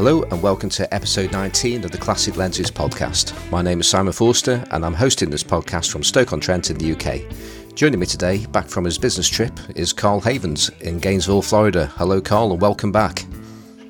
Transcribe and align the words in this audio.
Hello 0.00 0.22
and 0.22 0.42
welcome 0.42 0.70
to 0.70 0.94
episode 0.94 1.30
19 1.30 1.84
of 1.84 1.90
the 1.90 1.98
Classic 1.98 2.34
Lenses 2.34 2.70
podcast. 2.70 3.34
My 3.50 3.60
name 3.60 3.80
is 3.80 3.86
Simon 3.86 4.14
Forster 4.14 4.64
and 4.70 4.82
I'm 4.82 4.94
hosting 4.94 5.28
this 5.28 5.42
podcast 5.44 5.92
from 5.92 6.02
Stoke-on-Trent 6.02 6.70
in 6.70 6.78
the 6.78 6.92
UK. 6.92 7.74
Joining 7.74 8.00
me 8.00 8.06
today, 8.06 8.46
back 8.46 8.66
from 8.66 8.86
his 8.86 8.96
business 8.96 9.28
trip, 9.28 9.52
is 9.76 9.92
Carl 9.92 10.22
Havens 10.22 10.70
in 10.80 11.00
Gainesville, 11.00 11.42
Florida. 11.42 11.92
Hello, 11.96 12.18
Carl, 12.18 12.50
and 12.50 12.62
welcome 12.62 12.90
back. 12.90 13.26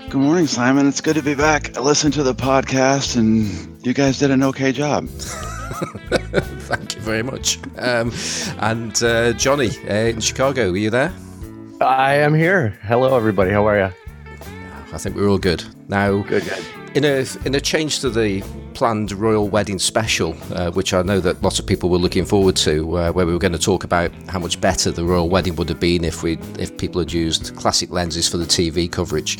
Good 0.08 0.16
morning, 0.16 0.48
Simon. 0.48 0.88
It's 0.88 1.00
good 1.00 1.14
to 1.14 1.22
be 1.22 1.36
back. 1.36 1.76
I 1.76 1.80
listened 1.80 2.14
to 2.14 2.24
the 2.24 2.34
podcast 2.34 3.16
and 3.16 3.86
you 3.86 3.94
guys 3.94 4.18
did 4.18 4.32
an 4.32 4.42
okay 4.42 4.72
job. 4.72 5.06
Thank 5.10 6.96
you 6.96 7.02
very 7.02 7.22
much. 7.22 7.60
Um, 7.78 8.12
and 8.58 9.00
uh, 9.04 9.32
Johnny 9.34 9.70
uh, 9.88 9.94
in 9.94 10.20
Chicago, 10.20 10.72
are 10.72 10.76
you 10.76 10.90
there? 10.90 11.14
I 11.80 12.14
am 12.14 12.34
here. 12.34 12.76
Hello, 12.82 13.16
everybody. 13.16 13.52
How 13.52 13.64
are 13.68 13.78
you? 13.78 13.94
I 14.92 14.98
think 14.98 15.14
we're 15.14 15.28
all 15.28 15.38
good. 15.38 15.64
Now. 15.90 16.24
In 16.92 17.04
a 17.04 17.24
in 17.44 17.54
a 17.54 17.60
change 17.60 18.00
to 18.00 18.10
the 18.10 18.42
planned 18.74 19.12
royal 19.12 19.48
wedding 19.48 19.78
special, 19.78 20.36
uh, 20.52 20.70
which 20.72 20.92
I 20.92 21.02
know 21.02 21.20
that 21.20 21.40
lots 21.40 21.60
of 21.60 21.66
people 21.66 21.88
were 21.88 21.98
looking 21.98 22.24
forward 22.24 22.56
to, 22.56 22.96
uh, 22.96 23.12
where 23.12 23.26
we 23.26 23.32
were 23.32 23.38
going 23.38 23.52
to 23.52 23.60
talk 23.60 23.84
about 23.84 24.10
how 24.28 24.40
much 24.40 24.60
better 24.60 24.90
the 24.90 25.04
royal 25.04 25.28
wedding 25.28 25.54
would 25.56 25.68
have 25.68 25.78
been 25.78 26.04
if 26.04 26.24
we 26.24 26.38
if 26.58 26.76
people 26.78 27.00
had 27.00 27.12
used 27.12 27.54
classic 27.54 27.90
lenses 27.90 28.28
for 28.28 28.38
the 28.38 28.44
TV 28.44 28.90
coverage. 28.90 29.38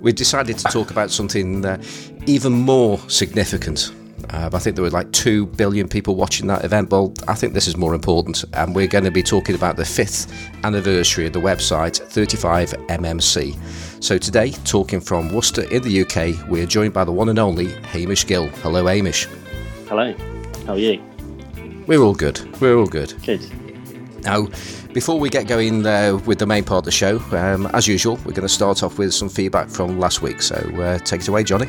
We 0.00 0.12
decided 0.12 0.58
to 0.58 0.64
talk 0.64 0.92
about 0.92 1.10
something 1.10 1.64
uh, 1.64 1.82
even 2.26 2.52
more 2.52 2.98
significant. 3.08 3.92
Uh, 4.30 4.50
I 4.52 4.58
think 4.58 4.76
there 4.76 4.82
were 4.82 4.90
like 4.90 5.10
2 5.12 5.46
billion 5.46 5.88
people 5.88 6.16
watching 6.16 6.46
that 6.48 6.64
event. 6.64 6.90
Well, 6.90 7.14
I 7.28 7.34
think 7.34 7.54
this 7.54 7.66
is 7.66 7.76
more 7.76 7.94
important. 7.94 8.44
And 8.54 8.74
we're 8.74 8.86
going 8.86 9.04
to 9.04 9.10
be 9.10 9.22
talking 9.22 9.54
about 9.54 9.76
the 9.76 9.84
fifth 9.84 10.32
anniversary 10.64 11.26
of 11.26 11.32
the 11.32 11.40
website 11.40 12.00
35MMC. 12.00 14.02
So 14.02 14.18
today, 14.18 14.50
talking 14.64 15.00
from 15.00 15.32
Worcester 15.32 15.62
in 15.70 15.82
the 15.82 16.02
UK, 16.02 16.48
we're 16.48 16.66
joined 16.66 16.92
by 16.92 17.04
the 17.04 17.12
one 17.12 17.28
and 17.28 17.38
only 17.38 17.68
Hamish 17.82 18.26
Gill. 18.26 18.48
Hello, 18.48 18.86
Hamish. 18.86 19.26
Hello. 19.88 20.14
How 20.66 20.72
are 20.72 20.78
you? 20.78 21.02
We're 21.86 22.00
all 22.00 22.14
good. 22.14 22.60
We're 22.60 22.76
all 22.76 22.86
good. 22.86 23.14
Good. 23.24 23.42
Now, 24.22 24.46
before 24.92 25.18
we 25.18 25.28
get 25.28 25.48
going 25.48 25.86
uh, 25.86 26.20
with 26.26 26.38
the 26.38 26.46
main 26.46 26.64
part 26.64 26.78
of 26.78 26.84
the 26.84 26.92
show, 26.92 27.18
um, 27.32 27.66
as 27.74 27.88
usual, 27.88 28.16
we're 28.24 28.32
going 28.32 28.42
to 28.42 28.48
start 28.48 28.82
off 28.82 28.98
with 28.98 29.12
some 29.12 29.28
feedback 29.28 29.68
from 29.68 29.98
last 29.98 30.22
week. 30.22 30.42
So 30.42 30.56
uh, 30.56 30.98
take 30.98 31.22
it 31.22 31.28
away, 31.28 31.44
Johnny. 31.44 31.68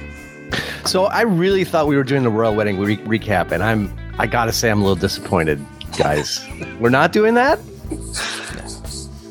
So 0.85 1.05
I 1.05 1.21
really 1.21 1.63
thought 1.63 1.87
we 1.87 1.95
were 1.95 2.03
doing 2.03 2.23
the 2.23 2.29
royal 2.29 2.55
wedding 2.55 2.79
re- 2.79 2.97
recap, 2.97 3.51
and 3.51 3.63
I'm 3.63 3.93
I 4.17 4.27
gotta 4.27 4.51
say 4.51 4.69
I'm 4.69 4.79
a 4.79 4.83
little 4.83 4.95
disappointed, 4.95 5.65
guys. 5.97 6.47
we're 6.79 6.89
not 6.89 7.11
doing 7.11 7.33
that. 7.35 7.59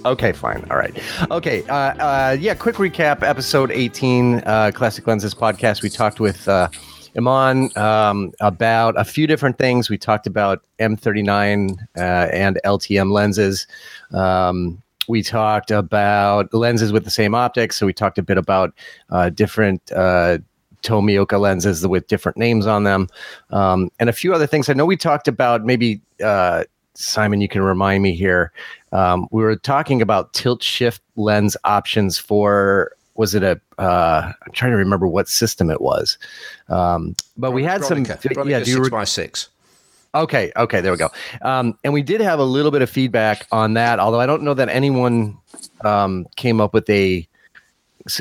Okay, 0.05 0.33
fine. 0.33 0.67
All 0.69 0.77
right. 0.77 0.99
Okay. 1.31 1.63
Uh, 1.69 1.75
uh, 1.75 2.37
yeah, 2.39 2.55
quick 2.55 2.77
recap. 2.77 3.23
Episode 3.23 3.71
18, 3.71 4.43
uh, 4.47 4.73
Classic 4.75 5.07
Lenses 5.07 5.33
podcast. 5.33 5.83
We 5.83 5.91
talked 5.91 6.19
with 6.19 6.49
uh, 6.49 6.69
Iman 7.17 7.71
um, 7.77 8.33
about 8.41 8.99
a 8.99 9.05
few 9.05 9.29
different 9.29 9.59
things. 9.59 9.89
We 9.89 9.99
talked 9.99 10.27
about 10.27 10.65
M39 10.81 11.79
uh, 11.97 12.01
and 12.01 12.59
LTM 12.65 13.13
lenses. 13.13 13.69
Um, 14.13 14.83
we 15.09 15.23
talked 15.23 15.71
about 15.71 16.53
lenses 16.53 16.93
with 16.93 17.05
the 17.05 17.11
same 17.11 17.35
optics. 17.35 17.77
So 17.77 17.87
we 17.87 17.93
talked 17.93 18.19
a 18.19 18.23
bit 18.23 18.39
about 18.39 18.75
uh, 19.11 19.31
different 19.31 19.93
uh, 19.93 20.39
Tomioka 20.83 21.41
lenses 21.41 21.87
with 21.87 22.07
different 22.07 22.39
names 22.39 22.67
on 22.67 22.85
them, 22.85 23.09
um, 23.51 23.91
and 23.99 24.09
a 24.09 24.13
few 24.13 24.35
other 24.35 24.47
things. 24.47 24.69
I 24.69 24.75
know 24.75 24.87
we 24.87 24.97
talked 24.97 25.29
about 25.29 25.65
maybe 25.65 26.01
uh, 26.23 26.65
Simon. 26.95 27.41
You 27.41 27.49
can 27.49 27.63
remind 27.63 28.03
me 28.03 28.15
here. 28.15 28.53
Um, 28.93 29.29
we 29.31 29.43
were 29.43 29.57
talking 29.57 30.03
about 30.03 30.33
tilt 30.33 30.63
shift 30.63 31.03
lens 31.17 31.57
options 31.65 32.19
for. 32.19 32.93
Was 33.15 33.35
it 33.35 33.43
a? 33.43 33.61
am 33.79 34.53
trying 34.53 34.71
to 34.71 34.77
remember 34.77 35.07
what 35.07 35.29
system 35.29 35.71
it 35.71 35.83
was, 35.83 36.17
um, 36.69 37.15
but 37.37 37.51
we 37.51 37.63
had 37.63 37.85
some. 37.85 38.07
Yeah, 38.45 38.63
six 38.63 38.89
by 38.89 39.05
six. 39.05 39.49
Okay, 40.15 40.53
okay, 40.57 40.83
there 40.83 40.93
we 40.93 40.99
go. 40.99 41.09
Um, 41.41 41.79
and 41.85 41.93
we 41.95 42.03
did 42.03 42.21
have 42.21 42.39
a 42.39 42.45
little 42.45 42.71
bit 42.71 42.83
of 42.83 42.91
feedback 42.91 43.47
on 43.51 43.75
that, 43.75 43.99
although 43.99 44.21
I 44.21 44.27
don't 44.27 44.43
know 44.43 44.53
that 44.53 44.69
anyone 44.69 45.39
um, 45.83 46.27
came 46.37 46.61
up 46.61 46.75
with 46.75 46.89
a 46.91 47.27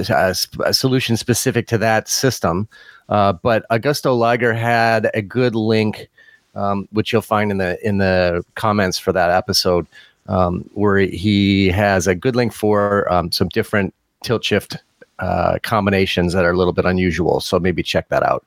a, 0.10 0.36
a 0.66 0.74
solution 0.74 1.18
specific 1.18 1.68
to 1.68 1.78
that 1.78 2.08
system. 2.08 2.68
Uh, 3.10 3.34
but 3.34 3.66
Augusto 3.70 4.18
Liger 4.18 4.54
had 4.54 5.10
a 5.14 5.22
good 5.22 5.56
link, 5.56 6.10
um, 6.56 6.88
which 6.92 7.12
you'll 7.12 7.22
find 7.22 7.52
in 7.52 7.58
the 7.58 7.78
in 7.88 7.98
the 7.98 8.44
comments 8.56 8.98
for 8.98 9.12
that 9.12 9.30
episode, 9.30 9.86
um, 10.28 10.70
where 10.74 11.00
he 11.00 11.70
has 11.70 12.08
a 12.08 12.16
good 12.16 12.36
link 12.36 12.54
for 12.54 13.12
um, 13.12 13.32
some 13.32 13.50
different 13.50 13.94
tilt 14.24 14.44
shift 14.44 14.78
uh, 15.20 15.60
combinations 15.62 16.34
that 16.34 16.46
are 16.46 16.52
a 16.52 16.58
little 16.58 16.74
bit 16.74 16.86
unusual. 16.86 17.40
So 17.40 17.60
maybe 17.60 17.84
check 17.84 18.10
that 18.10 18.24
out. 18.24 18.46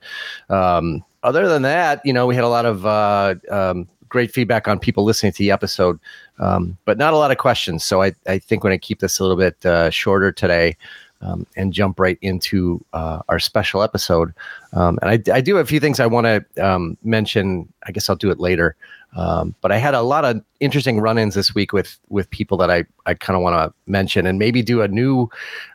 Um, 0.49 1.05
other 1.23 1.49
than 1.49 1.63
that, 1.63 2.01
you 2.05 2.13
know, 2.13 2.27
we 2.27 2.35
had 2.35 2.45
a 2.45 2.49
lot 2.49 2.67
of 2.67 2.85
uh, 2.85 3.35
um, 3.51 3.89
great 4.09 4.33
feedback 4.33 4.69
on 4.69 4.79
people 4.79 5.05
listening 5.05 5.33
to 5.33 5.39
the 5.39 5.51
episode, 5.51 5.99
um, 6.39 6.77
but 6.85 6.99
not 6.99 7.15
a 7.15 7.17
lot 7.17 7.31
of 7.31 7.39
questions. 7.39 7.85
So 7.85 8.03
I, 8.03 8.13
I 8.27 8.39
think 8.39 8.63
we're 8.63 8.71
going 8.71 8.81
to 8.81 8.87
keep 8.87 9.01
this 9.01 9.19
a 9.19 9.23
little 9.23 9.37
bit 9.37 9.65
uh, 9.65 9.91
shorter 9.91 10.33
today 10.33 10.77
um, 11.25 11.47
and 11.57 11.73
jump 11.73 11.99
right 11.99 12.19
into 12.21 12.85
uh, 12.93 13.23
our 13.29 13.39
special 13.39 13.83
episode. 13.83 14.33
Um, 14.73 14.99
and 15.03 15.11
I, 15.11 15.37
I, 15.37 15.41
do 15.41 15.57
have 15.57 15.65
a 15.65 15.69
few 15.69 15.81
things 15.81 15.99
I 15.99 16.07
want 16.07 16.27
to 16.27 16.65
um, 16.65 16.97
mention. 17.03 17.73
I 17.85 17.93
guess 17.93 18.09
I'll 18.09 18.17
do 18.17 18.31
it 18.31 18.39
later. 18.39 18.77
Um, 19.17 19.55
but 19.61 19.73
I 19.73 19.79
had 19.79 19.95
a 19.95 20.03
lot 20.03 20.25
of 20.25 20.43
interesting 20.61 21.01
run-ins 21.01 21.35
this 21.35 21.55
week 21.55 21.73
with 21.73 21.99
with 22.09 22.29
people 22.31 22.57
that 22.59 22.71
I 22.71 22.85
I 23.07 23.15
kind 23.15 23.37
of 23.37 23.43
want 23.43 23.55
to 23.55 23.75
mention 23.91 24.27
and 24.27 24.39
maybe 24.39 24.63
do 24.63 24.83
a 24.83 24.89
new. 24.89 25.29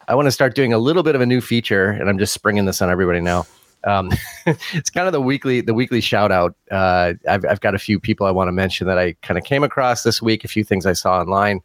I 0.07 0.15
want 0.15 0.27
to 0.27 0.31
start 0.31 0.55
doing 0.55 0.73
a 0.73 0.77
little 0.77 1.03
bit 1.03 1.15
of 1.15 1.21
a 1.21 1.25
new 1.25 1.41
feature, 1.41 1.89
and 1.89 2.09
I'm 2.09 2.19
just 2.19 2.33
springing 2.33 2.65
this 2.65 2.81
on 2.81 2.89
everybody 2.89 3.21
now. 3.21 3.45
Um, 3.85 4.11
it's 4.45 4.89
kind 4.89 5.07
of 5.07 5.13
the 5.13 5.21
weekly 5.21 5.61
the 5.61 5.73
weekly 5.73 6.01
shout 6.01 6.31
out. 6.31 6.53
Uh, 6.69 7.13
I've 7.29 7.45
I've 7.45 7.61
got 7.61 7.75
a 7.75 7.79
few 7.79 7.97
people 7.97 8.27
I 8.27 8.31
want 8.31 8.49
to 8.49 8.51
mention 8.51 8.87
that 8.87 8.97
I 8.97 9.13
kind 9.21 9.37
of 9.37 9.45
came 9.45 9.63
across 9.63 10.03
this 10.03 10.21
week. 10.21 10.43
A 10.43 10.49
few 10.49 10.65
things 10.65 10.85
I 10.85 10.93
saw 10.93 11.19
online 11.19 11.61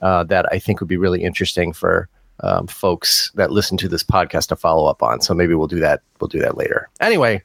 uh, 0.00 0.24
that 0.24 0.46
I 0.50 0.58
think 0.58 0.80
would 0.80 0.88
be 0.88 0.96
really 0.96 1.22
interesting 1.22 1.74
for 1.74 2.08
um, 2.40 2.66
folks 2.66 3.30
that 3.34 3.50
listen 3.50 3.76
to 3.78 3.88
this 3.88 4.04
podcast 4.04 4.48
to 4.48 4.56
follow 4.56 4.86
up 4.86 5.02
on. 5.02 5.20
So 5.20 5.34
maybe 5.34 5.54
we'll 5.54 5.66
do 5.66 5.80
that. 5.80 6.02
We'll 6.20 6.28
do 6.28 6.40
that 6.40 6.56
later. 6.56 6.88
Anyway, 7.00 7.42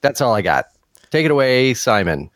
that's 0.00 0.20
all 0.20 0.34
I 0.34 0.42
got. 0.42 0.66
Take 1.10 1.24
it 1.24 1.30
away, 1.30 1.74
Simon. 1.74 2.30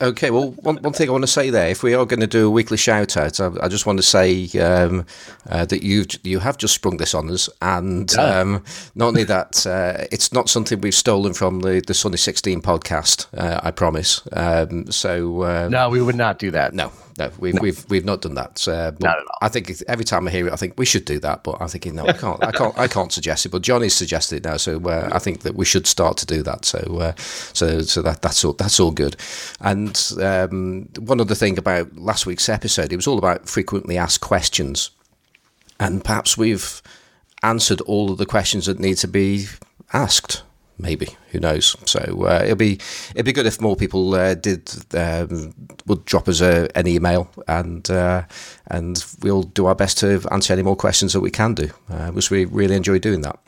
Okay, 0.00 0.30
well, 0.30 0.52
one, 0.62 0.76
one 0.78 0.92
thing 0.92 1.08
I 1.08 1.12
want 1.12 1.22
to 1.22 1.28
say 1.28 1.50
there, 1.50 1.68
if 1.68 1.82
we 1.82 1.94
are 1.94 2.06
going 2.06 2.20
to 2.20 2.26
do 2.26 2.46
a 2.46 2.50
weekly 2.50 2.76
shout 2.76 3.16
out, 3.16 3.38
I, 3.38 3.50
I 3.62 3.68
just 3.68 3.86
want 3.86 3.98
to 3.98 4.02
say 4.02 4.48
um, 4.58 5.06
uh, 5.48 5.64
that 5.66 5.82
you 5.82 6.04
you 6.24 6.40
have 6.40 6.58
just 6.58 6.74
sprung 6.74 6.96
this 6.96 7.14
on 7.14 7.30
us, 7.30 7.48
and 7.60 8.12
yeah. 8.12 8.40
um, 8.40 8.64
not 8.94 9.08
only 9.08 9.24
that, 9.24 9.64
uh, 9.66 10.04
it's 10.10 10.32
not 10.32 10.48
something 10.48 10.80
we've 10.80 10.94
stolen 10.94 11.34
from 11.34 11.60
the 11.60 11.82
the 11.86 11.94
Sunny 11.94 12.16
Sixteen 12.16 12.60
podcast. 12.60 13.26
Uh, 13.36 13.60
I 13.62 13.70
promise. 13.70 14.26
Um, 14.32 14.90
so 14.90 15.42
uh, 15.42 15.68
no, 15.70 15.90
we 15.90 16.02
would 16.02 16.16
not 16.16 16.38
do 16.38 16.50
that. 16.50 16.74
No, 16.74 16.90
no, 17.18 17.30
we've 17.38 17.54
no. 17.54 17.60
we've 17.62 17.90
we've 17.90 18.04
not 18.04 18.22
done 18.22 18.34
that. 18.34 18.66
Uh, 18.66 18.92
at 18.92 19.04
all. 19.04 19.24
I 19.40 19.48
think 19.48 19.70
every 19.88 20.04
time 20.04 20.26
I 20.26 20.30
hear 20.30 20.46
it, 20.46 20.52
I 20.52 20.56
think 20.56 20.74
we 20.78 20.86
should 20.86 21.04
do 21.04 21.18
that, 21.20 21.44
but 21.44 21.60
I'm 21.60 21.68
thinking 21.68 21.94
no, 21.94 22.06
I 22.06 22.12
can't, 22.12 22.42
I 22.42 22.52
can't, 22.52 22.78
I 22.78 22.88
can't 22.88 23.12
suggest 23.12 23.44
it. 23.46 23.50
But 23.50 23.62
Johnny's 23.62 23.94
suggested 23.94 24.36
it 24.36 24.44
now, 24.44 24.56
so 24.56 24.80
uh, 24.80 25.10
I 25.12 25.18
think 25.18 25.40
that 25.40 25.54
we 25.54 25.64
should 25.64 25.86
start 25.86 26.16
to 26.18 26.26
do 26.26 26.42
that. 26.42 26.64
So, 26.64 26.78
uh, 26.98 27.12
so, 27.16 27.82
so 27.82 28.02
that 28.02 28.22
that's 28.22 28.44
all 28.44 28.54
that's 28.54 28.80
all 28.80 28.90
good. 28.90 29.16
And 29.60 30.12
um, 30.20 30.88
one 30.98 31.20
other 31.20 31.34
thing 31.34 31.58
about 31.58 31.94
last 31.96 32.26
week's 32.26 32.48
episode, 32.48 32.92
it 32.92 32.96
was 32.96 33.06
all 33.06 33.18
about 33.18 33.48
frequently 33.48 33.98
asked 33.98 34.20
questions, 34.20 34.90
and 35.78 36.04
perhaps 36.04 36.38
we've 36.38 36.82
answered 37.42 37.80
all 37.82 38.12
of 38.12 38.18
the 38.18 38.26
questions 38.26 38.66
that 38.66 38.78
need 38.78 38.96
to 38.98 39.08
be 39.08 39.46
asked 39.92 40.42
maybe 40.78 41.08
who 41.30 41.40
knows? 41.40 41.76
So 41.84 42.00
uh, 42.00 42.42
it'll 42.44 42.56
be 42.56 42.78
it'd 43.10 43.26
be 43.26 43.32
good 43.32 43.46
if 43.46 43.60
more 43.60 43.76
people 43.76 44.14
uh, 44.14 44.34
did 44.34 44.70
um, 44.94 45.54
would 45.86 46.04
drop 46.04 46.28
us 46.28 46.40
a, 46.40 46.68
an 46.76 46.86
email 46.86 47.30
and 47.48 47.88
uh, 47.90 48.22
and 48.66 49.04
we'll 49.22 49.44
do 49.44 49.66
our 49.66 49.74
best 49.74 49.98
to 49.98 50.22
answer 50.30 50.52
any 50.52 50.62
more 50.62 50.76
questions 50.76 51.12
that 51.12 51.20
we 51.20 51.30
can 51.30 51.54
do. 51.54 51.70
Uh, 51.90 52.10
because 52.10 52.30
we 52.30 52.44
really 52.44 52.76
enjoy 52.76 52.98
doing 52.98 53.22
that. 53.22 53.38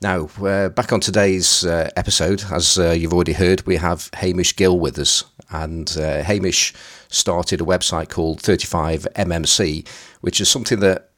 Now 0.00 0.28
uh, 0.44 0.68
back 0.68 0.92
on 0.92 1.00
today's 1.00 1.64
uh, 1.64 1.90
episode 1.96 2.44
as 2.52 2.76
you've 2.76 3.12
already 3.12 3.32
heard 3.32 3.66
we 3.66 3.76
have 3.76 4.10
Hamish 4.14 4.54
Gill 4.56 4.78
with 4.78 4.98
us. 4.98 5.24
And 5.50 5.88
Hamish 5.88 6.74
started 7.08 7.62
a 7.62 7.64
website 7.64 8.10
called 8.10 8.42
35mmc 8.42 9.88
which 10.20 10.40
is 10.40 10.48
something 10.48 10.80
that 10.80 11.08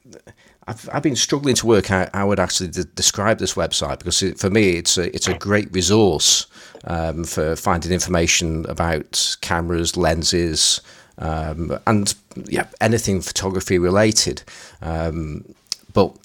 I've, 0.70 0.88
I've 0.92 1.02
been 1.02 1.16
struggling 1.16 1.56
to 1.56 1.66
work 1.66 1.90
out 1.90 2.10
how 2.14 2.22
I 2.22 2.24
would 2.24 2.38
actually 2.38 2.68
de- 2.68 2.84
describe 2.84 3.38
this 3.38 3.54
website 3.54 3.98
because 3.98 4.22
it, 4.22 4.38
for 4.38 4.50
me 4.50 4.76
it's 4.76 4.96
a, 4.96 5.12
it's 5.14 5.26
a 5.26 5.34
great 5.34 5.72
resource 5.72 6.46
um, 6.84 7.24
for 7.24 7.56
finding 7.56 7.90
information 7.90 8.64
about 8.68 9.36
cameras, 9.40 9.96
lenses, 9.96 10.80
um, 11.18 11.76
and 11.88 12.14
yeah, 12.46 12.66
anything 12.80 13.20
photography 13.20 13.80
related. 13.80 14.44
Um, 14.80 15.44
but 15.92 16.16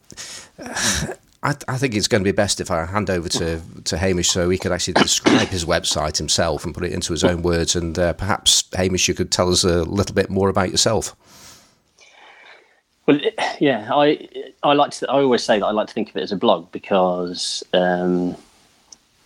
I, 0.60 1.56
I, 1.68 1.78
think 1.78 1.96
it's 1.96 2.08
going 2.08 2.24
to 2.24 2.32
be 2.32 2.36
best 2.36 2.62
if 2.62 2.70
I 2.70 2.86
hand 2.86 3.10
over 3.10 3.28
to, 3.30 3.62
to 3.86 3.98
Hamish 3.98 4.30
so 4.30 4.48
he 4.52 4.60
could 4.60 4.72
actually 4.72 4.94
describe 4.94 5.48
his 5.48 5.66
website 5.66 6.18
himself 6.18 6.66
and 6.66 6.74
put 6.74 6.86
it 6.86 6.92
into 6.92 7.14
his 7.14 7.24
own 7.24 7.42
words. 7.42 7.76
And 7.76 7.98
uh, 7.98 8.14
perhaps, 8.14 8.64
Hamish, 8.74 9.08
you 9.08 9.16
could 9.16 9.32
tell 9.32 9.52
us 9.52 9.64
a 9.64 9.84
little 9.84 10.14
bit 10.14 10.30
more 10.30 10.50
about 10.50 10.70
yourself. 10.70 11.16
Well, 13.06 13.20
yeah, 13.60 13.90
I 13.92 14.28
I 14.64 14.74
like 14.74 14.92
to. 14.92 15.10
I 15.10 15.22
always 15.22 15.44
say 15.44 15.60
that 15.60 15.66
I 15.66 15.72
like 15.72 15.88
to 15.88 15.94
think 15.94 16.10
of 16.10 16.18
it 16.18 16.24
as 16.24 16.32
a 16.32 16.38
blog 16.38 16.72
because 16.72 17.64
um, 17.74 18.36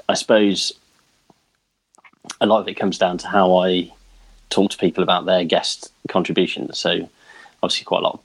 I 0.08 0.14
suppose 0.16 0.74
a 2.42 2.46
lot 2.46 2.60
of 2.60 2.68
it 2.68 2.76
comes 2.76 2.98
down 2.98 3.18
to 3.20 3.28
how 3.28 3.58
I 3.58 3.92
talk 4.50 4.72
to 4.72 4.78
people 4.78 5.04
about 5.04 5.26
their 5.26 5.44
guest 5.44 5.92
contributions. 6.10 6.78
So 6.78 7.10
obviously, 7.64 7.86
quite 7.86 8.02
a 8.02 8.04
lot 8.04 8.14
of 8.16 8.22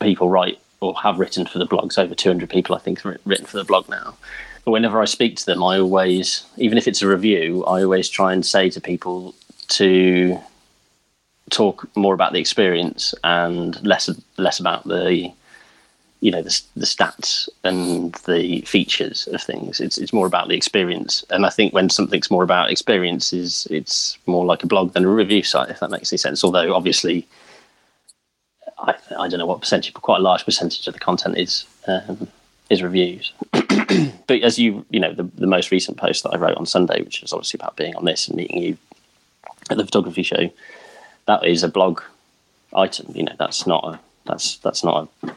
people 0.00 0.28
write 0.28 0.58
or 0.80 0.94
have 1.00 1.18
written 1.18 1.46
for 1.46 1.58
the 1.58 1.66
blogs. 1.66 1.98
Over 1.98 2.14
200 2.14 2.50
people, 2.50 2.74
I 2.74 2.78
think, 2.78 3.04
written 3.04 3.46
for 3.46 3.56
the 3.56 3.64
blog 3.64 3.88
now. 3.88 4.16
But 4.64 4.72
whenever 4.72 5.00
I 5.00 5.06
speak 5.06 5.36
to 5.36 5.46
them, 5.46 5.62
I 5.62 5.78
always, 5.78 6.44
even 6.56 6.78
if 6.78 6.86
it's 6.86 7.02
a 7.02 7.08
review, 7.08 7.64
I 7.64 7.82
always 7.82 8.08
try 8.08 8.32
and 8.32 8.44
say 8.44 8.70
to 8.70 8.80
people 8.80 9.34
to 9.68 10.38
talk 11.50 11.88
more 11.96 12.14
about 12.14 12.32
the 12.32 12.38
experience 12.38 13.14
and 13.24 13.84
less 13.84 14.08
less 14.38 14.58
about 14.60 14.84
the 14.84 15.32
you 16.20 16.30
know 16.30 16.40
the, 16.40 16.62
the 16.76 16.86
stats 16.86 17.48
and 17.64 18.14
the 18.26 18.60
features 18.62 19.26
of 19.32 19.42
things. 19.42 19.80
It's 19.80 19.98
it's 19.98 20.12
more 20.12 20.26
about 20.26 20.48
the 20.48 20.54
experience. 20.54 21.24
And 21.30 21.44
i 21.44 21.50
think 21.50 21.74
when 21.74 21.90
something's 21.90 22.30
more 22.30 22.44
about 22.44 22.70
experiences 22.70 23.66
it's 23.70 24.16
more 24.26 24.44
like 24.44 24.62
a 24.62 24.68
blog 24.68 24.92
than 24.92 25.04
a 25.04 25.08
review 25.08 25.42
site 25.42 25.68
if 25.68 25.80
that 25.80 25.90
makes 25.90 26.12
any 26.12 26.18
sense. 26.18 26.44
Although 26.44 26.74
obviously 26.74 27.26
i 28.78 28.94
i 29.18 29.28
don't 29.28 29.40
know 29.40 29.46
what 29.46 29.60
percentage 29.60 29.92
but 29.92 30.02
quite 30.02 30.20
a 30.20 30.22
large 30.22 30.44
percentage 30.44 30.86
of 30.86 30.94
the 30.94 31.00
content 31.00 31.36
is 31.36 31.66
um, 31.86 32.28
is 32.70 32.82
reviews. 32.82 33.32
But 34.26 34.40
as 34.42 34.58
you 34.58 34.86
you 34.88 35.00
know 35.00 35.12
the, 35.12 35.24
the 35.24 35.46
most 35.46 35.70
recent 35.70 35.98
post 35.98 36.22
that 36.22 36.30
i 36.30 36.38
wrote 36.38 36.56
on 36.56 36.64
sunday 36.64 37.02
which 37.02 37.22
is 37.22 37.32
obviously 37.34 37.58
about 37.58 37.76
being 37.76 37.94
on 37.96 38.06
this 38.06 38.26
and 38.26 38.36
meeting 38.36 38.62
you 38.62 38.78
at 39.68 39.76
the 39.76 39.84
photography 39.84 40.22
show 40.22 40.48
that 41.26 41.44
is 41.44 41.62
a 41.62 41.68
blog 41.68 42.00
item 42.74 43.06
you 43.14 43.22
know 43.22 43.34
that's 43.38 43.66
not 43.66 43.84
a 43.84 44.00
that's 44.24 44.56
that's 44.58 44.84
not 44.84 45.08
a 45.22 45.32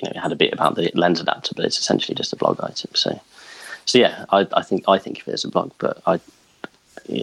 you 0.00 0.08
know, 0.08 0.12
it 0.14 0.20
had 0.20 0.32
a 0.32 0.36
bit 0.36 0.52
about 0.52 0.76
the 0.76 0.90
lens 0.94 1.20
adapter, 1.20 1.52
but 1.56 1.64
it's 1.64 1.78
essentially 1.78 2.14
just 2.14 2.32
a 2.32 2.36
blog 2.36 2.60
item. 2.62 2.90
So, 2.94 3.20
so 3.84 3.98
yeah, 3.98 4.24
I, 4.30 4.46
I 4.52 4.62
think 4.62 4.84
I 4.86 4.98
think 4.98 5.20
of 5.20 5.28
it 5.28 5.32
as 5.32 5.44
a 5.44 5.48
blog, 5.48 5.72
but 5.78 6.00
I 6.06 6.20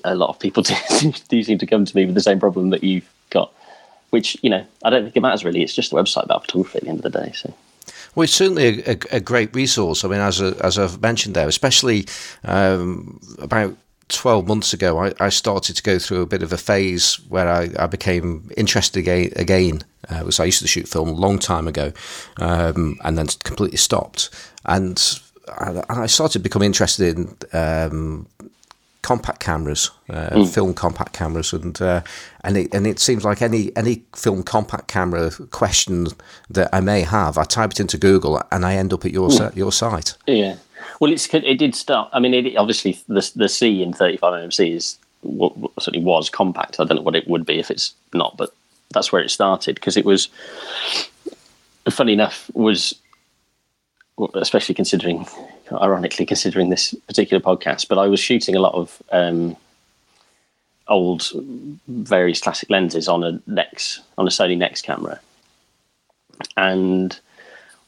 a 0.04 0.16
lot 0.16 0.30
of 0.30 0.40
people 0.40 0.64
do, 1.00 1.12
do 1.30 1.44
seem 1.44 1.58
to 1.60 1.66
come 1.66 1.86
to 1.86 1.96
me 1.96 2.06
with 2.06 2.16
the 2.16 2.22
same 2.22 2.40
problem 2.40 2.72
that 2.72 2.84
you've 2.84 3.10
got, 3.30 3.52
which 4.10 4.38
you 4.42 4.50
know 4.50 4.66
I 4.84 4.90
don't 4.90 5.04
think 5.04 5.16
it 5.16 5.22
matters 5.22 5.46
really. 5.46 5.64
It's 5.64 5.76
just 5.76 5.94
a 5.94 5.96
website 5.96 6.26
about 6.26 6.46
photography 6.46 6.80
at 6.80 6.84
the 6.84 6.90
end 6.90 7.06
of 7.06 7.12
the 7.12 7.22
day. 7.22 7.32
So. 7.34 7.54
Well, 8.16 8.24
it's 8.24 8.34
certainly 8.34 8.84
a, 8.84 8.92
a, 8.92 8.98
a 9.18 9.20
great 9.20 9.54
resource. 9.54 10.04
I 10.04 10.08
mean, 10.08 10.20
as 10.20 10.42
a, 10.42 10.56
as 10.64 10.80
I've 10.80 11.02
mentioned 11.02 11.36
there, 11.36 11.48
especially 11.48 12.08
um, 12.44 13.20
about 13.40 13.76
12 14.10 14.48
months 14.48 14.74
ago, 14.74 15.00
I, 15.00 15.14
I, 15.20 15.30
started 15.30 15.76
to 15.78 15.84
go 15.84 15.98
through 15.98 16.22
a 16.22 16.26
bit 16.28 16.44
of 16.44 16.54
a 16.54 16.58
phase 16.58 17.16
where 17.28 17.48
I, 17.48 17.70
I 17.78 17.88
became 17.88 18.52
interested 18.56 19.00
again. 19.00 19.32
again. 19.36 19.84
Uh, 20.08 20.22
was 20.24 20.40
I 20.40 20.46
used 20.46 20.62
to 20.62 20.68
shoot 20.68 20.88
film 20.88 21.10
a 21.10 21.14
long 21.14 21.40
time 21.40 21.68
ago 21.68 21.92
um, 22.38 23.00
and 23.04 23.18
then 23.18 23.26
completely 23.44 23.78
stopped. 23.78 24.30
And 24.66 25.20
I, 25.48 25.82
I 25.90 26.06
started 26.06 26.44
become 26.44 26.62
interested 26.62 27.18
in 27.18 27.38
um, 27.54 28.28
compact 29.06 29.40
cameras, 29.40 29.92
uh, 30.10 30.30
mm. 30.30 30.52
film 30.52 30.74
compact 30.74 31.14
cameras, 31.14 31.54
and 31.54 31.80
uh, 31.80 32.02
and 32.44 32.58
it 32.58 32.74
and 32.74 32.88
it 32.88 33.00
seems 33.00 33.24
like 33.24 33.42
any 33.42 33.72
any 33.76 34.04
film 34.16 34.42
compact 34.42 34.88
camera 34.88 35.32
question 35.52 36.08
that 36.50 36.70
I 36.74 36.82
may 36.82 37.02
have, 37.02 37.38
I 37.38 37.44
type 37.44 37.72
it 37.72 37.80
into 37.80 38.00
Google 38.00 38.42
and 38.52 38.66
I 38.66 38.76
end 38.76 38.94
up 38.94 39.06
at 39.06 39.12
your 39.12 39.30
mm. 39.30 39.56
your 39.56 39.72
site. 39.72 40.18
Yeah, 40.26 40.56
well, 41.00 41.12
it's 41.12 41.32
it 41.34 41.58
did 41.58 41.76
start. 41.76 42.10
I 42.14 42.20
mean, 42.20 42.34
it, 42.34 42.56
obviously 42.58 43.00
the 43.08 43.32
the 43.36 43.50
C 43.50 43.82
in 43.82 43.94
35 43.94 44.50
mm 44.50 44.76
is 44.76 44.98
what 45.22 45.54
certainly 45.80 46.06
was 46.06 46.30
compact. 46.30 46.80
I 46.80 46.86
don't 46.86 46.98
know 46.98 47.04
what 47.04 47.16
it 47.16 47.28
would 47.28 47.46
be 47.46 47.60
if 47.60 47.72
it's 47.72 47.94
not, 48.14 48.38
but 48.38 48.52
that's 48.94 49.12
where 49.12 49.22
it 49.22 49.30
started 49.30 49.76
because 49.76 49.98
it 49.98 50.06
was. 50.06 50.30
Funny 51.88 52.14
enough, 52.14 52.50
was 52.56 52.96
especially 54.34 54.76
considering, 54.76 55.28
ironically 55.72 56.26
considering 56.26 56.70
this 56.70 56.96
particular 57.08 57.42
podcast, 57.42 57.88
but 57.88 57.98
I 57.98 58.08
was 58.08 58.20
shooting 58.20 58.56
a 58.56 58.60
lot 58.60 58.74
of 58.74 59.02
um, 59.12 59.56
old, 60.88 61.30
various 61.88 62.40
classic 62.40 62.70
lenses 62.70 63.08
on 63.08 63.24
a 63.24 63.42
Nex 63.48 64.02
on 64.18 64.28
a 64.28 64.32
Sony 64.32 64.58
Nex 64.58 64.82
camera, 64.82 65.20
and 66.58 67.20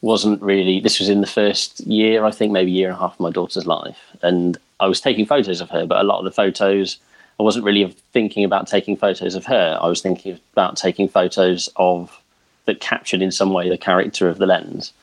wasn't 0.02 0.42
really 0.42 0.80
this 0.80 1.00
was 1.00 1.10
in 1.10 1.22
the 1.22 1.28
first 1.28 1.80
year 1.82 2.24
i 2.24 2.32
think 2.32 2.52
maybe 2.52 2.72
year 2.72 2.90
and 2.90 2.98
a 2.98 3.00
half 3.00 3.14
of 3.14 3.20
my 3.20 3.32
daughter's 3.32 3.66
life. 3.66 4.00
And 4.22 4.58
i 4.80 4.88
was 4.88 5.02
taking 5.02 5.26
photos 5.26 5.62
of 5.62 5.70
her 5.70 5.86
but 5.86 6.00
a 6.00 6.04
lot 6.04 6.20
of 6.20 6.26
the 6.26 6.32
photos 6.32 6.98
i 7.40 7.44
wasn't 7.44 7.66
really 7.66 7.96
thinking 8.14 8.44
about 8.44 8.68
taking 8.68 8.96
photos 8.96 9.36
of 9.36 9.46
her. 9.46 9.78
I 9.82 9.88
was 9.88 10.02
thinking 10.02 10.40
about 10.54 10.78
taking 10.78 11.08
photos 11.08 11.70
of 11.76 12.20
that 12.66 12.80
captured 12.80 13.22
in 13.22 13.32
some 13.32 13.54
way 13.54 13.70
the 13.70 13.78
character 13.78 14.28
of 14.28 14.38
the 14.38 14.46
lens. 14.46 14.94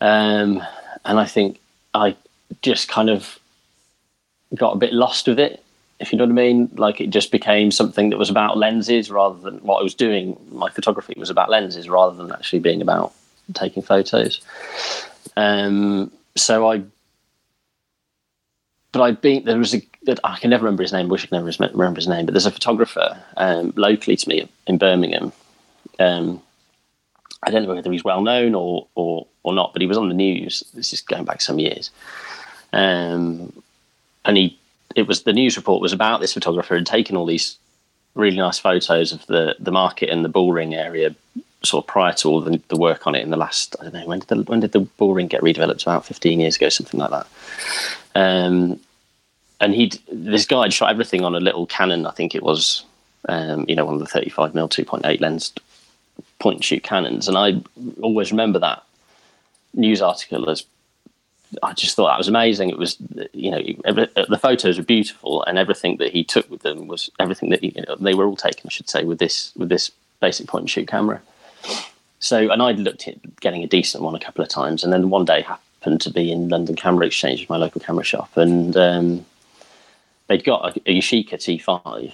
Um, 0.00 0.62
and 1.04 1.18
i 1.18 1.24
think 1.24 1.60
i 1.94 2.16
just 2.60 2.88
kind 2.88 3.10
of 3.10 3.38
got 4.54 4.72
a 4.72 4.78
bit 4.78 4.92
lost 4.92 5.26
with 5.26 5.38
it 5.38 5.64
if 5.98 6.12
you 6.12 6.18
know 6.18 6.24
what 6.24 6.32
i 6.32 6.34
mean. 6.34 6.68
Like 6.76 7.00
it 7.00 7.10
just 7.10 7.30
became 7.30 7.70
something 7.70 8.10
that 8.10 8.18
was 8.18 8.28
about 8.28 8.58
lenses 8.58 9.10
rather 9.10 9.38
than 9.38 9.58
what 9.58 9.78
i 9.78 9.82
was 9.82 9.94
doing. 9.94 10.36
My 10.50 10.68
photography 10.68 11.14
was 11.16 11.30
about 11.30 11.48
lenses 11.48 11.88
rather 11.88 12.16
than 12.16 12.32
actually 12.32 12.58
being 12.58 12.82
about 12.82 13.14
taking 13.52 13.82
photos. 13.82 14.40
Um, 15.36 16.10
so 16.36 16.70
I, 16.70 16.82
but 18.92 19.02
I've 19.02 19.20
been 19.20 19.44
there 19.44 19.58
was 19.58 19.74
a 19.74 19.82
I 20.24 20.38
can 20.38 20.50
never 20.50 20.64
remember 20.64 20.82
his 20.82 20.92
name. 20.92 21.08
Wish 21.08 21.22
I 21.22 21.26
could 21.26 21.32
never 21.32 21.76
remember 21.76 21.98
his 21.98 22.08
name. 22.08 22.26
But 22.26 22.32
there's 22.32 22.46
a 22.46 22.50
photographer 22.50 23.22
um, 23.36 23.72
locally 23.76 24.16
to 24.16 24.28
me 24.28 24.48
in 24.66 24.78
Birmingham. 24.78 25.32
Um, 25.98 26.42
I 27.42 27.50
don't 27.50 27.64
know 27.64 27.74
whether 27.74 27.92
he's 27.92 28.04
well 28.04 28.22
known 28.22 28.54
or 28.54 28.86
or 28.94 29.26
or 29.42 29.54
not, 29.54 29.72
but 29.72 29.82
he 29.82 29.88
was 29.88 29.98
on 29.98 30.08
the 30.08 30.14
news. 30.14 30.62
This 30.74 30.92
is 30.92 31.00
going 31.00 31.24
back 31.24 31.40
some 31.40 31.58
years. 31.58 31.90
Um, 32.72 33.52
and 34.24 34.36
he 34.36 34.58
it 34.94 35.06
was 35.06 35.22
the 35.22 35.32
news 35.32 35.56
report 35.56 35.80
was 35.80 35.92
about 35.92 36.20
this 36.20 36.34
photographer 36.34 36.74
had 36.74 36.86
taken 36.86 37.16
all 37.16 37.26
these 37.26 37.58
really 38.14 38.36
nice 38.36 38.58
photos 38.58 39.12
of 39.12 39.26
the 39.26 39.56
the 39.58 39.72
market 39.72 40.10
and 40.10 40.24
the 40.24 40.28
bullring 40.28 40.74
area 40.74 41.14
sort 41.64 41.84
of 41.84 41.88
prior 41.88 42.12
to 42.12 42.28
all 42.28 42.40
the, 42.40 42.60
the, 42.68 42.76
work 42.76 43.06
on 43.06 43.14
it 43.14 43.22
in 43.22 43.30
the 43.30 43.36
last 43.36 43.76
I 43.80 43.84
don't 43.84 43.94
know 43.94 44.06
when 44.06 44.18
did 44.20 44.28
the 44.28 44.42
when 44.42 44.60
did 44.60 44.72
the 44.72 44.80
bullring 44.80 45.28
get 45.28 45.42
redeveloped 45.42 45.82
about 45.82 46.04
15 46.04 46.40
years 46.40 46.56
ago 46.56 46.68
something 46.68 46.98
like 46.98 47.10
that 47.10 47.26
um, 48.14 48.80
and 49.60 49.74
he 49.74 49.92
this 50.10 50.46
guy 50.46 50.62
had 50.62 50.72
shot 50.72 50.90
everything 50.90 51.24
on 51.24 51.34
a 51.34 51.40
little 51.40 51.66
Canon 51.66 52.06
I 52.06 52.10
think 52.10 52.34
it 52.34 52.42
was 52.42 52.84
um, 53.28 53.64
you 53.68 53.76
know 53.76 53.84
one 53.84 53.94
of 53.94 54.00
the 54.00 54.06
35 54.06 54.52
mm 54.52 54.68
2.8 54.68 55.20
lens 55.20 55.52
point 56.38 56.56
and 56.56 56.64
shoot 56.64 56.82
Canons 56.82 57.28
and 57.28 57.38
I 57.38 57.62
always 58.00 58.32
remember 58.32 58.58
that 58.58 58.82
news 59.74 60.02
article 60.02 60.50
as 60.50 60.64
I 61.62 61.72
just 61.74 61.96
thought 61.96 62.08
that 62.08 62.18
was 62.18 62.28
amazing. 62.28 62.70
It 62.70 62.78
was, 62.78 62.96
you 63.32 63.50
know, 63.50 63.62
every, 63.84 64.08
the 64.28 64.38
photos 64.40 64.78
were 64.78 64.84
beautiful, 64.84 65.42
and 65.44 65.58
everything 65.58 65.98
that 65.98 66.12
he 66.12 66.24
took 66.24 66.50
with 66.50 66.62
them 66.62 66.86
was 66.86 67.10
everything 67.20 67.50
that 67.50 67.62
you 67.62 67.72
know, 67.86 67.96
they 67.96 68.14
were 68.14 68.24
all 68.24 68.36
taken, 68.36 68.62
I 68.64 68.70
should 68.70 68.88
say, 68.88 69.04
with 69.04 69.18
this 69.18 69.52
with 69.56 69.68
this 69.68 69.90
basic 70.20 70.46
point 70.46 70.62
and 70.62 70.70
shoot 70.70 70.88
camera. 70.88 71.20
So, 72.20 72.50
and 72.50 72.62
I'd 72.62 72.78
looked 72.78 73.08
at 73.08 73.40
getting 73.40 73.64
a 73.64 73.66
decent 73.66 74.04
one 74.04 74.14
a 74.14 74.20
couple 74.20 74.44
of 74.44 74.48
times, 74.48 74.84
and 74.84 74.92
then 74.92 75.10
one 75.10 75.24
day 75.24 75.42
happened 75.42 76.00
to 76.02 76.10
be 76.10 76.30
in 76.30 76.48
London 76.48 76.76
Camera 76.76 77.06
Exchange, 77.06 77.40
with 77.40 77.50
my 77.50 77.56
local 77.56 77.80
camera 77.80 78.04
shop, 78.04 78.36
and 78.36 78.76
um, 78.76 79.26
they'd 80.28 80.44
got 80.44 80.76
a, 80.76 80.80
a 80.90 80.98
Yashica 80.98 81.34
T5, 81.34 82.12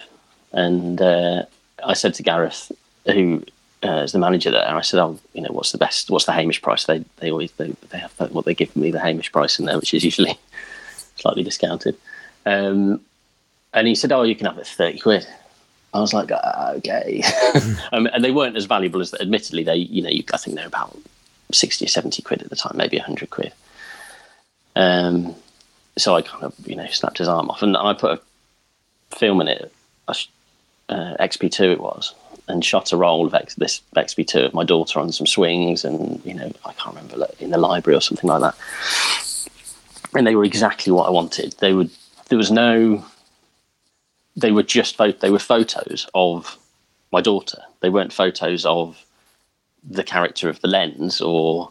and 0.52 1.02
uh, 1.02 1.44
I 1.84 1.92
said 1.92 2.14
to 2.14 2.22
Gareth, 2.22 2.72
who 3.04 3.44
uh, 3.84 4.02
is 4.02 4.12
the 4.12 4.18
manager 4.18 4.50
there, 4.50 4.74
I 4.74 4.80
said, 4.80 5.00
"Oh, 5.00 5.18
you 5.34 5.42
know, 5.42 5.52
what's 5.52 5.72
the 5.72 5.78
best? 5.78 6.10
What's 6.10 6.24
the 6.24 6.32
Hamish 6.32 6.62
price? 6.62 6.84
They 6.84 7.04
they 7.18 7.30
always 7.30 7.52
they, 7.52 7.74
they 7.90 7.98
have 7.98 8.12
what 8.32 8.44
they 8.44 8.54
give 8.54 8.74
me 8.74 8.90
the 8.90 9.00
Hamish 9.00 9.30
price 9.30 9.58
in 9.58 9.66
there, 9.66 9.78
which 9.78 9.94
is 9.94 10.04
usually 10.04 10.38
slightly 11.16 11.42
discounted." 11.42 11.96
Um, 12.46 13.00
and 13.74 13.86
he 13.86 13.94
said, 13.94 14.10
"Oh, 14.10 14.22
you 14.22 14.34
can 14.34 14.46
have 14.46 14.58
it 14.58 14.66
for 14.66 14.74
thirty 14.74 14.98
quid." 14.98 15.26
I 15.94 16.00
was 16.00 16.12
like, 16.12 16.30
uh, 16.30 16.74
okay. 16.76 17.22
um, 17.92 18.06
and 18.12 18.22
they 18.22 18.30
weren't 18.30 18.56
as 18.56 18.66
valuable 18.66 19.00
as, 19.00 19.14
admittedly, 19.14 19.64
they, 19.64 19.76
you 19.76 20.02
know, 20.02 20.10
I 20.32 20.36
think 20.36 20.56
they're 20.56 20.66
about 20.66 20.96
60 21.52 21.84
or 21.84 21.88
70 21.88 22.22
quid 22.22 22.42
at 22.42 22.50
the 22.50 22.56
time, 22.56 22.76
maybe 22.76 22.98
100 22.98 23.30
quid. 23.30 23.52
Um, 24.76 25.34
so 25.96 26.14
I 26.14 26.22
kind 26.22 26.44
of, 26.44 26.54
you 26.66 26.76
know, 26.76 26.86
snapped 26.86 27.18
his 27.18 27.28
arm 27.28 27.50
off 27.50 27.62
and 27.62 27.76
I 27.76 27.94
put 27.94 28.18
a 28.18 29.16
film 29.16 29.40
in 29.40 29.48
it, 29.48 29.72
uh, 30.06 30.14
XP2 30.90 31.72
it 31.72 31.80
was, 31.80 32.14
and 32.48 32.64
shot 32.64 32.92
a 32.92 32.96
roll 32.96 33.26
of 33.26 33.34
X, 33.34 33.54
this 33.54 33.80
XP2 33.96 34.46
of 34.46 34.54
my 34.54 34.64
daughter 34.64 35.00
on 35.00 35.10
some 35.10 35.26
swings 35.26 35.84
and, 35.84 36.24
you 36.24 36.34
know, 36.34 36.52
I 36.64 36.72
can't 36.74 36.94
remember, 36.94 37.26
in 37.40 37.50
the 37.50 37.58
library 37.58 37.96
or 37.96 38.00
something 38.00 38.28
like 38.28 38.40
that. 38.40 38.54
And 40.14 40.26
they 40.26 40.36
were 40.36 40.44
exactly 40.44 40.92
what 40.92 41.06
I 41.06 41.10
wanted. 41.10 41.54
They 41.58 41.72
would, 41.72 41.90
there 42.28 42.38
was 42.38 42.50
no 42.50 43.04
they 44.40 44.52
were 44.52 44.62
just 44.62 44.98
they 44.98 45.30
were 45.30 45.38
photos 45.38 46.06
of 46.14 46.58
my 47.12 47.20
daughter. 47.20 47.60
They 47.80 47.90
weren't 47.90 48.12
photos 48.12 48.64
of 48.64 49.04
the 49.88 50.04
character 50.04 50.48
of 50.48 50.60
the 50.60 50.68
lens 50.68 51.20
or 51.20 51.70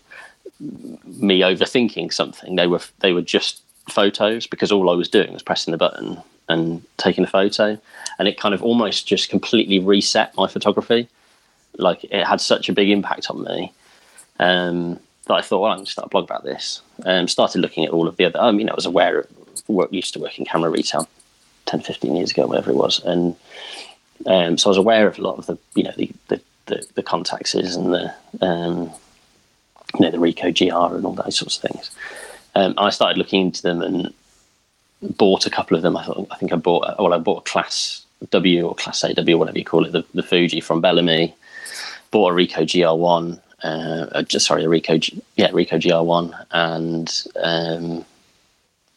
me 0.59 1.41
overthinking 1.41 2.13
something. 2.13 2.55
They 2.55 2.67
were 2.67 2.81
they 2.99 3.13
were 3.13 3.21
just 3.21 3.61
photos 3.89 4.47
because 4.47 4.71
all 4.71 4.89
I 4.89 4.95
was 4.95 5.09
doing 5.09 5.33
was 5.33 5.43
pressing 5.43 5.71
the 5.71 5.77
button 5.77 6.21
and 6.49 6.81
taking 6.97 7.23
a 7.23 7.27
photo, 7.27 7.77
and 8.19 8.27
it 8.27 8.39
kind 8.39 8.53
of 8.53 8.63
almost 8.63 9.07
just 9.07 9.29
completely 9.29 9.79
reset 9.79 10.35
my 10.35 10.47
photography. 10.47 11.07
Like 11.77 12.03
it 12.05 12.25
had 12.25 12.41
such 12.41 12.69
a 12.69 12.73
big 12.73 12.89
impact 12.89 13.29
on 13.29 13.43
me. 13.43 13.71
Um, 14.39 14.99
that 15.25 15.33
I 15.33 15.41
thought, 15.41 15.61
well, 15.61 15.71
I'm 15.71 15.79
going 15.79 15.85
to 15.85 15.91
start 15.91 16.05
a 16.05 16.09
blog 16.09 16.23
about 16.23 16.43
this. 16.43 16.81
Um, 17.03 17.27
started 17.27 17.59
looking 17.59 17.83
at 17.83 17.91
all 17.91 18.07
of 18.07 18.15
the 18.15 18.23
other. 18.25 18.39
I 18.39 18.51
mean, 18.51 18.69
I 18.69 18.75
was 18.75 18.85
aware 18.85 19.19
of 19.19 19.27
work, 19.67 19.91
used 19.91 20.13
to 20.13 20.19
work 20.19 20.39
in 20.39 20.45
camera 20.45 20.69
retail 20.69 21.09
10, 21.67 21.81
15 21.81 22.15
years 22.15 22.31
ago, 22.31 22.47
whatever 22.47 22.71
it 22.71 22.75
was, 22.75 23.03
and 23.03 23.35
um, 24.25 24.57
so 24.57 24.69
I 24.69 24.71
was 24.71 24.77
aware 24.77 25.07
of 25.07 25.19
a 25.19 25.21
lot 25.21 25.37
of 25.37 25.45
the, 25.45 25.57
you 25.75 25.83
know, 25.83 25.93
the 25.95 26.11
the, 26.27 26.41
the, 26.65 26.87
the 26.95 27.03
Contaxes 27.03 27.75
and 27.75 27.93
the 27.93 28.13
um, 28.41 28.91
you 29.93 30.01
know 30.01 30.11
the 30.11 30.17
Ricoh 30.17 30.57
GR 30.57 30.95
and 30.95 31.05
all 31.05 31.13
those 31.13 31.37
sorts 31.37 31.57
of 31.57 31.71
things. 31.71 31.91
Um, 32.55 32.73
I 32.77 32.89
started 32.89 33.17
looking 33.17 33.41
into 33.41 33.61
them 33.61 33.81
and 33.81 34.13
bought 35.01 35.45
a 35.45 35.49
couple 35.49 35.77
of 35.77 35.83
them. 35.83 35.95
I 35.95 36.03
thought 36.03 36.27
I 36.31 36.37
think 36.37 36.51
I 36.51 36.55
bought 36.55 36.97
well 36.99 37.13
I 37.13 37.19
bought 37.19 37.47
a 37.47 37.51
Klasse 37.51 38.03
W 38.29 38.67
or 38.67 38.75
Klasse 38.75 39.17
AW 39.17 39.37
whatever 39.37 39.57
you 39.57 39.65
call 39.65 39.85
it, 39.85 39.91
the, 39.91 40.03
the 40.13 40.23
Fuji 40.23 40.61
from 40.61 40.81
Bellamy. 40.81 41.35
Bought 42.09 42.31
a 42.31 42.35
Ricoh 42.35 42.63
GR1, 42.63 43.41
uh, 43.63 44.21
just 44.23 44.45
sorry, 44.45 44.63
a 44.63 44.67
Ricoh 44.67 44.99
G, 44.99 45.21
yeah 45.35 45.49
Ricoh 45.49 45.81
GR1 45.81 46.45
and 46.51 47.23
um, 47.43 48.05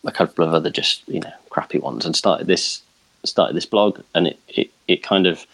a 0.05 0.13
couple 0.13 0.45
of 0.45 0.55
other 0.55 0.71
just 0.71 1.07
you 1.09 1.21
know 1.21 1.33
crappy 1.51 1.79
ones, 1.79 2.07
and 2.07 2.17
started 2.17 2.47
this 2.47 2.83
started 3.25 3.55
this 3.57 3.67
blog, 3.67 4.01
and 4.15 4.29
it 4.29 4.39
it, 4.49 4.71
it 4.89 5.03
kind 5.03 5.27
of 5.27 5.47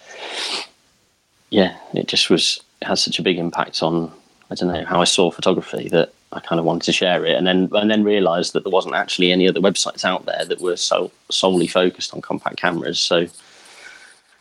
yeah 1.50 1.76
it 1.94 2.06
just 2.06 2.30
was 2.30 2.60
it 2.80 2.86
has 2.86 3.02
such 3.02 3.18
a 3.18 3.22
big 3.22 3.38
impact 3.38 3.82
on 3.82 4.12
I 4.50 4.54
don't 4.54 4.72
know 4.72 4.84
how 4.84 5.00
I 5.00 5.04
saw 5.04 5.30
photography 5.30 5.88
that 5.88 6.12
I 6.32 6.40
kind 6.40 6.58
of 6.58 6.64
wanted 6.64 6.82
to 6.84 6.92
share 6.92 7.24
it, 7.24 7.36
and 7.36 7.46
then 7.46 7.68
and 7.72 7.90
then 7.90 8.04
realised 8.04 8.52
that 8.52 8.64
there 8.64 8.72
wasn't 8.72 8.94
actually 8.94 9.32
any 9.32 9.48
other 9.48 9.60
websites 9.60 10.04
out 10.04 10.26
there 10.26 10.44
that 10.44 10.60
were 10.60 10.76
so 10.76 11.10
solely 11.30 11.66
focused 11.66 12.14
on 12.14 12.20
compact 12.20 12.56
cameras. 12.56 13.00
So 13.00 13.26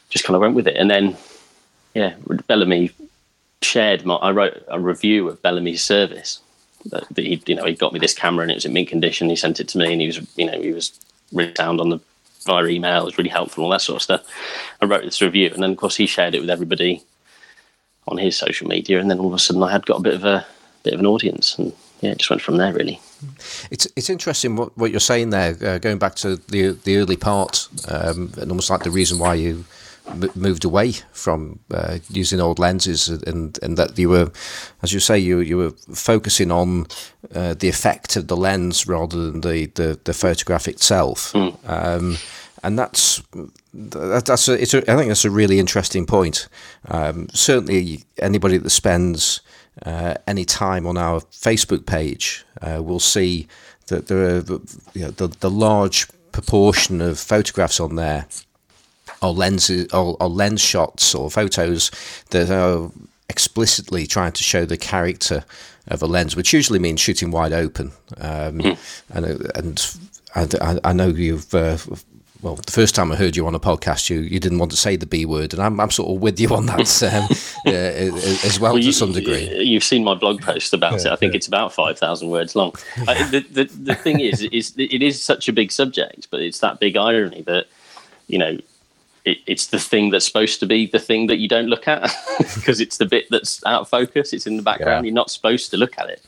just 0.10 0.26
kind 0.26 0.36
of 0.36 0.42
went 0.42 0.56
with 0.56 0.68
it, 0.68 0.78
and 0.78 0.90
then 0.90 1.18
yeah, 1.96 2.14
Bellamy 2.48 2.92
shared 3.62 4.06
my. 4.06 4.16
I 4.16 4.32
wrote 4.32 4.64
a 4.68 4.80
review 4.80 5.28
of 5.28 5.42
Bellamy's 5.42 5.84
service. 5.84 6.40
That 6.92 7.06
he, 7.16 7.42
you 7.48 7.56
know, 7.56 7.66
he 7.66 7.74
got 7.74 7.94
me 7.94 8.00
this 8.00 8.14
camera 8.14 8.44
and 8.44 8.52
it 8.52 8.56
was 8.56 8.66
in 8.66 8.74
mint 8.74 8.90
condition. 8.90 9.30
He 9.30 9.36
sent 9.36 9.60
it 9.60 9.68
to 9.70 9.80
me, 9.80 9.92
and 9.92 10.02
he 10.02 10.08
was, 10.08 10.22
you 10.36 10.46
know, 10.46 10.62
he 10.62 10.72
was 10.72 10.92
really 11.32 11.53
sound 11.55 11.82
on 11.82 11.89
the 11.89 12.00
via 12.46 12.65
email. 12.67 13.01
It 13.01 13.05
was 13.05 13.17
really 13.17 13.29
helpful, 13.29 13.63
all 13.63 13.70
that 13.72 13.82
sort 13.82 13.98
of 13.98 14.03
stuff. 14.03 14.24
I 14.82 14.86
wrote 14.86 15.03
this 15.03 15.22
review, 15.22 15.50
and 15.53 15.62
then 15.62 15.72
of 15.72 15.77
course 15.77 15.96
he 15.96 16.05
shared 16.05 16.36
it 16.36 16.41
with 16.41 16.50
everybody 16.50 17.03
on 18.08 18.17
his 18.17 18.38
social 18.38 18.67
media, 18.67 19.00
and 19.00 19.10
then 19.10 19.20
all 19.20 19.27
of 19.27 19.34
a 19.34 19.39
sudden 19.39 19.63
I 19.63 19.72
had 19.72 19.86
got 19.86 20.00
a 20.00 20.03
bit 20.03 20.13
of 20.13 20.24
a 20.24 20.46
bit 20.84 20.94
of 20.94 21.00
an 21.00 21.05
audience, 21.08 21.58
and 21.58 21.74
yeah, 22.01 22.12
it 22.12 22.20
just 22.20 22.29
went 22.29 22.41
from 22.41 22.58
there 22.58 22.74
really. 22.74 23.00
It's 23.72 23.88
it's 23.96 24.10
interesting 24.10 24.55
what, 24.55 24.77
what 24.77 24.91
you're 24.91 25.00
saying 25.00 25.32
there, 25.32 25.55
uh, 25.62 25.77
going 25.79 25.98
back 25.98 26.15
to 26.15 26.36
the 26.38 26.77
the 26.84 26.98
early 26.98 27.17
part, 27.17 27.67
um, 27.88 28.32
and 28.38 28.51
almost 28.51 28.70
like 28.70 28.84
the 28.84 28.91
reason 28.91 29.17
why 29.17 29.34
you 29.36 29.65
m- 30.08 30.32
moved 30.36 30.66
away 30.66 30.94
from 31.12 31.60
uh, 31.72 32.00
using 32.10 32.40
old 32.40 32.60
lenses, 32.60 33.10
and 33.10 33.58
and 33.62 33.78
that 33.78 33.98
you 33.98 34.10
were, 34.10 34.32
as 34.82 34.94
you 34.94 35.00
say, 35.00 35.18
you 35.18 35.40
you 35.40 35.58
were 35.58 35.72
focusing 35.94 36.52
on 36.52 36.88
uh, 37.34 37.54
the 37.54 37.70
effect 37.70 38.16
of 38.16 38.28
the 38.28 38.38
lens 38.38 38.88
rather 38.88 39.32
than 39.32 39.42
the 39.42 39.68
the, 39.68 40.00
the 40.04 40.14
photograph 40.14 40.68
itself. 40.68 41.34
Mm. 41.34 41.58
Um, 41.70 42.18
and 42.64 42.80
that's 42.80 43.22
that, 43.74 44.26
that's 44.26 44.48
a, 44.48 44.54
it's 44.54 44.74
a, 44.74 44.80
I 44.92 44.96
think 44.96 45.10
that's 45.10 45.26
a 45.26 45.30
really 45.30 45.60
interesting 45.60 46.06
point. 46.06 46.48
Um, 46.88 47.28
certainly, 47.34 48.04
anybody 48.18 48.58
that 48.58 48.70
spends 48.72 49.42
uh, 49.86 50.16
any 50.28 50.46
time 50.46 50.88
on 50.88 50.98
our 50.98 51.20
Facebook 51.20 51.86
page 51.86 52.46
uh, 52.62 52.82
will 52.82 53.00
see 53.00 53.48
that 53.88 54.08
there 54.08 54.38
are 54.38 54.44
you 54.94 55.06
know, 55.06 55.12
the 55.12 55.28
the 55.28 55.50
large 55.50 56.08
proportion 56.32 57.02
of 57.02 57.20
photographs 57.20 57.80
on 57.80 57.96
there 57.96 58.26
or 59.22 59.34
lenses 59.34 59.91
or, 59.93 60.17
or 60.19 60.29
lens 60.29 60.62
shots 60.62 61.15
or 61.15 61.29
photos 61.29 61.91
that 62.31 62.50
are 62.50 62.91
explicitly 63.29 64.05
trying 64.05 64.31
to 64.34 64.43
show 64.43 64.65
the 64.65 64.77
character 64.77 65.43
of 65.88 66.01
a 66.01 66.05
lens, 66.05 66.36
which 66.36 66.53
usually 66.53 66.79
means 66.79 67.00
shooting 67.00 67.31
wide 67.31 67.53
open. 67.53 67.91
Um, 68.17 68.77
and 69.10 69.51
and 70.36 70.55
I, 70.62 70.79
I 70.84 70.93
know 70.93 71.07
you've 71.07 71.53
uh, 71.53 71.77
well, 72.45 72.55
the 72.55 72.72
first 72.72 72.93
time 72.93 73.12
I 73.12 73.15
heard 73.15 73.36
you 73.36 73.48
on 73.48 73.55
a 73.55 73.60
podcast, 73.60 74.10
you, 74.10 74.19
you 74.19 74.39
didn't 74.39 74.60
want 74.60 74.69
to 74.69 74.77
say 74.77 74.95
the 74.95 75.07
B 75.07 75.25
word, 75.25 75.51
and 75.53 75.63
I'm, 75.63 75.79
I'm 75.79 75.89
sort 75.89 76.15
of 76.15 76.22
with 76.22 76.39
you 76.39 76.50
on 76.50 76.67
that 76.67 77.03
um, 77.03 77.24
uh, 77.65 78.45
as 78.45 78.60
well, 78.60 78.74
well 78.74 78.77
you, 78.79 78.91
to 78.91 78.93
some 78.93 79.13
degree. 79.13 79.50
You've 79.63 79.84
seen 79.84 80.03
my 80.03 80.13
blog 80.13 80.41
post 80.41 80.72
about 80.72 81.03
yeah, 81.03 81.07
it. 81.07 81.13
I 81.13 81.15
think 81.15 81.34
yeah. 81.34 81.38
it's 81.38 81.48
about 81.48 81.74
five 81.74 81.98
thousand 81.98 82.29
words 82.29 82.55
long. 82.55 82.74
I, 83.07 83.24
the, 83.29 83.39
the 83.39 83.63
the 83.63 83.95
thing 83.95 84.19
is, 84.19 84.43
is 84.43 84.74
it 84.77 85.01
is 85.01 85.22
such 85.22 85.48
a 85.50 85.53
big 85.53 85.72
subject, 85.72 86.27
but 86.29 86.41
it's 86.41 86.60
that 86.60 86.79
big 86.79 86.95
irony 86.98 87.41
that 87.43 87.65
you 88.27 88.38
know 88.38 88.60
it, 89.25 89.39
it's 89.48 89.67
the 89.67 89.79
thing 89.79 90.12
that's 90.12 90.25
supposed 90.25 90.60
to 90.60 90.65
be 90.65 90.86
the 90.86 91.00
thing 91.00 91.27
that 91.27 91.38
you 91.38 91.48
don't 91.48 91.67
look 91.67 91.88
at 91.88 92.13
because 92.55 92.79
it's 92.79 92.98
the 92.98 93.05
bit 93.05 93.25
that's 93.29 93.65
out 93.65 93.82
of 93.82 93.89
focus. 93.89 94.32
It's 94.34 94.48
in 94.48 94.58
the 94.58 94.63
background. 94.63 95.05
Yeah. 95.05 95.10
You're 95.10 95.15
not 95.15 95.32
supposed 95.32 95.72
to 95.72 95.77
look 95.77 95.98
at 95.98 96.10
it, 96.10 96.24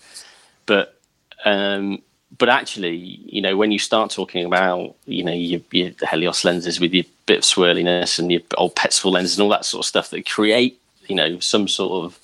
but 0.65 0.99
um, 1.45 2.01
but 2.37 2.49
actually, 2.49 2.95
you 2.95 3.41
know, 3.41 3.55
when 3.55 3.71
you 3.71 3.79
start 3.79 4.11
talking 4.11 4.45
about, 4.45 4.95
you 5.05 5.23
know, 5.23 5.31
your, 5.31 5.61
your 5.71 5.91
Helios 6.09 6.43
lenses 6.43 6.79
with 6.79 6.93
your 6.93 7.05
bit 7.25 7.39
of 7.39 7.43
swirliness 7.43 8.19
and 8.19 8.31
your 8.31 8.41
old 8.57 8.75
Petzval 8.75 9.11
lenses 9.11 9.37
and 9.37 9.43
all 9.43 9.49
that 9.49 9.65
sort 9.65 9.85
of 9.85 9.87
stuff 9.87 10.09
that 10.09 10.29
create, 10.29 10.79
you 11.07 11.15
know, 11.15 11.39
some 11.39 11.67
sort 11.67 12.05
of, 12.05 12.19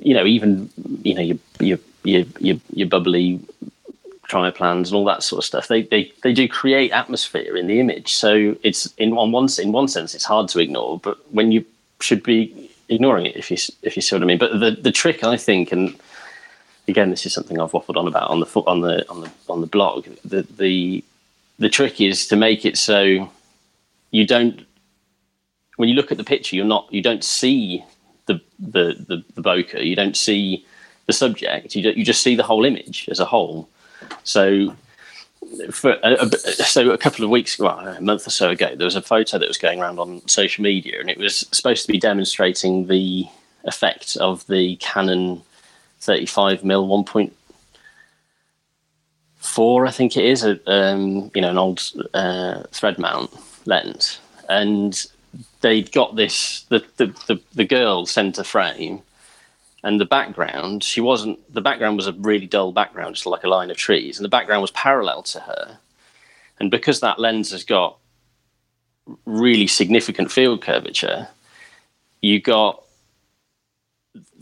you 0.00 0.14
know, 0.14 0.26
even, 0.26 0.70
you 1.02 1.14
know, 1.14 1.20
your 1.20 1.38
your 1.60 1.78
your 2.02 2.24
your, 2.40 2.56
your 2.72 2.88
bubbly 2.88 3.40
trioplans 4.30 4.90
and 4.90 4.96
all 4.96 5.04
that 5.04 5.22
sort 5.22 5.38
of 5.38 5.44
stuff. 5.44 5.68
They 5.68 5.82
they 5.82 6.12
they 6.22 6.32
do 6.32 6.46
create 6.48 6.92
atmosphere 6.92 7.56
in 7.56 7.66
the 7.66 7.80
image. 7.80 8.14
So 8.14 8.56
it's 8.62 8.86
in 8.96 9.12
on 9.12 9.32
one 9.32 9.48
in 9.62 9.72
one 9.72 9.88
sense 9.88 10.14
it's 10.14 10.24
hard 10.24 10.48
to 10.50 10.60
ignore, 10.60 10.98
but 10.98 11.18
when 11.32 11.52
you 11.52 11.64
should 12.00 12.22
be 12.22 12.70
ignoring 12.88 13.26
it 13.26 13.36
if 13.36 13.50
you 13.50 13.58
if 13.82 13.96
you 13.96 14.02
see 14.02 14.14
what 14.14 14.22
I 14.22 14.26
mean. 14.26 14.38
But 14.38 14.60
the 14.60 14.70
the 14.70 14.92
trick 14.92 15.24
I 15.24 15.36
think 15.36 15.72
and 15.72 15.98
again, 16.88 17.10
this 17.10 17.26
is 17.26 17.32
something 17.32 17.60
I've 17.60 17.72
waffled 17.72 17.96
on 17.96 18.06
about 18.06 18.30
on 18.30 18.40
the 18.40 18.46
on 18.66 18.80
the 18.80 19.08
on 19.10 19.20
the 19.22 19.30
on 19.48 19.60
the 19.60 19.66
blog. 19.66 20.06
The 20.24 20.42
the 20.42 21.04
the 21.58 21.68
trick 21.68 22.00
is 22.00 22.26
to 22.28 22.36
make 22.36 22.64
it 22.64 22.76
so 22.76 23.30
you 24.10 24.26
don't 24.26 24.66
when 25.76 25.88
you 25.88 25.94
look 25.94 26.12
at 26.12 26.18
the 26.18 26.24
picture, 26.24 26.56
you're 26.56 26.74
not 26.76 26.92
you 26.92 27.02
don't 27.02 27.24
see 27.24 27.84
the 28.26 28.40
the 28.58 28.84
the, 29.08 29.24
the 29.34 29.42
bokeh, 29.42 29.84
you 29.84 29.96
don't 29.96 30.16
see 30.16 30.64
the 31.06 31.12
subject, 31.12 31.74
you 31.74 31.90
you 31.90 32.04
just 32.04 32.22
see 32.22 32.36
the 32.36 32.48
whole 32.50 32.64
image 32.64 33.08
as 33.10 33.20
a 33.20 33.24
whole. 33.24 33.68
So. 34.24 34.76
For 35.72 35.92
a, 36.04 36.16
a, 36.20 36.30
so 36.36 36.90
a 36.90 36.98
couple 36.98 37.24
of 37.24 37.30
weeks, 37.30 37.58
well, 37.58 37.80
a 37.80 38.00
month 38.00 38.26
or 38.26 38.30
so 38.30 38.50
ago, 38.50 38.76
there 38.76 38.84
was 38.84 38.94
a 38.94 39.02
photo 39.02 39.38
that 39.38 39.48
was 39.48 39.58
going 39.58 39.80
around 39.80 39.98
on 39.98 40.26
social 40.28 40.62
media, 40.62 41.00
and 41.00 41.10
it 41.10 41.18
was 41.18 41.48
supposed 41.50 41.86
to 41.86 41.90
be 41.90 41.98
demonstrating 41.98 42.86
the 42.86 43.26
effect 43.64 44.16
of 44.18 44.46
the 44.46 44.76
Canon 44.76 45.42
35 46.00 46.64
mil 46.64 46.88
1.4 46.88 49.86
I 49.86 49.90
think 49.90 50.16
it 50.16 50.24
is 50.24 50.42
a 50.44 50.58
um, 50.70 51.30
you 51.34 51.42
know 51.42 51.50
an 51.50 51.58
old 51.58 51.82
uh, 52.14 52.62
thread 52.72 52.98
mount 52.98 53.30
lens 53.66 54.18
and 54.48 55.06
they'd 55.60 55.92
got 55.92 56.16
this 56.16 56.62
the 56.68 56.82
the, 56.96 57.06
the, 57.26 57.40
the 57.54 57.64
girl 57.64 58.06
center 58.06 58.42
frame 58.42 59.02
and 59.82 60.00
the 60.00 60.04
background 60.04 60.82
she 60.84 61.00
wasn't 61.00 61.38
the 61.52 61.60
background 61.60 61.96
was 61.96 62.06
a 62.06 62.12
really 62.14 62.46
dull 62.46 62.72
background 62.72 63.14
just 63.14 63.26
like 63.26 63.44
a 63.44 63.48
line 63.48 63.70
of 63.70 63.76
trees 63.76 64.18
and 64.18 64.24
the 64.24 64.28
background 64.28 64.62
was 64.62 64.70
parallel 64.72 65.22
to 65.22 65.40
her 65.40 65.78
and 66.58 66.70
because 66.70 67.00
that 67.00 67.18
lens 67.18 67.50
has 67.50 67.64
got 67.64 67.96
really 69.24 69.66
significant 69.66 70.30
field 70.30 70.62
curvature 70.62 71.28
you 72.20 72.40
got 72.40 72.84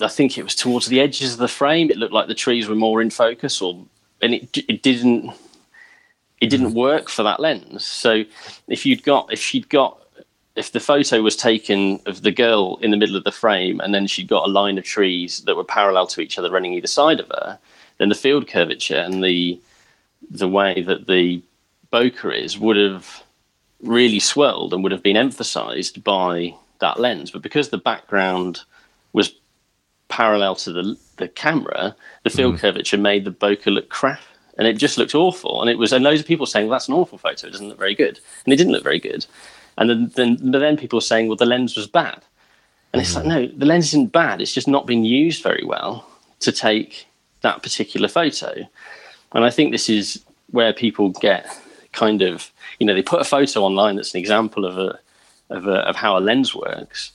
I 0.00 0.08
think 0.08 0.38
it 0.38 0.44
was 0.44 0.54
towards 0.54 0.86
the 0.86 1.00
edges 1.00 1.34
of 1.34 1.38
the 1.38 1.48
frame. 1.48 1.90
It 1.90 1.96
looked 1.96 2.12
like 2.12 2.28
the 2.28 2.34
trees 2.34 2.68
were 2.68 2.74
more 2.74 3.02
in 3.02 3.10
focus, 3.10 3.60
or 3.60 3.84
and 4.22 4.34
it 4.34 4.56
it 4.68 4.82
didn't 4.82 5.32
it 6.40 6.48
didn't 6.50 6.72
mm. 6.72 6.74
work 6.74 7.08
for 7.08 7.22
that 7.24 7.40
lens. 7.40 7.84
So 7.84 8.24
if 8.68 8.86
you'd 8.86 9.02
got 9.02 9.32
if 9.32 9.40
she'd 9.40 9.68
got 9.68 10.00
if 10.58 10.72
the 10.72 10.80
photo 10.80 11.22
was 11.22 11.36
taken 11.36 12.00
of 12.06 12.22
the 12.22 12.32
girl 12.32 12.78
in 12.82 12.90
the 12.90 12.96
middle 12.96 13.14
of 13.14 13.22
the 13.22 13.30
frame 13.30 13.78
and 13.80 13.94
then 13.94 14.08
she'd 14.08 14.26
got 14.26 14.48
a 14.48 14.50
line 14.50 14.76
of 14.76 14.84
trees 14.84 15.42
that 15.42 15.56
were 15.56 15.62
parallel 15.62 16.08
to 16.08 16.20
each 16.20 16.36
other 16.36 16.50
running 16.50 16.74
either 16.74 16.88
side 16.88 17.20
of 17.20 17.28
her, 17.28 17.58
then 17.98 18.08
the 18.08 18.14
field 18.14 18.48
curvature 18.48 18.96
and 18.96 19.22
the 19.22 19.60
the 20.30 20.48
way 20.48 20.82
that 20.82 21.06
the 21.06 21.40
bokeh 21.92 22.36
is 22.36 22.58
would 22.58 22.76
have 22.76 23.22
really 23.80 24.18
swelled 24.18 24.74
and 24.74 24.82
would 24.82 24.90
have 24.90 25.02
been 25.02 25.16
emphasized 25.16 26.02
by 26.02 26.52
that 26.80 26.98
lens. 26.98 27.30
But 27.30 27.42
because 27.42 27.68
the 27.68 27.78
background 27.78 28.62
was 29.12 29.36
parallel 30.08 30.56
to 30.56 30.72
the 30.72 30.98
the 31.18 31.28
camera, 31.28 31.94
the 32.24 32.30
field 32.30 32.56
mm. 32.56 32.58
curvature 32.58 32.98
made 32.98 33.24
the 33.24 33.30
bokeh 33.30 33.66
look 33.66 33.90
crap, 33.90 34.20
and 34.56 34.66
it 34.66 34.74
just 34.74 34.98
looked 34.98 35.14
awful. 35.14 35.60
And 35.60 35.70
it 35.70 35.78
was, 35.78 35.92
and 35.92 36.04
loads 36.04 36.20
of 36.20 36.26
people 36.26 36.46
saying, 36.46 36.66
"Well, 36.66 36.74
that's 36.74 36.88
an 36.88 36.94
awful 36.94 37.18
photo. 37.18 37.46
It 37.46 37.52
doesn't 37.52 37.68
look 37.68 37.78
very 37.78 37.94
good," 37.94 38.18
and 38.44 38.52
it 38.52 38.56
didn't 38.56 38.72
look 38.72 38.84
very 38.84 38.98
good. 38.98 39.24
And 39.78 39.88
then, 39.88 40.12
then 40.14 40.50
but 40.50 40.58
then 40.58 40.76
people 40.76 40.98
are 40.98 41.02
saying, 41.02 41.28
"Well, 41.28 41.36
the 41.36 41.46
lens 41.46 41.76
was 41.76 41.86
bad," 41.86 42.22
and 42.92 43.00
it's 43.00 43.14
like, 43.14 43.24
mm. 43.24 43.28
no, 43.28 43.46
the 43.46 43.66
lens 43.66 43.86
isn't 43.86 44.12
bad. 44.12 44.40
It's 44.40 44.52
just 44.52 44.68
not 44.68 44.86
been 44.86 45.04
used 45.04 45.42
very 45.42 45.64
well 45.64 46.06
to 46.40 46.52
take 46.52 47.06
that 47.40 47.62
particular 47.62 48.08
photo. 48.08 48.68
And 49.32 49.44
I 49.44 49.50
think 49.50 49.72
this 49.72 49.88
is 49.88 50.22
where 50.50 50.72
people 50.72 51.10
get 51.10 51.46
kind 51.92 52.22
of, 52.22 52.50
you 52.78 52.86
know, 52.86 52.94
they 52.94 53.02
put 53.02 53.20
a 53.20 53.24
photo 53.24 53.62
online 53.62 53.96
that's 53.96 54.14
an 54.14 54.20
example 54.20 54.64
of 54.64 54.76
a 54.76 54.98
of, 55.50 55.66
a, 55.66 55.78
of 55.88 55.96
how 55.96 56.18
a 56.18 56.20
lens 56.20 56.54
works 56.54 57.12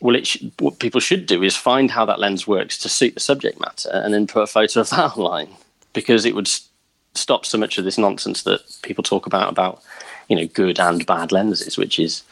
well, 0.00 0.16
it 0.16 0.26
sh- 0.26 0.44
what 0.58 0.78
people 0.78 1.00
should 1.00 1.26
do 1.26 1.42
is 1.42 1.56
find 1.56 1.90
how 1.90 2.04
that 2.04 2.20
lens 2.20 2.46
works 2.46 2.76
to 2.78 2.88
suit 2.88 3.14
the 3.14 3.20
subject 3.20 3.60
matter, 3.60 3.90
and 3.90 4.12
then 4.12 4.26
put 4.26 4.42
a 4.42 4.46
photo 4.46 4.80
of 4.80 4.90
that 4.90 5.12
online 5.16 5.48
because 5.92 6.24
it 6.24 6.34
would 6.34 6.46
s- 6.46 6.68
stop 7.14 7.46
so 7.46 7.56
much 7.58 7.78
of 7.78 7.84
this 7.84 7.98
nonsense 7.98 8.42
that 8.42 8.60
people 8.82 9.02
talk 9.02 9.26
about 9.26 9.48
about 9.48 9.82
you 10.28 10.36
know 10.36 10.46
good 10.46 10.78
and 10.78 11.04
bad 11.06 11.32
lenses, 11.32 11.76
which 11.76 11.98
is 11.98 12.22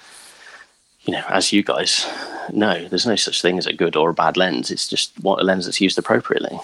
you 1.03 1.13
know 1.13 1.25
as 1.29 1.53
you 1.53 1.63
guys 1.63 2.07
know, 2.53 2.89
there's 2.89 3.07
no 3.07 3.17
such 3.17 3.43
thing 3.43 3.59
as 3.59 3.67
a 3.67 3.73
good 3.73 3.97
or 3.97 4.11
a 4.11 4.15
bad 4.15 4.37
lens. 4.37 4.71
It's 4.71 4.89
just 4.89 5.13
what 5.21 5.41
a 5.41 5.45
lens 5.45 5.67
that's 5.67 5.81
used 5.81 5.99
appropriately. 5.99 6.59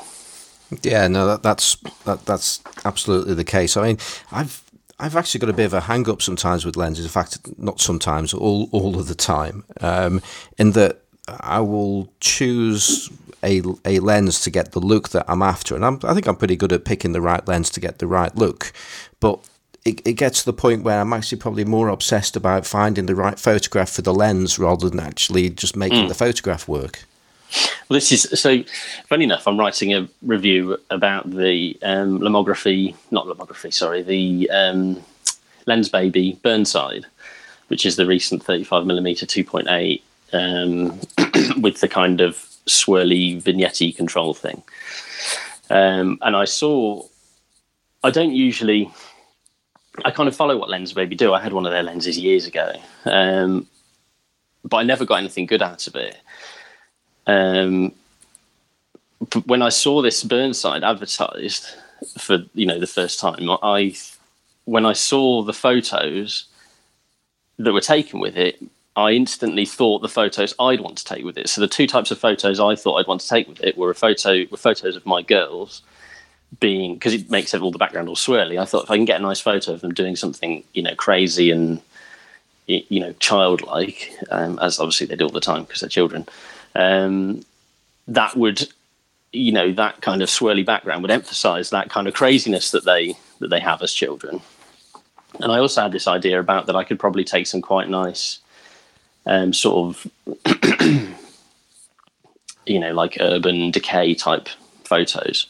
Yeah, 0.83 1.09
no, 1.09 1.27
that, 1.27 1.43
that's 1.43 1.77
that, 2.05 2.27
that's 2.27 2.61
absolutely 2.85 3.35
the 3.35 3.45
case. 3.45 3.77
I 3.77 3.87
mean, 3.87 3.99
I've 4.33 4.63
I've 4.99 5.17
actually 5.17 5.41
got 5.41 5.51
a 5.51 5.55
bit 5.55 5.67
of 5.67 5.75
a 5.75 5.81
hang 5.81 6.09
up 6.09 6.21
sometimes 6.21 6.65
with 6.65 6.77
lenses. 6.77 7.05
In 7.05 7.11
fact, 7.11 7.39
not 7.59 7.81
sometimes, 7.81 8.35
all 8.35 8.69
all 8.73 8.99
of 8.99 9.09
the 9.09 9.15
time. 9.15 9.65
Um, 9.81 10.21
in 10.59 10.73
that 10.73 11.03
I 11.29 11.61
will 11.61 12.13
choose 12.21 13.11
a, 13.43 13.63
a 13.85 14.01
lens 14.01 14.41
to 14.43 14.51
get 14.51 14.73
the 14.73 14.81
look 14.81 15.11
that 15.11 15.25
I'm 15.29 15.43
after, 15.43 15.75
and 15.75 15.85
I'm, 15.85 16.01
I 16.03 16.13
think 16.13 16.27
I'm 16.27 16.37
pretty 16.37 16.57
good 16.57 16.73
at 16.73 16.85
picking 16.85 17.13
the 17.13 17.21
right 17.21 17.47
lens 17.47 17.71
to 17.71 17.81
get 17.81 17.99
the 17.99 18.07
right 18.07 18.35
look. 18.37 18.73
But 19.21 19.41
it, 19.85 20.07
it 20.07 20.15
gets 20.15 20.41
to 20.41 20.47
the 20.47 20.53
point 20.53 20.83
where 20.83 21.01
I'm 21.01 21.13
actually 21.13 21.39
probably 21.39 21.65
more 21.65 21.89
obsessed 21.89 22.37
about 22.37 22.67
finding 22.67 23.07
the 23.07 23.15
right 23.15 23.39
photograph 23.39 23.91
for 23.91 24.03
the 24.03 24.15
lens 24.15 24.59
rather 24.59 24.89
than 24.89 25.01
actually 25.01 25.51
just 25.51 25.77
making 25.77 26.09
the 26.09 26.15
photograph 26.15 26.69
work. 26.69 27.05
Well, 27.89 27.97
this 27.97 28.13
is 28.13 28.29
so. 28.39 28.63
Funny 29.07 29.25
enough, 29.25 29.49
I'm 29.49 29.59
writing 29.59 29.95
a 29.95 30.07
review 30.23 30.77
about 30.91 31.31
the 31.31 31.79
um, 31.83 32.21
lomography, 32.21 32.95
not 33.11 33.27
lomography, 33.27 33.73
sorry, 33.73 34.03
the 34.03 34.51
um, 34.51 35.03
Lensbaby 35.67 36.43
Burnside, 36.43 37.07
which 37.69 37.87
is 37.87 37.97
the 37.97 38.07
recent 38.07 38.43
35 38.43 38.85
millimeter 38.85 39.25
2.8 39.25 40.03
um, 40.35 41.01
with 41.63 41.81
the 41.81 41.89
kind 41.89 42.21
of 42.21 42.37
swirly 42.67 43.41
vignette 43.41 43.81
control 43.97 44.35
thing. 44.35 44.63
Um, 45.71 46.19
and 46.23 46.37
I 46.37 46.45
saw, 46.45 47.05
I 48.03 48.11
don't 48.11 48.33
usually, 48.33 48.91
I 50.05 50.11
kind 50.11 50.29
of 50.29 50.37
follow 50.37 50.57
what 50.57 50.69
Lensbaby 50.69 51.17
do. 51.17 51.35
I 51.35 51.41
had 51.41 51.53
one 51.53 51.67
of 51.67 51.73
their 51.73 51.83
lenses 51.83 52.19
years 52.19 52.47
ago, 52.47 52.73
um, 53.05 53.67
but 54.65 54.79
I 54.79 54.83
never 54.83 55.05
got 55.05 55.17
anything 55.17 55.47
good 55.47 55.63
out 55.63 55.87
of 55.87 55.97
it. 55.97 56.17
Um, 57.27 57.93
when 59.45 59.63
I 59.63 59.69
saw 59.69 60.01
this 60.01 60.23
Burnside 60.25 60.85
advertised 60.85 61.67
for 62.17 62.39
you 62.55 62.67
know 62.67 62.79
the 62.79 62.87
first 62.87 63.19
time, 63.19 63.49
I 63.63 63.95
when 64.65 64.87
I 64.87 64.93
saw 64.93 65.43
the 65.43 65.53
photos 65.53 66.47
that 67.59 67.73
were 67.73 67.81
taken 67.81 68.21
with 68.21 68.37
it, 68.37 68.63
I 68.97 69.13
instantly 69.13 69.65
thought 69.65 70.03
the 70.03 70.09
photos 70.09 70.55
I'd 70.61 70.81
want 70.81 70.99
to 70.99 71.05
take 71.05 71.25
with 71.25 71.39
it. 71.39 71.49
So 71.49 71.61
the 71.61 71.69
two 71.69 71.87
types 71.87 72.11
of 72.11 72.19
photos 72.19 72.61
I 72.61 72.77
thought 72.77 72.97
I'd 72.97 73.07
want 73.07 73.21
to 73.23 73.29
take 73.29 73.49
with 73.49 73.63
it 73.63 73.77
were 73.77 73.91
a 73.91 73.95
photo 73.95 74.45
were 74.51 74.57
photos 74.57 74.97
of 74.97 75.07
my 75.07 75.23
girls 75.23 75.83
being 76.61 76.95
because 76.95 77.15
it 77.15 77.31
makes 77.31 77.55
all 77.55 77.71
the 77.71 77.79
background 77.79 78.09
all 78.09 78.17
swirly. 78.17 78.61
I 78.61 78.65
thought 78.65 78.85
if 78.85 78.91
I 78.91 78.97
can 78.97 79.05
get 79.05 79.21
a 79.21 79.23
nice 79.23 79.41
photo 79.41 79.73
of 79.73 79.81
them 79.81 79.95
doing 79.95 80.17
something 80.17 80.65
you 80.73 80.83
know 80.83 80.95
crazy 80.95 81.51
and 81.51 81.81
you 82.67 83.01
know 83.01 83.13
childlike, 83.15 84.13
um, 84.31 84.59
as 84.61 84.79
obviously 84.79 85.07
they 85.07 85.17
do 85.17 85.25
all 85.25 85.31
the 85.31 85.41
time 85.41 85.65
because 85.65 85.81
they're 85.81 85.89
children, 85.89 86.27
um, 86.75 87.43
that 88.07 88.37
would 88.37 88.69
you 89.33 89.53
know 89.53 89.73
that 89.73 90.01
kind 90.01 90.23
of 90.23 90.29
swirly 90.29 90.65
background 90.65 91.03
would 91.03 91.11
emphasize 91.11 91.71
that 91.71 91.91
kind 91.91 92.09
of 92.09 92.15
craziness 92.15 92.71
that 92.71 92.85
they 92.85 93.15
that 93.41 93.49
they 93.49 93.61
have 93.61 93.83
as 93.83 93.93
children. 93.93 94.41
And 95.41 95.53
I 95.53 95.59
also 95.59 95.83
had 95.83 95.93
this 95.93 96.09
idea 96.09 96.41
about 96.41 96.67
that 96.67 96.77
I 96.77 96.85
could 96.85 96.99
probably 96.99 97.25
take 97.25 97.47
some 97.47 97.63
quite 97.63 97.89
nice 97.89 98.39
um, 99.27 99.53
sort 99.53 99.97
of 99.97 100.07
you 102.67 102.79
know 102.81 102.93
like 102.93 103.19
urban 103.21 103.71
decay 103.71 104.15
type 104.15 104.49
photos. 104.85 105.47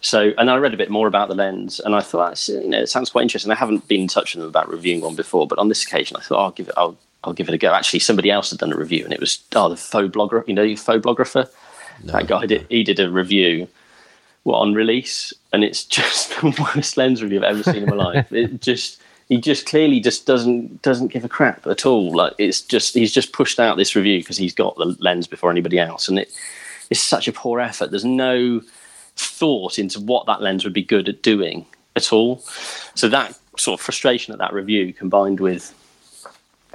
So, 0.00 0.32
and 0.38 0.48
I 0.48 0.56
read 0.56 0.74
a 0.74 0.76
bit 0.76 0.90
more 0.90 1.08
about 1.08 1.28
the 1.28 1.34
lens, 1.34 1.80
and 1.80 1.94
I 1.94 2.00
thought, 2.00 2.28
that's, 2.28 2.48
you 2.48 2.68
know, 2.68 2.80
it 2.80 2.88
sounds 2.88 3.10
quite 3.10 3.22
interesting. 3.22 3.50
I 3.50 3.56
haven't 3.56 3.88
been 3.88 4.02
in 4.02 4.08
touch 4.08 4.34
with 4.34 4.42
them 4.42 4.48
about 4.48 4.68
reviewing 4.68 5.00
one 5.00 5.16
before, 5.16 5.46
but 5.46 5.58
on 5.58 5.68
this 5.68 5.84
occasion, 5.84 6.16
I 6.16 6.20
thought, 6.20 6.40
I'll 6.40 6.50
give 6.52 6.68
it, 6.68 6.74
I'll, 6.76 6.96
I'll 7.24 7.32
give 7.32 7.48
it 7.48 7.54
a 7.54 7.58
go. 7.58 7.74
Actually, 7.74 7.98
somebody 7.98 8.30
else 8.30 8.50
had 8.50 8.60
done 8.60 8.72
a 8.72 8.76
review, 8.76 9.04
and 9.04 9.12
it 9.12 9.18
was 9.18 9.42
oh, 9.56 9.68
the 9.68 9.76
faux 9.76 10.14
blogger, 10.14 10.46
you 10.46 10.54
know, 10.54 10.62
the 10.62 10.74
Phoblographer. 10.74 11.50
that 12.04 12.28
guy 12.28 12.46
did, 12.46 12.66
he 12.68 12.84
did 12.84 13.00
a 13.00 13.10
review, 13.10 13.66
well, 14.44 14.56
on 14.56 14.72
release, 14.72 15.32
and 15.52 15.64
it's 15.64 15.84
just 15.98 16.30
the 16.30 16.68
worst 16.74 16.96
lens 16.96 17.20
review 17.20 17.38
I've 17.38 17.56
ever 17.56 17.62
seen 17.64 17.82
in 17.82 17.90
my 17.90 17.96
life. 17.96 18.28
It 18.32 18.60
just, 18.60 19.02
he 19.28 19.40
just 19.40 19.66
clearly 19.66 19.98
just 19.98 20.26
doesn't 20.26 20.80
doesn't 20.82 21.08
give 21.08 21.24
a 21.24 21.28
crap 21.28 21.66
at 21.66 21.84
all. 21.84 22.14
Like 22.14 22.34
it's 22.38 22.62
just 22.62 22.94
he's 22.94 23.12
just 23.12 23.32
pushed 23.32 23.60
out 23.60 23.76
this 23.76 23.94
review 23.94 24.20
because 24.20 24.38
he's 24.38 24.54
got 24.54 24.76
the 24.76 24.96
lens 25.00 25.26
before 25.26 25.50
anybody 25.50 25.78
else, 25.78 26.08
and 26.08 26.20
it 26.20 26.32
it's 26.88 27.02
such 27.02 27.28
a 27.28 27.32
poor 27.32 27.60
effort. 27.60 27.90
There's 27.90 28.04
no 28.04 28.62
thought 29.18 29.78
into 29.78 30.00
what 30.00 30.26
that 30.26 30.42
lens 30.42 30.64
would 30.64 30.72
be 30.72 30.82
good 30.82 31.08
at 31.08 31.22
doing 31.22 31.66
at 31.96 32.12
all. 32.12 32.38
So 32.94 33.08
that 33.08 33.38
sort 33.56 33.80
of 33.80 33.84
frustration 33.84 34.32
at 34.32 34.38
that 34.38 34.52
review 34.52 34.92
combined 34.92 35.40
with 35.40 35.74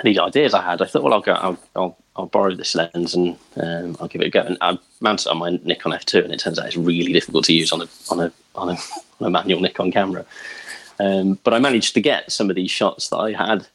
these 0.03 0.17
ideas 0.17 0.53
I 0.53 0.61
had, 0.61 0.81
I 0.81 0.85
thought, 0.85 1.03
well, 1.03 1.13
I'll 1.13 1.21
go, 1.21 1.33
I'll, 1.33 1.57
I'll, 1.75 1.97
I'll 2.15 2.25
borrow 2.25 2.53
this 2.55 2.75
lens 2.75 3.13
and 3.13 3.37
um, 3.57 3.95
I'll 3.99 4.07
give 4.07 4.21
it 4.21 4.27
a 4.27 4.29
go. 4.29 4.41
And 4.41 4.57
I 4.59 4.77
mounted 5.01 5.27
it 5.27 5.31
on 5.31 5.37
my 5.37 5.59
Nikon 5.63 5.91
F2, 5.93 6.23
and 6.23 6.33
it 6.33 6.39
turns 6.39 6.59
out 6.59 6.65
it's 6.65 6.77
really 6.77 7.13
difficult 7.13 7.45
to 7.45 7.53
use 7.53 7.71
on 7.71 7.81
a 7.81 7.87
on 8.09 8.19
a 8.19 8.31
on 8.55 8.69
a, 8.69 8.77
on 9.19 9.27
a 9.27 9.29
manual 9.29 9.61
Nikon 9.61 9.91
camera. 9.91 10.25
Um, 10.99 11.39
but 11.43 11.53
I 11.53 11.59
managed 11.59 11.93
to 11.95 12.01
get 12.01 12.31
some 12.31 12.49
of 12.49 12.55
these 12.55 12.71
shots 12.71 13.09
that 13.09 13.17
I 13.17 13.31
had 13.31 13.67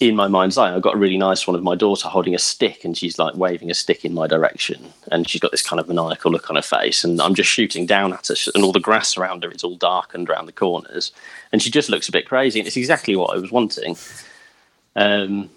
in 0.00 0.14
my 0.14 0.28
mind's 0.28 0.56
eye. 0.56 0.74
I 0.74 0.78
got 0.78 0.94
a 0.94 0.98
really 0.98 1.16
nice 1.18 1.46
one 1.46 1.56
of 1.56 1.62
my 1.64 1.74
daughter 1.74 2.08
holding 2.08 2.34
a 2.34 2.38
stick 2.38 2.84
and 2.84 2.96
she's 2.96 3.18
like 3.18 3.34
waving 3.34 3.68
a 3.70 3.74
stick 3.74 4.04
in 4.04 4.14
my 4.14 4.28
direction. 4.28 4.92
And 5.10 5.28
she's 5.28 5.40
got 5.40 5.50
this 5.50 5.62
kind 5.62 5.80
of 5.80 5.88
maniacal 5.88 6.30
look 6.30 6.48
on 6.50 6.56
her 6.56 6.62
face. 6.62 7.02
And 7.02 7.20
I'm 7.20 7.34
just 7.34 7.50
shooting 7.50 7.84
down 7.84 8.12
at 8.12 8.28
her, 8.28 8.34
and 8.54 8.62
all 8.62 8.70
the 8.72 8.78
grass 8.78 9.16
around 9.16 9.42
her 9.42 9.50
is 9.50 9.64
all 9.64 9.74
darkened 9.76 10.30
around 10.30 10.46
the 10.46 10.52
corners. 10.52 11.10
And 11.50 11.60
she 11.60 11.70
just 11.70 11.88
looks 11.90 12.08
a 12.08 12.12
bit 12.12 12.28
crazy. 12.28 12.60
And 12.60 12.66
it's 12.68 12.76
exactly 12.76 13.16
what 13.16 13.36
I 13.36 13.40
was 13.40 13.50
wanting. 13.50 13.96
Um, 14.94 15.50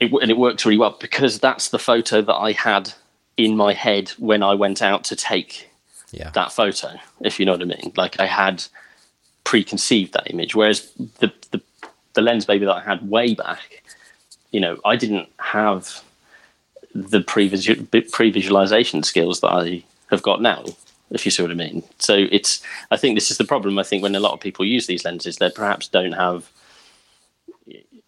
it, 0.00 0.10
and 0.12 0.30
it 0.30 0.38
works 0.38 0.64
really 0.64 0.78
well 0.78 0.96
because 1.00 1.38
that's 1.38 1.68
the 1.68 1.78
photo 1.78 2.22
that 2.22 2.34
I 2.34 2.52
had 2.52 2.92
in 3.36 3.56
my 3.56 3.72
head 3.72 4.08
when 4.18 4.42
I 4.42 4.54
went 4.54 4.82
out 4.82 5.04
to 5.04 5.16
take 5.16 5.68
Yeah. 6.12 6.30
that 6.30 6.52
photo, 6.52 6.94
if 7.20 7.38
you 7.38 7.46
know 7.46 7.52
what 7.52 7.62
I 7.62 7.66
mean. 7.66 7.92
Like 7.96 8.18
I 8.20 8.26
had 8.26 8.64
preconceived 9.44 10.12
that 10.14 10.30
image, 10.30 10.54
whereas 10.54 10.90
the 11.20 11.32
the, 11.50 11.60
the 12.14 12.20
Lensbaby 12.20 12.60
that 12.66 12.74
I 12.76 12.80
had 12.82 13.08
way 13.08 13.34
back, 13.34 13.81
you 14.52 14.60
know, 14.60 14.78
I 14.84 14.96
didn't 14.96 15.28
have 15.38 16.02
the 16.94 17.20
pre 17.20 17.48
visualization 18.30 19.02
skills 19.02 19.40
that 19.40 19.48
I 19.48 19.82
have 20.10 20.22
got 20.22 20.40
now. 20.40 20.64
If 21.10 21.26
you 21.26 21.30
see 21.30 21.42
what 21.42 21.50
I 21.50 21.54
mean. 21.54 21.82
So 21.98 22.26
it's 22.30 22.62
I 22.90 22.96
think 22.96 23.16
this 23.16 23.30
is 23.30 23.38
the 23.38 23.44
problem. 23.44 23.78
I 23.78 23.82
think 23.82 24.02
when 24.02 24.14
a 24.14 24.20
lot 24.20 24.32
of 24.32 24.40
people 24.40 24.64
use 24.64 24.86
these 24.86 25.04
lenses, 25.04 25.36
they 25.36 25.50
perhaps 25.50 25.88
don't 25.88 26.12
have 26.12 26.50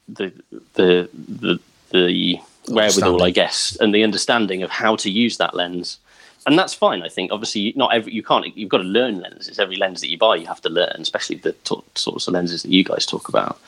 the 0.09 0.33
the 0.75 1.09
the 1.29 1.61
the 1.91 2.39
wherewithal, 2.69 3.23
I 3.23 3.31
guess, 3.31 3.77
and 3.81 3.95
the 3.95 4.05
understanding 4.05 4.63
of 4.63 4.71
how 4.71 4.97
to 4.97 5.11
use 5.11 5.37
that 5.39 5.55
lens. 5.55 5.99
And 6.47 6.59
that's 6.59 6.75
fine. 6.75 7.03
I 7.03 7.09
think 7.09 7.33
obviously 7.33 7.73
not 7.77 7.95
every 7.95 8.13
you 8.13 8.23
can't 8.23 8.57
you've 8.57 8.69
got 8.69 8.79
to 8.79 8.85
learn 8.85 9.21
lenses. 9.21 9.59
Every 9.59 9.77
lens 9.77 10.01
that 10.01 10.11
you 10.11 10.19
buy, 10.19 10.37
you 10.37 10.47
have 10.47 10.61
to 10.63 10.69
learn, 10.69 10.97
especially 10.99 11.37
the 11.37 11.53
t- 11.53 11.83
sorts 11.95 12.27
of 12.27 12.35
lenses 12.35 12.63
that 12.63 12.71
you 12.71 12.85
guys 12.85 13.07
talk 13.07 13.29
about. 13.29 13.59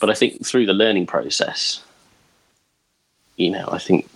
But 0.00 0.10
I 0.10 0.14
think 0.14 0.46
through 0.46 0.66
the 0.66 0.72
learning 0.72 1.06
process, 1.06 1.82
you 3.38 3.50
know, 3.50 3.68
I 3.70 3.78
think 3.78 4.08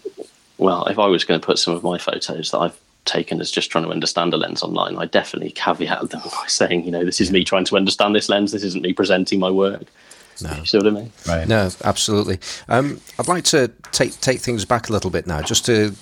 well, 0.58 0.84
if 0.86 0.98
I 0.98 1.06
was 1.06 1.24
going 1.24 1.40
to 1.40 1.44
put 1.44 1.58
some 1.58 1.74
of 1.74 1.82
my 1.82 1.98
photos 1.98 2.50
that 2.50 2.58
I've 2.58 2.78
taken 3.04 3.40
as 3.40 3.50
just 3.50 3.70
trying 3.70 3.84
to 3.84 3.90
understand 3.90 4.32
a 4.32 4.36
lens 4.36 4.62
online, 4.62 4.96
I 4.96 5.06
definitely 5.06 5.50
caveat 5.50 6.10
them 6.10 6.20
by 6.24 6.46
saying, 6.46 6.84
you 6.84 6.90
know, 6.90 7.04
this 7.04 7.20
is 7.20 7.32
me 7.32 7.44
trying 7.44 7.64
to 7.66 7.76
understand 7.76 8.14
this 8.14 8.28
lens. 8.28 8.52
This 8.52 8.62
isn't 8.62 8.82
me 8.82 8.92
presenting 8.92 9.40
my 9.40 9.50
work. 9.50 9.84
No. 10.42 10.54
You 10.56 10.64
see 10.64 10.78
what 10.78 10.86
I 10.86 10.90
mean? 10.90 11.12
Right. 11.26 11.46
No, 11.46 11.68
absolutely. 11.84 12.38
Um, 12.68 13.00
I'd 13.18 13.28
like 13.28 13.44
to 13.44 13.70
take 13.92 14.18
take 14.20 14.40
things 14.40 14.64
back 14.64 14.88
a 14.88 14.92
little 14.92 15.10
bit 15.10 15.26
now, 15.26 15.42
just 15.42 15.66
to 15.66 15.94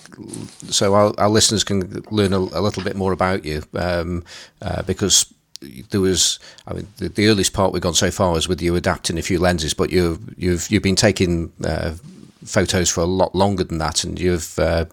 so 0.68 0.94
our, 0.94 1.12
our 1.18 1.28
listeners 1.28 1.64
can 1.64 2.02
learn 2.10 2.32
a, 2.32 2.38
a 2.38 2.62
little 2.62 2.82
bit 2.82 2.96
more 2.96 3.12
about 3.12 3.44
you, 3.44 3.64
um, 3.74 4.24
uh, 4.62 4.82
because 4.82 5.34
there 5.90 6.00
was, 6.00 6.38
I 6.66 6.74
mean, 6.74 6.86
the, 6.98 7.08
the 7.08 7.28
earliest 7.28 7.52
part 7.52 7.72
we've 7.72 7.82
gone 7.82 7.94
so 7.94 8.10
far 8.10 8.38
is 8.38 8.48
with 8.48 8.62
you 8.62 8.76
adapting 8.76 9.18
a 9.18 9.22
few 9.22 9.38
lenses, 9.38 9.74
but 9.74 9.90
you've 9.90 10.20
you've 10.38 10.70
you've 10.70 10.82
been 10.82 10.96
taking 10.96 11.52
uh, 11.64 11.94
photos 12.44 12.88
for 12.90 13.00
a 13.00 13.06
lot 13.06 13.34
longer 13.34 13.64
than 13.64 13.78
that, 13.78 14.04
and 14.04 14.18
you've. 14.18 14.58
Uh, 14.58 14.86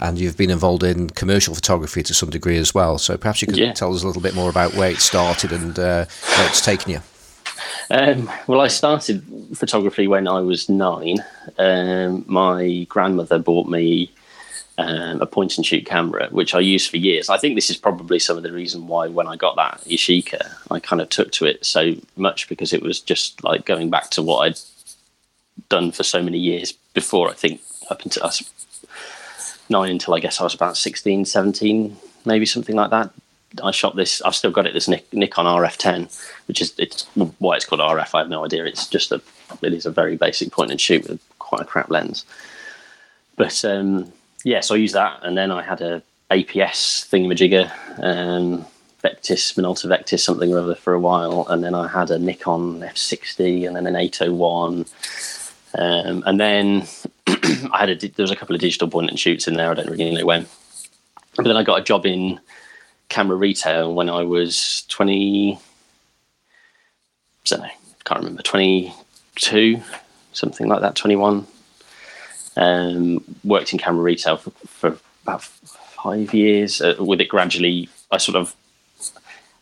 and 0.00 0.18
you've 0.18 0.36
been 0.36 0.50
involved 0.50 0.82
in 0.82 1.08
commercial 1.10 1.54
photography 1.54 2.02
to 2.02 2.12
some 2.12 2.28
degree 2.28 2.56
as 2.56 2.74
well. 2.74 2.98
So 2.98 3.16
perhaps 3.16 3.40
you 3.40 3.46
could 3.46 3.56
Yeah. 3.56 3.72
tell 3.74 3.94
us 3.94 4.02
a 4.02 4.06
little 4.08 4.20
bit 4.20 4.34
more 4.34 4.50
about 4.50 4.74
where 4.74 4.90
it 4.90 4.98
started 4.98 5.52
and 5.52 5.78
uh, 5.78 6.06
where 6.36 6.48
it's 6.48 6.60
taken 6.60 6.90
you. 6.90 7.00
Um, 7.90 8.28
well, 8.48 8.60
I 8.60 8.66
started 8.66 9.22
photography 9.54 10.08
when 10.08 10.26
I 10.26 10.40
was 10.40 10.68
nine. 10.68 11.24
Um, 11.58 12.24
my 12.26 12.86
grandmother 12.88 13.38
bought 13.38 13.68
me 13.68 14.10
um, 14.78 15.20
a 15.20 15.26
point 15.26 15.56
and 15.56 15.64
shoot 15.64 15.86
camera, 15.86 16.26
which 16.32 16.54
I 16.54 16.58
used 16.58 16.90
for 16.90 16.96
years. 16.96 17.28
I 17.30 17.38
think 17.38 17.54
this 17.54 17.70
is 17.70 17.76
probably 17.76 18.18
some 18.18 18.36
of 18.36 18.42
the 18.42 18.50
reason 18.52 18.88
why, 18.88 19.06
when 19.06 19.28
I 19.28 19.36
got 19.36 19.54
that 19.54 19.80
Yashica, 19.86 20.56
I 20.72 20.80
kind 20.80 21.00
of 21.00 21.08
took 21.08 21.30
to 21.32 21.44
it 21.46 21.64
so 21.64 21.94
much 22.16 22.48
because 22.48 22.72
it 22.72 22.82
was 22.82 22.98
just 23.00 23.44
like 23.44 23.64
going 23.64 23.90
back 23.90 24.10
to 24.10 24.22
what 24.22 24.38
I'd 24.40 24.58
done 25.68 25.92
for 25.92 26.02
so 26.02 26.22
many 26.22 26.38
years 26.38 26.72
before. 26.92 27.30
I 27.30 27.34
think 27.34 27.60
up 27.90 28.02
until 28.02 28.24
us 28.24 28.42
nine 29.68 29.90
until 29.90 30.14
I 30.14 30.20
guess 30.20 30.40
I 30.40 30.44
was 30.44 30.54
about 30.54 30.76
16, 30.76 31.24
17, 31.24 31.96
maybe 32.24 32.46
something 32.46 32.76
like 32.76 32.90
that. 32.90 33.10
I 33.62 33.70
shot 33.70 33.94
this. 33.94 34.20
I've 34.22 34.34
still 34.34 34.50
got 34.50 34.66
it. 34.66 34.74
This 34.74 34.88
Nikon 34.88 35.46
RF10, 35.46 36.12
which 36.48 36.60
is 36.60 36.74
it's 36.76 37.04
why 37.38 37.54
it's 37.54 37.64
called 37.64 37.80
RF. 37.80 38.10
I 38.14 38.18
have 38.18 38.28
no 38.28 38.44
idea. 38.44 38.64
It's 38.64 38.88
just 38.88 39.12
a 39.12 39.22
it 39.62 39.72
is 39.72 39.86
a 39.86 39.92
very 39.92 40.16
basic 40.16 40.50
point 40.50 40.72
and 40.72 40.80
shoot 40.80 41.08
with 41.08 41.20
quite 41.38 41.62
a 41.62 41.64
crap 41.64 41.88
lens. 41.88 42.24
But 43.36 43.64
um, 43.64 44.12
yeah, 44.44 44.60
so 44.60 44.74
I 44.74 44.78
used 44.78 44.94
that, 44.94 45.20
and 45.22 45.36
then 45.36 45.52
I 45.52 45.62
had 45.62 45.80
a 45.82 46.02
APS 46.30 47.08
thingamajigger, 47.08 47.70
um, 48.02 48.66
Vectis, 49.02 49.54
Minolta 49.54 49.86
Vectis, 49.86 50.20
something 50.20 50.52
or 50.52 50.58
other 50.58 50.74
for 50.74 50.94
a 50.94 51.00
while, 51.00 51.46
and 51.48 51.62
then 51.62 51.74
I 51.74 51.88
had 51.88 52.10
a 52.10 52.18
Nikon 52.18 52.80
F60, 52.80 53.66
and 53.66 53.76
then 53.76 53.86
an 53.86 53.96
801, 53.96 54.86
um, 55.76 56.22
and 56.26 56.38
then 56.38 56.86
I 57.26 57.78
had 57.80 57.90
a 57.90 57.96
there 57.96 58.22
was 58.22 58.30
a 58.30 58.36
couple 58.36 58.54
of 58.54 58.60
digital 58.60 58.88
point 58.88 59.10
and 59.10 59.18
shoots 59.18 59.48
in 59.48 59.54
there. 59.54 59.70
I 59.70 59.74
don't 59.74 59.90
really 59.90 60.14
know 60.14 60.24
when, 60.24 60.46
but 61.36 61.44
then 61.44 61.56
I 61.56 61.62
got 61.62 61.80
a 61.80 61.84
job 61.84 62.06
in 62.06 62.40
camera 63.08 63.36
retail 63.36 63.94
when 63.94 64.08
I 64.08 64.22
was 64.22 64.84
20. 64.88 65.54
I 65.54 65.58
don't 67.44 67.60
know, 67.60 67.68
can't 68.04 68.20
remember, 68.20 68.42
22, 68.42 69.82
something 70.32 70.66
like 70.66 70.80
that, 70.80 70.94
21. 70.94 71.46
Um, 72.56 73.24
worked 73.42 73.72
in 73.72 73.78
camera 73.78 74.02
retail 74.02 74.38
for, 74.38 74.50
for 74.66 74.98
about 75.24 75.42
five 75.42 76.32
years. 76.32 76.80
Uh, 76.80 76.94
with 76.98 77.20
it 77.20 77.28
gradually, 77.28 77.88
I 78.10 78.16
sort 78.16 78.36
of, 78.36 78.54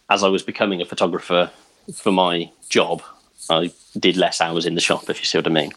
as 0.08 0.22
I 0.22 0.28
was 0.28 0.42
becoming 0.42 0.80
a 0.80 0.84
photographer 0.84 1.50
for 1.92 2.12
my 2.12 2.50
job, 2.68 3.02
I 3.50 3.72
did 3.98 4.16
less 4.16 4.40
hours 4.40 4.66
in 4.66 4.74
the 4.74 4.80
shop, 4.80 5.10
if 5.10 5.18
you 5.18 5.24
see 5.24 5.38
what 5.38 5.46
I 5.46 5.50
mean. 5.50 5.72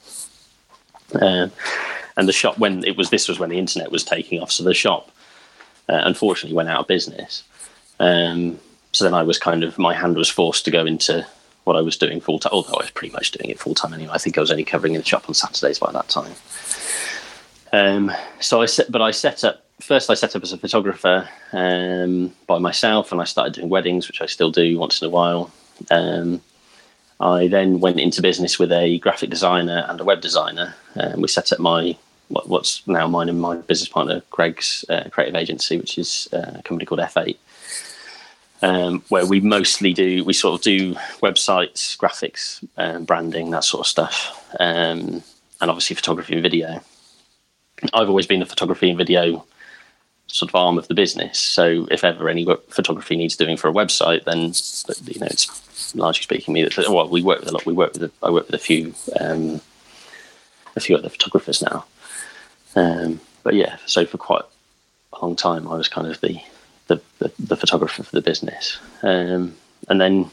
Uh, 1.14 1.50
and 2.18 2.28
the 2.28 2.34
shop, 2.34 2.58
when 2.58 2.84
it 2.84 2.98
was, 2.98 3.10
this 3.10 3.28
was 3.28 3.40
when 3.40 3.50
the 3.50 3.60
internet 3.60 3.92
was 3.92 4.04
taking 4.04 4.42
off. 4.42 4.52
So 4.52 4.64
the 4.64 4.74
shop, 4.74 5.12
uh, 5.90 6.02
unfortunately, 6.04 6.56
went 6.56 6.70
out 6.70 6.82
of 6.82 6.88
business. 6.88 7.44
Um, 8.00 8.60
so 8.92 9.04
then 9.04 9.14
I 9.14 9.24
was 9.24 9.38
kind 9.38 9.64
of 9.64 9.78
my 9.78 9.94
hand 9.94 10.16
was 10.16 10.30
forced 10.30 10.66
to 10.66 10.72
go 10.72 10.86
into 10.86 11.26
what 11.66 11.76
I 11.76 11.82
was 11.82 11.98
doing 11.98 12.22
full 12.22 12.40
time. 12.40 12.54
Although 12.54 12.76
I 12.76 12.84
was 12.84 12.92
pretty 12.92 13.14
much 13.14 13.32
doing 13.32 13.50
it 13.50 13.60
full 13.60 13.76
time 13.76 13.94
anyway. 13.94 14.12
I 14.14 14.18
think 14.18 14.38
I 14.38 14.42
was 14.42 14.52
only 14.52 14.64
covering 14.64 14.94
in 14.94 15.02
the 15.02 15.06
shop 15.06 15.28
on 15.28 15.34
Saturdays 15.34 15.80
by 15.80 15.92
that 15.92 16.08
time. 16.08 16.34
Um, 17.74 18.12
so 18.40 18.62
I 18.62 18.68
set, 18.68 18.90
but 18.92 19.02
I 19.02 19.12
set 19.12 19.44
up 19.44 19.66
first. 19.82 20.10
I 20.10 20.14
set 20.14 20.36
up 20.36 20.44
as 20.44 20.54
a 20.54 20.58
photographer 20.58 21.28
um, 21.52 22.34
by 22.48 22.58
myself, 22.58 23.12
and 23.12 23.20
I 23.20 23.26
started 23.26 23.54
doing 23.54 23.70
weddings, 23.70 24.08
which 24.08 24.22
I 24.22 24.28
still 24.28 24.52
do 24.52 24.80
once 24.80 25.02
in 25.02 25.08
a 25.08 25.10
while. 25.10 25.52
Um, 25.92 26.42
I 27.20 27.48
then 27.48 27.80
went 27.80 28.00
into 28.00 28.22
business 28.22 28.60
with 28.60 28.72
a 28.72 29.00
graphic 29.00 29.30
designer 29.30 29.86
and 29.88 30.00
a 30.00 30.04
web 30.04 30.22
designer, 30.22 30.76
and 30.96 31.22
we 31.22 31.28
set 31.28 31.52
up 31.52 31.60
my 31.60 31.98
what, 32.28 32.50
what's 32.50 32.86
now 32.88 33.08
mine 33.08 33.30
and 33.30 33.40
my 33.40 33.58
business 33.58 33.88
partner 33.88 34.22
Greg's 34.32 34.84
uh, 34.90 35.10
creative 35.12 35.36
agency, 35.36 35.78
which 35.78 35.98
is 35.98 36.28
uh, 36.34 36.54
a 36.56 36.64
company 36.64 36.86
called 36.86 37.00
F8 37.00 37.38
um, 38.62 39.04
where 39.10 39.26
we 39.26 39.42
mostly 39.42 39.94
do 39.94 40.24
we 40.24 40.34
sort 40.34 40.60
of 40.60 40.64
do 40.64 40.96
websites, 41.22 41.98
graphics, 41.98 42.66
um, 42.78 43.06
branding, 43.06 43.52
that 43.52 43.64
sort 43.64 43.82
of 43.82 43.88
stuff, 43.88 44.56
um, 44.60 45.24
and 45.62 45.72
obviously 45.72 45.96
photography 45.96 46.34
and 46.34 46.44
video. 46.44 46.82
I've 47.94 48.10
always 48.10 48.28
been 48.28 48.40
the 48.40 48.46
photography 48.46 48.90
and 48.90 48.98
video 48.98 49.46
sort 50.28 50.50
of 50.50 50.56
arm 50.56 50.78
of 50.78 50.88
the 50.88 50.94
business. 50.94 51.38
So 51.38 51.88
if 51.92 52.04
ever 52.04 52.30
any 52.30 52.46
photography 52.70 53.16
needs 53.16 53.36
doing 53.36 53.58
for 53.58 53.68
a 53.68 53.74
website, 53.74 54.24
then 54.24 54.54
you 55.12 55.20
know 55.20 55.28
it's 55.28 55.46
largely 55.96 56.24
speaking 56.24 56.54
me 56.54 56.64
that 56.64 56.78
well 56.90 57.08
we 57.10 57.22
work 57.22 57.40
with 57.40 57.50
a 57.50 57.54
lot. 57.54 57.66
We 57.66 57.74
work 57.74 57.94
with 57.94 58.04
a, 58.04 58.12
I 58.22 58.30
work 58.30 58.48
with 58.48 58.56
a 58.56 58.64
few 58.64 58.94
um, 59.20 59.62
a 60.76 60.80
few 60.80 60.96
other 60.96 61.10
photographers 61.10 61.62
now. 61.62 61.86
Um, 62.76 63.20
but 63.44 63.54
yeah, 63.54 63.78
so 63.86 64.06
for 64.06 64.18
quite 64.18 64.44
a 65.14 65.26
long 65.26 65.36
time, 65.36 65.68
I 65.68 65.76
was 65.76 65.88
kind 65.88 66.08
of 66.08 66.20
the 66.22 66.42
the, 66.88 67.02
the, 67.20 67.32
the 67.40 67.58
photographer 67.58 68.04
for 68.04 68.12
the 68.12 68.22
business. 68.22 68.78
Um, 69.02 69.56
and 69.90 70.00
then, 70.00 70.30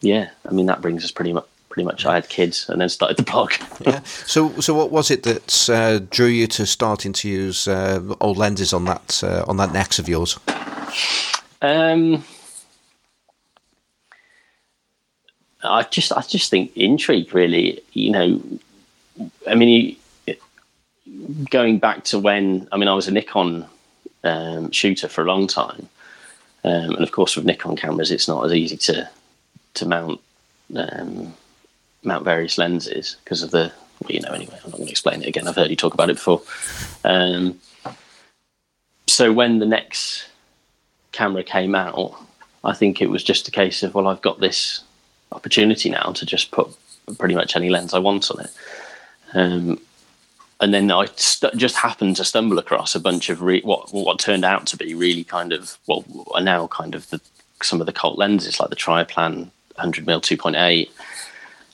yeah, 0.00 0.30
I 0.46 0.52
mean, 0.52 0.66
that 0.66 0.82
brings 0.82 1.04
us 1.04 1.10
pretty 1.10 1.32
much 1.32 1.46
pretty 1.70 1.86
much. 1.86 2.06
I 2.06 2.14
had 2.14 2.28
kids 2.28 2.68
and 2.68 2.80
then 2.80 2.88
started 2.88 3.16
the 3.16 3.24
blog. 3.24 3.52
yeah. 3.80 4.00
So, 4.04 4.60
so 4.60 4.74
what 4.74 4.92
was 4.92 5.10
it 5.10 5.24
that 5.24 5.68
uh, 5.68 5.98
drew 6.08 6.28
you 6.28 6.46
to 6.48 6.66
starting 6.66 7.12
to 7.14 7.28
use 7.28 7.66
uh, 7.66 8.00
old 8.20 8.36
lenses 8.36 8.72
on 8.72 8.84
that 8.84 9.22
uh, 9.24 9.44
on 9.48 9.56
that 9.56 9.72
Nex 9.72 9.98
of 9.98 10.08
yours? 10.08 10.38
Um, 11.62 12.24
I 15.64 15.82
just, 15.82 16.12
I 16.12 16.22
just 16.22 16.50
think 16.50 16.76
intrigue. 16.76 17.34
Really, 17.34 17.82
you 17.92 18.10
know, 18.10 18.40
I 19.46 19.54
mean, 19.54 19.96
going 21.50 21.78
back 21.78 22.04
to 22.04 22.18
when 22.18 22.68
I 22.72 22.76
mean, 22.76 22.88
I 22.88 22.94
was 22.94 23.08
a 23.08 23.12
Nikon 23.12 23.66
um, 24.24 24.70
shooter 24.70 25.08
for 25.08 25.22
a 25.22 25.26
long 25.26 25.46
time. 25.46 25.88
Um, 26.64 26.94
and 26.94 27.02
of 27.02 27.12
course, 27.12 27.36
with 27.36 27.44
Nikon 27.44 27.76
cameras, 27.76 28.10
it's 28.10 28.28
not 28.28 28.44
as 28.44 28.52
easy 28.54 28.76
to 28.78 29.08
to 29.74 29.86
mount 29.86 30.20
um, 30.76 31.34
mount 32.02 32.24
various 32.24 32.58
lenses 32.58 33.16
because 33.22 33.42
of 33.42 33.50
the 33.50 33.72
well, 34.00 34.10
you 34.10 34.20
know. 34.20 34.30
Anyway, 34.30 34.58
I'm 34.64 34.70
not 34.70 34.78
going 34.78 34.86
to 34.86 34.90
explain 34.90 35.22
it 35.22 35.28
again. 35.28 35.46
I've 35.46 35.56
heard 35.56 35.70
you 35.70 35.76
talk 35.76 35.94
about 35.94 36.10
it 36.10 36.16
before. 36.16 36.42
Um, 37.04 37.60
so 39.06 39.32
when 39.32 39.58
the 39.58 39.66
Nex 39.66 40.26
camera 41.12 41.44
came 41.44 41.74
out, 41.74 42.18
I 42.64 42.72
think 42.72 43.02
it 43.02 43.10
was 43.10 43.22
just 43.22 43.46
a 43.46 43.50
case 43.50 43.82
of 43.82 43.94
well, 43.94 44.08
I've 44.08 44.22
got 44.22 44.40
this 44.40 44.82
opportunity 45.32 45.90
now 45.90 46.12
to 46.12 46.26
just 46.26 46.50
put 46.50 46.68
pretty 47.18 47.34
much 47.34 47.56
any 47.56 47.68
lens 47.68 47.94
I 47.94 47.98
want 47.98 48.30
on 48.30 48.40
it. 48.40 48.50
Um, 49.34 49.80
and 50.60 50.72
then 50.72 50.90
I 50.90 51.06
st- 51.16 51.56
just 51.56 51.76
happened 51.76 52.16
to 52.16 52.24
stumble 52.24 52.58
across 52.58 52.94
a 52.94 53.00
bunch 53.00 53.28
of 53.28 53.42
re- 53.42 53.60
what 53.62 53.92
what 53.92 54.18
turned 54.18 54.44
out 54.44 54.66
to 54.68 54.76
be 54.76 54.94
really 54.94 55.24
kind 55.24 55.52
of 55.52 55.76
well 55.86 56.04
are 56.32 56.40
now 56.40 56.68
kind 56.68 56.94
of 56.94 57.10
the 57.10 57.20
some 57.62 57.80
of 57.80 57.86
the 57.86 57.92
cult 57.92 58.18
lenses 58.18 58.60
like 58.60 58.70
the 58.70 58.76
Trioplan 58.76 59.50
100 59.76 60.06
mm 60.06 60.20
2.8, 60.20 60.88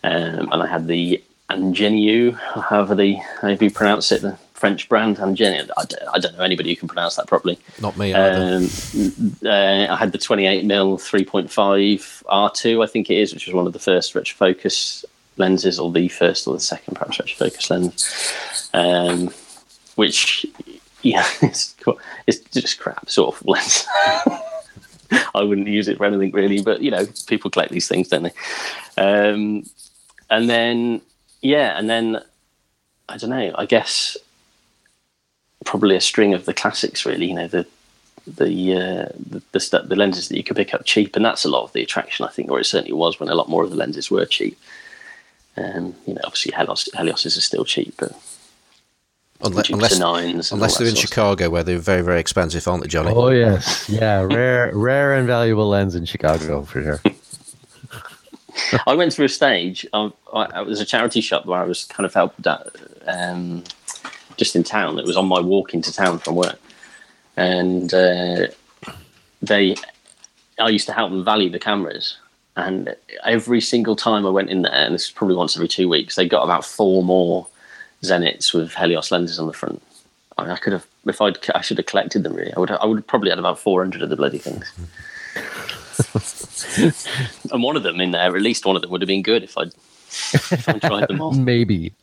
um, 0.03 0.53
and 0.53 0.63
I 0.63 0.67
had 0.67 0.87
the 0.87 1.23
Angénieux, 1.51 2.35
however 2.69 2.95
the 2.95 3.15
however 3.41 3.65
you 3.65 3.71
pronounce 3.71 4.11
it, 4.13 4.23
the 4.23 4.39
French 4.61 4.91
brand 4.91 5.17
Angénieux. 5.17 5.71
I 5.79 5.85
don't, 5.87 6.03
I 6.13 6.19
don't 6.19 6.37
know 6.37 6.45
anybody 6.45 6.69
who 6.69 6.77
can 6.77 6.87
pronounce 6.87 7.17
that 7.17 7.27
properly. 7.27 7.59
Not 7.81 7.97
me 7.97 8.13
either. 8.15 8.59
Um, 8.59 8.69
uh, 9.43 9.87
I 9.91 9.97
had 9.97 10.13
the 10.13 10.19
28 10.19 10.65
mm 10.67 10.99
3.5 10.99 12.23
R2, 12.25 12.85
I 12.85 12.87
think 12.87 13.09
it 13.09 13.17
is, 13.17 13.33
which 13.33 13.47
was 13.47 13.55
one 13.55 13.67
of 13.67 13.73
the 13.73 13.79
first 13.79 14.13
retrofocus 14.13 15.07
lenses, 15.39 15.79
or 15.79 15.91
the 15.91 16.09
first 16.09 16.47
or 16.47 16.53
the 16.53 16.61
second, 16.61 16.95
perhaps 16.95 17.17
retrofocus 17.17 17.71
lens, 17.71 18.35
um, 18.75 19.31
which 19.95 20.45
yeah, 21.01 21.27
it's 21.43 21.75
it's 22.27 22.41
just 22.51 22.79
crap 22.79 23.09
sort 23.09 23.35
of 23.35 23.47
lens. 23.47 23.87
I 25.35 25.43
wouldn't 25.43 25.69
use 25.69 25.89
it 25.89 25.97
for 25.97 26.05
anything 26.05 26.33
really, 26.33 26.61
but 26.61 26.83
you 26.83 26.91
know, 26.91 27.07
people 27.27 27.51
collect 27.51 27.73
these 27.73 27.89
things, 27.89 28.09
don't 28.09 28.25
they? 28.25 28.35
Um, 28.99 29.65
and 30.29 30.51
then 30.51 31.01
yeah, 31.41 31.79
and 31.79 31.89
then 31.89 32.21
I 33.09 33.17
don't 33.17 33.31
know. 33.31 33.55
I 33.57 33.65
guess 33.65 34.19
probably 35.65 35.97
a 35.97 36.01
string 36.01 36.35
of 36.35 36.45
the 36.45 36.55
classics, 36.55 37.05
really. 37.05 37.27
You 37.27 37.35
know, 37.35 37.49
the 37.49 37.67
the 38.27 38.75
uh, 38.75 39.09
the, 39.19 39.43
the, 39.53 39.85
the 39.87 39.97
lenses 39.97 40.29
that 40.29 40.37
you 40.37 40.45
could 40.45 40.57
pick 40.57 40.75
up 40.75 40.85
cheap, 40.85 41.17
and 41.17 41.25
that's 41.25 41.45
a 41.45 41.49
lot 41.49 41.65
of 41.65 41.73
the 41.73 41.83
attraction, 41.83 42.27
I 42.27 42.31
think, 42.31 42.51
or 42.51 42.61
it 42.61 42.67
certainly 42.67 42.93
was 42.93 43.19
when 43.19 43.29
a 43.29 43.35
lot 43.35 43.49
more 43.49 43.65
of 43.65 43.71
the 43.71 43.77
lenses 43.77 44.11
were 44.11 44.27
cheap. 44.27 44.59
Um, 45.57 45.95
you 46.07 46.15
know, 46.15 46.21
obviously 46.25 46.53
Helios, 46.53 46.89
Helioses 46.95 47.37
are 47.37 47.43
still 47.43 47.65
cheap, 47.65 47.95
but 47.99 48.13
unless, 49.43 49.71
unless, 49.71 50.53
unless 50.53 50.79
they're 50.79 50.89
in 50.89 50.95
Chicago, 50.95 51.51
where 51.51 51.63
they're 51.63 51.79
very 51.79 52.03
very 52.03 52.21
expensive, 52.21 52.67
aren't 52.69 52.83
they, 52.83 52.89
Johnny? 52.89 53.13
Oh 53.15 53.31
yes, 53.31 53.89
yeah, 53.89 54.23
rare 54.23 54.71
rare 54.75 55.15
and 55.15 55.27
valuable 55.27 55.69
lens 55.69 55.95
in 55.95 56.05
Chicago 56.05 56.63
for 56.63 56.83
sure. 56.83 57.01
I 58.87 58.95
went 58.95 59.13
through 59.13 59.27
a 59.27 59.31
stage. 59.31 59.87
Of, 59.93 60.13
I, 60.33 60.61
it 60.61 60.67
was 60.67 60.81
a 60.81 60.85
charity 60.85 61.21
shop 61.21 61.47
where 61.47 61.61
I 61.61 61.65
was 61.65 61.85
kind 61.85 62.05
of 62.05 62.15
helped 62.15 62.47
out, 62.47 62.77
um, 63.07 63.65
just 64.41 64.57
in 64.57 64.65
town. 64.65 64.99
It 64.99 65.05
was 65.05 65.19
on 65.19 65.29
my 65.29 65.39
walk 65.39 65.75
into 65.75 65.93
town 65.93 66.19
from 66.19 66.35
work, 66.35 66.59
and 67.37 67.93
uh, 67.95 68.47
they. 69.41 69.77
I 70.59 70.69
used 70.69 70.87
to 70.87 70.93
help 70.93 71.11
them 71.11 71.25
value 71.25 71.51
the 71.51 71.59
cameras, 71.59 72.17
and 72.57 72.97
every 73.25 73.61
single 73.61 73.95
time 73.95 74.27
I 74.27 74.31
went 74.31 74.51
in 74.51 74.63
there, 74.63 74.73
and 74.73 74.95
this 74.95 75.05
is 75.05 75.11
probably 75.11 75.37
once 75.37 75.57
every 75.57 75.69
two 75.69 75.89
weeks, 75.89 76.17
they 76.17 76.27
got 76.27 76.43
about 76.43 76.65
four 76.65 77.05
more 77.05 77.47
Zenits 78.03 78.55
with 78.55 78.75
Helios 78.75 79.11
lenses 79.11 79.39
on 79.39 79.47
the 79.47 79.53
front. 79.53 79.83
I, 80.39 80.43
mean, 80.43 80.51
I 80.53 80.57
could 80.57 80.73
have, 80.73 80.87
if 81.07 81.21
I'd, 81.21 81.37
I 81.55 81.61
should 81.61 81.77
have 81.77 81.87
collected 81.87 82.23
them. 82.23 82.33
Really, 82.33 82.53
I 82.55 82.59
would. 82.59 82.71
I 82.71 82.87
would 82.87 82.99
have 82.99 83.07
probably 83.07 83.29
had 83.31 83.39
about 83.39 83.59
four 83.59 83.83
hundred 83.83 84.03
of 84.03 84.09
the 84.09 84.17
bloody 84.17 84.39
things. 84.39 84.73
and 87.53 87.63
one 87.63 87.77
of 87.77 87.83
them 87.83 88.01
in 88.01 88.13
there, 88.13 88.35
at 88.35 88.43
least 88.43 88.65
one 88.65 88.75
of 88.75 88.81
them 88.81 88.91
would 88.91 89.03
have 89.03 89.09
been 89.09 89.23
good 89.23 89.43
if 89.43 89.59
I'd, 89.59 89.75
if 90.33 90.67
I'd 90.67 90.81
tried 90.81 91.09
them 91.09 91.21
all. 91.21 91.33
Maybe. 91.33 91.93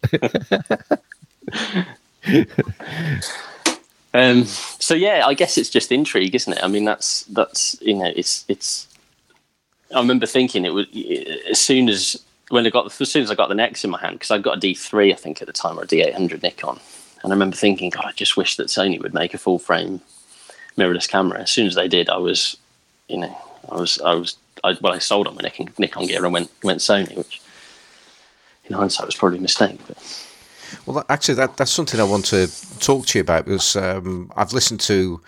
um, 4.14 4.46
so 4.46 4.94
yeah, 4.94 5.24
I 5.26 5.34
guess 5.34 5.58
it's 5.58 5.70
just 5.70 5.92
intrigue, 5.92 6.36
isn't 6.36 6.54
it? 6.54 6.64
I 6.64 6.68
mean, 6.68 6.86
that's 6.86 7.24
that's 7.26 7.78
you 7.82 7.96
know, 7.96 8.12
it's 8.16 8.46
it's 8.48 8.88
I 9.94 10.00
remember 10.00 10.26
thinking 10.26 10.66
it 10.66 10.74
was 10.74 10.88
as 11.50 11.60
soon 11.60 11.90
as 11.90 12.22
when 12.50 12.66
I 12.66 12.70
got 12.70 12.86
as 12.86 13.10
soon 13.10 13.24
as 13.24 13.32
I 13.32 13.36
got 13.36 13.50
the 13.50 13.56
Nex 13.56 13.84
in 13.84 13.90
my 13.90 14.00
hand 14.00 14.16
because 14.16 14.32
I 14.32 14.38
got 14.38 14.58
a 14.58 14.62
D3 14.62 15.12
I 15.12 15.16
think 15.16 15.42
at 15.42 15.48
the 15.48 15.54
time 15.54 15.80
or 15.80 15.84
a 15.84 15.88
D800 15.88 16.44
Nikon, 16.44 16.80
And 17.24 17.32
I 17.32 17.36
remember 17.36 17.56
thinking, 17.56 17.90
God, 17.90 18.06
I 18.06 18.12
just 18.12 18.38
wish 18.38 18.56
that 18.58 18.68
Sony 18.68 19.02
would 19.02 19.14
make 19.14 19.34
a 19.34 19.38
full 19.38 19.60
frame 19.60 20.02
mirrorless 20.78 21.10
camera. 21.10 21.42
As 21.42 21.52
soon 21.52 21.68
as 21.68 21.76
they 21.76 21.88
did, 21.88 22.10
I 22.10 22.18
was, 22.18 22.58
you 23.08 23.18
know, 23.18 23.38
I 23.70 23.76
was, 23.76 24.00
I 24.02 24.14
was, 24.14 24.38
I, 24.64 24.78
well, 24.82 24.94
I 24.94 25.00
sold 25.00 25.28
on 25.28 25.36
my 25.36 25.42
Nikon, 25.42 25.70
Nikon 25.78 26.08
gear 26.08 26.24
and 26.24 26.34
went 26.34 26.52
went 26.64 26.80
Sony, 26.80 27.16
which 27.16 27.42
in 28.66 28.76
hindsight 28.76 29.06
was 29.06 29.16
probably 29.16 29.40
a 29.40 29.42
mistake. 29.42 29.80
But 29.88 29.98
Well, 30.86 31.06
actually, 31.10 31.36
that 31.36 31.58
that's 31.58 31.72
something 31.72 32.00
I 32.00 32.04
want 32.04 32.26
to 32.26 32.50
talk 32.80 33.06
to 33.08 33.20
you 33.20 33.22
about 33.22 33.46
because 33.46 33.76
um, 33.76 34.32
I've 34.36 34.54
listened 34.54 34.80
to 34.82 35.22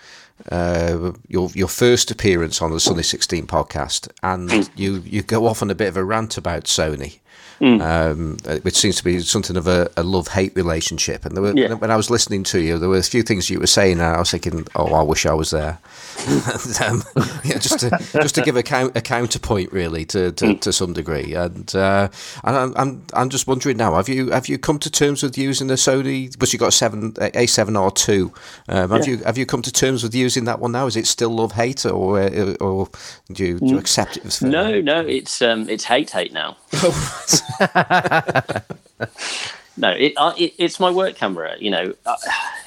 uh, 0.50 1.12
your 1.28 1.50
your 1.54 1.68
first 1.68 2.10
appearance 2.10 2.62
on 2.62 2.70
the 2.70 2.80
Sunny 2.80 3.02
16 3.02 3.46
podcast, 3.46 4.08
and 4.22 4.70
you 4.76 5.02
you 5.04 5.22
go 5.22 5.46
off 5.46 5.62
on 5.62 5.70
a 5.70 5.74
bit 5.74 5.88
of 5.88 5.96
a 5.96 6.04
rant 6.04 6.36
about 6.38 6.64
Sony. 6.64 7.20
Um, 7.60 8.38
which 8.62 8.76
seems 8.76 8.96
to 8.96 9.04
be 9.04 9.20
something 9.20 9.54
of 9.56 9.66
a, 9.66 9.90
a 9.98 10.02
love 10.02 10.28
hate 10.28 10.56
relationship. 10.56 11.26
And 11.26 11.36
there 11.36 11.42
were, 11.42 11.52
Yeah. 11.54 11.74
when 11.74 11.90
I 11.90 11.96
was 11.96 12.08
listening 12.10 12.42
to 12.44 12.58
you, 12.60 12.78
there 12.78 12.88
were 12.88 12.96
a 12.96 13.02
few 13.02 13.22
things 13.22 13.50
you 13.50 13.60
were 13.60 13.66
saying, 13.66 14.00
and 14.00 14.16
I 14.16 14.18
was 14.18 14.30
thinking, 14.30 14.66
"Oh, 14.74 14.94
I 14.94 15.02
wish 15.02 15.26
I 15.26 15.34
was 15.34 15.50
there." 15.50 15.78
and, 16.26 16.80
um, 16.82 17.02
yeah, 17.44 17.58
just 17.58 17.80
to 17.80 17.90
just 18.14 18.34
to 18.36 18.42
give 18.42 18.56
a, 18.56 18.62
count, 18.62 18.96
a 18.96 19.02
counterpoint, 19.02 19.72
really, 19.72 20.06
to, 20.06 20.32
to, 20.32 20.54
to 20.54 20.72
some 20.72 20.94
degree. 20.94 21.34
And 21.34 21.74
uh, 21.74 22.08
and 22.44 22.56
I'm, 22.56 22.74
I'm 22.76 23.02
I'm 23.12 23.28
just 23.30 23.46
wondering 23.46 23.76
now, 23.76 23.94
have 23.94 24.08
you 24.08 24.30
have 24.30 24.48
you 24.48 24.56
come 24.58 24.78
to 24.78 24.90
terms 24.90 25.22
with 25.22 25.36
using 25.36 25.66
the 25.66 25.74
Sony? 25.74 26.32
Because 26.32 26.52
you 26.54 26.58
got 26.58 26.68
a 26.68 26.72
seven 26.72 27.12
A 27.20 27.44
seven 27.46 27.76
R 27.76 27.90
two. 27.90 28.32
Um, 28.70 28.90
have 28.90 29.06
Yeah. 29.06 29.14
you 29.16 29.24
have 29.24 29.36
you 29.36 29.44
come 29.44 29.60
to 29.62 29.72
terms 29.72 30.02
with 30.02 30.14
using 30.14 30.44
that 30.44 30.60
one 30.60 30.72
now? 30.72 30.86
Is 30.86 30.96
it 30.96 31.06
still 31.06 31.30
love 31.30 31.52
hate, 31.52 31.84
or 31.84 32.18
uh, 32.20 32.54
or 32.60 32.88
do 33.32 33.44
you, 33.44 33.58
do 33.58 33.66
you 33.66 33.78
accept 33.78 34.16
it? 34.16 34.24
as- 34.24 34.40
no, 34.42 34.80
no, 34.80 35.00
it's 35.06 35.42
um, 35.42 35.68
it's 35.68 35.84
hate 35.84 36.10
hate 36.10 36.32
now. 36.32 36.56
no, 39.76 39.90
it, 39.90 40.14
uh, 40.16 40.34
it 40.36 40.54
it's 40.58 40.80
my 40.80 40.90
work 40.90 41.16
camera. 41.16 41.56
You 41.58 41.70
know, 41.70 41.94
uh, 42.06 42.16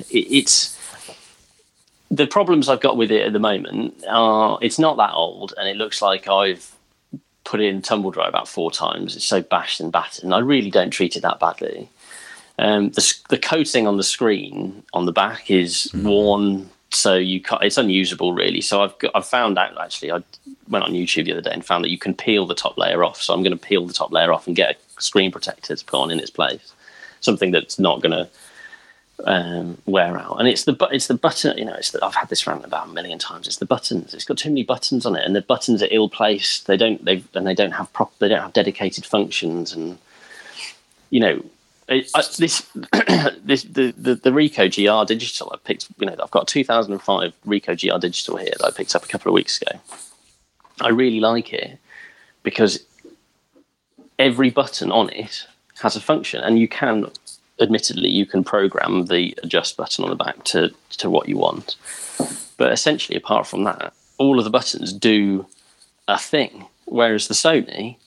it, 0.10 0.28
it's 0.32 0.80
the 2.12 2.28
problems 2.28 2.69
I've 2.69 2.82
got 2.82 2.98
with 2.98 3.12
it 3.12 3.26
at 3.26 3.34
the 3.34 3.39
moment 3.39 4.04
are 4.08 4.58
it's 4.62 4.80
not 4.80 4.98
that 4.98 5.13
old, 5.13 5.54
and 5.58 5.67
it 5.67 5.78
looks 5.78 6.02
like 6.02 6.28
I've 6.28 6.72
put 7.43 7.60
it 7.60 7.65
in 7.65 7.82
tumble 7.82 8.12
dry 8.12 8.28
about 8.28 8.48
four 8.48 8.72
times. 8.72 9.15
It's 9.15 9.26
so 9.26 9.41
bashed 9.41 9.80
and 9.80 9.91
battered, 9.91 10.24
and 10.24 10.34
I 10.34 10.39
really 10.39 10.69
don't 10.69 10.91
treat 10.91 11.15
it 11.15 11.22
that 11.22 11.39
badly. 11.39 11.89
Um, 12.60 12.91
the 12.91 13.13
the 13.30 13.38
coating 13.38 13.88
on 13.88 13.98
the 13.98 14.04
screen 14.04 14.84
on 14.93 15.06
the 15.06 15.12
back 15.12 15.50
is 15.50 15.89
worn, 15.96 16.69
so 16.95 17.15
you 17.15 17.41
it's 17.62 17.77
unusable 17.77 18.34
really. 18.34 18.62
So 18.62 18.84
I've 18.84 18.97
got, 18.99 19.12
I've 19.15 19.25
found 19.25 19.58
out 19.58 19.77
actually 19.79 20.12
I 20.12 20.23
went 20.69 20.86
on 20.86 20.93
YouTube 20.93 21.25
the 21.25 21.34
other 21.34 21.41
day 21.41 21.51
and 21.51 21.65
found 21.65 21.84
that 21.84 21.89
you 21.89 21.97
can 21.97 22.13
peel 22.13 22.45
the 22.45 22.56
top 22.56 22.77
layer 22.77 23.03
off. 23.03 23.21
So 23.21 23.34
I'm 23.34 23.43
going 23.43 23.58
to 23.58 23.65
peel 23.65 23.86
the 23.86 23.93
top 23.93 24.12
layer 24.12 24.32
off 24.32 24.47
and 24.47 24.56
get 24.56 24.77
a 24.97 25.01
screen 25.01 25.32
protector 25.32 25.75
to 25.75 25.86
put 25.86 25.99
on 25.99 26.12
in 26.12 26.19
its 26.19 26.29
place, 26.29 26.73
something 27.21 27.51
that's 27.51 27.79
not 27.79 28.01
going 28.01 28.12
to 28.12 28.29
um, 29.25 29.77
wear 29.86 30.17
out. 30.17 30.39
And 30.39 30.47
it's 30.47 30.63
the 30.65 30.75
it's 30.91 31.08
the 31.08 31.15
button. 31.15 31.58
You 31.58 31.65
know, 31.65 31.75
it's 31.75 31.91
the, 31.91 32.03
I've 32.03 32.15
had 32.15 32.29
this 32.29 32.45
rant 32.45 32.65
about 32.65 32.88
a 32.88 32.91
million 32.91 33.19
times. 33.19 33.47
It's 33.47 33.58
the 33.58 33.65
buttons. 33.65 34.13
It's 34.13 34.25
got 34.25 34.38
too 34.38 34.49
many 34.49 34.63
buttons 34.63 35.06
on 35.06 35.15
it, 35.15 35.25
and 35.25 35.36
the 35.36 35.41
buttons 35.41 35.82
are 35.84 35.89
ill 35.91 36.10
placed. 36.10 36.67
They 36.67 36.77
don't 36.77 37.03
they 37.06 37.23
and 37.34 37.45
they 37.45 37.56
don't 37.56 37.71
have 37.71 37.91
prop. 37.93 38.17
They 38.19 38.27
don't 38.27 38.41
have 38.41 38.53
dedicated 38.53 39.06
functions, 39.06 39.73
and 39.73 39.97
you 41.10 41.19
know. 41.19 41.43
It, 41.88 42.10
I, 42.15 42.24
this, 42.38 42.62
this, 43.43 43.63
the, 43.63 43.93
the 43.98 44.15
the 44.15 44.30
Ricoh 44.30 44.69
GR 44.69 45.06
digital 45.06 45.52
I 45.54 45.58
picked. 45.58 45.88
You 45.98 46.08
know, 46.08 46.15
I've 46.22 46.32
got 46.32 46.43
a 46.43 46.54
2005 46.54 47.34
Ricoh 47.46 47.80
GR 47.80 48.00
digital 48.00 48.38
here 48.38 48.54
that 48.60 48.65
I 48.65 48.72
picked 48.72 48.96
up 48.96 49.04
a 49.04 49.08
couple 49.08 49.30
of 49.30 49.34
weeks 49.34 49.62
ago. 49.62 49.80
I 50.82 50.89
really 50.89 51.19
like 51.19 51.54
it 51.54 51.78
because 52.41 52.86
every 54.17 54.50
button 54.50 54.91
on 54.91 55.10
it 55.10 55.46
has 55.82 55.96
a 55.96 56.02
function, 56.02 56.41
and 56.43 56.58
you 56.58 56.67
can, 56.67 57.08
admittedly, 57.60 58.10
you 58.10 58.26
can 58.26 58.43
program 58.43 59.06
the 59.06 59.38
adjust 59.43 59.76
button 59.78 60.04
on 60.04 60.10
the 60.10 60.15
back 60.15 60.43
to 60.46 60.74
to 60.98 61.10
what 61.10 61.28
you 61.28 61.38
want. 61.38 61.76
But 62.58 62.72
essentially, 62.72 63.17
apart 63.17 63.48
from 63.48 63.63
that, 63.65 63.93
all 64.17 64.38
of 64.38 64.46
the 64.46 64.52
buttons 64.52 64.93
do 64.93 65.46
a 66.08 66.17
thing. 66.17 66.67
Whereas 66.86 67.28
the 67.28 67.34
Sony, 67.34 67.98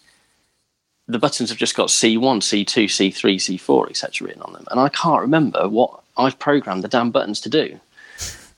the 1.09 1.19
buttons 1.19 1.51
have 1.51 1.59
just 1.59 1.77
got 1.77 1.88
C1, 1.88 2.19
C2, 2.19 2.85
C3, 2.85 3.37
C4, 3.37 3.90
etc. 3.90 4.27
written 4.27 4.42
on 4.42 4.53
them, 4.53 4.66
and 4.71 4.81
I 4.81 4.88
can't 4.88 5.21
remember 5.21 5.69
what 5.69 6.01
I've 6.16 6.38
programmed 6.38 6.83
the 6.83 6.88
damn 6.88 7.11
buttons 7.11 7.40
to 7.42 7.49
do. 7.49 7.79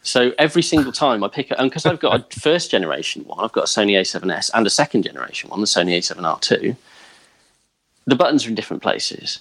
So 0.03 0.33
every 0.39 0.63
single 0.63 0.93
time 0.93 1.23
I 1.23 1.29
pick 1.29 1.51
it, 1.51 1.59
and 1.59 1.69
because 1.71 1.85
I've 1.85 2.01
got 2.01 2.19
a 2.19 2.41
first 2.41 2.71
generation 2.71 3.25
one, 3.25 3.45
I've 3.45 3.53
got 3.53 3.65
a 3.65 3.67
Sony 3.67 4.01
A7S 4.01 4.51
and 4.55 4.67
a 4.67 4.71
second 4.71 5.03
generation 5.03 5.51
one, 5.51 5.61
the 5.61 5.67
Sony 5.67 5.99
A7R2. 5.99 6.77
The 8.07 8.17
buttons 8.17 8.47
are 8.47 8.49
in 8.49 8.55
different 8.55 8.83
places. 8.83 9.41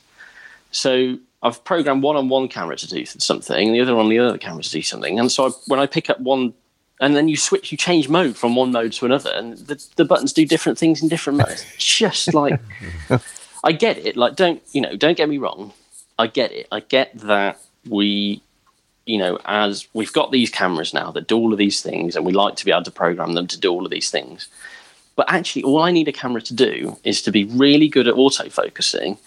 So 0.72 1.18
I've 1.42 1.64
programmed 1.64 2.04
one 2.04 2.18
on 2.18 2.28
one 2.28 2.50
camera 2.50 2.76
to 2.76 2.88
do 2.88 3.06
something, 3.06 3.68
and 3.68 3.76
the 3.76 3.82
other 3.82 3.98
on 3.98 4.10
the 4.10 4.20
other 4.20 4.38
camera 4.38 4.64
to 4.64 4.70
do 4.70 4.82
something. 4.82 5.20
And 5.20 5.32
so 5.32 5.48
I, 5.48 5.50
when 5.68 5.80
I 5.80 5.86
pick 5.86 6.10
up 6.10 6.20
one, 6.20 6.54
and 7.00 7.16
then 7.16 7.28
you 7.28 7.38
switch, 7.38 7.72
you 7.72 7.78
change 7.78 8.10
mode 8.10 8.36
from 8.36 8.56
one 8.56 8.72
mode 8.72 8.94
to 8.94 9.06
another, 9.06 9.32
and 9.32 9.58
the, 9.58 9.84
the 9.96 10.06
buttons 10.06 10.34
do 10.34 10.46
different 10.46 10.78
things 10.78 11.02
in 11.02 11.10
different 11.10 11.38
modes. 11.40 11.66
Just 11.78 12.34
like 12.34 12.60
I 13.64 13.72
get 13.72 13.98
it. 13.98 14.18
Like, 14.18 14.36
don't 14.36 14.62
you 14.72 14.82
know? 14.82 14.96
Don't 14.96 15.18
get 15.18 15.30
me 15.30 15.38
wrong. 15.38 15.74
I 16.20 16.28
get 16.28 16.52
it. 16.52 16.68
I 16.72 16.80
get 16.80 17.18
that 17.20 17.60
we 17.88 18.42
you 19.08 19.18
know, 19.18 19.40
as 19.46 19.88
we've 19.94 20.12
got 20.12 20.32
these 20.32 20.50
cameras 20.50 20.94
now 20.94 21.12
that 21.12 21.28
do 21.28 21.38
all 21.38 21.54
of 21.54 21.58
these 21.58 21.82
things, 21.82 22.16
and 22.16 22.26
we 22.26 22.34
like 22.34 22.58
to 22.58 22.66
be 22.66 22.72
able 22.72 22.84
to 22.84 22.92
program 22.92 23.34
them 23.34 23.48
to 23.48 23.60
do 23.60 23.72
all 23.72 23.86
of 23.86 23.90
these 23.90 24.12
things. 24.12 24.50
But 25.16 25.32
actually, 25.32 25.64
all 25.64 25.82
I 25.82 25.92
need 25.92 26.10
a 26.10 26.14
camera 26.14 26.42
to 26.42 26.54
do 26.54 26.98
is 27.04 27.22
to 27.24 27.32
be 27.32 27.46
really 27.46 27.88
good 27.88 28.08
at 28.08 28.16
autofocusing, 28.16 29.18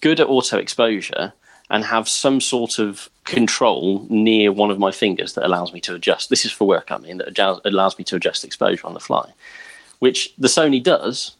good 0.00 0.20
at 0.20 0.28
auto 0.28 0.58
exposure, 0.58 1.32
and 1.70 1.84
have 1.84 2.08
some 2.08 2.40
sort 2.40 2.78
of 2.78 3.08
control 3.24 4.06
near 4.10 4.52
one 4.52 4.70
of 4.70 4.78
my 4.78 4.90
fingers 4.90 5.34
that 5.34 5.46
allows 5.46 5.72
me 5.72 5.80
to 5.80 5.94
adjust. 5.94 6.28
This 6.28 6.44
is 6.44 6.52
for 6.52 6.66
work, 6.66 6.90
I 6.90 6.98
mean, 6.98 7.18
that 7.18 7.60
allows 7.64 7.98
me 7.98 8.04
to 8.04 8.16
adjust 8.16 8.44
exposure 8.44 8.86
on 8.86 8.94
the 8.94 9.00
fly, 9.00 9.32
which 10.00 10.34
the 10.36 10.48
Sony 10.48 10.82
does 10.82 11.36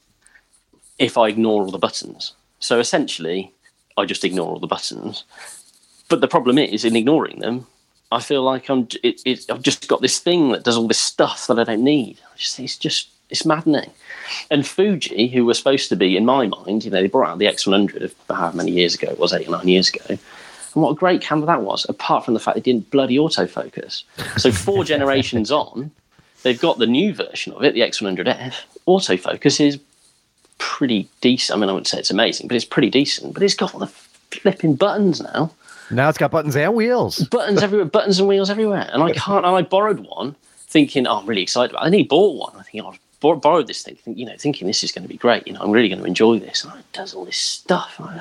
if 0.98 1.18
I 1.18 1.28
ignore 1.28 1.62
all 1.62 1.70
the 1.70 1.78
buttons. 1.78 2.32
So 2.60 2.78
essentially, 2.78 3.52
I 3.96 4.04
just 4.04 4.24
ignore 4.24 4.48
all 4.52 4.60
the 4.60 4.66
buttons. 4.66 5.24
But 6.08 6.20
the 6.20 6.28
problem 6.28 6.58
is, 6.58 6.84
in 6.84 6.96
ignoring 6.96 7.40
them, 7.40 7.66
I 8.10 8.20
feel 8.20 8.42
like 8.42 8.68
I'm. 8.68 8.86
It, 9.02 9.22
it, 9.24 9.50
I've 9.50 9.62
just 9.62 9.88
got 9.88 10.02
this 10.02 10.18
thing 10.18 10.52
that 10.52 10.64
does 10.64 10.76
all 10.76 10.86
this 10.86 11.00
stuff 11.00 11.46
that 11.46 11.58
I 11.58 11.64
don't 11.64 11.82
need. 11.82 12.20
It's 12.34 12.78
just 12.78 13.08
it's 13.32 13.44
maddening. 13.44 13.90
And 14.50 14.66
Fuji, 14.66 15.26
who 15.28 15.44
were 15.44 15.54
supposed 15.54 15.88
to 15.88 15.96
be, 15.96 16.16
in 16.16 16.24
my 16.24 16.46
mind, 16.46 16.84
you 16.84 16.90
know, 16.90 17.00
they 17.00 17.08
brought 17.08 17.30
out 17.30 17.38
the 17.38 17.46
X100 17.46 18.02
of 18.02 18.14
how 18.36 18.52
many 18.52 18.70
years 18.70 18.94
ago 18.94 19.10
it 19.10 19.18
was, 19.18 19.32
eight 19.32 19.48
or 19.48 19.52
nine 19.52 19.66
years 19.66 19.88
ago. 19.88 20.04
And 20.08 20.82
what 20.82 20.90
a 20.90 20.94
great 20.94 21.20
camera 21.20 21.46
that 21.46 21.62
was, 21.62 21.84
apart 21.88 22.24
from 22.24 22.34
the 22.34 22.40
fact 22.40 22.54
they 22.54 22.60
didn't 22.60 22.90
bloody 22.90 23.16
autofocus. 23.16 24.04
So 24.38 24.52
four 24.52 24.84
generations 24.92 25.50
on, 25.50 25.90
they've 26.44 26.60
got 26.60 26.78
the 26.78 26.86
new 26.86 27.12
version 27.14 27.52
of 27.52 27.64
it, 27.64 27.74
the 27.74 27.80
X100F. 27.80 28.54
Autofocus 28.86 29.60
is 29.60 29.78
pretty 30.58 31.08
decent. 31.20 31.56
I 31.56 31.60
mean, 31.60 31.68
I 31.68 31.72
wouldn't 31.72 31.88
say 31.88 31.98
it's 31.98 32.10
amazing, 32.10 32.48
but 32.48 32.54
it's 32.54 32.64
pretty 32.64 32.90
decent. 32.90 33.34
But 33.34 33.42
it's 33.42 33.54
got 33.54 33.74
all 33.74 33.80
the 33.80 33.86
flipping 33.86 34.76
buttons 34.76 35.20
now 35.20 35.52
Now 35.90 36.08
it's 36.08 36.18
got 36.18 36.30
buttons 36.30 36.56
and 36.56 36.74
wheels. 36.74 37.18
buttons 37.28 37.62
everywhere, 37.66 37.86
buttons 37.86 38.18
and 38.18 38.28
wheels 38.28 38.48
everywhere. 38.48 38.88
And 38.92 39.02
I 39.02 39.12
can't. 39.12 39.44
And 39.44 39.54
I 39.54 39.62
borrowed 39.62 40.00
one, 40.00 40.36
thinking, 40.68 41.06
oh, 41.06 41.18
I'm 41.18 41.26
really 41.26 41.42
excited 41.42 41.72
about. 41.72 41.84
it. 41.84 41.86
And 41.86 41.94
he 41.94 42.02
bought 42.02 42.36
one. 42.36 42.58
I 42.58 42.62
think 42.62 42.84
oh, 42.84 42.88
I 42.88 42.98
bor- 43.22 43.36
borrowed 43.36 43.66
this 43.68 43.82
thing, 43.82 43.96
think, 43.96 44.18
you 44.18 44.26
know, 44.26 44.34
thinking 44.38 44.66
this 44.66 44.84
is 44.84 44.92
going 44.92 45.04
to 45.04 45.08
be 45.08 45.16
great. 45.16 45.46
You 45.46 45.54
know, 45.54 45.60
I'm 45.62 45.70
really 45.70 45.88
going 45.88 46.00
to 46.00 46.04
enjoy 46.06 46.38
this. 46.38 46.64
And 46.64 46.74
it 46.78 46.84
does 46.92 47.14
all 47.14 47.24
this 47.24 47.38
stuff. 47.38 47.94
I 47.98 48.20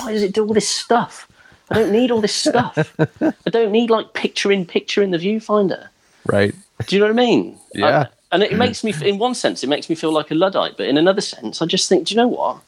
Why 0.00 0.12
does 0.12 0.22
it 0.24 0.32
do 0.34 0.44
all 0.46 0.54
this 0.54 0.68
stuff? 0.68 1.28
I 1.70 1.74
don't 1.74 1.92
need 1.92 2.10
all 2.10 2.20
this 2.20 2.34
stuff. 2.34 2.94
I 3.20 3.50
don't 3.50 3.70
need 3.70 3.90
like 3.90 4.14
picture 4.14 4.50
in 4.50 4.64
picture 4.66 5.02
in 5.02 5.10
the 5.12 5.18
viewfinder. 5.18 5.88
Right. 6.26 6.54
Do 6.86 6.96
you 6.96 7.00
know 7.00 7.06
what 7.06 7.20
I 7.22 7.26
mean? 7.26 7.58
Yeah. 7.74 7.86
I- 8.00 8.06
and 8.30 8.42
it 8.42 8.52
makes 8.58 8.84
me, 8.84 8.92
in 9.02 9.16
one 9.18 9.34
sense, 9.34 9.64
it 9.64 9.68
makes 9.68 9.88
me 9.88 9.94
feel 9.96 10.12
like 10.12 10.30
a 10.30 10.34
luddite. 10.34 10.76
But 10.76 10.86
in 10.88 10.98
another 10.98 11.22
sense, 11.22 11.62
I 11.62 11.66
just 11.66 11.88
think, 11.88 12.06
do 12.08 12.14
you 12.14 12.20
know 12.20 12.28
what? 12.28 12.58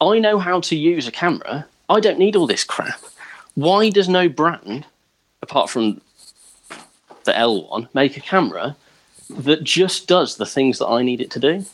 I 0.00 0.20
know 0.20 0.38
how 0.38 0.60
to 0.60 0.76
use 0.76 1.08
a 1.08 1.10
camera. 1.10 1.66
I 1.88 1.98
don't 1.98 2.20
need 2.20 2.36
all 2.36 2.46
this 2.46 2.62
crap. 2.62 3.00
Why 3.56 3.90
does 3.90 4.08
no 4.08 4.28
brand, 4.28 4.86
apart 5.42 5.70
from 5.70 6.00
the 7.24 7.32
L1, 7.32 7.88
make 7.94 8.16
a 8.16 8.20
camera 8.20 8.76
that 9.38 9.62
just 9.64 10.06
does 10.06 10.36
the 10.36 10.46
things 10.46 10.78
that 10.78 10.86
I 10.86 11.02
need 11.02 11.20
it 11.20 11.30
to 11.32 11.40
do? 11.40 11.64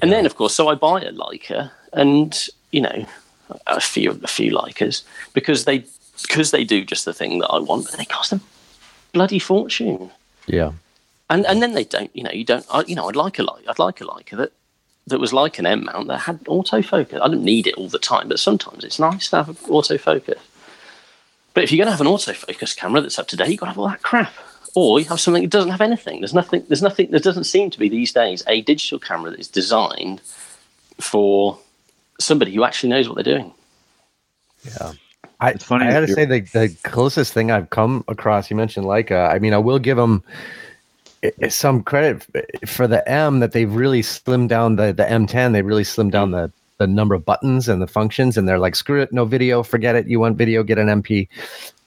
And 0.00 0.10
then, 0.10 0.24
of 0.26 0.36
course, 0.36 0.54
so 0.54 0.68
I 0.68 0.74
buy 0.74 1.02
a 1.02 1.12
Leica, 1.12 1.70
and 1.92 2.48
you 2.70 2.80
know, 2.80 3.06
a 3.66 3.80
few 3.80 4.18
a 4.22 4.26
few 4.28 4.52
Leicas 4.52 5.02
because 5.34 5.64
they 5.64 5.84
because 6.22 6.50
they 6.50 6.64
do 6.64 6.84
just 6.84 7.04
the 7.04 7.12
thing 7.12 7.38
that 7.40 7.48
I 7.48 7.58
want, 7.58 7.84
but 7.90 7.98
they 7.98 8.04
cost 8.04 8.32
a 8.32 8.40
bloody 9.12 9.38
fortune 9.38 10.10
Yeah. 10.46 10.72
and 11.28 11.44
and 11.46 11.60
then 11.62 11.74
they 11.74 11.84
don't 11.84 12.10
you 12.16 12.22
know 12.22 12.30
you 12.30 12.44
don't 12.44 12.64
I, 12.70 12.82
you 12.86 12.94
know 12.94 13.08
I'd 13.08 13.16
like 13.16 13.38
a 13.38 13.42
like 13.42 13.64
I'd 13.68 13.78
like 13.78 14.00
a 14.00 14.04
Leica 14.04 14.36
that 14.38 14.52
that 15.08 15.18
was 15.20 15.32
like 15.34 15.58
an 15.58 15.66
M 15.66 15.84
mount 15.84 16.08
that 16.08 16.20
had 16.20 16.42
autofocus. 16.44 17.20
I 17.20 17.28
don't 17.28 17.42
need 17.44 17.66
it 17.66 17.74
all 17.74 17.88
the 17.88 17.98
time, 17.98 18.28
but 18.28 18.38
sometimes 18.38 18.84
it's 18.84 18.98
nice 18.98 19.28
to 19.30 19.42
have 19.42 19.60
autofocus. 19.62 20.38
But 21.54 21.64
if 21.64 21.70
you're 21.72 21.84
going 21.84 21.88
to 21.92 21.96
have 21.96 22.00
an 22.00 22.06
autofocus 22.06 22.74
camera 22.74 23.00
that's 23.02 23.18
up 23.18 23.26
to 23.28 23.36
date, 23.36 23.50
you've 23.50 23.60
got 23.60 23.66
to 23.66 23.70
have 23.72 23.78
all 23.78 23.88
that 23.88 24.00
crap. 24.02 24.32
Or 24.74 24.98
you 24.98 25.06
have 25.06 25.20
something 25.20 25.42
that 25.42 25.50
doesn't 25.50 25.70
have 25.70 25.80
anything. 25.80 26.20
There's 26.20 26.34
nothing. 26.34 26.64
There's 26.68 26.82
nothing. 26.82 27.10
There 27.10 27.20
doesn't 27.20 27.44
seem 27.44 27.70
to 27.70 27.78
be 27.78 27.88
these 27.88 28.12
days 28.12 28.42
a 28.46 28.62
digital 28.62 28.98
camera 28.98 29.30
that 29.30 29.40
is 29.40 29.48
designed 29.48 30.22
for 30.98 31.58
somebody 32.18 32.54
who 32.54 32.64
actually 32.64 32.90
knows 32.90 33.08
what 33.08 33.16
they're 33.16 33.36
doing. 33.36 33.52
Yeah. 34.64 34.92
I, 35.40 35.50
It's 35.50 35.64
funny 35.64 35.86
I 35.86 35.92
that 35.92 36.00
gotta 36.00 36.12
say 36.12 36.24
the, 36.24 36.40
the 36.40 36.74
closest 36.84 37.32
thing 37.32 37.50
I've 37.50 37.70
come 37.70 38.04
across. 38.08 38.50
You 38.50 38.56
mentioned 38.56 38.86
Leica. 38.86 39.28
I 39.28 39.38
mean, 39.40 39.52
I 39.52 39.58
will 39.58 39.78
give 39.78 39.96
them 39.96 40.22
eh, 41.22 41.30
eh, 41.42 41.48
some 41.48 41.82
credit 41.82 42.24
eh, 42.34 42.42
for 42.66 42.86
the 42.86 43.06
M 43.08 43.40
that 43.40 43.52
they've 43.52 43.72
really 43.72 44.02
slimmed 44.02 44.48
down 44.48 44.76
the 44.76 44.92
the 44.92 45.04
M10. 45.04 45.52
They 45.52 45.62
really 45.62 45.82
slimmed 45.82 46.12
down 46.12 46.30
mm. 46.30 46.46
the 46.46 46.52
the 46.78 46.86
number 46.86 47.14
of 47.14 47.24
buttons 47.24 47.68
and 47.68 47.82
the 47.82 47.86
functions, 47.86 48.36
and 48.36 48.48
they're 48.48 48.58
like, 48.58 48.74
screw 48.74 49.02
it, 49.02 49.12
no 49.12 49.24
video, 49.24 49.62
forget 49.62 49.94
it. 49.96 50.06
You 50.06 50.18
want 50.18 50.38
video, 50.38 50.62
get 50.62 50.78
an 50.78 50.88
MP. 50.88 51.28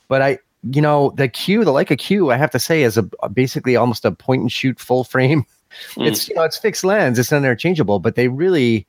But 0.08 0.22
I, 0.22 0.40
you 0.72 0.82
know, 0.82 1.12
the 1.16 1.28
Q, 1.28 1.64
the 1.66 1.72
Leica 1.72 1.98
Q, 1.98 2.32
I 2.32 2.38
have 2.38 2.52
to 2.52 2.60
say, 2.60 2.84
is 2.84 2.98
a 2.98 3.04
basically 3.30 3.76
almost 3.76 4.04
a 4.06 4.12
point 4.12 4.42
and 4.42 4.52
shoot 4.52 4.80
full 4.80 5.04
frame. 5.04 5.46
Mm. 5.98 6.08
It's 6.08 6.30
you 6.30 6.36
know, 6.36 6.44
it's 6.44 6.58
fixed 6.58 6.86
lens, 6.86 7.20
it's 7.20 7.34
interchangeable, 7.34 8.00
but 8.00 8.16
they 8.16 8.30
really 8.30 8.86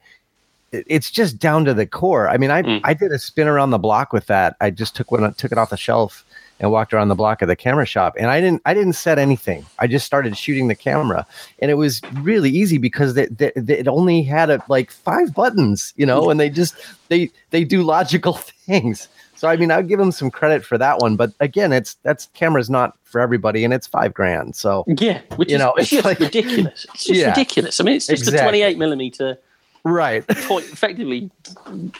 it's 0.71 1.11
just 1.11 1.37
down 1.41 1.65
to 1.65 1.75
the 1.75 1.85
core. 1.85 2.29
I 2.29 2.37
mean, 2.37 2.53
I 2.53 2.62
Mm. 2.62 2.81
I 2.85 2.95
did 2.95 3.11
a 3.11 3.19
spin 3.19 3.49
around 3.49 3.71
the 3.71 3.79
block 3.79 4.12
with 4.12 4.27
that. 4.27 4.55
I 4.61 4.71
just 4.71 4.95
took 4.95 5.11
one, 5.11 5.35
took 5.35 5.51
it 5.51 5.59
off 5.59 5.71
the 5.71 5.77
shelf 5.77 6.25
and 6.61 6.71
walked 6.71 6.95
around 6.95 7.09
the 7.09 7.17
block 7.17 7.43
of 7.43 7.49
the 7.49 7.57
camera 7.57 7.87
shop. 7.87 8.15
And 8.17 8.31
I 8.31 8.41
didn't 8.41 8.62
I 8.67 8.73
didn't 8.73 8.93
set 8.93 9.19
anything. 9.19 9.67
I 9.81 9.89
just 9.89 10.07
started 10.07 10.39
shooting 10.39 10.69
the 10.69 10.77
camera, 10.77 11.27
and 11.61 11.73
it 11.73 11.75
was 11.75 12.01
really 12.23 12.51
easy 12.51 12.79
because 12.79 13.15
they, 13.15 13.27
they, 13.27 13.51
they- 13.57 13.79
it 13.79 13.89
only 13.89 14.23
had 14.23 14.49
a, 14.51 14.62
like 14.69 14.93
five 14.93 15.35
buttons, 15.35 15.93
you 15.97 16.07
know, 16.07 16.31
and 16.31 16.39
they 16.39 16.51
just 16.51 16.77
they 17.09 17.31
they 17.51 17.65
do 17.65 17.83
logical 17.83 18.35
things. 18.67 19.09
So 19.37 19.49
I 19.49 19.57
mean, 19.57 19.70
I'll 19.70 19.83
give 19.83 20.01
him 20.01 20.12
some 20.12 20.31
credit 20.31 20.64
for 20.64 20.79
that 20.79 20.99
one. 20.99 21.16
But 21.16 21.33
again, 21.40 21.72
it's 21.72 21.94
that's 22.03 22.29
camera's 22.35 22.70
not 22.70 22.96
for 23.05 23.20
everybody, 23.20 23.64
and 23.64 23.72
it's 23.75 23.87
five 23.87 24.12
grand. 24.14 24.57
So 24.57 24.85
Yeah, 24.87 25.20
which 25.37 25.51
You 25.51 25.57
is 25.57 25.61
know, 25.61 25.75
it's 25.77 25.90
just 25.90 26.05
like- 26.05 26.18
ridiculous. 26.20 26.87
It's 26.94 27.05
just 27.05 27.20
Yeah. 27.20 27.29
ridiculous. 27.29 27.81
I 27.81 27.85
mean, 27.85 27.96
it's 27.96 28.07
just 28.07 28.27
a 28.29 28.37
28 28.38 28.79
millimeter 28.79 29.38
right, 29.85 30.27
point, 30.27 30.64
effectively 30.72 31.31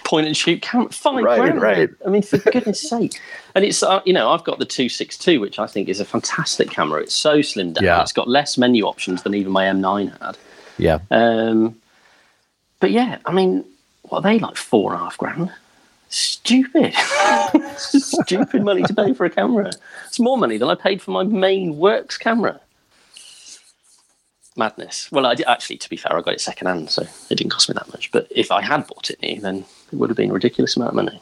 point 0.05 0.27
and 0.27 0.37
shoot 0.37 0.61
camera. 0.63 0.91
Five 0.91 1.23
Right, 1.25 1.41
grand. 1.41 1.63
right. 1.63 1.89
I 2.05 2.09
mean, 2.09 2.23
for 2.23 2.39
goodness 2.39 2.81
sake. 2.81 3.21
And 3.55 3.65
it's 3.65 3.83
uh, 3.83 4.01
you 4.05 4.13
know 4.13 4.31
I've 4.31 4.43
got 4.45 4.59
the 4.59 4.65
262, 4.65 5.39
which 5.41 5.59
I 5.59 5.67
think 5.67 5.89
is 5.89 6.01
a 6.01 6.05
fantastic 6.05 6.71
camera. 6.71 7.03
It's 7.03 7.15
so 7.15 7.43
slim 7.43 7.75
down. 7.75 7.85
Yeah. 7.85 8.03
It's 8.03 8.13
got 8.13 8.29
less 8.29 8.59
menu 8.59 8.85
options 8.87 9.23
than 9.23 9.35
even 9.35 9.53
my 9.53 9.65
M9 9.67 10.19
had. 10.21 10.37
yeah, 10.79 10.99
Um, 11.11 11.77
but 12.81 12.91
yeah, 12.91 13.19
I 13.25 13.33
mean, 13.33 13.65
what 14.03 14.19
are 14.19 14.23
they 14.23 14.39
like 14.39 14.57
four 14.57 14.93
and 14.93 15.01
a 15.01 15.05
half 15.05 15.17
grand? 15.19 15.51
Stupid, 16.09 16.95
stupid 17.77 18.63
money 18.65 18.83
to 18.85 18.95
pay 18.95 19.13
for 19.13 19.25
a 19.25 19.31
camera. 19.31 19.71
It's 20.07 20.21
more 20.21 20.39
money 20.39 20.57
than 20.57 20.69
I 20.69 20.75
paid 20.77 21.03
for 21.03 21.11
my 21.11 21.25
main 21.25 21.77
works 21.77 22.17
camera. 22.17 22.61
Madness. 24.57 25.11
Well, 25.13 25.27
I 25.27 25.35
did, 25.35 25.47
actually, 25.47 25.77
to 25.79 25.91
be 25.91 25.97
fair, 25.97 26.17
I 26.17 26.23
got 26.23 26.33
it 26.35 26.41
second 26.41 26.69
hand, 26.69 26.91
so 26.91 27.03
it 27.03 27.37
didn't 27.37 27.51
cost 27.51 27.69
me 27.69 27.75
that 27.75 27.89
much. 27.89 28.11
But 28.11 28.27
if 28.31 28.51
I 28.51 28.63
had 28.63 28.87
bought 28.87 29.11
it 29.11 29.21
new, 29.21 29.39
then 29.41 29.65
it 29.93 29.97
would 29.97 30.09
have 30.09 30.17
been 30.17 30.31
a 30.31 30.35
ridiculous 30.35 30.77
amount 30.77 30.91
of 30.91 30.95
money. 30.95 31.21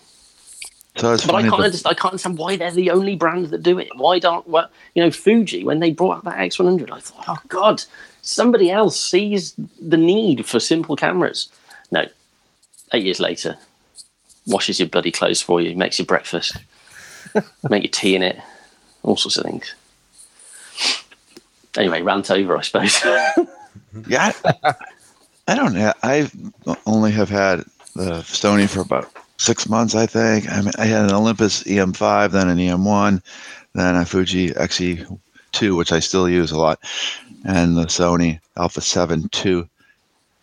So 0.96 1.16
But 1.16 1.34
I 1.34 1.42
can't 1.42 1.56
that- 1.56 1.64
understand. 1.64 1.90
I 1.90 2.00
can't 2.00 2.12
understand 2.12 2.38
why 2.38 2.56
they're 2.56 2.70
the 2.70 2.90
only 2.90 3.16
brand 3.16 3.46
that 3.46 3.64
do 3.64 3.78
it. 3.80 3.88
Why 3.96 4.20
don't 4.20 4.46
well, 4.48 4.68
you 4.94 5.02
know 5.02 5.10
Fuji 5.10 5.64
when 5.64 5.80
they 5.80 5.90
brought 5.90 6.18
out 6.18 6.24
that 6.24 6.36
X100? 6.38 6.92
I 6.92 7.00
thought, 7.00 7.24
oh 7.26 7.38
god, 7.48 7.82
somebody 8.22 8.70
else 8.70 9.00
sees 9.00 9.54
the 9.80 9.96
need 9.96 10.46
for 10.46 10.60
simple 10.60 10.94
cameras. 10.94 11.48
No, 11.90 12.06
eight 12.92 13.02
years 13.04 13.18
later, 13.18 13.56
washes 14.46 14.78
your 14.78 14.88
bloody 14.88 15.10
clothes 15.10 15.40
for 15.40 15.60
you, 15.60 15.76
makes 15.76 15.98
your 15.98 16.06
breakfast, 16.06 16.56
make 17.68 17.82
your 17.82 17.90
tea 17.90 18.14
in 18.14 18.22
it, 18.22 18.38
all 19.02 19.16
sorts 19.16 19.36
of 19.36 19.44
things. 19.44 19.74
Anyway, 21.76 22.02
rant 22.02 22.30
over, 22.30 22.56
I 22.56 22.62
suppose. 22.62 23.04
Yeah, 24.08 24.32
I, 24.44 24.74
I 25.46 25.54
don't 25.54 25.74
know. 25.74 25.92
I 26.02 26.30
only 26.86 27.12
have 27.12 27.28
had 27.28 27.60
the 27.94 28.22
Sony 28.22 28.68
for 28.68 28.80
about 28.80 29.10
six 29.38 29.68
months, 29.68 29.94
I 29.94 30.06
think. 30.06 30.50
I 30.50 30.62
mean, 30.62 30.72
I 30.78 30.86
had 30.86 31.04
an 31.04 31.14
Olympus 31.14 31.62
EM5, 31.64 32.32
then 32.32 32.48
an 32.48 32.58
EM1, 32.58 33.22
then 33.74 33.96
a 33.96 34.04
Fuji 34.04 34.50
XE2, 34.50 35.76
which 35.76 35.92
I 35.92 36.00
still 36.00 36.28
use 36.28 36.50
a 36.50 36.58
lot, 36.58 36.80
and 37.44 37.76
the 37.76 37.84
Sony 37.84 38.40
Alpha 38.56 38.80
7 38.80 39.28
II. 39.44 39.68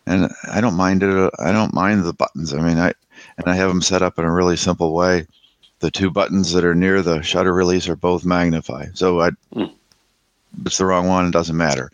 And 0.06 0.30
I 0.50 0.60
don't 0.60 0.76
mind 0.76 1.02
it. 1.02 1.32
I 1.38 1.52
don't 1.52 1.74
mind 1.74 2.04
the 2.04 2.12
buttons. 2.12 2.54
I 2.54 2.60
mean, 2.60 2.78
I 2.78 2.92
and 3.44 3.52
I 3.52 3.56
have 3.56 3.68
them 3.68 3.82
set 3.82 4.02
up 4.02 4.18
in 4.18 4.24
a 4.24 4.32
really 4.32 4.56
simple 4.56 4.94
way. 4.94 5.26
The 5.80 5.90
two 5.90 6.10
buttons 6.10 6.52
that 6.52 6.64
are 6.64 6.74
near 6.74 7.02
the 7.02 7.22
shutter 7.22 7.52
release 7.52 7.88
are 7.88 7.96
both 7.96 8.24
magnify. 8.24 8.86
So 8.94 9.20
I, 9.20 9.30
Mm. 9.54 9.72
it's 10.66 10.78
the 10.78 10.86
wrong 10.86 11.08
one, 11.08 11.26
it 11.28 11.32
doesn't 11.32 11.56
matter 11.56 11.90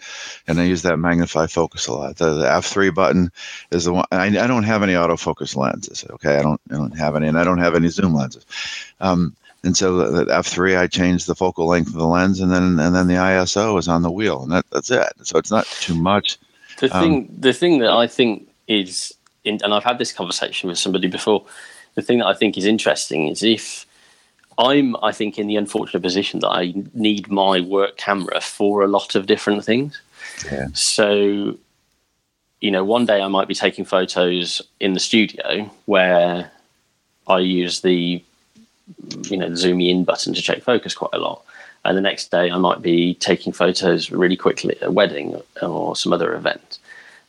and 0.48 0.60
I 0.60 0.64
use 0.64 0.82
that 0.82 0.98
magnify 0.98 1.46
focus 1.48 1.86
a 1.88 1.94
lot. 1.94 2.16
The, 2.16 2.34
the 2.34 2.46
F3 2.46 2.94
button 2.94 3.32
is 3.70 3.86
the 3.86 3.94
one. 3.94 4.06
I, 4.12 4.26
I 4.26 4.46
don't 4.46 4.64
have 4.64 4.82
any 4.82 4.94
autofocus 4.94 5.56
lenses. 5.56 6.04
Okay, 6.10 6.36
I 6.36 6.42
don't 6.42 6.60
I 6.70 6.76
don't 6.76 6.98
have 6.98 7.16
any, 7.16 7.28
and 7.28 7.38
I 7.38 7.44
don't 7.44 7.58
have 7.58 7.76
any 7.76 7.88
zoom 7.88 8.14
lenses. 8.14 8.46
Um, 9.00 9.36
and 9.64 9.76
so 9.76 9.96
the, 9.96 10.24
the 10.26 10.32
F3, 10.32 10.78
I 10.78 10.86
changed 10.88 11.26
the 11.26 11.34
focal 11.36 11.66
length 11.66 11.88
of 11.88 11.94
the 11.94 12.06
lens, 12.06 12.40
and 12.40 12.52
then 12.52 12.78
and 12.80 12.94
then 12.94 13.08
the 13.08 13.14
ISO 13.16 13.78
is 13.78 13.88
on 13.88 14.02
the 14.02 14.10
wheel, 14.12 14.42
and 14.44 14.52
that, 14.52 14.66
that's 14.70 14.90
it. 14.90 15.12
So 15.24 15.38
it's 15.38 15.50
not 15.52 15.66
too 15.66 15.94
much. 15.96 16.38
The 16.80 16.94
Um, 16.96 17.02
thing, 17.02 17.36
the 17.38 17.54
thing 17.54 17.78
that 17.80 17.90
I 17.92 18.06
think 18.06 18.48
is, 18.68 19.14
in, 19.48 19.58
and 19.64 19.74
I've 19.74 19.84
had 19.84 19.98
this 19.98 20.12
conversation 20.12 20.68
with 20.68 20.78
somebody 20.78 21.08
before. 21.08 21.44
The 21.94 22.02
thing 22.02 22.18
that 22.18 22.26
I 22.26 22.34
think 22.34 22.56
is 22.56 22.66
interesting 22.66 23.28
is 23.28 23.42
if 23.42 23.86
I'm, 24.58 24.96
I 25.02 25.12
think, 25.12 25.38
in 25.38 25.46
the 25.46 25.56
unfortunate 25.56 26.02
position 26.02 26.40
that 26.40 26.48
I 26.48 26.74
need 26.92 27.30
my 27.30 27.60
work 27.60 27.96
camera 27.96 28.40
for 28.40 28.82
a 28.82 28.88
lot 28.88 29.14
of 29.14 29.26
different 29.26 29.64
things. 29.64 30.00
Yeah. 30.50 30.66
So, 30.74 31.56
you 32.60 32.70
know, 32.70 32.84
one 32.84 33.06
day 33.06 33.22
I 33.22 33.28
might 33.28 33.46
be 33.46 33.54
taking 33.54 33.84
photos 33.84 34.60
in 34.80 34.94
the 34.94 35.00
studio 35.00 35.70
where 35.86 36.50
I 37.28 37.38
use 37.38 37.82
the, 37.82 38.22
you 39.30 39.36
know, 39.36 39.48
the 39.48 39.56
zoom 39.56 39.80
in 39.80 40.04
button 40.04 40.34
to 40.34 40.42
check 40.42 40.62
focus 40.62 40.94
quite 40.94 41.14
a 41.14 41.18
lot. 41.18 41.44
And 41.84 41.96
the 41.96 42.02
next 42.02 42.32
day 42.32 42.50
I 42.50 42.58
might 42.58 42.82
be 42.82 43.14
taking 43.14 43.52
photos 43.52 44.10
really 44.10 44.36
quickly 44.36 44.76
at 44.80 44.88
a 44.88 44.90
wedding 44.90 45.40
or 45.62 45.94
some 45.94 46.12
other 46.12 46.34
event. 46.34 46.78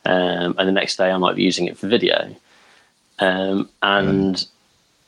Um, 0.04 0.54
and 0.58 0.68
the 0.68 0.72
next 0.72 0.96
day 0.96 1.10
I 1.10 1.18
might 1.18 1.36
be 1.36 1.42
using 1.42 1.66
it 1.66 1.76
for 1.76 1.88
video. 1.88 2.34
Um, 3.18 3.68
and 3.82 4.46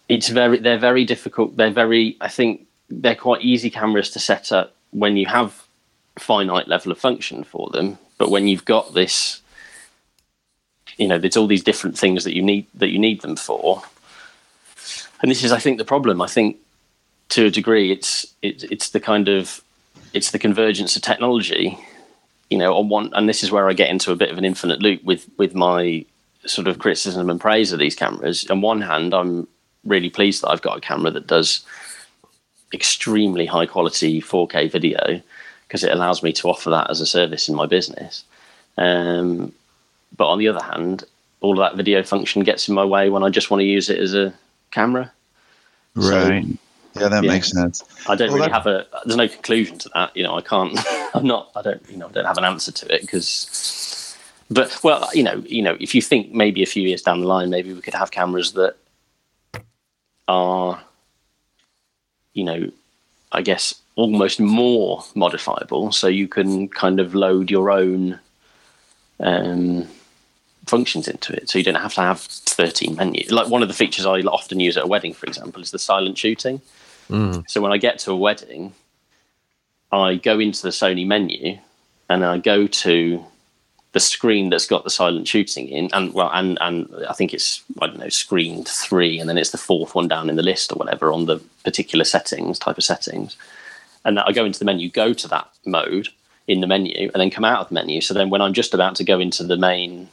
it's 0.08 0.28
very, 0.28 0.58
they're 0.58 0.78
very 0.78 1.04
difficult. 1.04 1.56
They're 1.56 1.70
very, 1.70 2.16
I 2.20 2.28
think 2.28 2.66
they're 2.90 3.14
quite 3.14 3.42
easy 3.42 3.70
cameras 3.70 4.10
to 4.10 4.18
set 4.18 4.52
up 4.52 4.74
when 4.90 5.16
you 5.16 5.26
have 5.26 5.64
finite 6.18 6.68
level 6.68 6.92
of 6.92 6.98
function 6.98 7.44
for 7.44 7.70
them. 7.70 7.98
But 8.18 8.30
when 8.30 8.46
you've 8.46 8.64
got 8.64 8.94
this, 8.94 9.40
you 10.98 11.08
know, 11.08 11.18
there's 11.18 11.36
all 11.36 11.46
these 11.46 11.64
different 11.64 11.98
things 11.98 12.24
that 12.24 12.36
you 12.36 12.42
need 12.42 12.66
that 12.74 12.90
you 12.90 12.98
need 12.98 13.22
them 13.22 13.36
for. 13.36 13.82
And 15.22 15.30
this 15.30 15.42
is, 15.42 15.52
I 15.52 15.58
think, 15.58 15.78
the 15.78 15.84
problem. 15.84 16.20
I 16.20 16.26
think 16.26 16.58
to 17.30 17.46
a 17.46 17.50
degree, 17.50 17.90
it's 17.90 18.26
it's 18.42 18.64
it's 18.64 18.90
the 18.90 19.00
kind 19.00 19.28
of 19.28 19.62
it's 20.12 20.32
the 20.32 20.38
convergence 20.38 20.96
of 20.96 21.02
technology. 21.02 21.78
You 22.50 22.58
know, 22.58 22.74
on 22.76 22.88
one, 22.88 23.10
and 23.14 23.28
this 23.28 23.42
is 23.42 23.50
where 23.50 23.68
I 23.68 23.72
get 23.72 23.88
into 23.90 24.12
a 24.12 24.16
bit 24.16 24.30
of 24.30 24.36
an 24.38 24.44
infinite 24.44 24.80
loop 24.82 25.02
with 25.04 25.28
with 25.38 25.54
my 25.54 26.04
sort 26.44 26.66
of 26.68 26.78
criticism 26.78 27.30
and 27.30 27.40
praise 27.40 27.72
of 27.72 27.78
these 27.78 27.94
cameras. 27.94 28.46
On 28.50 28.60
one 28.60 28.80
hand, 28.82 29.14
I'm 29.14 29.46
really 29.84 30.10
pleased 30.10 30.42
that 30.42 30.50
I've 30.50 30.60
got 30.62 30.76
a 30.76 30.80
camera 30.80 31.10
that 31.12 31.26
does 31.26 31.64
extremely 32.74 33.46
high 33.46 33.66
quality 33.66 34.20
4K 34.20 34.70
video 34.70 35.20
because 35.66 35.84
it 35.84 35.92
allows 35.92 36.22
me 36.22 36.32
to 36.32 36.48
offer 36.48 36.70
that 36.70 36.90
as 36.90 37.00
a 37.00 37.06
service 37.06 37.48
in 37.48 37.54
my 37.54 37.66
business. 37.66 38.24
Um, 38.78 39.52
but 40.16 40.26
on 40.28 40.38
the 40.38 40.48
other 40.48 40.62
hand, 40.62 41.04
all 41.40 41.52
of 41.52 41.58
that 41.58 41.76
video 41.76 42.02
function 42.02 42.42
gets 42.42 42.68
in 42.68 42.74
my 42.74 42.84
way 42.84 43.08
when 43.10 43.22
I 43.22 43.28
just 43.30 43.50
want 43.50 43.60
to 43.60 43.64
use 43.66 43.88
it 43.90 43.98
as 43.98 44.14
a 44.14 44.32
camera. 44.70 45.10
So- 46.00 46.10
Right. 46.28 46.44
yeah, 46.96 47.08
that 47.08 47.24
yeah. 47.24 47.30
makes 47.30 47.50
sense. 47.52 47.82
I 48.08 48.14
don't 48.14 48.28
Well, 48.28 48.38
really 48.38 48.48
that- 48.50 48.54
have 48.54 48.66
a. 48.66 48.86
There's 49.04 49.16
no 49.16 49.28
conclusion 49.28 49.78
to 49.78 49.90
that. 49.94 50.16
You 50.16 50.22
know, 50.24 50.36
I 50.36 50.40
can't. 50.42 50.78
I'm 51.14 51.26
not. 51.26 51.50
I 51.54 51.62
don't. 51.62 51.82
You 51.90 51.96
know, 51.98 52.08
I 52.08 52.12
don't 52.12 52.24
have 52.24 52.38
an 52.38 52.44
answer 52.44 52.72
to 52.72 52.94
it 52.94 53.02
because. 53.02 54.16
But 54.50 54.78
well, 54.82 55.08
you 55.14 55.22
know, 55.22 55.42
you 55.46 55.62
know, 55.62 55.76
if 55.80 55.94
you 55.94 56.02
think 56.02 56.32
maybe 56.32 56.62
a 56.62 56.66
few 56.66 56.86
years 56.86 57.02
down 57.02 57.20
the 57.20 57.26
line, 57.26 57.48
maybe 57.48 57.72
we 57.72 57.80
could 57.80 57.94
have 57.94 58.10
cameras 58.10 58.52
that 58.52 58.76
are, 60.28 60.82
you 62.34 62.44
know, 62.44 62.70
I 63.32 63.40
guess 63.42 63.74
almost 63.94 64.40
more 64.40 65.04
modifiable, 65.14 65.92
so 65.92 66.06
you 66.06 66.28
can 66.28 66.68
kind 66.68 67.00
of 67.00 67.14
load 67.14 67.50
your 67.50 67.70
own 67.70 68.18
um, 69.20 69.86
functions 70.66 71.08
into 71.08 71.34
it, 71.34 71.48
so 71.48 71.58
you 71.58 71.64
don't 71.64 71.74
have 71.74 71.94
to 71.94 72.00
have 72.02 72.20
13 72.20 72.96
menus. 72.96 73.30
Like 73.30 73.48
one 73.48 73.62
of 73.62 73.68
the 73.68 73.74
features 73.74 74.04
I 74.06 74.20
often 74.20 74.60
use 74.60 74.76
at 74.76 74.84
a 74.84 74.86
wedding, 74.86 75.14
for 75.14 75.26
example, 75.26 75.62
is 75.62 75.70
the 75.70 75.78
silent 75.78 76.18
shooting. 76.18 76.60
So 77.46 77.60
when 77.60 77.72
I 77.72 77.78
get 77.78 77.98
to 78.00 78.12
a 78.12 78.16
wedding, 78.16 78.74
I 79.92 80.16
go 80.16 80.40
into 80.40 80.62
the 80.62 80.70
Sony 80.70 81.06
menu 81.06 81.58
and 82.08 82.24
I 82.24 82.38
go 82.38 82.66
to 82.66 83.24
the 83.92 84.00
screen 84.00 84.48
that's 84.48 84.66
got 84.66 84.84
the 84.84 84.90
silent 84.90 85.28
shooting 85.28 85.68
in, 85.68 85.90
and 85.92 86.14
well, 86.14 86.30
and 86.32 86.58
and 86.60 86.88
I 87.08 87.12
think 87.12 87.34
it's 87.34 87.62
I 87.80 87.86
don't 87.86 87.98
know 87.98 88.08
screen 88.08 88.64
three, 88.64 89.18
and 89.18 89.28
then 89.28 89.36
it's 89.36 89.50
the 89.50 89.58
fourth 89.58 89.94
one 89.94 90.08
down 90.08 90.30
in 90.30 90.36
the 90.36 90.42
list 90.42 90.72
or 90.72 90.76
whatever 90.76 91.12
on 91.12 91.26
the 91.26 91.38
particular 91.62 92.04
settings 92.04 92.58
type 92.58 92.78
of 92.78 92.84
settings, 92.84 93.36
and 94.04 94.16
that 94.16 94.26
I 94.26 94.32
go 94.32 94.46
into 94.46 94.58
the 94.58 94.64
menu, 94.64 94.90
go 94.90 95.12
to 95.12 95.28
that 95.28 95.48
mode 95.66 96.08
in 96.46 96.60
the 96.60 96.66
menu, 96.66 97.10
and 97.12 97.20
then 97.20 97.30
come 97.30 97.44
out 97.44 97.60
of 97.60 97.68
the 97.68 97.74
menu. 97.74 98.00
So 98.00 98.14
then 98.14 98.30
when 98.30 98.40
I'm 98.40 98.54
just 98.54 98.72
about 98.72 98.96
to 98.96 99.04
go 99.04 99.20
into 99.20 99.44
the 99.44 99.58
main, 99.58 100.08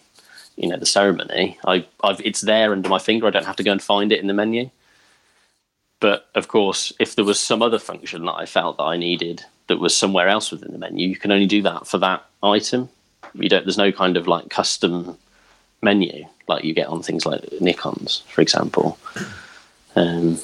you 0.57 0.67
know, 0.67 0.77
the 0.77 0.85
ceremony, 0.85 1.57
I 1.65 1.85
I've 2.03 2.19
it's 2.19 2.41
there 2.41 2.73
under 2.73 2.89
my 2.89 2.99
finger. 2.99 3.27
I 3.27 3.31
don't 3.31 3.45
have 3.45 3.55
to 3.57 3.63
go 3.63 3.71
and 3.71 3.81
find 3.81 4.11
it 4.11 4.19
in 4.19 4.27
the 4.27 4.33
menu. 4.33 4.69
But 6.01 6.27
of 6.35 6.49
course, 6.49 6.91
if 6.99 7.15
there 7.15 7.25
was 7.25 7.39
some 7.39 7.61
other 7.61 7.79
function 7.79 8.25
that 8.25 8.35
I 8.35 8.45
felt 8.45 8.77
that 8.77 8.83
I 8.83 8.97
needed 8.97 9.45
that 9.69 9.79
was 9.79 9.97
somewhere 9.97 10.27
else 10.27 10.51
within 10.51 10.73
the 10.73 10.77
menu, 10.77 11.07
you 11.07 11.15
can 11.15 11.31
only 11.31 11.45
do 11.45 11.61
that 11.61 11.87
for 11.87 11.97
that 11.99 12.25
item. 12.43 12.89
You 13.33 13.47
don't. 13.47 13.63
There's 13.63 13.77
no 13.77 13.91
kind 13.91 14.17
of 14.17 14.27
like 14.27 14.49
custom 14.49 15.17
menu 15.81 16.25
like 16.49 16.65
you 16.65 16.73
get 16.73 16.87
on 16.87 17.01
things 17.01 17.25
like 17.25 17.41
Nikon's, 17.61 18.23
for 18.27 18.41
example. 18.41 18.97
Um, 19.95 20.39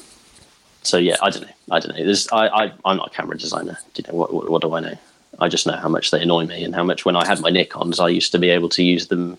so 0.83 0.97
yeah, 0.97 1.17
I 1.21 1.29
don't 1.31 1.41
know. 1.41 1.53
I 1.71 1.79
don't 1.79 1.97
know. 1.97 2.05
There's, 2.05 2.27
I, 2.31 2.47
I, 2.47 2.73
I'm 2.85 2.97
not 2.97 3.07
a 3.07 3.15
camera 3.15 3.37
designer. 3.37 3.77
Do 3.93 4.01
you 4.01 4.11
know 4.11 4.17
what, 4.17 4.33
what? 4.33 4.49
What 4.49 4.61
do 4.61 4.73
I 4.73 4.79
know? 4.79 4.97
I 5.39 5.49
just 5.49 5.67
know 5.67 5.75
how 5.75 5.89
much 5.89 6.11
they 6.11 6.21
annoy 6.21 6.45
me 6.45 6.63
and 6.63 6.73
how 6.73 6.83
much 6.83 7.03
when 7.03 7.17
I 7.17 7.25
had 7.25 7.41
my 7.41 7.51
Nikons, 7.51 7.99
I 7.99 8.07
used 8.07 8.31
to 8.31 8.39
be 8.39 8.49
able 8.51 8.69
to 8.69 8.83
use 8.83 9.07
them. 9.07 9.37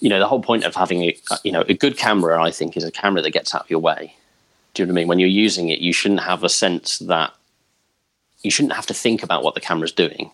You 0.00 0.10
know, 0.10 0.18
the 0.18 0.26
whole 0.26 0.42
point 0.42 0.64
of 0.64 0.74
having 0.74 1.04
a, 1.04 1.16
you 1.42 1.52
know, 1.52 1.64
a 1.68 1.72
good 1.72 1.96
camera, 1.96 2.42
I 2.42 2.50
think, 2.50 2.76
is 2.76 2.84
a 2.84 2.90
camera 2.90 3.22
that 3.22 3.30
gets 3.30 3.54
out 3.54 3.62
of 3.62 3.70
your 3.70 3.78
way. 3.78 4.14
Do 4.74 4.82
you 4.82 4.86
know 4.86 4.92
what 4.92 4.98
I 4.98 5.00
mean? 5.00 5.08
When 5.08 5.18
you're 5.18 5.28
using 5.28 5.70
it, 5.70 5.78
you 5.78 5.94
shouldn't 5.94 6.20
have 6.20 6.44
a 6.44 6.50
sense 6.50 6.98
that 6.98 7.32
you 8.42 8.50
shouldn't 8.50 8.74
have 8.74 8.86
to 8.86 8.94
think 8.94 9.22
about 9.22 9.42
what 9.42 9.54
the 9.54 9.60
camera's 9.60 9.92
doing. 9.92 10.30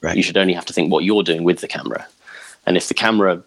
Right. 0.00 0.16
You 0.16 0.22
should 0.22 0.36
only 0.36 0.54
have 0.54 0.66
to 0.66 0.72
think 0.72 0.90
what 0.92 1.04
you're 1.04 1.22
doing 1.22 1.44
with 1.44 1.60
the 1.60 1.68
camera. 1.68 2.06
And 2.66 2.76
if 2.76 2.88
the 2.88 2.94
camera 2.94 3.42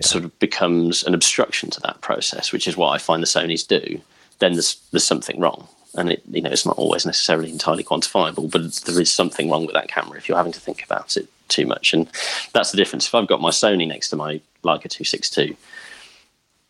sort 0.00 0.24
of 0.24 0.38
becomes 0.38 1.04
an 1.04 1.14
obstruction 1.14 1.70
to 1.70 1.80
that 1.80 2.00
process, 2.00 2.52
which 2.52 2.66
is 2.66 2.76
what 2.76 2.90
I 2.90 2.98
find 2.98 3.22
the 3.22 3.26
Sony's 3.26 3.64
do, 3.64 4.00
then 4.38 4.52
there's 4.52 4.80
there's 4.92 5.04
something 5.04 5.40
wrong. 5.40 5.68
And 5.94 6.12
it 6.12 6.22
you 6.30 6.42
know 6.42 6.50
it's 6.50 6.66
not 6.66 6.78
always 6.78 7.04
necessarily 7.04 7.50
entirely 7.50 7.84
quantifiable, 7.84 8.50
but 8.50 8.72
there 8.86 9.00
is 9.00 9.12
something 9.12 9.50
wrong 9.50 9.66
with 9.66 9.74
that 9.74 9.88
camera 9.88 10.16
if 10.16 10.28
you're 10.28 10.38
having 10.38 10.52
to 10.52 10.60
think 10.60 10.84
about 10.84 11.16
it 11.16 11.28
too 11.48 11.66
much. 11.66 11.92
And 11.92 12.08
that's 12.52 12.70
the 12.70 12.76
difference. 12.76 13.06
If 13.06 13.14
I've 13.14 13.26
got 13.26 13.40
my 13.40 13.50
Sony 13.50 13.86
next 13.86 14.10
to 14.10 14.16
my 14.16 14.40
Leica 14.64 14.88
262, 14.88 15.56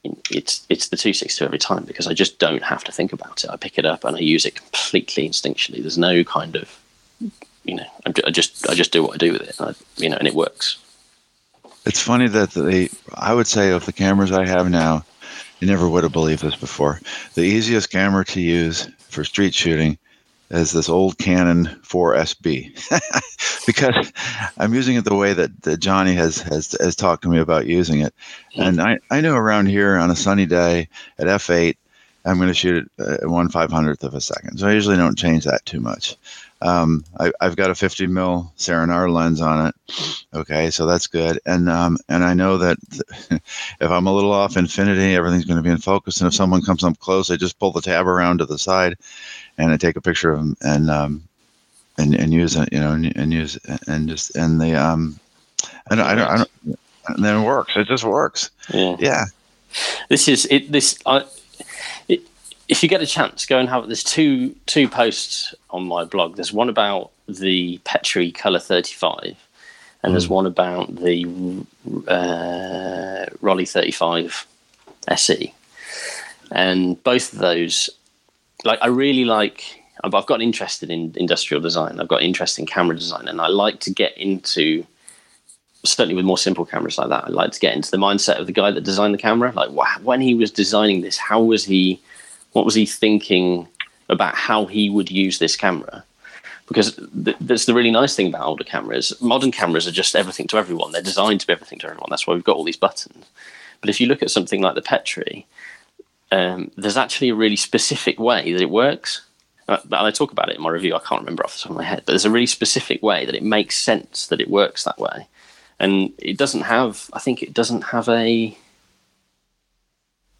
it's 0.05 0.66
it's 0.68 0.88
the 0.88 0.96
262 0.96 1.44
every 1.44 1.59
time 1.59 1.84
because 1.84 2.07
I 2.07 2.14
just 2.14 2.38
don't 2.38 2.62
have 2.62 2.84
to 2.84 2.92
think 2.92 3.12
about 3.12 3.44
it. 3.44 3.51
I 3.51 3.57
pick 3.57 3.78
it 3.78 3.84
up 3.84 4.05
and 4.05 4.16
I 4.16 4.20
use 4.20 4.46
it 4.46 4.57
completely 4.57 5.28
instinctually. 5.28 5.80
There's 5.80 5.98
no 5.98 6.24
kind 6.24 6.57
of 6.57 6.78
you 7.64 7.74
know 7.74 7.86
I 8.26 8.30
just 8.30 8.68
I 8.68 8.74
just 8.74 8.92
do 8.92 9.03
what 9.03 9.14
I 9.14 9.16
do 9.18 9.32
with 9.32 9.42
it. 9.42 9.61
I, 9.61 9.74
you 9.96 10.09
know, 10.09 10.16
and 10.16 10.26
it 10.26 10.34
works. 10.34 10.78
It's 11.86 12.01
funny 12.01 12.28
that 12.28 12.51
they, 12.51 12.90
I 13.14 13.32
would 13.32 13.46
say, 13.46 13.70
of 13.70 13.86
the 13.86 13.92
cameras 13.92 14.32
I 14.32 14.46
have 14.46 14.70
now, 14.70 15.03
you 15.61 15.66
never 15.66 15.88
would 15.88 16.03
have 16.03 16.12
believed 16.12 16.42
this 16.42 16.55
before. 16.55 17.01
The 17.34 17.42
easiest 17.42 17.90
camera 17.90 18.24
to 18.26 18.40
use 18.40 18.88
for 19.09 19.24
street 19.24 19.55
shooting 19.55 19.96
is 20.51 20.72
this 20.72 20.88
old 20.88 21.18
Canon 21.18 21.66
4SB 21.82 23.66
because 23.66 24.12
I'm 24.59 24.74
using 24.74 24.96
it 24.96 25.05
the 25.05 25.14
way 25.14 25.32
that, 25.32 25.62
that 25.62 25.78
Johnny 25.78 26.14
has, 26.14 26.38
has 26.42 26.76
has 26.80 26.96
talked 26.96 27.22
to 27.22 27.28
me 27.28 27.38
about 27.38 27.66
using 27.66 28.01
it. 28.01 28.14
And 28.57 28.80
I, 28.80 28.98
I 29.11 29.20
know 29.20 29.36
around 29.36 29.66
here 29.66 29.96
on 29.96 30.11
a 30.11 30.16
sunny 30.16 30.46
day 30.46 30.88
at 31.18 31.26
f8, 31.26 31.76
I'm 32.24 32.36
going 32.36 32.48
to 32.48 32.55
shoot 32.55 32.90
it 32.98 33.22
at 33.22 33.28
one 33.28 33.48
five 33.48 33.70
hundredth 33.70 34.05
of 34.05 34.14
a 34.14 34.20
second. 34.20 34.59
So 34.59 34.68
I 34.68 34.72
usually 34.72 34.96
don't 34.96 35.16
change 35.16 35.44
that 35.44 35.64
too 35.64 35.80
much. 35.80 36.16
Um, 36.62 37.05
I, 37.18 37.32
have 37.40 37.57
got 37.57 37.70
a 37.70 37.74
50 37.74 38.07
mil 38.07 38.53
Serenar 38.59 39.11
lens 39.11 39.40
on 39.40 39.68
it. 39.68 39.74
Okay, 40.34 40.70
so 40.70 40.84
that's 40.84 41.07
good. 41.07 41.40
And 41.46 41.70
um, 41.70 41.96
and 42.09 42.22
I 42.22 42.34
know 42.34 42.59
that 42.59 42.76
if 43.30 43.90
I'm 43.90 44.07
a 44.07 44.14
little 44.14 44.32
off 44.32 44.59
infinity, 44.59 45.14
everything's 45.14 45.46
going 45.46 45.57
to 45.57 45.62
be 45.62 45.70
in 45.70 45.78
focus. 45.78 46.20
And 46.20 46.28
if 46.28 46.34
someone 46.34 46.62
comes 46.62 46.84
up 46.84 46.98
close, 46.98 47.30
I 47.30 47.36
just 47.36 47.59
pull 47.59 47.72
the 47.72 47.80
tab 47.80 48.07
around 48.07 48.38
to 48.38 48.46
the 48.46 48.59
side, 48.59 48.96
and 49.61 49.72
I 49.72 49.76
take 49.76 49.96
a 49.96 50.00
picture 50.00 50.32
of 50.32 50.38
them 50.38 50.56
and 50.62 50.90
um, 50.90 51.22
and 51.98 52.14
and 52.14 52.32
use 52.32 52.56
it, 52.56 52.72
you 52.72 52.80
know, 52.80 52.92
and, 52.92 53.16
and 53.16 53.32
use 53.32 53.58
and 53.86 54.08
just 54.08 54.34
and 54.36 54.61
the 54.61 54.74
um, 54.74 55.18
I 55.90 55.94
don't, 55.94 56.06
I 56.06 56.14
don't, 56.14 56.28
I 56.28 56.36
don't, 56.36 56.78
and 57.08 57.24
then 57.24 57.42
it 57.42 57.46
works. 57.46 57.76
It 57.76 57.86
just 57.86 58.04
works. 58.04 58.50
Yeah. 58.72 58.96
Yeah. 58.98 59.24
This 60.08 60.28
is 60.28 60.46
it. 60.50 60.72
This 60.72 60.98
I 61.06 61.24
if 62.70 62.84
you 62.84 62.88
get 62.88 63.02
a 63.02 63.06
chance, 63.06 63.44
go 63.46 63.58
and 63.58 63.68
have. 63.68 63.86
There's 63.86 64.04
two 64.04 64.54
two 64.66 64.88
posts 64.88 65.54
on 65.70 65.84
my 65.86 66.04
blog. 66.04 66.36
There's 66.36 66.52
one 66.52 66.68
about 66.68 67.11
the 67.28 67.80
Petri 67.84 68.30
Color 68.30 68.61
35, 68.61 69.36
and 70.02 70.12
there's 70.12 70.28
one 70.28 70.46
about 70.46 70.94
the 70.94 71.24
uh, 72.06 73.26
Rollei 73.42 73.68
35 73.68 74.46
SE. 75.08 75.54
And 76.52 77.02
both 77.02 77.32
of 77.32 77.40
those, 77.40 77.90
like, 78.64 78.78
I 78.82 78.88
really 78.88 79.24
like. 79.24 79.82
I've 80.02 80.26
got 80.26 80.40
interested 80.40 80.90
in 80.90 81.12
industrial 81.16 81.61
design. 81.61 82.00
I've 82.00 82.08
got 82.08 82.22
interest 82.22 82.58
in 82.58 82.66
camera 82.66 82.96
design, 82.96 83.28
and 83.28 83.40
I 83.40 83.48
like 83.48 83.80
to 83.80 83.90
get 83.90 84.16
into. 84.16 84.86
Certainly, 85.82 86.14
with 86.14 86.26
more 86.26 86.38
simple 86.38 86.66
cameras 86.66 86.98
like 86.98 87.08
that, 87.08 87.24
I 87.24 87.28
like 87.28 87.52
to 87.52 87.61
get 87.61 87.74
into 87.74 87.90
the 87.90 87.96
mindset 87.96 88.38
of 88.38 88.46
the 88.46 88.52
guy 88.52 88.70
that 88.70 88.82
designed 88.82 89.14
the 89.14 89.18
camera. 89.18 89.50
Like, 89.54 89.70
when 90.02 90.20
he 90.20 90.34
was 90.34 90.50
designing 90.50 91.00
this, 91.00 91.16
how 91.16 91.42
was 91.42 91.64
he? 91.64 92.00
What 92.52 92.64
was 92.64 92.74
he 92.74 92.84
thinking 92.84 93.66
about 94.08 94.34
how 94.34 94.66
he 94.66 94.90
would 94.90 95.11
use 95.11 95.38
this 95.38 95.56
camera? 95.56 96.04
Because 96.66 96.94
th- 97.24 97.36
that's 97.40 97.64
the 97.64 97.74
really 97.74 97.90
nice 97.90 98.14
thing 98.14 98.28
about 98.28 98.46
older 98.46 98.64
cameras. 98.64 99.12
Modern 99.20 99.50
cameras 99.50 99.88
are 99.88 99.92
just 99.92 100.14
everything 100.14 100.46
to 100.48 100.56
everyone. 100.56 100.92
They're 100.92 101.02
designed 101.02 101.40
to 101.40 101.46
be 101.46 101.52
everything 101.52 101.78
to 101.80 101.86
everyone. 101.86 102.08
That's 102.11 102.26
why 102.26 102.34
we've 102.34 102.44
got 102.44 102.56
all 102.56 102.64
these 102.64 102.76
buttons. 102.76 103.24
But 103.80 103.90
if 103.90 104.00
you 104.00 104.06
look 104.06 104.22
at 104.22 104.30
something 104.30 104.61
like 104.61 104.74
the 104.74 104.82
Petri, 104.82 105.46
um, 106.31 106.70
there's 106.76 106.97
actually 106.97 107.31
a 107.31 107.35
really 107.35 107.57
specific 107.57 108.18
way 108.18 108.53
that 108.53 108.62
it 108.62 108.70
works. 108.70 109.22
Uh, 109.68 109.78
I 109.93 110.11
talk 110.11 110.33
about 110.33 110.49
it 110.49 110.57
in 110.57 110.62
my 110.62 110.70
review. 110.70 110.95
I 110.95 111.01
can't 111.01 111.22
remember 111.22 111.45
off 111.45 111.55
the 111.55 111.61
top 111.61 111.70
of 111.70 111.76
my 111.76 111.85
head, 111.85 112.03
but 112.05 112.12
there's 112.12 112.24
a 112.24 112.31
really 112.31 112.47
specific 112.47 113.03
way 113.03 113.24
that 113.24 113.35
it 113.35 113.43
makes 113.43 113.76
sense 113.76 114.26
that 114.28 114.41
it 114.41 114.51
works 114.51 114.85
that 114.85 114.99
way. 114.99 115.28
And 115.78 116.12
it 116.18 116.37
doesn't 116.37 116.62
have, 116.62 117.09
I 117.12 117.18
think 117.18 117.43
it 117.43 117.55
doesn't 117.55 117.83
have 117.83 118.09
a 118.09 118.57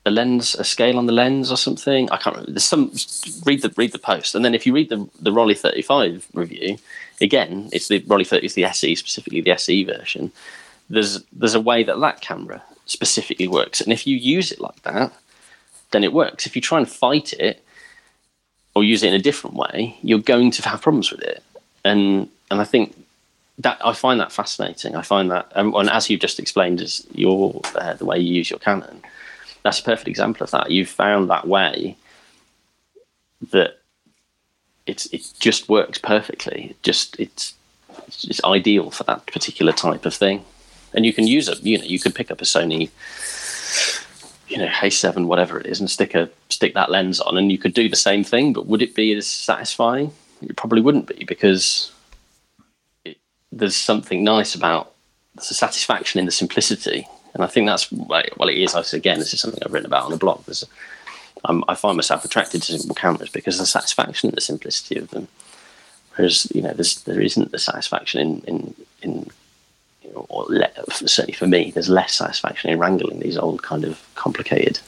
a 0.07 0.11
lens, 0.11 0.55
a 0.55 0.65
scale 0.65 0.99
on 0.99 1.07
the 1.07 1.13
lens 1.13 1.51
or 1.51 1.57
something. 1.57 2.11
I 2.11 2.17
can't 2.17 2.37
remember. 2.37 2.53
There's 2.53 2.65
some 2.65 2.93
read 3.45 3.63
the 3.63 3.73
read 3.77 3.93
the 3.93 3.99
post, 3.99 4.35
and 4.35 4.45
then 4.45 4.55
if 4.55 4.67
you 4.67 4.73
read 4.73 4.89
the 4.89 5.09
the 5.21 5.31
Rollei 5.31 5.57
35 5.57 6.27
review, 6.35 6.79
again, 7.21 7.69
it's 7.73 7.89
the 7.89 8.01
Rollei 8.01 8.27
30, 8.27 8.47
it's 8.47 8.55
the 8.55 8.65
SE 8.65 8.95
specifically 8.95 9.41
the 9.41 9.53
SE 9.53 9.85
version. 9.85 10.33
There's 10.89 11.23
there's 11.33 11.55
a 11.55 11.61
way 11.61 11.83
that 11.85 12.01
that 12.01 12.21
camera 12.21 12.63
specifically 12.87 13.47
works, 13.47 13.81
and 13.81 13.93
if 13.93 14.07
you 14.07 14.17
use 14.17 14.51
it 14.51 14.61
like 14.61 14.83
that, 14.83 15.13
then 15.93 16.05
it 16.05 16.13
works. 16.13 16.47
If 16.47 16.57
you 16.57 16.63
try 16.63 16.79
and 16.79 16.89
fight 16.89 17.33
it 17.35 17.65
or 18.75 18.85
use 18.85 19.03
it 19.03 19.09
in 19.09 19.15
a 19.15 19.23
different 19.23 19.57
way, 19.57 19.99
you're 20.03 20.19
going 20.19 20.51
to 20.53 20.69
have 20.69 20.83
problems 20.83 21.11
with 21.11 21.23
it. 21.23 21.43
And 21.85 22.29
and 22.51 22.61
I 22.61 22.65
think 22.65 22.97
that 23.59 23.79
I 23.85 23.93
find 23.93 24.21
that 24.21 24.33
fascinating. 24.33 24.97
I 24.97 25.03
find 25.03 25.31
that, 25.31 25.53
and 25.55 25.91
as 25.91 26.09
you've 26.09 26.21
just 26.21 26.39
explained, 26.39 26.81
is 26.81 27.07
your 27.15 27.61
uh, 27.75 27.95
the 27.95 28.05
way 28.05 28.19
you 28.19 28.35
use 28.35 28.51
your 28.51 28.59
Canon 28.59 29.03
that's 29.63 29.81
a 29.81 29.83
perfect 29.83 30.09
example 30.09 30.45
of 30.45 30.51
that. 30.53 30.71
You've 30.71 30.89
found 30.89 31.31
that 31.31 31.47
way 31.47 31.97
that 33.51 33.79
it's 34.87 35.07
it 35.07 35.33
just 35.39 35.69
works 35.69 35.99
perfectly. 35.99 36.69
It 36.71 36.83
just 36.83 37.19
it's 37.21 37.55
it's 38.09 38.43
ideal 38.45 38.91
for 38.91 39.05
that 39.05 39.27
particular 39.27 39.73
type 39.73 40.07
of 40.07 40.15
thing, 40.15 40.45
and 40.95 41.05
you 41.05 41.13
can 41.13 41.27
use 41.27 41.49
it. 41.49 41.63
You 41.63 41.79
know, 41.79 41.85
you 41.85 41.99
could 41.99 42.15
pick 42.15 42.31
up 42.31 42.41
a 42.41 42.45
Sony, 42.45 42.91
you 44.51 44.59
know, 44.59 44.67
A7, 44.67 45.27
whatever 45.27 45.59
it 45.59 45.67
is, 45.67 45.81
and 45.81 45.91
stick 45.91 46.15
a 46.15 46.29
stick 46.49 46.75
that 46.75 46.91
lens 46.91 47.21
on, 47.21 47.39
and 47.39 47.51
you 47.51 47.59
could 47.59 47.75
do 47.75 47.89
the 47.89 47.97
same 47.97 48.25
thing. 48.25 48.53
But 48.53 48.67
would 48.67 48.83
it 48.83 48.95
be 48.95 49.15
as 49.15 49.27
satisfying? 49.27 50.13
It 50.43 50.57
probably 50.57 50.81
wouldn't 50.81 51.07
be 51.07 51.25
because 51.25 51.93
it, 53.05 53.19
there's 53.53 53.77
something 53.77 54.25
nice 54.25 54.55
about 54.55 54.93
a 55.37 55.43
satisfaction 55.43 56.19
in 56.19 56.27
the 56.27 56.33
simplicity 56.33 57.07
and 57.35 57.43
I 57.43 57.47
think 57.47 57.67
that's 57.67 57.91
well, 57.93 58.49
it 58.49 58.59
is. 58.59 58.75
Again, 58.93 59.19
this 59.19 59.33
is 59.33 59.41
something 59.41 59.61
I've 59.65 59.73
written 59.73 59.87
about 59.87 60.05
on 60.05 60.11
the 60.11 60.17
blog. 60.17 60.45
There's, 60.45 60.65
um, 61.45 61.65
I 61.69 61.75
find 61.75 61.97
myself 61.97 62.25
attracted 62.25 62.63
to 62.63 62.79
simple 62.79 62.95
cameras 62.95 63.31
because 63.31 63.59
the 63.59 63.67
satisfaction 63.67 64.29
and 64.29 64.37
the 64.37 64.41
simplicity 64.41 64.99
of 64.99 65.11
them. 65.11 65.29
Whereas 66.17 66.51
you 66.55 66.63
know, 66.63 66.73
there's 66.73 67.03
there 67.03 67.21
isn't 67.21 67.53
the 67.53 67.59
satisfaction 67.59 68.21
in 68.21 68.41
in 68.43 68.75
in 69.03 69.31
or 70.15 70.47
le- 70.49 70.71
certainly 70.91 71.33
for 71.33 71.47
me, 71.47 71.71
there's 71.71 71.89
less 71.89 72.15
satisfaction 72.15 72.71
in 72.71 72.79
wrangling 72.79 73.21
these 73.21 73.37
old 73.37 73.63
kind 73.63 73.85
of 73.85 74.03
complicated, 74.15 74.81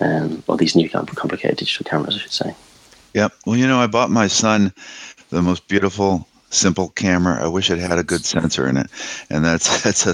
um, 0.00 0.42
or 0.46 0.56
these 0.56 0.76
new 0.76 0.88
kind 0.88 1.08
of 1.08 1.14
complicated 1.14 1.58
digital 1.58 1.84
cameras, 1.84 2.16
I 2.16 2.18
should 2.18 2.32
say. 2.32 2.54
Yep. 3.14 3.32
Well, 3.46 3.56
you 3.56 3.66
know, 3.66 3.78
I 3.78 3.86
bought 3.86 4.10
my 4.10 4.26
son 4.26 4.72
the 5.30 5.42
most 5.42 5.68
beautiful 5.68 6.26
simple 6.50 6.90
camera. 6.90 7.42
I 7.42 7.48
wish 7.48 7.70
it 7.70 7.78
had 7.78 7.98
a 7.98 8.04
good 8.04 8.24
sensor 8.24 8.68
in 8.68 8.76
it, 8.76 8.88
and 9.30 9.44
that's 9.44 9.82
that's 9.84 10.06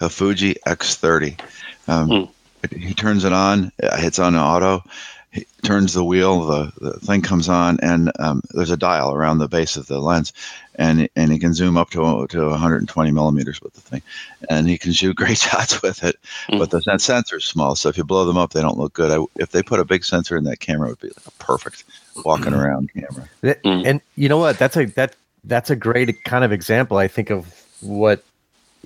a, 0.00 0.06
a 0.06 0.08
Fuji 0.08 0.56
X30. 0.66 1.40
Um, 1.86 2.08
mm. 2.08 2.30
He 2.76 2.94
turns 2.94 3.24
it 3.24 3.32
on, 3.32 3.72
it 3.78 4.00
hits 4.00 4.18
on 4.18 4.34
auto, 4.34 4.82
he 5.34 5.46
turns 5.62 5.92
the 5.92 6.04
wheel, 6.04 6.46
the, 6.46 6.72
the 6.80 7.00
thing 7.00 7.20
comes 7.20 7.48
on, 7.48 7.78
and 7.82 8.10
um, 8.18 8.40
there's 8.50 8.70
a 8.70 8.76
dial 8.76 9.12
around 9.12 9.38
the 9.38 9.48
base 9.48 9.76
of 9.76 9.86
the 9.86 9.98
lens, 9.98 10.32
and 10.76 11.08
and 11.16 11.32
he 11.32 11.38
can 11.38 11.54
zoom 11.54 11.76
up 11.76 11.90
to 11.90 12.26
to 12.28 12.48
120 12.48 13.10
millimeters 13.10 13.60
with 13.60 13.74
the 13.74 13.80
thing, 13.80 14.02
and 14.48 14.68
he 14.68 14.78
can 14.78 14.92
shoot 14.92 15.16
great 15.16 15.38
shots 15.46 15.82
with 15.82 16.02
it. 16.04 16.16
Mm. 16.48 16.58
But 16.58 16.70
the 16.70 16.80
sensor's 16.98 17.44
small, 17.44 17.76
so 17.76 17.88
if 17.88 17.96
you 17.96 18.04
blow 18.04 18.24
them 18.24 18.38
up, 18.38 18.52
they 18.52 18.60
don't 18.60 18.78
look 18.78 18.92
good. 18.92 19.10
I, 19.10 19.24
if 19.36 19.50
they 19.50 19.62
put 19.62 19.80
a 19.80 19.84
big 19.84 20.04
sensor 20.04 20.36
in 20.36 20.44
that 20.44 20.60
camera, 20.60 20.88
it 20.88 20.92
would 20.92 21.00
be 21.00 21.08
like 21.08 21.26
a 21.26 21.30
perfect 21.32 21.84
walking 22.24 22.52
mm. 22.52 22.62
around 22.62 22.90
camera. 22.92 23.28
And 23.86 24.00
you 24.16 24.28
know 24.28 24.38
what? 24.38 24.58
That's 24.58 24.76
a 24.76 24.86
that 24.86 25.16
that's 25.44 25.70
a 25.70 25.76
great 25.76 26.24
kind 26.24 26.44
of 26.44 26.52
example, 26.52 26.96
I 26.96 27.08
think, 27.08 27.30
of 27.30 27.46
what 27.80 28.24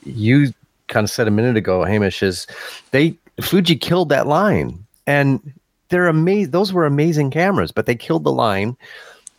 you 0.04 0.52
kind 0.88 1.04
of 1.04 1.10
said 1.10 1.28
a 1.28 1.30
minute 1.30 1.56
ago, 1.56 1.84
Hamish, 1.84 2.22
is 2.22 2.46
they 2.90 3.16
Fuji 3.40 3.76
killed 3.76 4.08
that 4.08 4.26
line. 4.26 4.84
And 5.06 5.52
they're 5.88 6.08
amazing. 6.08 6.50
Those 6.50 6.72
were 6.72 6.84
amazing 6.84 7.30
cameras, 7.30 7.72
but 7.72 7.86
they 7.86 7.94
killed 7.94 8.24
the 8.24 8.32
line 8.32 8.76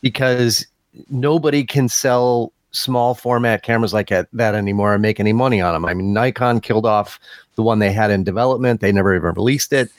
because 0.01 0.65
nobody 1.09 1.63
can 1.63 1.89
sell 1.89 2.51
small 2.71 3.15
format 3.15 3.63
cameras 3.63 3.93
like 3.93 4.09
that 4.09 4.55
anymore 4.55 4.93
and 4.93 5.01
make 5.01 5.19
any 5.19 5.33
money 5.33 5.59
on 5.61 5.73
them. 5.73 5.85
I 5.85 5.93
mean, 5.93 6.13
Nikon 6.13 6.61
killed 6.61 6.85
off 6.85 7.19
the 7.55 7.63
one 7.63 7.79
they 7.79 7.91
had 7.91 8.11
in 8.11 8.23
development. 8.23 8.79
They 8.79 8.91
never 8.91 9.15
even 9.15 9.33
released 9.33 9.73
it. 9.73 9.89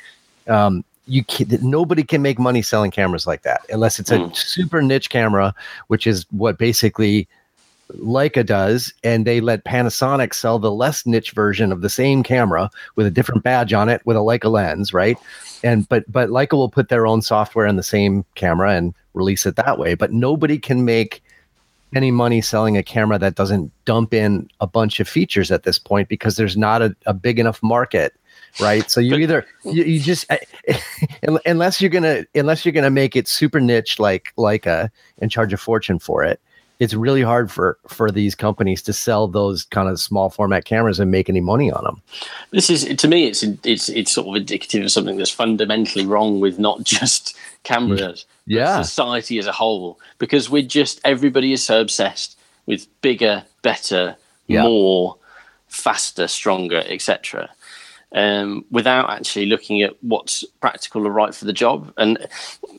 Um, 0.46 0.84
you 1.06 1.24
can, 1.24 1.58
nobody 1.60 2.04
can 2.04 2.22
make 2.22 2.38
money 2.38 2.62
selling 2.62 2.90
cameras 2.90 3.26
like 3.26 3.42
that 3.42 3.62
unless 3.70 3.98
it's 3.98 4.12
a 4.12 4.18
mm. 4.18 4.36
super 4.36 4.80
niche 4.80 5.10
camera, 5.10 5.54
which 5.88 6.06
is 6.06 6.24
what 6.30 6.58
basically 6.58 7.28
Leica 7.98 8.46
does, 8.46 8.94
and 9.02 9.26
they 9.26 9.40
let 9.40 9.64
Panasonic 9.64 10.32
sell 10.32 10.58
the 10.58 10.70
less 10.70 11.04
niche 11.06 11.32
version 11.32 11.72
of 11.72 11.80
the 11.80 11.90
same 11.90 12.22
camera 12.22 12.70
with 12.94 13.06
a 13.06 13.10
different 13.10 13.42
badge 13.42 13.72
on 13.72 13.88
it 13.88 14.00
with 14.04 14.16
a 14.16 14.20
Leica 14.20 14.50
lens, 14.50 14.92
right? 14.94 15.18
And 15.62 15.88
but 15.88 16.10
but 16.10 16.30
Leica 16.30 16.52
will 16.52 16.70
put 16.70 16.88
their 16.88 17.06
own 17.06 17.22
software 17.22 17.66
in 17.66 17.76
the 17.76 17.82
same 17.82 18.24
camera 18.34 18.72
and 18.72 18.94
release 19.14 19.46
it 19.46 19.56
that 19.56 19.78
way. 19.78 19.94
But 19.94 20.12
nobody 20.12 20.58
can 20.58 20.84
make 20.84 21.22
any 21.94 22.10
money 22.10 22.40
selling 22.40 22.76
a 22.76 22.82
camera 22.82 23.18
that 23.18 23.34
doesn't 23.34 23.72
dump 23.84 24.14
in 24.14 24.48
a 24.60 24.66
bunch 24.66 25.00
of 25.00 25.08
features 25.08 25.50
at 25.50 25.64
this 25.64 25.78
point 25.78 26.08
because 26.08 26.36
there's 26.36 26.56
not 26.56 26.82
a, 26.82 26.94
a 27.06 27.14
big 27.14 27.38
enough 27.38 27.62
market 27.62 28.14
right 28.60 28.90
so 28.90 29.00
you 29.00 29.14
either 29.16 29.46
you, 29.64 29.84
you 29.84 30.00
just 30.00 30.26
eh, 30.30 30.78
unless 31.46 31.80
you're 31.80 31.90
gonna 31.90 32.24
unless 32.34 32.64
you're 32.64 32.72
gonna 32.72 32.90
make 32.90 33.14
it 33.14 33.28
super 33.28 33.60
niche 33.60 33.98
like 33.98 34.32
like 34.36 34.66
a 34.66 34.90
and 35.18 35.30
charge 35.30 35.52
a 35.52 35.56
fortune 35.56 35.98
for 35.98 36.24
it 36.24 36.40
it's 36.80 36.94
really 36.94 37.22
hard 37.22 37.52
for 37.52 37.78
for 37.86 38.10
these 38.10 38.34
companies 38.34 38.82
to 38.82 38.92
sell 38.92 39.28
those 39.28 39.64
kind 39.64 39.88
of 39.88 40.00
small 40.00 40.30
format 40.30 40.64
cameras 40.64 40.98
and 40.98 41.10
make 41.10 41.28
any 41.28 41.40
money 41.40 41.70
on 41.70 41.84
them. 41.84 42.02
This 42.52 42.70
is 42.70 42.84
to 42.96 43.06
me, 43.06 43.26
it's 43.26 43.42
it's 43.42 43.90
it's 43.90 44.10
sort 44.10 44.26
of 44.26 44.34
indicative 44.34 44.82
of 44.82 44.90
something 44.90 45.18
that's 45.18 45.30
fundamentally 45.30 46.06
wrong 46.06 46.40
with 46.40 46.58
not 46.58 46.82
just 46.82 47.36
cameras, 47.62 48.24
yeah, 48.46 48.82
society 48.82 49.38
as 49.38 49.46
a 49.46 49.52
whole. 49.52 50.00
Because 50.18 50.50
we're 50.50 50.62
just 50.62 51.00
everybody 51.04 51.52
is 51.52 51.62
so 51.62 51.80
obsessed 51.80 52.38
with 52.64 52.88
bigger, 53.02 53.44
better, 53.62 54.16
yeah. 54.46 54.62
more, 54.62 55.16
faster, 55.68 56.26
stronger, 56.26 56.82
etc. 56.86 57.50
Um, 58.12 58.64
without 58.72 59.08
actually 59.08 59.46
looking 59.46 59.82
at 59.82 60.02
what's 60.02 60.44
practical 60.60 61.06
or 61.06 61.10
right 61.10 61.32
for 61.32 61.44
the 61.44 61.52
job. 61.52 61.92
And 61.96 62.26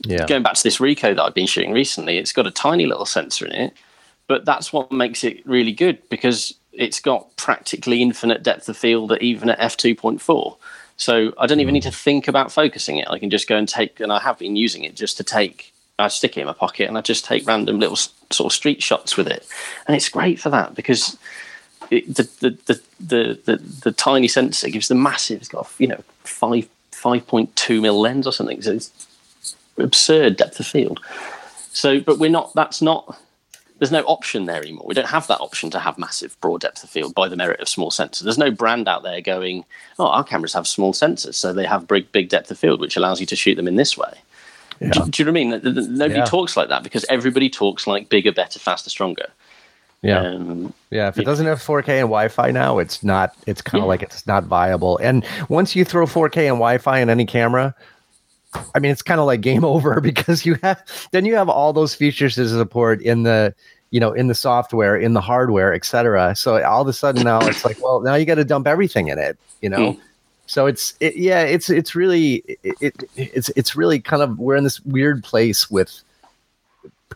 yeah. 0.06 0.26
going 0.26 0.44
back 0.44 0.56
to 0.56 0.64
this 0.64 0.80
Ricoh 0.80 1.16
that 1.16 1.22
I've 1.22 1.34
been 1.34 1.48
shooting 1.48 1.72
recently, 1.72 2.18
it's 2.18 2.34
got 2.34 2.48
a 2.48 2.52
tiny 2.52 2.86
little 2.86 3.06
sensor 3.06 3.46
in 3.46 3.54
it 3.54 3.74
but 4.32 4.46
that's 4.46 4.72
what 4.72 4.94
makes 4.94 5.26
it 5.26 5.46
really 5.46 5.74
good 5.74 5.98
because 6.08 6.54
it's 6.72 7.02
got 7.02 7.36
practically 7.36 8.02
infinite 8.02 8.42
depth 8.42 8.70
of 8.70 8.78
field 8.78 9.12
even 9.20 9.50
at 9.50 9.60
f2.4. 9.60 10.56
So 10.96 11.34
I 11.38 11.48
don't 11.48 11.60
even 11.60 11.74
need 11.74 11.84
to 11.84 11.92
think 11.92 12.30
about 12.30 12.50
focusing 12.50 12.96
it. 12.96 13.10
I 13.10 13.20
can 13.20 13.30
just 13.30 13.50
go 13.50 13.58
and 13.58 13.68
take, 13.68 14.00
and 14.00 14.10
I 14.10 14.22
have 14.22 14.40
been 14.40 14.56
using 14.56 14.86
it 14.86 14.96
just 14.96 15.18
to 15.18 15.26
take. 15.26 15.74
I 16.00 16.08
stick 16.08 16.38
it 16.38 16.40
in 16.40 16.48
my 16.48 16.54
pocket 16.54 16.88
and 16.88 16.98
I 16.98 17.02
just 17.02 17.26
take 17.26 17.46
random 17.46 17.78
little 17.78 17.98
sort 17.98 18.40
of 18.40 18.54
street 18.54 18.82
shots 18.82 19.18
with 19.18 19.28
it, 19.28 19.46
and 19.86 19.98
it's 19.98 20.08
great 20.08 20.40
for 20.40 20.50
that 20.50 20.76
because 20.76 21.18
it, 21.90 22.08
the, 22.16 22.24
the, 22.40 22.80
the 23.02 23.40
the 23.46 23.56
the 23.84 23.92
tiny 23.92 24.30
sensor 24.30 24.70
gives 24.70 24.88
the 24.88 24.96
massive. 24.96 25.42
It's 25.42 25.50
got 25.50 25.70
you 25.78 25.88
know 25.88 26.02
five 26.24 26.70
five 26.92 27.28
point 27.28 27.54
two 27.58 27.82
mil 27.82 28.00
lens 28.00 28.26
or 28.26 28.32
something. 28.32 28.62
So 28.62 28.72
it's 28.72 29.08
absurd 29.78 30.38
depth 30.38 30.58
of 30.62 30.68
field. 30.68 31.02
So, 31.74 32.00
but 32.00 32.18
we're 32.18 32.32
not. 32.32 32.54
That's 32.54 32.82
not 32.82 33.20
there's 33.82 33.92
no 33.92 34.04
option 34.04 34.46
there 34.46 34.62
anymore. 34.62 34.86
We 34.86 34.94
don't 34.94 35.08
have 35.08 35.26
that 35.26 35.40
option 35.40 35.72
to 35.72 35.80
have 35.80 35.98
massive 35.98 36.40
broad 36.40 36.62
depth 36.62 36.84
of 36.84 36.90
field 36.92 37.16
by 37.16 37.28
the 37.28 37.36
merit 37.36 37.60
of 37.62 37.68
small 37.68 37.90
sensors. 37.90 38.20
There's 38.20 38.38
no 38.38 38.52
brand 38.52 38.88
out 38.88 39.02
there 39.02 39.22
going, 39.22 39.66
oh, 39.98 40.06
our 40.06 40.24
cameras 40.24 40.54
have 40.54 40.68
small 40.68 40.94
sensors, 40.94 41.34
so 41.34 41.52
they 41.52 41.66
have 41.66 41.88
big, 41.88 42.12
big 42.12 42.30
depth 42.30 42.52
of 42.52 42.60
field, 42.60 42.80
which 42.80 42.96
allows 42.96 43.20
you 43.20 43.26
to 43.26 43.36
shoot 43.36 43.56
them 43.56 43.68
in 43.68 43.78
this 43.78 43.98
way. 43.98 44.14
Yeah. 44.82 44.92
Do, 44.92 45.10
do, 45.10 45.24
you 45.24 45.32
know 45.32 45.50
what 45.50 45.66
I 45.66 45.72
mean? 45.72 45.98
Nobody 45.98 46.20
yeah. 46.20 46.26
talks 46.26 46.56
like 46.56 46.70
that 46.70 46.84
because 46.84 47.06
everybody 47.10 47.50
talks 47.50 47.88
like 47.88 48.08
bigger, 48.08 48.32
better, 48.32 48.60
faster, 48.60 48.92
stronger. 48.92 49.30
Yeah, 50.04 50.28
um, 50.28 50.72
yeah. 50.92 51.08
If 51.08 51.18
it 51.18 51.26
doesn't 51.26 51.48
have 51.48 51.58
4K 51.58 51.88
and 51.88 52.10
Wi-Fi 52.10 52.52
now, 52.52 52.78
it's 52.78 53.04
not. 53.04 53.36
It's 53.48 53.64
kind 53.64 53.82
of 53.82 53.86
yeah. 53.86 53.90
like 53.90 54.04
it's 54.04 54.28
not 54.28 54.44
viable. 54.44 55.00
And 55.00 55.26
once 55.50 55.76
you 55.76 55.86
throw 55.86 56.06
4K 56.06 56.38
and 56.38 56.58
Wi-Fi 56.58 57.00
in 57.00 57.10
any 57.10 57.26
camera, 57.26 57.74
I 58.76 58.80
mean, 58.80 58.92
it's 58.92 59.02
kind 59.02 59.20
of 59.20 59.26
like 59.26 59.42
game 59.42 59.64
over 59.76 60.02
because 60.02 60.46
you 60.46 60.56
have 60.64 60.84
then 61.12 61.26
you 61.26 61.36
have 61.36 61.50
all 61.50 61.74
those 61.74 61.96
features 61.96 62.36
to 62.36 62.48
support 62.48 63.02
in 63.02 63.24
the 63.24 63.54
you 63.92 64.00
know 64.00 64.14
in 64.14 64.28
the 64.28 64.36
software, 64.36 64.96
in 64.96 65.14
the 65.14 65.22
hardware, 65.22 65.74
etc. 65.74 66.36
So 66.36 66.64
all 66.64 66.82
of 66.82 66.88
a 66.88 66.94
sudden 66.94 67.24
now 67.24 67.40
it's 67.42 67.66
like, 67.66 67.82
well, 67.82 68.02
now 68.02 68.16
you 68.16 68.26
got 68.26 68.36
to 68.36 68.46
dump 68.46 68.68
everything 68.68 69.08
in 69.08 69.18
it, 69.18 69.38
you 69.62 69.70
know. 69.70 69.94
Mm. 69.94 70.00
So 70.48 70.66
it's 70.66 70.96
it, 71.00 71.16
yeah, 71.16 71.42
it's 71.42 71.70
it's 71.70 71.96
really 71.96 72.44
it, 72.64 72.76
it, 72.82 73.10
it's 73.16 73.50
it's 73.50 73.76
really 73.76 74.00
kind 74.00 74.22
of 74.22 74.38
we're 74.38 74.56
in 74.56 74.64
this 74.64 74.82
weird 74.82 75.24
place 75.24 75.70
with 75.70 76.02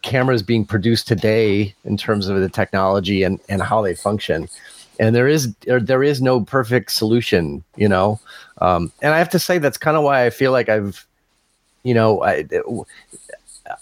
cameras 0.01 0.43
being 0.43 0.65
produced 0.65 1.07
today 1.07 1.73
in 1.83 1.97
terms 1.97 2.27
of 2.27 2.39
the 2.39 2.49
technology 2.49 3.23
and 3.23 3.39
and 3.49 3.61
how 3.61 3.81
they 3.81 3.95
function 3.95 4.47
and 4.99 5.15
there 5.15 5.27
is 5.27 5.53
there, 5.65 5.79
there 5.79 6.03
is 6.03 6.21
no 6.21 6.41
perfect 6.41 6.91
solution 6.91 7.63
you 7.75 7.87
know 7.87 8.19
um, 8.59 8.91
and 9.01 9.13
i 9.13 9.17
have 9.17 9.29
to 9.29 9.39
say 9.39 9.57
that's 9.57 9.77
kind 9.77 9.97
of 9.97 10.03
why 10.03 10.25
i 10.25 10.29
feel 10.29 10.51
like 10.51 10.69
i've 10.69 11.05
you 11.85 11.93
know, 11.93 12.23
I, 12.23 12.45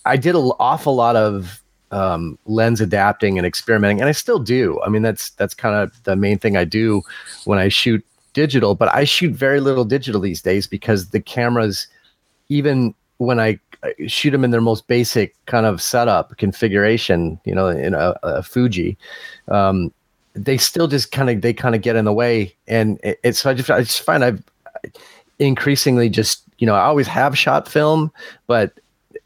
I 0.06 0.18
did 0.18 0.36
an 0.36 0.52
awful 0.60 0.94
lot 0.94 1.16
of 1.16 1.62
um, 1.92 2.38
lens 2.46 2.82
adapting 2.82 3.38
and 3.38 3.48
experimenting, 3.48 4.02
and 4.02 4.10
I 4.10 4.12
still 4.12 4.40
do. 4.40 4.80
I 4.86 4.90
mean, 4.90 5.02
that's 5.02 5.30
that's 5.32 5.54
kind 5.54 5.76
of 5.76 6.04
the 6.04 6.16
main 6.16 6.38
thing 6.38 6.58
I 6.58 6.66
do 6.66 7.02
when 7.46 7.60
I 7.60 7.70
shoot 7.70 8.06
digital. 8.34 8.76
But 8.76 8.94
I 8.94 9.06
shoot 9.06 9.34
very 9.34 9.62
little 9.62 9.86
digital 9.86 10.20
these 10.20 10.42
days 10.42 10.68
because 10.68 11.10
the 11.10 11.22
cameras, 11.22 11.88
even 12.50 12.94
when 13.18 13.40
I 13.40 13.58
shoot 14.08 14.32
them 14.32 14.44
in 14.44 14.52
their 14.52 14.62
most 14.62 14.88
basic 14.88 15.34
kind 15.46 15.66
of 15.66 15.82
setup 15.82 16.38
configuration, 16.38 17.40
you 17.46 17.56
know, 17.56 17.68
in 17.70 17.94
a, 17.94 18.16
a 18.22 18.44
Fuji, 18.44 18.98
um, 19.48 19.94
they 20.34 20.58
still 20.58 20.88
just 20.88 21.14
kind 21.14 21.30
of 21.30 21.42
they 21.42 21.54
kind 21.54 21.74
of 21.74 21.82
get 21.82 21.96
in 21.96 22.04
the 22.04 22.14
way, 22.14 22.54
and 22.68 23.00
it, 23.02 23.18
it's 23.24 23.40
so 23.40 23.50
I 23.50 23.54
just 23.54 23.72
I 23.72 23.80
just 23.80 24.02
find 24.02 24.26
I've 24.26 24.44
increasingly 25.40 26.10
just 26.10 26.43
you 26.64 26.68
know, 26.68 26.76
I 26.76 26.84
always 26.86 27.08
have 27.08 27.38
shot 27.38 27.68
film, 27.68 28.10
but 28.48 28.72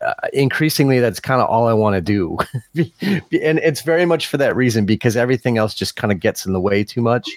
uh, 0.01 0.13
increasingly 0.33 0.99
that's 0.99 1.19
kind 1.19 1.39
of 1.39 1.47
all 1.47 1.67
I 1.67 1.73
want 1.73 1.93
to 1.93 2.01
do. 2.01 2.35
and 2.75 3.59
it's 3.59 3.81
very 3.83 4.05
much 4.05 4.25
for 4.25 4.37
that 4.37 4.55
reason 4.55 4.87
because 4.87 5.15
everything 5.15 5.59
else 5.59 5.75
just 5.75 5.95
kind 5.97 6.11
of 6.11 6.19
gets 6.19 6.47
in 6.47 6.53
the 6.53 6.59
way 6.59 6.83
too 6.83 6.99
much. 6.99 7.29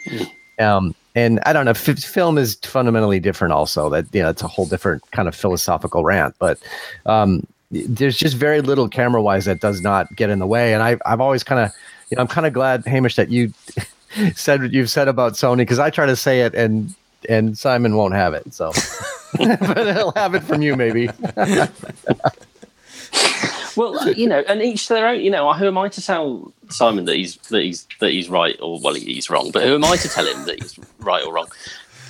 Um, 0.58 0.94
and 1.14 1.38
I 1.44 1.52
don't 1.52 1.66
know, 1.66 1.72
f- 1.72 1.98
film 1.98 2.38
is 2.38 2.54
fundamentally 2.62 3.20
different 3.20 3.52
also 3.52 3.90
that, 3.90 4.06
you 4.14 4.22
know, 4.22 4.30
it's 4.30 4.40
a 4.40 4.48
whole 4.48 4.64
different 4.64 5.02
kind 5.10 5.28
of 5.28 5.34
philosophical 5.34 6.02
rant, 6.02 6.34
but, 6.38 6.58
um, 7.04 7.46
there's 7.70 8.16
just 8.16 8.38
very 8.38 8.62
little 8.62 8.88
camera 8.88 9.20
wise 9.20 9.44
that 9.44 9.60
does 9.60 9.82
not 9.82 10.16
get 10.16 10.30
in 10.30 10.38
the 10.38 10.46
way. 10.46 10.72
And 10.72 10.82
I, 10.82 10.96
I've 11.04 11.20
always 11.20 11.44
kind 11.44 11.60
of, 11.60 11.74
you 12.08 12.16
know, 12.16 12.22
I'm 12.22 12.26
kind 12.26 12.46
of 12.46 12.54
glad 12.54 12.86
Hamish 12.86 13.16
that 13.16 13.28
you 13.28 13.52
said 14.34 14.62
what 14.62 14.72
you've 14.72 14.88
said 14.88 15.08
about 15.08 15.34
Sony 15.34 15.58
because 15.58 15.78
I 15.78 15.90
try 15.90 16.06
to 16.06 16.16
say 16.16 16.40
it 16.40 16.54
and 16.54 16.94
and 17.28 17.56
Simon 17.56 17.96
won't 17.96 18.14
have 18.14 18.34
it. 18.34 18.52
So, 18.52 18.72
but 19.38 19.96
he'll 19.96 20.12
have 20.12 20.34
it 20.34 20.42
from 20.42 20.62
you, 20.62 20.76
maybe. 20.76 21.08
well, 23.76 24.12
you 24.12 24.26
know, 24.26 24.42
and 24.48 24.62
each 24.62 24.88
their 24.88 25.06
own. 25.08 25.20
You 25.20 25.30
know, 25.30 25.52
who 25.52 25.66
am 25.66 25.78
I 25.78 25.88
to 25.88 26.02
tell 26.02 26.52
Simon 26.68 27.04
that 27.06 27.16
he's 27.16 27.36
that 27.36 27.62
he's 27.62 27.86
that 28.00 28.10
he's 28.10 28.28
right 28.28 28.58
or 28.60 28.80
well 28.80 28.94
he's 28.94 29.30
wrong? 29.30 29.50
But 29.50 29.64
who 29.64 29.74
am 29.74 29.84
I 29.84 29.96
to 29.96 30.08
tell 30.08 30.26
him 30.26 30.44
that 30.46 30.62
he's 30.62 30.78
right 31.00 31.24
or 31.24 31.32
wrong? 31.32 31.48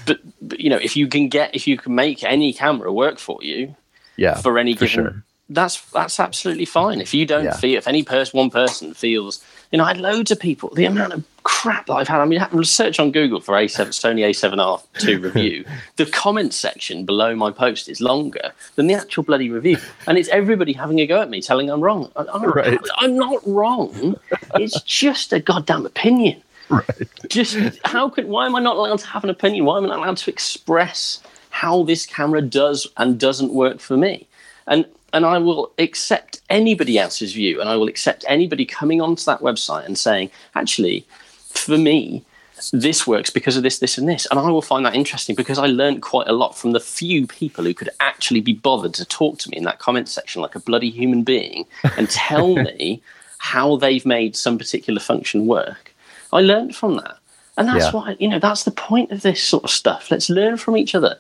But, 0.07 0.21
but 0.41 0.61
you 0.61 0.71
know, 0.71 0.79
if 0.79 0.97
you 0.97 1.07
can 1.07 1.29
get 1.29 1.55
if 1.55 1.67
you 1.67 1.77
can 1.77 1.95
make 1.95 2.25
any 2.25 2.53
camera 2.53 2.93
work 2.93 3.19
for 3.19 3.39
you, 3.43 3.77
yeah, 4.17 4.37
for 4.41 4.59
any 4.59 4.75
for 4.75 4.87
given. 4.87 5.05
Sure. 5.05 5.25
That's 5.49 5.81
that's 5.91 6.21
absolutely 6.21 6.65
fine. 6.65 7.01
If 7.01 7.13
you 7.13 7.27
don't 7.27 7.45
yeah. 7.45 7.57
feel, 7.57 7.77
if 7.77 7.89
any 7.89 8.05
person, 8.05 8.39
one 8.39 8.51
person 8.51 8.95
feels, 8.95 9.45
you 9.71 9.79
know, 9.79 9.85
I 9.85 9.89
had 9.89 9.99
loads 9.99 10.31
of 10.31 10.41
people. 10.41 10.71
The 10.75 10.85
amount 10.85 11.13
of 11.13 11.25
crap 11.45 11.87
that 11.87 11.95
I've 11.95 12.09
had. 12.09 12.21
I 12.21 12.25
mean, 12.25 12.41
I 12.41 12.63
search 12.63 12.99
on 12.99 13.13
Google 13.13 13.41
for 13.41 13.55
A7 13.55 13.89
Sony 13.89 14.29
A7R2 14.29 15.23
review. 15.35 15.65
the 15.97 16.07
comment 16.07 16.53
section 16.53 17.05
below 17.05 17.37
my 17.37 17.51
post 17.51 17.89
is 17.89 18.01
longer 18.01 18.53
than 18.75 18.89
the 18.89 18.95
actual 18.95 19.23
bloody 19.23 19.49
review, 19.49 19.79
and 20.07 20.19
it's 20.19 20.29
everybody 20.31 20.73
having 20.73 21.01
a 21.01 21.07
go 21.07 21.21
at 21.21 21.31
me, 21.31 21.41
telling 21.41 21.71
I'm 21.71 21.81
wrong. 21.81 22.11
I'm, 22.17 22.43
right. 22.51 22.79
I'm 22.97 23.17
not 23.17 23.47
wrong. 23.47 24.17
It's 24.55 24.81
just 24.83 25.33
a 25.33 25.41
goddamn 25.41 25.87
opinion. 25.87 26.43
Right. 26.69 27.09
Just 27.29 27.57
how 27.85 28.09
could? 28.09 28.27
Why 28.27 28.47
am 28.47 28.57
I 28.57 28.61
not 28.61 28.77
allowed 28.77 29.01
to 29.01 29.07
have 29.07 29.25
an 29.25 29.31
opinion? 29.31 29.65
Why 29.65 29.79
am 29.79 29.85
I 29.85 29.89
not 29.89 29.99
allowed 29.99 30.17
to 30.19 30.31
express 30.31 31.21
how 31.51 31.83
this 31.85 32.07
camera 32.07 32.43
does 32.43 32.87
and 32.97 33.19
doesn't 33.19 33.53
work 33.53 33.81
for 33.81 33.97
me? 33.97 34.27
And 34.67 34.85
and 35.13 35.27
I 35.27 35.39
will 35.39 35.73
accept 35.79 36.41
anybody 36.49 36.99
else's 36.99 37.33
view, 37.33 37.61
and 37.61 37.69
I 37.69 37.77
will 37.77 37.89
accept 37.89 38.25
anybody 38.29 38.65
coming 38.65 39.01
onto 39.01 39.25
that 39.25 39.41
website 39.41 39.87
and 39.87 39.99
saying, 39.99 40.31
actually, 40.55 41.07
for 41.49 41.77
me, 41.77 42.25
this 42.73 43.07
works 43.07 43.31
because 43.31 43.57
of 43.57 43.63
this, 43.63 43.79
this, 43.79 43.97
and 43.97 44.09
this. 44.09 44.27
And 44.31 44.39
I 44.39 44.51
will 44.51 44.63
find 44.63 44.85
that 44.85 44.95
interesting 44.95 45.35
because 45.35 45.59
I 45.59 45.67
learned 45.67 46.03
quite 46.03 46.29
a 46.29 46.33
lot 46.33 46.57
from 46.57 46.73
the 46.73 46.81
few 46.81 47.27
people 47.27 47.65
who 47.65 47.75
could 47.75 47.91
actually 48.01 48.41
be 48.41 48.53
bothered 48.53 48.95
to 48.95 49.05
talk 49.05 49.39
to 49.39 49.51
me 49.51 49.57
in 49.57 49.65
that 49.65 49.79
comment 49.79 50.09
section 50.09 50.43
like 50.43 50.55
a 50.55 50.61
bloody 50.61 50.91
human 50.91 51.23
being 51.23 51.65
and 51.97 52.11
tell 52.11 52.55
me 52.57 53.03
how 53.39 53.77
they've 53.77 54.05
made 54.05 54.37
some 54.37 54.59
particular 54.59 55.01
function 55.01 55.47
work. 55.47 55.95
I 56.33 56.41
learned 56.43 56.77
from 56.77 56.97
that. 56.97 57.17
And 57.57 57.69
that's 57.69 57.87
yeah. 57.87 57.93
why, 57.93 58.17
you 58.19 58.29
know, 58.29 58.39
that's 58.39 58.65
the 58.65 58.71
point 58.71 59.11
of 59.11 59.23
this 59.23 59.43
sort 59.43 59.65
of 59.65 59.71
stuff. 59.71 60.11
Let's 60.11 60.31
learn 60.31 60.57
from 60.57 60.77
each 60.77 60.95
other. 60.95 61.19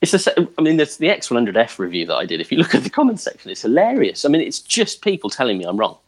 It's 0.00 0.12
the 0.12 0.48
I 0.58 0.62
mean, 0.62 0.78
there's 0.78 0.96
the 0.96 1.08
X100F 1.08 1.78
review 1.78 2.06
that 2.06 2.16
I 2.16 2.24
did. 2.24 2.40
If 2.40 2.50
you 2.50 2.58
look 2.58 2.74
at 2.74 2.84
the 2.84 2.90
comment 2.90 3.20
section, 3.20 3.50
it's 3.50 3.62
hilarious. 3.62 4.24
I 4.24 4.28
mean, 4.28 4.40
it's 4.40 4.60
just 4.60 5.02
people 5.02 5.28
telling 5.28 5.58
me 5.58 5.64
I'm 5.64 5.76
wrong. 5.76 5.98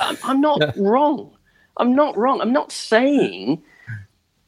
I'm, 0.00 0.16
I'm 0.24 0.40
not 0.40 0.60
wrong. 0.76 1.30
I'm 1.76 1.94
not 1.94 2.16
wrong. 2.16 2.40
I'm 2.40 2.52
not 2.52 2.72
saying 2.72 3.62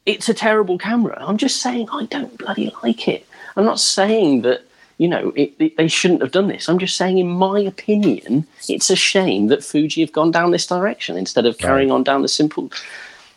it's 0.07 0.29
a 0.29 0.35
terrible 0.35 0.79
camera. 0.79 1.17
I'm 1.21 1.37
just 1.37 1.61
saying 1.61 1.89
I 1.93 2.07
don't 2.07 2.37
bloody 2.39 2.73
like 2.83 3.07
it. 3.07 3.27
I'm 3.57 3.65
not 3.65 3.79
saying 3.79 4.43
that 4.43 4.63
you 4.97 5.07
know 5.07 5.33
it, 5.37 5.53
it, 5.61 5.77
they 5.77 5.87
shouldn't 5.87 6.23
have 6.23 6.33
done 6.33 6.49
this. 6.49 6.69
I'm 6.69 6.79
just 6.79 6.97
saying, 6.97 7.19
in 7.19 7.29
my 7.29 7.61
opinion, 7.61 8.47
it's 8.69 8.91
a 8.91 8.97
shame 8.97 9.47
that 9.49 9.63
Fuji 9.63 10.01
have 10.01 10.13
gone 10.13 10.33
down 10.33 10.51
this 10.51 10.67
direction 10.67 11.17
instead 11.17 11.47
of 11.47 11.59
carrying 11.59 11.93
on 11.93 12.03
down 12.03 12.23
the 12.23 12.29
simple. 12.29 12.73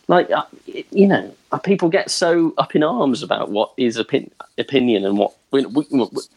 Like 0.08 0.30
uh, 0.30 0.44
you 0.66 1.06
know, 1.06 1.32
uh, 1.52 1.58
people 1.58 1.88
get 1.88 2.10
so 2.10 2.52
up 2.58 2.74
in 2.74 2.82
arms 2.82 3.22
about 3.22 3.50
what 3.50 3.72
is 3.76 3.98
opin- 3.98 4.30
opinion 4.58 5.04
and 5.04 5.16
what 5.16 5.32
you 5.52 5.62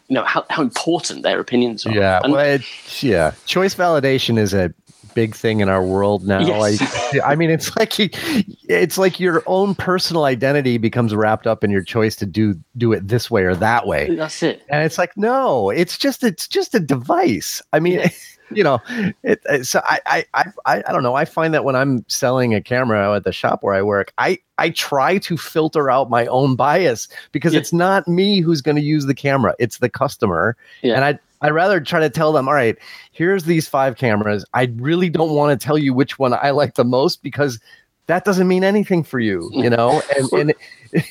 know 0.08 0.22
how, 0.24 0.44
how 0.50 0.62
important 0.62 1.22
their 1.22 1.40
opinions 1.40 1.84
are. 1.84 1.92
Yeah, 1.92 2.20
and, 2.22 2.32
well, 2.32 2.58
yeah. 3.00 3.32
Choice 3.44 3.74
validation 3.74 4.38
is 4.38 4.54
a 4.54 4.72
big 5.14 5.34
thing 5.34 5.60
in 5.60 5.68
our 5.68 5.82
world 5.82 6.26
now. 6.26 6.40
Yes. 6.40 7.14
I, 7.14 7.32
I 7.32 7.34
mean, 7.34 7.50
it's 7.50 7.74
like 7.76 7.94
it's 7.98 8.98
like 8.98 9.18
your 9.18 9.42
own 9.46 9.74
personal 9.74 10.24
identity 10.24 10.78
becomes 10.78 11.14
wrapped 11.14 11.46
up 11.46 11.64
in 11.64 11.70
your 11.70 11.82
choice 11.82 12.14
to 12.16 12.26
do 12.26 12.54
do 12.76 12.92
it 12.92 13.08
this 13.08 13.30
way 13.30 13.42
or 13.42 13.56
that 13.56 13.86
way. 13.86 14.14
That's 14.14 14.42
it. 14.42 14.62
And 14.68 14.84
it's 14.84 14.96
like, 14.96 15.16
no, 15.16 15.70
it's 15.70 15.98
just 15.98 16.22
it's 16.22 16.46
just 16.46 16.74
a 16.74 16.80
device. 16.80 17.60
I 17.72 17.80
mean. 17.80 17.98
Yeah. 18.00 18.10
You 18.50 18.62
know, 18.62 18.80
it, 19.22 19.40
it, 19.44 19.66
so 19.66 19.80
I, 19.84 20.24
I, 20.34 20.44
I, 20.64 20.82
I 20.86 20.92
don't 20.92 21.02
know. 21.02 21.14
I 21.14 21.24
find 21.24 21.52
that 21.54 21.64
when 21.64 21.76
I'm 21.76 22.04
selling 22.08 22.54
a 22.54 22.60
camera 22.60 23.16
at 23.16 23.24
the 23.24 23.32
shop 23.32 23.62
where 23.62 23.74
I 23.74 23.82
work, 23.82 24.12
I, 24.18 24.38
I 24.58 24.70
try 24.70 25.18
to 25.18 25.36
filter 25.36 25.90
out 25.90 26.10
my 26.10 26.26
own 26.26 26.56
bias 26.56 27.08
because 27.32 27.52
yeah. 27.52 27.60
it's 27.60 27.72
not 27.72 28.06
me 28.06 28.40
who's 28.40 28.62
going 28.62 28.76
to 28.76 28.82
use 28.82 29.06
the 29.06 29.14
camera; 29.14 29.54
it's 29.58 29.78
the 29.78 29.88
customer. 29.88 30.56
Yeah. 30.82 30.94
And 30.94 31.04
I, 31.04 31.18
I'd 31.42 31.52
rather 31.52 31.80
try 31.80 32.00
to 32.00 32.10
tell 32.10 32.32
them, 32.32 32.48
all 32.48 32.54
right, 32.54 32.76
here's 33.12 33.44
these 33.44 33.68
five 33.68 33.96
cameras. 33.96 34.44
I 34.54 34.72
really 34.76 35.10
don't 35.10 35.34
want 35.34 35.58
to 35.58 35.64
tell 35.64 35.76
you 35.76 35.92
which 35.92 36.18
one 36.18 36.32
I 36.32 36.50
like 36.50 36.74
the 36.74 36.84
most 36.84 37.22
because 37.22 37.60
that 38.06 38.24
doesn't 38.24 38.48
mean 38.48 38.64
anything 38.64 39.02
for 39.02 39.20
you, 39.20 39.50
you 39.54 39.70
know? 39.70 40.02
And, 40.16 40.32
and 40.32 40.54
you 40.92 41.02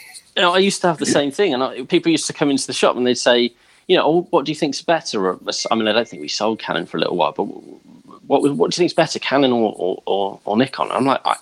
know, 0.41 0.53
I 0.53 0.59
used 0.59 0.81
to 0.81 0.87
have 0.87 0.97
the 0.97 1.05
same 1.05 1.31
thing, 1.31 1.53
and 1.53 1.63
I, 1.63 1.83
people 1.83 2.11
used 2.11 2.27
to 2.27 2.33
come 2.33 2.49
into 2.49 2.67
the 2.67 2.73
shop 2.73 2.95
and 2.95 3.05
they'd 3.05 3.15
say, 3.15 3.53
you 3.87 3.95
know, 3.95 4.21
what 4.31 4.45
do 4.45 4.51
you 4.51 4.55
think's 4.55 4.81
better? 4.81 5.37
I 5.71 5.75
mean, 5.75 5.87
I 5.87 5.93
don't 5.93 6.07
think 6.07 6.21
we 6.21 6.27
sold 6.27 6.59
Canon 6.59 6.85
for 6.85 6.97
a 6.97 6.99
little 6.99 7.15
while, 7.15 7.31
but 7.31 7.43
what 7.43 8.41
what 8.55 8.71
do 8.71 8.75
you 8.75 8.81
think's 8.81 8.93
better, 8.93 9.19
Canon 9.19 9.51
or 9.51 9.73
or, 9.77 10.03
or, 10.05 10.39
or 10.45 10.57
Nikon? 10.57 10.91
I'm 10.91 11.05
like, 11.05 11.21
I, 11.25 11.35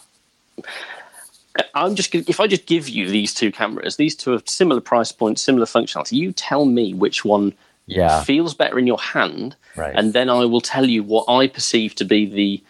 I'm 1.74 1.96
just 1.96 2.14
if 2.14 2.40
I 2.40 2.48
just 2.48 2.66
give 2.66 2.90
you 2.90 3.10
these 3.10 3.34
two 3.34 3.52
cameras, 3.52 3.96
these 3.96 4.16
two 4.16 4.34
are 4.34 4.42
similar 4.46 4.82
price 4.82 5.12
points, 5.12 5.42
similar 5.42 5.66
functionality. 5.66 6.14
You 6.14 6.32
tell 6.32 6.66
me 6.66 6.94
which 6.94 7.24
one 7.24 7.54
yeah. 7.86 8.24
feels 8.24 8.54
better 8.54 8.78
in 8.78 8.88
your 8.88 9.00
hand, 9.00 9.56
right. 9.76 9.94
and 9.96 10.14
then 10.14 10.30
I 10.30 10.46
will 10.46 10.62
tell 10.62 10.86
you 10.86 11.04
what 11.04 11.26
I 11.30 11.48
perceive 11.48 11.96
to 11.96 12.06
be 12.06 12.26
the 12.26 12.64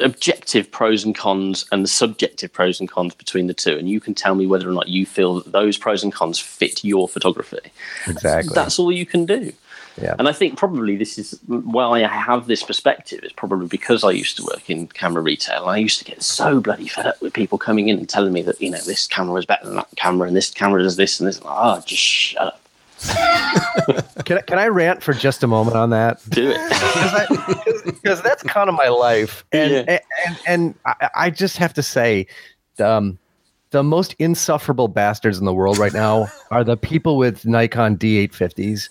objective 0.00 0.70
pros 0.70 1.04
and 1.04 1.14
cons 1.14 1.66
and 1.72 1.82
the 1.82 1.88
subjective 1.88 2.52
pros 2.52 2.78
and 2.78 2.88
cons 2.88 3.14
between 3.14 3.46
the 3.48 3.54
two 3.54 3.76
and 3.76 3.88
you 3.88 4.00
can 4.00 4.14
tell 4.14 4.34
me 4.34 4.46
whether 4.46 4.68
or 4.68 4.72
not 4.72 4.88
you 4.88 5.04
feel 5.04 5.40
that 5.40 5.52
those 5.52 5.76
pros 5.76 6.04
and 6.04 6.12
cons 6.12 6.38
fit 6.38 6.84
your 6.84 7.08
photography 7.08 7.58
exactly 8.06 8.54
that's 8.54 8.78
all 8.78 8.92
you 8.92 9.04
can 9.04 9.26
do 9.26 9.52
yeah. 10.00 10.14
And 10.18 10.28
I 10.28 10.32
think 10.32 10.56
probably 10.56 10.96
this 10.96 11.18
is 11.18 11.38
why 11.46 12.04
I 12.04 12.08
have 12.08 12.46
this 12.46 12.62
perspective 12.62 13.24
is 13.24 13.32
probably 13.32 13.66
because 13.66 14.04
I 14.04 14.10
used 14.10 14.36
to 14.36 14.44
work 14.44 14.70
in 14.70 14.86
camera 14.86 15.22
retail. 15.22 15.62
And 15.62 15.70
I 15.70 15.78
used 15.78 15.98
to 15.98 16.04
get 16.04 16.22
so 16.22 16.60
bloody 16.60 16.88
fed 16.88 17.06
up 17.06 17.20
with 17.20 17.32
people 17.32 17.58
coming 17.58 17.88
in 17.88 17.98
and 17.98 18.08
telling 18.08 18.32
me 18.32 18.42
that, 18.42 18.60
you 18.60 18.70
know, 18.70 18.80
this 18.80 19.06
camera 19.06 19.38
is 19.38 19.46
better 19.46 19.66
than 19.66 19.76
that 19.76 19.88
camera 19.96 20.28
and 20.28 20.36
this 20.36 20.50
camera 20.50 20.82
does 20.82 20.96
this 20.96 21.18
and 21.18 21.28
this. 21.28 21.40
Oh, 21.44 21.82
just 21.84 22.02
shut 22.02 22.42
up 22.42 22.67
can, 24.24 24.38
I, 24.38 24.40
can 24.42 24.58
I 24.58 24.66
rant 24.66 25.02
for 25.02 25.12
just 25.12 25.42
a 25.42 25.46
moment 25.46 25.76
on 25.76 25.90
that? 25.90 26.20
Do 26.30 26.52
it. 26.54 27.84
Because 27.84 28.22
that's 28.22 28.42
kind 28.42 28.68
of 28.68 28.74
my 28.74 28.88
life. 28.88 29.44
And, 29.52 29.72
yeah. 29.72 29.78
and, 29.86 30.00
and, 30.26 30.38
and 30.46 30.74
I, 30.84 31.10
I, 31.14 31.30
just 31.30 31.56
have 31.58 31.72
to 31.74 31.82
say, 31.82 32.26
um, 32.80 33.18
the 33.70 33.82
most 33.82 34.14
insufferable 34.18 34.88
bastards 34.88 35.38
in 35.38 35.44
the 35.44 35.54
world 35.54 35.78
right 35.78 35.92
now 35.92 36.26
are 36.50 36.64
the 36.64 36.76
people 36.76 37.16
with 37.16 37.44
Nikon 37.46 37.96
D850s 37.96 38.88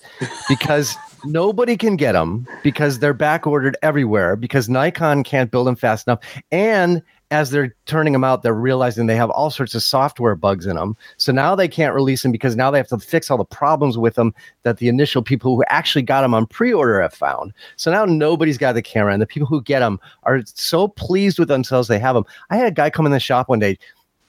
because 0.47 0.95
nobody 1.25 1.75
can 1.75 1.95
get 1.95 2.13
them 2.13 2.47
because 2.63 2.99
they're 2.99 3.13
back 3.13 3.47
ordered 3.47 3.75
everywhere 3.81 4.35
because 4.35 4.69
Nikon 4.69 5.23
can't 5.23 5.51
build 5.51 5.67
them 5.67 5.75
fast 5.75 6.07
enough. 6.07 6.19
And 6.51 7.01
as 7.29 7.49
they're 7.49 7.75
turning 7.85 8.13
them 8.13 8.23
out, 8.23 8.41
they're 8.41 8.53
realizing 8.53 9.05
they 9.05 9.15
have 9.15 9.29
all 9.31 9.49
sorts 9.49 9.75
of 9.75 9.83
software 9.83 10.35
bugs 10.35 10.65
in 10.65 10.77
them. 10.77 10.95
So 11.17 11.31
now 11.31 11.55
they 11.55 11.67
can't 11.67 11.93
release 11.93 12.23
them 12.23 12.31
because 12.31 12.55
now 12.55 12.71
they 12.71 12.77
have 12.77 12.87
to 12.87 12.97
fix 12.99 13.29
all 13.29 13.37
the 13.37 13.43
problems 13.43 13.97
with 13.97 14.15
them 14.15 14.33
that 14.63 14.77
the 14.77 14.87
initial 14.87 15.21
people 15.21 15.55
who 15.55 15.63
actually 15.67 16.03
got 16.03 16.21
them 16.21 16.33
on 16.33 16.45
pre-order 16.45 17.01
have 17.01 17.13
found. 17.13 17.53
So 17.75 17.91
now 17.91 18.05
nobody's 18.05 18.57
got 18.57 18.73
the 18.73 18.81
camera, 18.81 19.11
and 19.11 19.21
the 19.21 19.27
people 19.27 19.47
who 19.47 19.61
get 19.61 19.79
them 19.79 19.99
are 20.23 20.41
so 20.45 20.87
pleased 20.87 21.37
with 21.37 21.49
themselves 21.49 21.87
they 21.87 21.99
have 21.99 22.15
them. 22.15 22.25
I 22.49 22.55
had 22.55 22.67
a 22.67 22.71
guy 22.71 22.89
come 22.89 23.05
in 23.05 23.11
the 23.11 23.19
shop 23.19 23.49
one 23.49 23.59
day. 23.59 23.77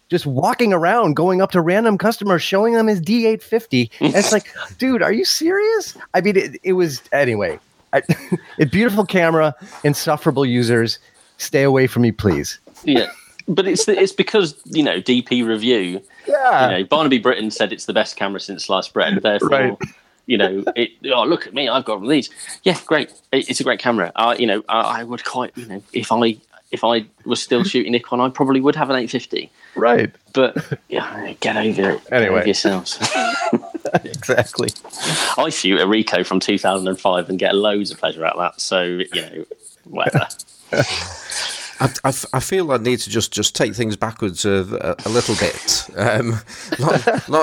Just 0.08 0.24
walking 0.24 0.72
around, 0.72 1.16
going 1.16 1.42
up 1.42 1.52
to 1.52 1.60
random 1.60 1.98
customers, 1.98 2.42
showing 2.42 2.72
them 2.72 2.86
his 2.86 3.00
D850. 3.00 3.90
And 4.00 4.14
it's 4.14 4.32
like, 4.32 4.48
dude, 4.78 5.02
are 5.02 5.12
you 5.12 5.24
serious? 5.24 5.96
I 6.14 6.22
mean, 6.22 6.36
it, 6.36 6.58
it 6.64 6.72
was 6.72 7.02
anyway. 7.12 7.60
I, 7.92 8.02
a 8.58 8.64
beautiful 8.64 9.04
camera, 9.04 9.54
insufferable 9.84 10.46
users. 10.46 10.98
Stay 11.36 11.62
away 11.62 11.86
from 11.86 12.02
me, 12.02 12.10
please 12.10 12.58
yeah, 12.84 13.10
but 13.46 13.66
it's 13.66 13.86
it's 13.88 14.12
because 14.12 14.54
you 14.64 14.82
know 14.82 15.00
DP 15.00 15.46
review. 15.46 16.02
Yeah, 16.26 16.70
you 16.70 16.78
know, 16.78 16.84
Barnaby 16.84 17.18
Britton 17.18 17.50
said 17.50 17.72
it's 17.72 17.86
the 17.86 17.92
best 17.92 18.16
camera 18.16 18.40
since 18.40 18.66
sliced 18.66 18.92
bread. 18.92 19.20
Therefore, 19.22 19.48
right. 19.48 19.78
you 20.26 20.38
know, 20.38 20.64
it. 20.76 20.90
Oh, 21.12 21.24
look 21.24 21.46
at 21.46 21.54
me! 21.54 21.68
I've 21.68 21.84
got 21.84 21.96
one 21.96 22.04
of 22.04 22.10
these. 22.10 22.30
Yeah, 22.62 22.78
great. 22.86 23.10
It, 23.32 23.48
it's 23.48 23.60
a 23.60 23.64
great 23.64 23.80
camera. 23.80 24.12
Uh, 24.16 24.36
you 24.38 24.46
know, 24.46 24.62
I, 24.68 25.00
I 25.00 25.04
would 25.04 25.24
quite. 25.24 25.56
You 25.56 25.66
know, 25.66 25.82
if 25.92 26.12
I 26.12 26.36
if 26.70 26.84
I 26.84 27.06
was 27.24 27.42
still 27.42 27.64
shooting 27.64 27.92
Nikon, 27.92 28.20
I 28.20 28.28
probably 28.28 28.60
would 28.60 28.76
have 28.76 28.90
an 28.90 28.96
850. 28.96 29.50
Right. 29.74 30.14
But 30.34 30.78
yeah, 30.88 31.32
get 31.40 31.56
over 31.56 31.90
it. 31.90 32.02
Anyway, 32.12 32.40
over 32.40 32.46
yourselves. 32.46 32.98
exactly. 34.04 34.68
I 35.36 35.48
shoot 35.50 35.80
a 35.80 35.86
Ricoh 35.86 36.26
from 36.26 36.40
2005 36.40 37.28
and 37.28 37.38
get 37.38 37.54
loads 37.54 37.90
of 37.90 37.98
pleasure 37.98 38.24
out 38.24 38.36
of 38.36 38.40
that. 38.40 38.60
So 38.60 38.82
you 38.82 39.08
know, 39.14 39.44
whatever. 39.84 40.26
I, 41.80 41.86
I, 42.04 42.12
I, 42.32 42.40
feel 42.40 42.72
I 42.72 42.78
need 42.78 42.98
to 43.00 43.10
just, 43.10 43.32
just 43.32 43.54
take 43.54 43.74
things 43.74 43.96
backwards 43.96 44.44
a, 44.44 44.96
a, 45.04 45.08
a 45.08 45.10
little 45.10 45.36
bit, 45.36 45.88
um, 45.96 46.40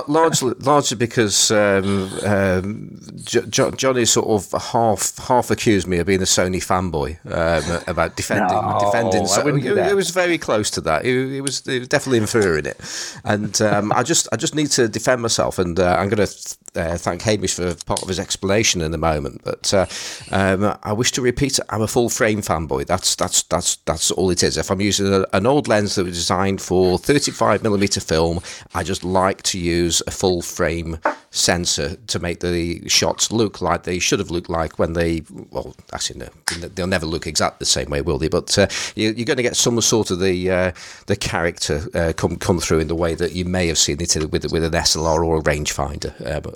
largely 0.07 0.53
largely 0.59 0.97
because 0.97 1.51
um, 1.51 2.11
um, 2.25 2.99
jo- 3.23 3.71
Johnny 3.71 4.05
sort 4.05 4.27
of 4.27 4.61
half 4.61 5.17
half 5.19 5.51
accused 5.51 5.87
me 5.87 5.99
of 5.99 6.07
being 6.07 6.21
a 6.21 6.25
Sony 6.25 6.57
fanboy 6.57 7.17
um, 7.25 7.83
about 7.87 8.15
defending 8.15 8.47
no, 8.47 8.79
defending. 8.79 9.25
So 9.27 9.47
it, 9.47 9.95
was 9.95 10.09
very 10.09 10.37
close 10.37 10.69
to 10.71 10.81
that. 10.81 11.05
It, 11.05 11.35
it, 11.35 11.41
was, 11.41 11.65
it 11.67 11.79
was 11.79 11.87
definitely 11.87 12.19
inferring 12.19 12.65
it, 12.65 12.79
and 13.23 13.61
um, 13.61 13.91
I 13.93 14.03
just 14.03 14.27
I 14.31 14.35
just 14.35 14.55
need 14.55 14.71
to 14.71 14.87
defend 14.87 15.21
myself, 15.21 15.59
and 15.59 15.79
uh, 15.79 15.95
I'm 15.97 16.09
going 16.09 16.27
to. 16.27 16.57
Uh, 16.75 16.97
thank 16.97 17.21
Hamish 17.21 17.53
for 17.53 17.73
part 17.85 18.01
of 18.01 18.07
his 18.07 18.19
explanation 18.19 18.81
in 18.81 18.93
a 18.93 18.97
moment. 18.97 19.41
But 19.43 19.73
uh, 19.73 19.85
um, 20.31 20.77
I 20.83 20.93
wish 20.93 21.11
to 21.13 21.21
repeat, 21.21 21.59
I'm 21.69 21.81
a 21.81 21.87
full 21.87 22.09
frame 22.09 22.41
fanboy. 22.41 22.85
That's 22.85 23.15
that's 23.15 23.43
that's 23.43 23.77
that's 23.77 24.11
all 24.11 24.29
it 24.29 24.43
is. 24.43 24.57
If 24.57 24.71
I'm 24.71 24.81
using 24.81 25.13
a, 25.13 25.25
an 25.33 25.45
old 25.45 25.67
lens 25.67 25.95
that 25.95 26.05
was 26.05 26.17
designed 26.17 26.61
for 26.61 26.97
35 26.97 27.63
millimeter 27.63 28.01
film, 28.01 28.41
I 28.73 28.83
just 28.83 29.03
like 29.03 29.41
to 29.43 29.59
use 29.59 30.01
a 30.07 30.11
full 30.11 30.41
frame 30.41 30.99
sensor 31.31 31.95
to 31.95 32.19
make 32.19 32.39
the 32.39 32.87
shots 32.87 33.31
look 33.31 33.61
like 33.61 33.83
they 33.83 33.99
should 33.99 34.19
have 34.19 34.31
looked 34.31 34.49
like 34.49 34.79
when 34.79 34.93
they. 34.93 35.21
Well, 35.51 35.75
actually, 35.93 36.19
no, 36.19 36.29
they'll 36.69 36.87
never 36.87 37.05
look 37.05 37.27
exactly 37.27 37.57
the 37.59 37.65
same 37.65 37.89
way, 37.89 38.01
will 38.01 38.17
they? 38.17 38.29
But 38.29 38.57
uh, 38.57 38.67
you, 38.95 39.09
are 39.09 39.13
going 39.13 39.37
to 39.37 39.43
get 39.43 39.55
some 39.55 39.79
sort 39.81 40.11
of 40.11 40.19
the 40.19 40.49
uh, 40.49 40.71
the 41.07 41.15
character 41.15 41.83
uh, 41.93 42.13
come 42.15 42.37
come 42.37 42.59
through 42.59 42.79
in 42.79 42.87
the 42.87 42.95
way 42.95 43.15
that 43.15 43.33
you 43.33 43.45
may 43.45 43.67
have 43.67 43.77
seen 43.77 43.97
it 44.01 44.15
with 44.31 44.51
with 44.51 44.63
an 44.63 44.71
SLR 44.71 45.25
or 45.25 45.37
a 45.37 45.41
rangefinder. 45.41 46.13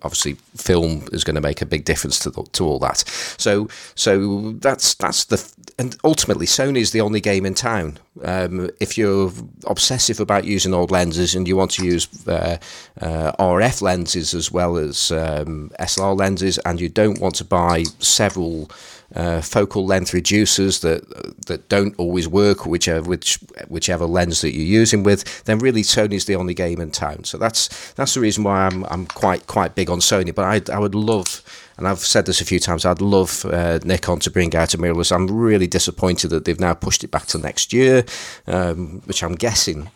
Obviously, 0.09 0.37
film 0.55 1.07
is 1.11 1.23
going 1.23 1.35
to 1.35 1.41
make 1.41 1.61
a 1.61 1.67
big 1.67 1.85
difference 1.85 2.17
to 2.17 2.31
the, 2.31 2.41
to 2.53 2.65
all 2.65 2.79
that. 2.79 2.97
So 3.37 3.69
so 3.93 4.53
that's 4.53 4.95
that's 4.95 5.25
the 5.25 5.37
and 5.77 5.95
ultimately 6.03 6.47
Sony 6.47 6.79
is 6.79 6.93
the 6.93 7.01
only 7.01 7.21
game 7.21 7.45
in 7.45 7.53
town. 7.53 7.99
Um, 8.23 8.71
if 8.79 8.97
you're 8.97 9.31
obsessive 9.67 10.19
about 10.19 10.45
using 10.45 10.73
old 10.73 10.89
lenses 10.89 11.35
and 11.35 11.47
you 11.47 11.55
want 11.55 11.69
to 11.73 11.85
use 11.85 12.07
uh, 12.27 12.57
uh, 12.99 13.31
RF 13.33 13.83
lenses 13.83 14.33
as 14.33 14.51
well 14.51 14.77
as 14.77 15.11
um, 15.11 15.71
SLR 15.79 16.17
lenses, 16.17 16.57
and 16.65 16.81
you 16.81 16.89
don't 16.89 17.21
want 17.21 17.35
to 17.35 17.45
buy 17.45 17.83
several 17.99 18.71
uh, 19.15 19.41
focal 19.41 19.85
length 19.85 20.11
reducers 20.11 20.81
that 20.81 21.47
that 21.47 21.67
don't 21.69 21.95
always 21.97 22.27
work, 22.27 22.65
whichever 22.65 23.07
which 23.07 23.39
whichever 23.67 24.05
lens 24.05 24.41
that 24.41 24.53
you're 24.53 24.65
using 24.65 25.03
with, 25.03 25.43
then 25.45 25.59
really 25.59 25.81
Sony's 25.81 26.25
the 26.25 26.35
only 26.35 26.53
game 26.53 26.79
in 26.79 26.91
town. 26.91 27.23
So 27.23 27.37
that's 27.37 27.93
that's 27.93 28.13
the 28.13 28.19
reason 28.19 28.43
why 28.43 28.65
I'm 28.65 28.85
I'm 28.85 29.07
quite 29.07 29.47
quite 29.47 29.75
big 29.75 29.89
on 29.89 29.99
Sony. 29.99 30.33
But 30.33 30.45
I 30.45 30.73
I 30.73 30.79
would 30.79 30.95
love. 30.95 31.43
And 31.77 31.87
I've 31.87 31.99
said 31.99 32.25
this 32.25 32.41
a 32.41 32.45
few 32.45 32.59
times. 32.59 32.85
I'd 32.85 32.99
love 32.99 33.45
uh, 33.45 33.79
Nikon 33.85 34.19
to 34.19 34.29
bring 34.29 34.53
out 34.53 34.73
a 34.73 34.77
mirrorless. 34.77 35.15
I'm 35.15 35.27
really 35.31 35.65
disappointed 35.65 36.27
that 36.27 36.43
they've 36.43 36.59
now 36.59 36.73
pushed 36.73 37.05
it 37.05 37.07
back 37.09 37.27
to 37.27 37.37
next 37.37 37.71
year, 37.71 38.03
um, 38.47 39.01
which 39.05 39.23
I'm 39.23 39.35
guessing 39.35 39.89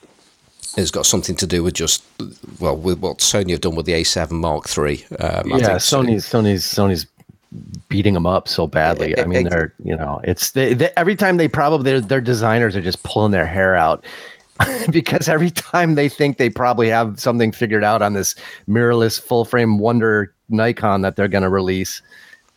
has 0.75 0.91
got 0.91 1.05
something 1.05 1.35
to 1.35 1.45
do 1.45 1.61
with 1.61 1.73
just 1.73 2.03
well 2.59 2.75
with 2.75 2.99
what 2.99 3.19
Sony 3.19 3.51
have 3.51 3.61
done 3.61 3.75
with 3.75 3.85
the 3.85 3.93
A7 3.93 4.31
Mark 4.31 4.65
III. 4.77 5.05
Um, 5.19 5.49
yeah, 5.49 5.75
Sony's 5.75 6.25
Sony's 6.25 6.63
Sony's 6.63 7.05
beating 7.93 8.15
them 8.15 8.25
up 8.25 8.47
so 8.47 8.65
badly. 8.65 9.17
I 9.19 9.25
mean, 9.25 9.47
they're 9.49 9.71
you 9.83 9.95
know, 9.95 10.19
it's 10.23 10.49
they, 10.51 10.73
they, 10.73 10.89
every 10.97 11.15
time 11.15 11.37
they 11.37 11.47
probably 11.47 11.99
their 11.99 12.19
designers 12.21 12.75
are 12.75 12.81
just 12.81 13.03
pulling 13.03 13.31
their 13.31 13.45
hair 13.45 13.75
out 13.75 14.03
because 14.89 15.29
every 15.29 15.51
time 15.51 15.93
they 15.93 16.09
think 16.09 16.37
they 16.39 16.49
probably 16.49 16.89
have 16.89 17.19
something 17.19 17.51
figured 17.51 17.83
out 17.83 18.01
on 18.01 18.13
this 18.13 18.33
mirrorless 18.67 19.21
full 19.21 19.45
frame 19.45 19.77
wonder 19.77 20.33
Nikon 20.49 21.01
that 21.03 21.15
they're 21.15 21.27
going 21.27 21.43
to 21.43 21.49
release, 21.49 22.01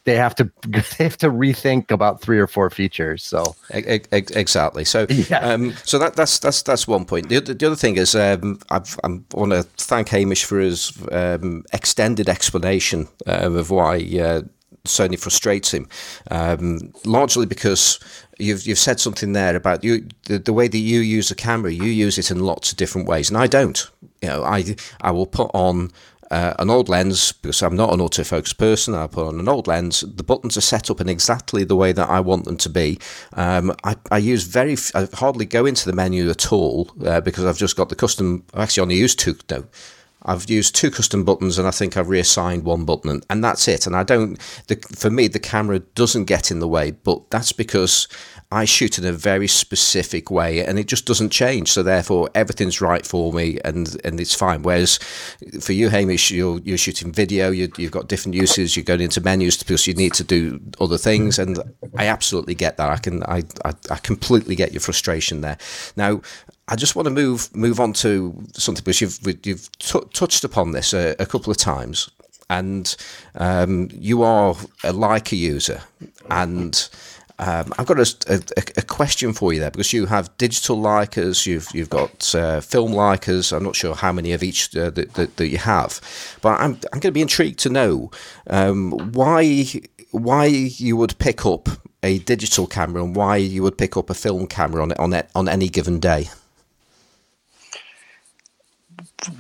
they 0.04 0.16
have 0.16 0.34
to 0.36 0.50
they 0.68 1.04
have 1.04 1.18
to 1.18 1.30
rethink 1.30 1.90
about 1.90 2.22
three 2.22 2.38
or 2.38 2.46
four 2.46 2.70
features. 2.70 3.22
So 3.22 3.54
Ex- 3.70 4.08
ex- 4.10 4.30
Exactly. 4.30 4.86
So, 4.86 5.06
Yeah. 5.10 5.40
um, 5.40 5.74
so 5.84 5.98
that, 5.98 6.14
that's 6.16 6.38
that's 6.38 6.62
that's 6.62 6.88
one 6.88 7.04
point. 7.04 7.28
The 7.28 7.36
other, 7.36 7.52
the 7.52 7.66
other 7.66 7.76
thing 7.76 7.98
is, 7.98 8.14
um, 8.14 8.58
I've, 8.70 8.98
I'm, 9.04 9.26
I 9.34 9.38
want 9.38 9.52
to 9.52 9.64
thank 9.76 10.08
Hamish 10.08 10.44
for 10.44 10.58
his 10.60 10.92
um, 11.12 11.62
extended 11.74 12.30
explanation 12.30 13.06
um, 13.26 13.56
of 13.56 13.70
why 13.70 13.98
uh, 14.18 14.40
Sony 14.86 15.18
frustrates 15.18 15.72
him, 15.72 15.88
um, 16.30 16.92
largely 17.04 17.46
because 17.46 17.98
you've 18.38 18.66
you've 18.66 18.78
said 18.78 19.00
something 19.00 19.32
there 19.32 19.56
about 19.56 19.84
you 19.84 20.06
the, 20.24 20.38
the 20.38 20.52
way 20.52 20.68
that 20.68 20.78
you 20.78 21.00
use 21.00 21.30
a 21.30 21.34
camera. 21.34 21.72
You 21.72 21.84
use 21.84 22.18
it 22.18 22.30
in 22.30 22.40
lots 22.40 22.70
of 22.70 22.78
different 22.78 23.08
ways, 23.08 23.28
and 23.28 23.38
I 23.38 23.46
don't. 23.46 23.90
You 24.22 24.28
know, 24.28 24.44
I 24.44 24.76
I 25.00 25.10
will 25.10 25.26
put 25.26 25.50
on 25.54 25.90
uh, 26.30 26.54
an 26.58 26.70
old 26.70 26.88
lens 26.88 27.32
because 27.32 27.62
I'm 27.62 27.76
not 27.76 27.92
an 27.92 28.00
autofocus 28.00 28.56
person. 28.56 28.94
I 28.94 29.06
put 29.06 29.26
on 29.26 29.38
an 29.38 29.48
old 29.48 29.66
lens. 29.66 30.00
The 30.00 30.22
buttons 30.22 30.56
are 30.56 30.62
set 30.62 30.90
up 30.90 31.00
in 31.00 31.08
exactly 31.08 31.64
the 31.64 31.76
way 31.76 31.92
that 31.92 32.08
I 32.08 32.20
want 32.20 32.44
them 32.44 32.56
to 32.58 32.68
be. 32.68 32.98
Um, 33.34 33.74
I, 33.84 33.96
I 34.10 34.18
use 34.18 34.44
very, 34.44 34.76
hardly 35.14 35.46
go 35.46 35.66
into 35.66 35.86
the 35.86 35.94
menu 35.94 36.28
at 36.30 36.52
all 36.52 36.90
uh, 37.04 37.20
because 37.20 37.44
I've 37.44 37.58
just 37.58 37.76
got 37.76 37.88
the 37.88 37.96
custom. 37.96 38.44
I 38.54 38.62
actually 38.62 38.82
only 38.82 38.96
use 38.96 39.14
two. 39.14 39.36
No, 39.50 39.66
I've 40.26 40.50
used 40.50 40.74
two 40.74 40.90
custom 40.90 41.24
buttons 41.24 41.56
and 41.56 41.68
I 41.68 41.70
think 41.70 41.96
I've 41.96 42.08
reassigned 42.08 42.64
one 42.64 42.84
button 42.84 43.10
and, 43.10 43.26
and 43.30 43.42
that's 43.42 43.68
it. 43.68 43.86
And 43.86 43.94
I 43.94 44.02
don't, 44.02 44.38
the, 44.66 44.76
for 44.94 45.08
me, 45.08 45.28
the 45.28 45.38
camera 45.38 45.78
doesn't 45.78 46.24
get 46.24 46.50
in 46.50 46.58
the 46.58 46.68
way, 46.68 46.90
but 46.90 47.30
that's 47.30 47.52
because 47.52 48.08
I 48.52 48.64
shoot 48.64 48.98
in 48.98 49.04
a 49.04 49.12
very 49.12 49.48
specific 49.48 50.30
way 50.30 50.64
and 50.64 50.78
it 50.78 50.86
just 50.86 51.04
doesn't 51.04 51.30
change. 51.30 51.72
So 51.72 51.82
therefore, 51.82 52.30
everything's 52.34 52.80
right 52.80 53.04
for 53.04 53.32
me 53.32 53.58
and, 53.64 53.96
and 54.04 54.20
it's 54.20 54.34
fine. 54.34 54.62
Whereas 54.62 54.98
for 55.60 55.72
you, 55.72 55.88
Hamish, 55.88 56.30
you're, 56.30 56.60
you're 56.60 56.78
shooting 56.78 57.12
video, 57.12 57.50
you, 57.50 57.70
you've 57.76 57.90
got 57.90 58.08
different 58.08 58.34
uses, 58.34 58.76
you're 58.76 58.84
going 58.84 59.00
into 59.00 59.20
menus 59.20 59.56
because 59.56 59.86
you 59.86 59.94
need 59.94 60.14
to 60.14 60.24
do 60.24 60.60
other 60.80 60.98
things. 60.98 61.38
And 61.38 61.58
I 61.96 62.06
absolutely 62.06 62.54
get 62.54 62.76
that. 62.76 62.88
I 62.88 62.98
can, 62.98 63.22
I, 63.24 63.42
I, 63.64 63.72
I 63.90 63.96
completely 63.96 64.54
get 64.54 64.72
your 64.72 64.80
frustration 64.80 65.40
there. 65.40 65.58
Now, 65.96 66.20
I 66.68 66.74
just 66.74 66.96
want 66.96 67.06
to 67.06 67.12
move 67.12 67.54
move 67.54 67.78
on 67.78 67.92
to 67.94 68.34
something 68.54 68.82
because 68.82 69.00
you've 69.00 69.20
you've 69.46 69.70
t- 69.78 70.00
touched 70.12 70.42
upon 70.42 70.72
this 70.72 70.92
a, 70.92 71.14
a 71.20 71.26
couple 71.26 71.52
of 71.52 71.56
times, 71.56 72.10
and 72.50 72.96
um, 73.36 73.88
you 73.92 74.24
are 74.24 74.50
a 74.82 74.92
Leica 74.92 75.38
user, 75.38 75.82
and 76.28 76.88
um, 77.38 77.72
I've 77.78 77.86
got 77.86 77.98
a, 77.98 78.14
a, 78.28 78.62
a 78.78 78.82
question 78.82 79.32
for 79.32 79.52
you 79.52 79.60
there 79.60 79.70
because 79.70 79.92
you 79.92 80.06
have 80.06 80.36
digital 80.38 80.78
Leicas, 80.78 81.46
you've 81.46 81.68
you've 81.74 81.90
got 81.90 82.34
uh, 82.34 82.60
film 82.60 82.92
Leicas. 82.92 83.54
I'm 83.54 83.64
not 83.64 83.76
sure 83.76 83.94
how 83.94 84.12
many 84.12 84.32
of 84.32 84.42
each 84.42 84.74
uh, 84.76 84.90
that, 84.90 85.14
that, 85.14 85.36
that 85.36 85.48
you 85.48 85.58
have, 85.58 86.00
but 86.42 86.60
I'm 86.60 86.78
I'm 86.92 87.00
going 87.00 87.02
to 87.02 87.12
be 87.12 87.22
intrigued 87.22 87.58
to 87.60 87.70
know 87.70 88.10
um, 88.48 88.92
why 89.12 89.64
why 90.10 90.46
you 90.46 90.96
would 90.96 91.18
pick 91.18 91.44
up 91.44 91.68
a 92.02 92.18
digital 92.20 92.66
camera 92.66 93.02
and 93.02 93.14
why 93.14 93.36
you 93.36 93.62
would 93.62 93.76
pick 93.76 93.96
up 93.96 94.10
a 94.10 94.14
film 94.14 94.46
camera 94.46 94.82
on 94.82 94.92
on 94.92 95.22
on 95.34 95.48
any 95.48 95.68
given 95.68 96.00
day. 96.00 96.28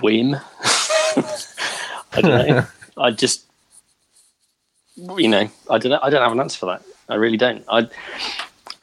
whim. 0.00 0.34
I 2.12 2.20
don't 2.20 2.24
know. 2.24 2.66
I 2.98 3.10
just, 3.10 3.44
you 4.96 5.28
know, 5.28 5.50
I 5.70 5.78
don't 5.78 5.90
know. 5.90 6.00
I 6.02 6.10
don't 6.10 6.22
have 6.22 6.32
an 6.32 6.40
answer 6.40 6.58
for 6.58 6.66
that. 6.66 6.82
I 7.08 7.14
really 7.14 7.36
don't. 7.36 7.64
I. 7.68 7.88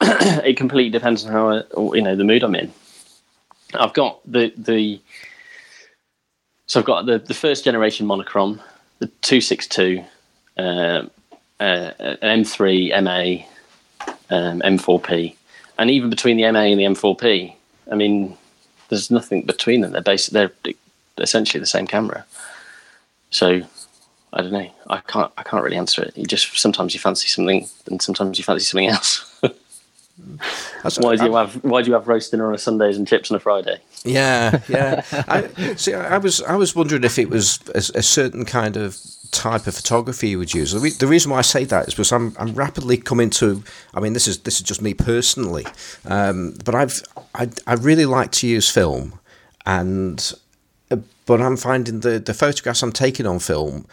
it 0.00 0.56
completely 0.56 0.90
depends 0.90 1.24
on 1.24 1.32
how 1.32 1.50
I, 1.50 1.62
you 1.94 2.02
know 2.02 2.16
the 2.16 2.24
mood 2.24 2.42
I'm 2.42 2.54
in. 2.54 2.72
I've 3.74 3.94
got 3.94 4.20
the 4.30 4.52
the. 4.56 5.00
So 6.66 6.80
I've 6.80 6.86
got 6.86 7.06
the 7.06 7.18
the 7.18 7.34
first 7.34 7.64
generation 7.64 8.06
monochrome, 8.06 8.60
the 8.98 9.08
two 9.22 9.40
six 9.40 9.66
two, 9.66 10.04
um, 10.56 11.10
uh, 11.60 11.90
an 11.98 12.44
M3 12.44 12.90
MA, 13.02 13.44
um, 14.30 14.60
M4P, 14.60 15.36
and 15.78 15.90
even 15.90 16.10
between 16.10 16.36
the 16.36 16.50
MA 16.50 16.60
and 16.60 16.80
the 16.80 16.84
M4P, 16.84 17.54
I 17.90 17.94
mean, 17.94 18.36
there's 18.88 19.10
nothing 19.10 19.42
between 19.42 19.82
them. 19.82 19.92
They're 19.92 20.02
basic. 20.02 20.32
They're 20.32 20.52
essentially 21.18 21.60
the 21.60 21.66
same 21.66 21.86
camera. 21.86 22.24
So 23.30 23.62
I 24.34 24.42
don't 24.42 24.52
know. 24.52 24.68
I 24.88 24.98
can't. 24.98 25.32
I 25.38 25.44
can't 25.44 25.62
really 25.62 25.76
answer 25.76 26.02
it. 26.02 26.16
You 26.16 26.26
just 26.26 26.58
sometimes 26.58 26.92
you 26.92 27.00
fancy 27.00 27.28
something, 27.28 27.68
and 27.86 28.02
sometimes 28.02 28.36
you 28.36 28.44
fancy 28.44 28.64
something 28.64 28.88
else. 28.88 29.40
Why 30.98 31.16
do 31.16 31.24
you 31.24 31.34
have 31.34 31.54
Why 31.64 31.82
do 31.82 31.88
you 31.88 31.94
have 31.94 32.06
roast 32.06 32.30
dinner 32.30 32.46
on 32.46 32.54
a 32.54 32.58
Sundays 32.58 32.96
and 32.96 33.06
chips 33.06 33.30
on 33.30 33.36
a 33.36 33.40
Friday? 33.40 33.78
Yeah, 34.04 34.60
yeah. 34.68 35.02
I, 35.28 35.74
see, 35.74 35.94
I 35.94 36.18
was 36.18 36.42
I 36.42 36.56
was 36.56 36.74
wondering 36.74 37.04
if 37.04 37.18
it 37.18 37.30
was 37.30 37.58
a, 37.74 37.98
a 37.98 38.02
certain 38.02 38.44
kind 38.44 38.76
of 38.76 38.96
type 39.30 39.66
of 39.66 39.74
photography 39.74 40.28
you 40.28 40.38
would 40.38 40.54
use. 40.54 40.72
The, 40.72 40.78
re- 40.80 40.90
the 40.90 41.08
reason 41.08 41.32
why 41.32 41.38
I 41.38 41.42
say 41.42 41.64
that 41.64 41.88
is 41.88 41.94
because 41.94 42.12
I'm 42.12 42.34
I'm 42.38 42.54
rapidly 42.54 42.96
coming 42.96 43.30
to. 43.30 43.62
I 43.94 44.00
mean, 44.00 44.12
this 44.12 44.28
is 44.28 44.40
this 44.40 44.56
is 44.56 44.62
just 44.62 44.82
me 44.82 44.94
personally, 44.94 45.66
um, 46.06 46.56
but 46.64 46.74
I've 46.74 47.02
I 47.34 47.48
I 47.66 47.74
really 47.74 48.06
like 48.06 48.30
to 48.32 48.46
use 48.46 48.70
film, 48.70 49.18
and 49.64 50.32
uh, 50.90 50.96
but 51.26 51.40
I'm 51.40 51.56
finding 51.56 52.00
the 52.00 52.18
the 52.18 52.34
photographs 52.34 52.82
I'm 52.82 52.92
taking 52.92 53.26
on 53.26 53.38
film 53.40 53.86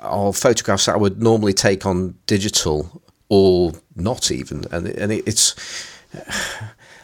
are 0.00 0.32
photographs 0.32 0.86
that 0.86 0.94
I 0.94 0.98
would 0.98 1.22
normally 1.22 1.52
take 1.52 1.86
on 1.86 2.14
digital 2.26 3.02
or 3.28 3.72
not 3.96 4.30
even, 4.30 4.64
and 4.70 4.86
and 4.86 5.12
it, 5.12 5.26
it's. 5.26 5.54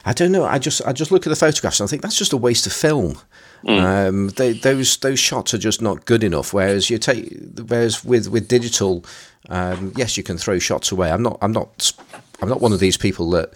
I 0.09 0.13
don't 0.13 0.31
know. 0.31 0.45
I 0.45 0.61
just 0.61 0.81
I 0.87 0.93
just 0.93 1.11
look 1.11 1.27
at 1.27 1.31
the 1.31 1.37
photographs 1.37 1.81
and 1.81 1.89
I 1.89 1.91
think 1.91 2.01
that's 2.01 2.17
just 2.17 2.33
a 2.33 2.37
waste 2.37 2.65
of 2.65 2.73
film. 2.73 3.19
Um, 3.67 4.29
they, 4.31 4.53
those 4.53 4.97
those 4.99 5.19
shots 5.19 5.53
are 5.53 5.59
just 5.59 5.83
not 5.83 6.05
good 6.05 6.23
enough. 6.23 6.53
Whereas 6.53 6.89
you 6.89 6.99
take 6.99 7.37
whereas 7.67 8.05
with 8.05 8.29
with 8.29 8.47
digital, 8.47 9.05
um, 9.49 9.93
yes, 9.97 10.17
you 10.17 10.23
can 10.23 10.39
throw 10.39 10.61
shots 10.61 10.93
away. 10.93 11.11
I'm 11.11 11.23
not 11.23 11.39
I'm 11.43 11.51
not 11.51 11.93
I'm 12.41 12.49
not 12.49 12.61
one 12.61 12.73
of 12.73 12.79
these 12.79 12.97
people 12.97 13.31
that 13.31 13.51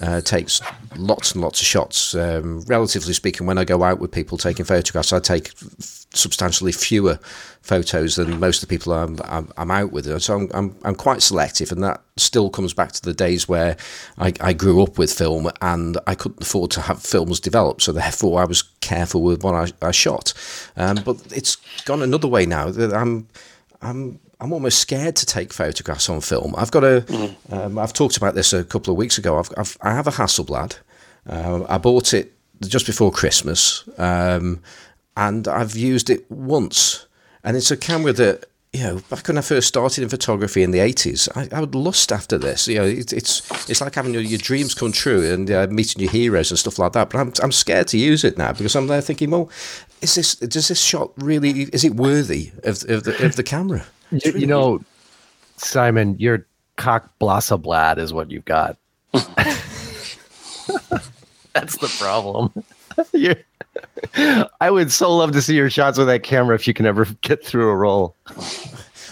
uh, 0.00 0.20
takes 0.20 0.60
lots 0.96 1.32
and 1.32 1.42
lots 1.42 1.60
of 1.60 1.66
shots. 1.66 2.14
Um, 2.14 2.62
relatively 2.62 3.12
speaking, 3.12 3.46
when 3.46 3.58
I 3.58 3.64
go 3.64 3.82
out 3.82 3.98
with 3.98 4.12
people 4.12 4.38
taking 4.38 4.64
photographs, 4.64 5.12
I 5.12 5.20
take 5.20 5.48
f- 5.48 6.06
substantially 6.12 6.72
fewer 6.72 7.18
photos 7.62 8.16
than 8.16 8.38
most 8.38 8.62
of 8.62 8.68
the 8.68 8.74
people 8.74 8.92
I'm, 8.92 9.18
I'm, 9.24 9.50
I'm 9.56 9.70
out 9.70 9.92
with. 9.92 10.20
So 10.22 10.36
I'm, 10.36 10.50
I'm, 10.54 10.76
I'm 10.84 10.94
quite 10.94 11.22
selective, 11.22 11.72
and 11.72 11.82
that 11.82 12.02
still 12.16 12.50
comes 12.50 12.74
back 12.74 12.92
to 12.92 13.02
the 13.02 13.14
days 13.14 13.48
where 13.48 13.76
I, 14.18 14.32
I 14.40 14.52
grew 14.52 14.82
up 14.82 14.98
with 14.98 15.12
film 15.12 15.50
and 15.62 15.98
I 16.06 16.14
couldn't 16.14 16.42
afford 16.42 16.70
to 16.72 16.82
have 16.82 17.02
films 17.02 17.40
developed. 17.40 17.82
So 17.82 17.92
therefore, 17.92 18.40
I 18.40 18.44
was 18.44 18.62
careful 18.80 19.22
with 19.22 19.42
what 19.42 19.54
I, 19.54 19.86
I 19.86 19.90
shot. 19.90 20.32
Um, 20.76 21.00
but 21.04 21.16
it's 21.34 21.56
gone 21.84 22.02
another 22.02 22.28
way 22.28 22.46
now. 22.46 22.68
I'm 22.68 23.28
I'm 23.82 24.18
I'm 24.40 24.52
almost 24.52 24.78
scared 24.78 25.16
to 25.16 25.26
take 25.26 25.52
photographs 25.52 26.08
on 26.10 26.20
film. 26.20 26.54
I've 26.56 26.70
got 26.70 26.84
a. 26.84 27.34
Um, 27.50 27.78
I've 27.78 27.92
talked 27.92 28.16
about 28.16 28.34
this 28.34 28.52
a 28.52 28.64
couple 28.64 28.92
of 28.92 28.98
weeks 28.98 29.18
ago. 29.18 29.38
I've, 29.38 29.50
I've 29.56 29.76
I 29.80 29.94
have 29.94 30.06
a 30.06 30.10
Hasselblad. 30.12 30.78
Uh, 31.26 31.64
I 31.68 31.78
bought 31.78 32.12
it 32.12 32.32
just 32.60 32.86
before 32.86 33.10
Christmas, 33.10 33.88
um, 33.98 34.60
and 35.16 35.48
I've 35.48 35.74
used 35.74 36.10
it 36.10 36.30
once. 36.30 37.06
And 37.44 37.56
it's 37.56 37.70
a 37.70 37.76
camera 37.76 38.12
that 38.12 38.44
you 38.72 38.82
know. 38.82 39.00
Back 39.08 39.26
when 39.28 39.38
I 39.38 39.40
first 39.40 39.68
started 39.68 40.02
in 40.02 40.10
photography 40.10 40.62
in 40.62 40.70
the 40.70 40.80
eighties, 40.80 41.28
I, 41.34 41.48
I 41.50 41.60
would 41.60 41.74
lust 41.74 42.12
after 42.12 42.36
this. 42.36 42.68
You 42.68 42.76
know, 42.76 42.84
it, 42.84 43.14
it's 43.14 43.70
it's 43.70 43.80
like 43.80 43.94
having 43.94 44.12
your, 44.12 44.22
your 44.22 44.38
dreams 44.38 44.74
come 44.74 44.92
true 44.92 45.32
and 45.32 45.50
uh, 45.50 45.66
meeting 45.70 46.02
your 46.02 46.10
heroes 46.10 46.50
and 46.50 46.58
stuff 46.58 46.78
like 46.78 46.92
that. 46.92 47.08
But 47.08 47.20
I'm 47.20 47.32
I'm 47.42 47.52
scared 47.52 47.88
to 47.88 47.98
use 47.98 48.22
it 48.22 48.36
now 48.36 48.52
because 48.52 48.76
I'm 48.76 48.86
there 48.88 49.00
thinking, 49.00 49.30
well, 49.30 49.48
is 50.02 50.14
this 50.14 50.36
does 50.36 50.68
this 50.68 50.80
shot 50.80 51.10
really 51.16 51.62
is 51.72 51.84
it 51.84 51.94
worthy 51.94 52.52
of 52.64 52.82
of 52.88 53.04
the, 53.04 53.24
of 53.24 53.36
the 53.36 53.42
camera? 53.42 53.84
you, 54.10 54.32
you 54.32 54.46
know, 54.46 54.80
Simon, 55.56 56.16
your 56.18 56.46
cock 56.76 57.10
blad 57.18 57.98
is 57.98 58.12
what 58.12 58.30
you've 58.30 58.44
got. 58.44 58.76
That's 61.54 61.78
the 61.78 61.88
problem. 61.98 62.52
You're- 63.12 63.42
I 64.60 64.70
would 64.70 64.90
so 64.90 65.14
love 65.14 65.32
to 65.32 65.42
see 65.42 65.54
your 65.54 65.68
shots 65.68 65.98
with 65.98 66.06
that 66.06 66.22
camera 66.22 66.54
if 66.54 66.66
you 66.66 66.72
can 66.72 66.86
ever 66.86 67.04
get 67.20 67.44
through 67.44 67.68
a 67.68 67.76
roll. 67.76 68.14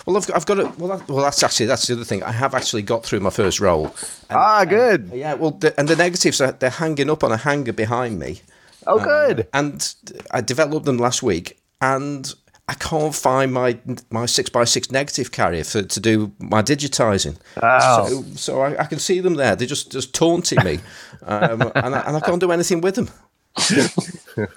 Well, 0.06 0.16
I've, 0.16 0.30
I've 0.34 0.46
got 0.46 0.58
it. 0.58 0.78
Well, 0.78 0.96
that, 0.96 1.08
well, 1.08 1.22
that's 1.22 1.42
actually 1.42 1.66
that's 1.66 1.86
the 1.86 1.94
other 1.94 2.04
thing. 2.04 2.22
I 2.22 2.32
have 2.32 2.54
actually 2.54 2.82
got 2.82 3.04
through 3.04 3.20
my 3.20 3.30
first 3.30 3.60
roll. 3.60 3.86
And, 3.86 3.94
Ah, 4.38 4.64
good. 4.64 5.10
yeah. 5.12 5.34
Well, 5.34 5.50
the, 5.52 5.78
and 5.78 5.86
the 5.88 5.96
negatives 5.96 6.40
are 6.40 6.52
they're 6.52 6.70
hanging 6.70 7.10
up 7.10 7.22
on 7.24 7.32
a 7.32 7.36
hanger 7.36 7.72
behind 7.74 8.18
me, 8.18 8.40
Oh, 8.86 8.98
good. 8.98 9.46
and 9.52 9.94
I 10.30 10.40
developed 10.40 10.86
them 10.86 10.98
last 10.98 11.22
week, 11.22 11.58
and 11.80 12.32
I 12.68 12.74
can't 12.74 13.14
find 13.14 13.52
my 13.52 13.78
my 14.10 14.26
six 14.26 14.50
x 14.54 14.70
six 14.70 14.90
negative 14.90 15.32
carrier 15.32 15.64
for 15.64 15.82
to 15.82 16.00
do 16.00 16.32
my 16.38 16.62
digitizing. 16.62 17.36
Wow. 17.62 18.06
So, 18.06 18.22
so 18.36 18.60
I, 18.62 18.82
I 18.82 18.86
can 18.86 18.98
see 18.98 19.20
them 19.20 19.34
there. 19.34 19.54
They're 19.56 19.66
just 19.66 19.92
just 19.92 20.14
taunting 20.14 20.62
me, 20.64 20.80
um, 21.26 21.60
and, 21.74 21.94
I, 21.94 22.00
and 22.06 22.16
I 22.16 22.20
can't 22.20 22.40
do 22.40 22.52
anything 22.52 22.80
with 22.80 22.94
them. 22.96 23.10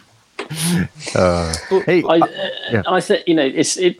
Uh, 1.15 1.53
But- 1.69 1.83
hey, 1.85 2.03
I, 2.03 2.19
uh, 2.19 2.27
yeah. 2.71 2.83
I 2.87 3.01
think 3.01 3.27
you 3.27 3.33
know 3.33 3.43
it's 3.45 3.75
it. 3.77 3.99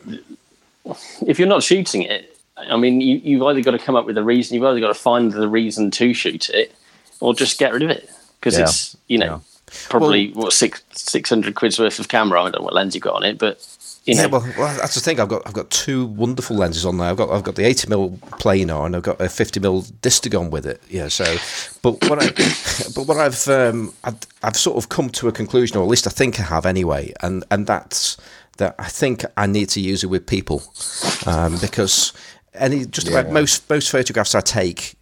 If 1.26 1.38
you're 1.38 1.48
not 1.48 1.62
shooting 1.62 2.02
it, 2.02 2.38
I 2.56 2.76
mean, 2.76 3.00
you, 3.00 3.16
you've 3.22 3.42
either 3.42 3.60
got 3.60 3.72
to 3.72 3.78
come 3.78 3.96
up 3.96 4.06
with 4.06 4.16
a 4.16 4.22
reason. 4.24 4.54
You've 4.54 4.64
either 4.64 4.80
got 4.80 4.88
to 4.88 4.94
find 4.94 5.30
the 5.32 5.48
reason 5.48 5.90
to 5.92 6.14
shoot 6.14 6.48
it, 6.50 6.74
or 7.20 7.34
just 7.34 7.58
get 7.58 7.72
rid 7.72 7.82
of 7.82 7.90
it 7.90 8.08
because 8.40 8.56
Yeah. 8.56 8.64
it's 8.64 8.96
you 9.08 9.18
know 9.18 9.42
probably 9.88 10.30
what 10.32 10.52
six 10.52 10.82
six 10.92 11.28
hundred 11.30 11.54
quid's 11.54 11.78
worth 11.78 11.98
of 11.98 12.08
camera. 12.08 12.40
I 12.40 12.50
don't 12.50 12.60
know 12.60 12.64
what 12.64 12.74
lens 12.74 12.94
you 12.94 13.00
got 13.00 13.14
on 13.14 13.24
it, 13.24 13.38
but 13.38 13.64
you 14.04 14.14
know, 14.14 14.22
Yeah, 14.22 14.26
well, 14.28 14.46
well, 14.56 14.76
that's 14.78 14.94
the 14.94 15.00
thing. 15.00 15.20
I've 15.20 15.28
got 15.28 15.46
I've 15.46 15.52
got 15.52 15.70
two 15.70 16.06
wonderful 16.06 16.56
lenses 16.56 16.86
on 16.86 16.98
there. 16.98 17.08
I've 17.08 17.16
got 17.16 17.30
I've 17.30 17.44
got 17.44 17.56
the 17.56 17.64
80 17.64 17.88
mm 17.88 18.18
planar 18.40 18.86
and 18.86 18.96
I've 18.96 19.02
got 19.02 19.20
a 19.20 19.28
50 19.28 19.60
mm 19.60 19.92
distagon 20.00 20.50
with 20.50 20.66
it. 20.66 20.82
Yeah, 20.88 21.08
so 21.08 21.24
but 21.82 22.08
what 22.08 22.22
I 22.22 22.28
but 22.94 23.06
what 23.06 23.18
I've 23.18 23.48
um 23.48 23.92
I've, 24.04 24.18
I've 24.42 24.56
sort 24.56 24.76
of 24.76 24.88
come 24.88 25.10
to 25.10 25.28
a 25.28 25.32
conclusion, 25.32 25.76
or 25.76 25.82
at 25.82 25.88
least 25.88 26.06
I 26.06 26.10
think 26.10 26.40
I 26.40 26.44
have 26.44 26.66
anyway, 26.66 27.12
and 27.20 27.44
and 27.50 27.66
that's 27.66 28.16
that 28.58 28.74
I 28.78 28.88
think 28.88 29.24
I 29.36 29.46
need 29.46 29.68
to 29.70 29.80
use 29.80 30.04
it 30.04 30.08
with 30.08 30.26
people 30.26 30.62
um, 31.26 31.58
because 31.60 32.12
any 32.54 32.84
just 32.86 33.08
about 33.08 33.30
most 33.30 33.68
most 33.70 33.90
photographs 33.90 34.34
I 34.34 34.40
take. 34.40 34.94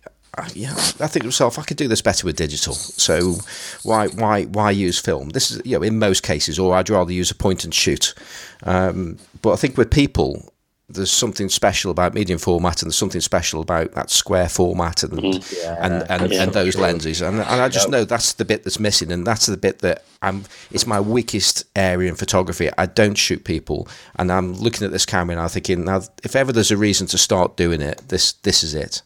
Yeah, 0.55 0.73
I 0.75 1.07
think 1.07 1.23
to 1.23 1.25
myself, 1.25 1.59
I 1.59 1.63
could 1.63 1.77
do 1.77 1.89
this 1.89 2.03
better 2.03 2.27
with 2.27 2.37
digital. 2.37 2.75
So 2.75 3.37
why 3.83 4.09
why 4.09 4.45
why 4.45 4.71
use 4.71 4.99
film? 4.99 5.31
This 5.31 5.51
is 5.51 5.63
you 5.65 5.77
know 5.79 5.83
in 5.83 5.99
most 5.99 6.23
cases, 6.23 6.59
or 6.59 6.75
I'd 6.75 6.91
rather 6.91 7.13
use 7.13 7.31
a 7.31 7.35
point 7.35 7.65
and 7.65 7.75
shoot. 7.75 8.15
Um, 8.63 9.19
but 9.43 9.53
I 9.53 9.57
think 9.57 9.77
with 9.79 9.91
people, 9.91 10.53
there's 10.89 11.11
something 11.11 11.49
special 11.49 11.91
about 11.91 12.15
medium 12.15 12.39
format, 12.39 12.83
and 12.83 12.89
there's 12.91 12.97
something 12.97 13.21
special 13.21 13.61
about 13.61 13.93
that 13.93 14.11
square 14.11 14.49
format, 14.49 15.03
and 15.03 15.13
and 15.25 16.05
and, 16.11 16.33
Yeah. 16.33 16.43
and 16.43 16.53
those 16.53 16.77
lenses. 16.77 17.23
And, 17.23 17.37
and 17.41 17.61
I 17.61 17.69
just 17.69 17.89
know 17.89 18.05
that's 18.05 18.35
the 18.35 18.45
bit 18.45 18.65
that's 18.65 18.79
missing, 18.79 19.11
and 19.13 19.27
that's 19.27 19.47
the 19.47 19.57
bit 19.57 19.79
that 19.81 20.05
I'm. 20.23 20.45
It's 20.71 20.87
my 20.87 21.01
weakest 21.01 21.65
area 21.75 22.09
in 22.11 22.15
photography. 22.17 22.69
I 22.79 22.87
don't 22.87 23.17
shoot 23.17 23.43
people, 23.45 23.89
and 24.17 24.31
I'm 24.31 24.53
looking 24.55 24.85
at 24.87 24.93
this 24.93 25.07
camera 25.07 25.33
and 25.33 25.41
I'm 25.43 25.49
thinking, 25.49 25.85
now 25.85 26.03
if 26.23 26.37
ever 26.37 26.53
there's 26.53 26.71
a 26.71 26.77
reason 26.77 27.07
to 27.09 27.19
start 27.19 27.57
doing 27.57 27.81
it, 27.81 28.03
this 28.09 28.33
this 28.43 28.63
is 28.63 28.75
it. 28.75 29.03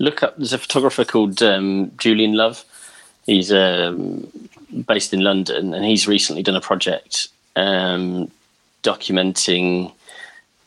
Look 0.00 0.22
up. 0.24 0.36
There's 0.36 0.52
a 0.52 0.58
photographer 0.58 1.04
called 1.04 1.40
um, 1.42 1.92
Julian 1.98 2.32
Love. 2.32 2.64
He's 3.26 3.52
um, 3.52 4.26
based 4.88 5.14
in 5.14 5.20
London, 5.20 5.72
and 5.72 5.84
he's 5.84 6.08
recently 6.08 6.42
done 6.42 6.56
a 6.56 6.60
project 6.60 7.28
um, 7.54 8.30
documenting. 8.82 9.92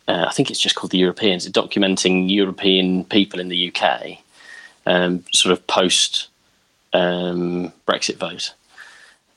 Uh, 0.07 0.25
I 0.27 0.31
think 0.31 0.49
it's 0.49 0.59
just 0.59 0.75
called 0.75 0.91
the 0.91 0.97
Europeans, 0.97 1.49
documenting 1.49 2.29
European 2.29 3.03
people 3.05 3.39
in 3.39 3.49
the 3.49 3.73
UK, 3.73 4.19
um, 4.86 5.23
sort 5.34 5.51
of 5.51 5.65
post 5.67 6.27
um, 6.93 7.73
Brexit 7.88 8.17
vote. 8.17 8.53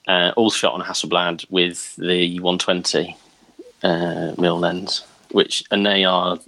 Uh, 0.07 0.33
all 0.37 0.51
shot 0.51 0.75
on 0.75 0.83
Hasselblad 0.83 1.51
with 1.51 1.97
the 1.97 2.39
120 2.39 3.17
uh, 3.83 4.33
mil 4.39 4.59
lens, 4.59 5.05
which 5.33 5.65
and 5.71 5.85
they 5.85 6.05
are 6.05 6.39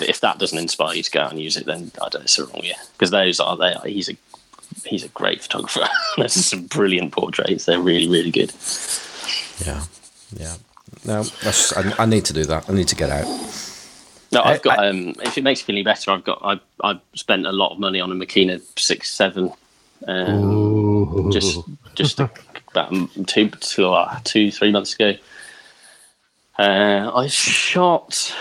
if 0.00 0.20
that 0.20 0.38
doesn't 0.38 0.58
inspire 0.58 0.94
you 0.94 1.02
to 1.02 1.10
go 1.10 1.20
out 1.20 1.32
and 1.32 1.40
use 1.40 1.56
it, 1.56 1.66
then 1.66 1.90
I 2.02 2.08
don't 2.08 2.20
know, 2.20 2.24
it's 2.24 2.36
the 2.36 2.44
wrong 2.46 2.62
year. 2.62 2.74
Because 2.92 3.10
those 3.10 3.40
are 3.40 3.56
they 3.56 3.72
are. 3.74 3.86
He's 3.86 4.08
a 4.08 4.16
he's 4.84 5.04
a 5.04 5.08
great 5.08 5.42
photographer. 5.42 5.88
There's 6.16 6.32
some 6.32 6.66
brilliant 6.66 7.12
portraits. 7.12 7.64
They're 7.64 7.80
really 7.80 8.08
really 8.08 8.30
good. 8.30 8.52
Yeah, 9.64 9.84
yeah. 10.36 10.56
No, 11.04 11.22
that's, 11.22 11.72
I, 11.76 12.02
I 12.02 12.06
need 12.06 12.24
to 12.26 12.32
do 12.32 12.44
that. 12.44 12.68
I 12.68 12.72
need 12.72 12.88
to 12.88 12.96
get 12.96 13.10
out. 13.10 13.26
No, 14.32 14.42
I've 14.42 14.58
I- 14.58 14.62
got. 14.62 14.84
um, 14.86 15.14
if 15.22 15.36
it 15.38 15.42
makes 15.44 15.60
you 15.60 15.66
feel 15.66 15.74
any 15.74 15.82
better, 15.82 16.10
I've 16.12 16.24
got. 16.24 16.40
I 16.42 16.60
I 16.88 17.00
spent 17.14 17.46
a 17.46 17.52
lot 17.52 17.72
of 17.72 17.78
money 17.78 18.00
on 18.00 18.10
a 18.10 18.14
Makina 18.14 18.60
six 18.78 19.10
seven. 19.10 19.52
Um, 20.06 21.30
just 21.32 21.58
just 21.94 22.20
about 22.20 22.90
two 23.26 23.48
two 23.50 23.88
uh, 23.92 24.18
two 24.24 24.50
three 24.50 24.70
months 24.72 24.94
ago. 24.94 25.14
Uh, 26.58 27.10
I 27.14 27.26
shot. 27.26 28.34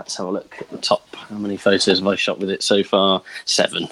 Let's 0.00 0.16
have 0.16 0.28
a 0.28 0.30
look 0.30 0.56
at 0.58 0.70
the 0.70 0.78
top. 0.78 1.14
How 1.14 1.36
many 1.36 1.58
photos 1.58 1.98
have 1.98 2.06
I 2.06 2.16
shot 2.16 2.38
with 2.40 2.48
it 2.48 2.62
so 2.62 2.82
far? 2.82 3.22
Seven. 3.44 3.82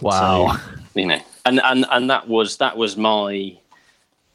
wow. 0.00 0.56
So, 0.56 0.60
you 0.94 1.04
know, 1.04 1.20
and 1.44 1.60
and 1.60 1.84
and 1.90 2.08
that 2.08 2.26
was 2.26 2.56
that 2.56 2.78
was 2.78 2.96
my. 2.96 3.58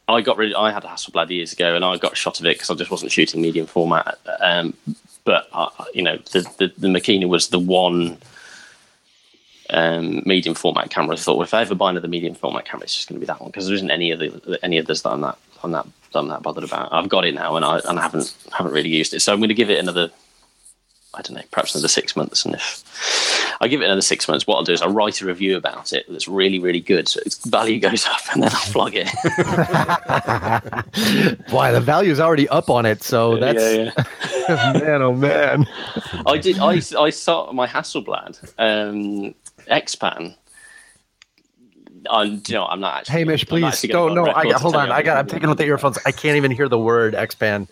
I 0.08 0.22
got 0.22 0.38
rid. 0.38 0.54
I 0.54 0.72
had 0.72 0.84
a 0.84 0.88
Hasselblad 0.88 1.32
years 1.32 1.52
ago, 1.52 1.76
and 1.76 1.84
I 1.84 1.98
got 1.98 2.16
shot 2.16 2.40
of 2.40 2.46
it 2.46 2.58
because 2.58 2.70
I 2.70 2.76
just 2.76 2.92
wasn't 2.92 3.12
shooting 3.12 3.42
medium 3.42 3.66
format. 3.66 4.20
Um, 4.40 4.76
but 5.24 5.48
uh, 5.52 5.70
you 5.96 6.04
know, 6.04 6.18
the, 6.32 6.42
the 6.60 6.72
the 6.78 6.88
Makina 6.88 7.28
was 7.28 7.48
the 7.48 7.58
one 7.58 8.20
um, 9.72 10.24
medium 10.26 10.56
format 10.56 10.90
camera. 10.90 11.16
I 11.16 11.20
thought, 11.20 11.38
well, 11.38 11.44
if 11.44 11.54
I 11.54 11.62
ever 11.62 11.76
buy 11.76 11.90
another 11.90 12.08
medium 12.08 12.36
format 12.36 12.66
camera, 12.66 12.84
it's 12.84 12.96
just 12.96 13.10
going 13.10 13.16
to 13.16 13.20
be 13.20 13.28
that 13.28 13.42
one 13.42 13.50
because 13.50 13.68
there 13.68 13.76
isn't 13.76 13.92
any 13.92 14.12
of 14.12 14.20
the 14.20 14.60
any 14.64 14.80
others 14.80 15.02
that 15.02 15.10
I'm 15.10 15.22
that 15.22 15.38
I'm 15.64 15.72
that 15.72 15.88
I'm 16.14 16.28
that 16.28 16.44
bothered 16.44 16.64
about. 16.64 16.94
I've 16.94 17.10
got 17.10 17.26
it 17.26 17.34
now, 17.34 17.56
and 17.56 17.66
I 17.66 17.80
and 17.86 17.98
I 17.98 18.02
haven't 18.02 18.36
haven't 18.52 18.74
really 18.74 18.90
used 18.90 19.14
it. 19.14 19.22
So 19.22 19.34
I'm 19.34 19.40
going 19.40 19.50
to 19.50 19.56
give 19.56 19.70
it 19.70 19.80
another. 19.80 20.12
I 21.14 21.22
don't 21.22 21.36
know, 21.36 21.44
perhaps 21.52 21.76
another 21.76 21.90
six 21.90 22.16
months, 22.16 22.46
and 22.46 22.56
if 22.56 23.58
I 23.60 23.68
give 23.68 23.82
it 23.82 23.86
another 23.86 24.02
six 24.02 24.30
months, 24.30 24.48
what 24.48 24.56
I'll 24.56 24.64
do 24.64 24.72
is 24.72 24.82
I'll 24.82 24.94
write 24.94 25.22
a 25.22 25.26
review 25.26 25.58
about 25.58 25.92
it 25.92 26.06
that's 26.08 26.26
really, 26.26 26.58
really 26.58 26.80
good, 26.80 27.10
so 27.10 27.20
its 27.26 27.46
value 27.46 27.82
goes 27.82 28.08
up, 28.08 28.22
and 28.32 28.42
then 28.42 28.50
I'll 28.52 28.62
flog 28.62 28.94
it. 28.96 29.08
Why 31.52 31.74
the 31.74 31.82
value 31.82 32.14
is 32.14 32.22
already 32.22 32.48
up 32.48 32.70
on 32.70 32.86
it, 32.86 33.04
so 33.04 33.38
that's 33.38 33.62
yeah, 33.62 33.92
yeah. 34.48 34.74
man, 34.80 35.02
oh 35.02 35.14
man. 35.14 35.68
I 36.26 36.38
did. 36.38 36.60
I 36.60 36.82
I 36.98 37.10
saw 37.10 37.52
my 37.52 37.68
Hasselblad 37.68 38.54
um, 38.58 39.36
X-Pan. 39.72 40.36
Uh, 42.10 42.10
I'm, 42.10 42.42
you 42.48 42.54
know, 42.56 42.66
I'm 42.66 42.80
not 42.80 42.98
actually. 43.00 43.14
Hamish, 43.20 43.46
please 43.48 43.64
actually 43.64 43.90
don't. 43.90 44.16
No, 44.16 44.26
I 44.26 44.44
got. 44.44 44.62
Hold 44.62 44.76
on. 44.76 44.92
I 44.92 45.02
got. 45.02 45.18
I'm 45.18 45.28
taking 45.28 45.50
out 45.50 45.58
the 45.58 45.66
earphones. 45.66 45.98
I 46.06 46.12
can't 46.12 46.36
even 46.38 46.52
hear 46.52 46.68
the 46.68 46.80
word 46.80 47.14
X-Pan. 47.16 47.68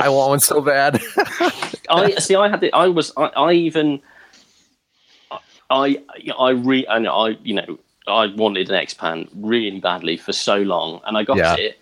I 0.00 0.08
want 0.08 0.28
one 0.30 0.40
so 0.40 0.60
bad. 0.60 1.00
I 1.88 2.14
see. 2.18 2.34
I 2.34 2.48
had 2.48 2.60
The, 2.60 2.72
I 2.72 2.88
was. 2.88 3.12
I, 3.16 3.24
I 3.26 3.52
even. 3.52 4.00
I 5.70 5.98
I 6.38 6.50
re 6.50 6.84
and 6.86 7.08
I 7.08 7.28
you 7.42 7.54
know 7.54 7.78
I 8.06 8.26
wanted 8.26 8.68
an 8.68 8.74
X-Pan 8.74 9.28
really 9.34 9.80
badly 9.80 10.16
for 10.18 10.32
so 10.32 10.56
long, 10.58 11.00
and 11.06 11.16
I 11.16 11.24
got 11.24 11.38
Yeah. 11.38 11.54
it 11.56 11.78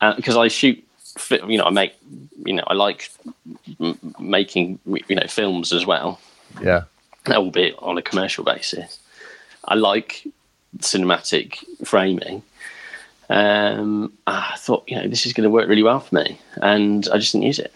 uh, 0.00 0.14
because 0.14 0.36
I 0.36 0.48
shoot. 0.48 0.82
You 1.30 1.58
know, 1.58 1.64
I 1.64 1.70
make. 1.70 1.94
You 2.44 2.54
know, 2.54 2.64
I 2.66 2.74
like 2.74 3.10
m- 3.80 3.98
making 4.18 4.78
you 5.08 5.16
know 5.16 5.26
films 5.28 5.72
as 5.72 5.86
well. 5.86 6.20
yeah. 6.62 6.82
Albeit 7.28 7.74
on 7.78 7.98
a 7.98 8.02
commercial 8.02 8.44
basis. 8.44 8.98
I 9.64 9.74
like 9.74 10.26
cinematic 10.78 11.58
framing. 11.84 12.42
Um, 13.30 14.12
I 14.26 14.54
thought, 14.58 14.84
you 14.88 14.96
know, 14.96 15.08
this 15.08 15.24
is 15.26 15.32
going 15.32 15.44
to 15.44 15.50
work 15.50 15.68
really 15.68 15.82
well 15.82 16.00
for 16.00 16.14
me, 16.16 16.38
and 16.56 17.08
I 17.12 17.18
just 17.18 17.32
didn't 17.32 17.46
use 17.46 17.58
it. 17.58 17.72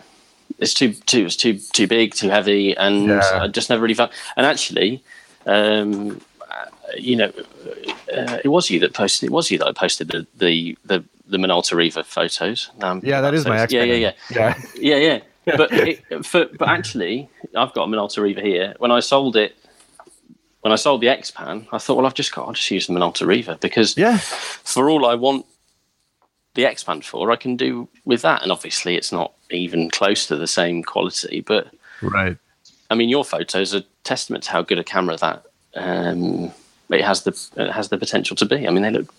It's 0.58 0.74
too, 0.74 0.92
too, 0.92 1.26
it's 1.26 1.36
too, 1.36 1.58
too 1.72 1.86
big, 1.86 2.14
too 2.14 2.28
heavy, 2.28 2.76
and 2.76 3.06
Yeah. 3.08 3.42
I 3.42 3.48
just 3.48 3.70
never 3.70 3.82
really 3.82 3.94
found. 3.94 4.10
And 4.36 4.46
actually, 4.46 5.02
um, 5.46 6.20
you 6.96 7.16
know, 7.16 7.32
uh, 8.12 8.38
it 8.44 8.48
was 8.48 8.70
you 8.70 8.80
that 8.80 8.94
posted. 8.94 9.28
It 9.28 9.32
was 9.32 9.50
you 9.50 9.58
that 9.58 9.66
I 9.66 9.72
posted 9.72 10.08
the 10.08 10.26
the 10.38 10.76
the, 10.84 11.04
the 11.26 11.36
Minolta 11.38 11.74
Riva 11.76 12.04
photos. 12.04 12.70
Um, 12.82 13.00
Yeah, 13.02 13.20
that 13.20 13.34
is 13.34 13.44
my 13.46 13.66
yeah, 13.68 13.82
yeah, 13.82 13.94
yeah. 13.94 14.12
Yeah. 14.30 14.58
Yeah, 14.76 14.96
yeah. 14.96 15.20
But 15.46 15.72
it, 15.72 16.26
for, 16.26 16.46
but 16.58 16.68
actually, 16.68 17.28
I've 17.54 17.72
got 17.72 17.84
a 17.84 17.86
Minolta 17.86 18.20
Riva 18.22 18.40
here. 18.40 18.74
When 18.78 18.90
I 18.90 19.00
sold 19.00 19.36
it, 19.36 19.56
when 20.62 20.72
I 20.72 20.76
sold 20.76 21.00
the 21.00 21.08
X 21.08 21.30
Pan, 21.30 21.66
I 21.72 21.78
thought, 21.78 21.96
well, 21.96 22.06
I've 22.06 22.14
just 22.14 22.34
got, 22.34 22.46
I'll 22.48 22.52
just 22.54 22.70
use 22.70 22.86
the 22.88 22.92
Minolta 22.92 23.26
Riva 23.26 23.56
because 23.60 23.96
Yeah. 23.96 24.18
for 24.18 24.90
all 24.90 25.06
I 25.06 25.14
want 25.14 25.46
the 26.54 26.66
X 26.66 26.82
Pan 26.82 27.00
for, 27.02 27.30
I 27.30 27.36
can 27.36 27.56
do 27.56 27.88
with 28.04 28.22
that. 28.22 28.42
And 28.42 28.50
obviously, 28.50 28.96
it's 28.96 29.12
not 29.12 29.32
even 29.50 29.88
close 29.90 30.26
to 30.26 30.36
the 30.36 30.46
same 30.48 30.82
quality. 30.82 31.40
But 31.42 31.68
Right. 32.02 32.36
I 32.90 32.94
mean, 32.94 33.08
your 33.08 33.24
photos 33.24 33.74
are 33.74 33.82
testament 34.04 34.44
to 34.44 34.50
how 34.50 34.62
good 34.62 34.78
a 34.78 34.84
camera 34.84 35.16
that 35.18 35.44
um, 35.74 36.50
it 36.90 37.02
has 37.04 37.22
the 37.24 37.38
it 37.56 37.70
has 37.70 37.88
the 37.88 37.98
potential 37.98 38.34
to 38.36 38.46
be. 38.46 38.66
I 38.66 38.70
mean, 38.70 38.82
they 38.82 38.90
look, 38.90 39.12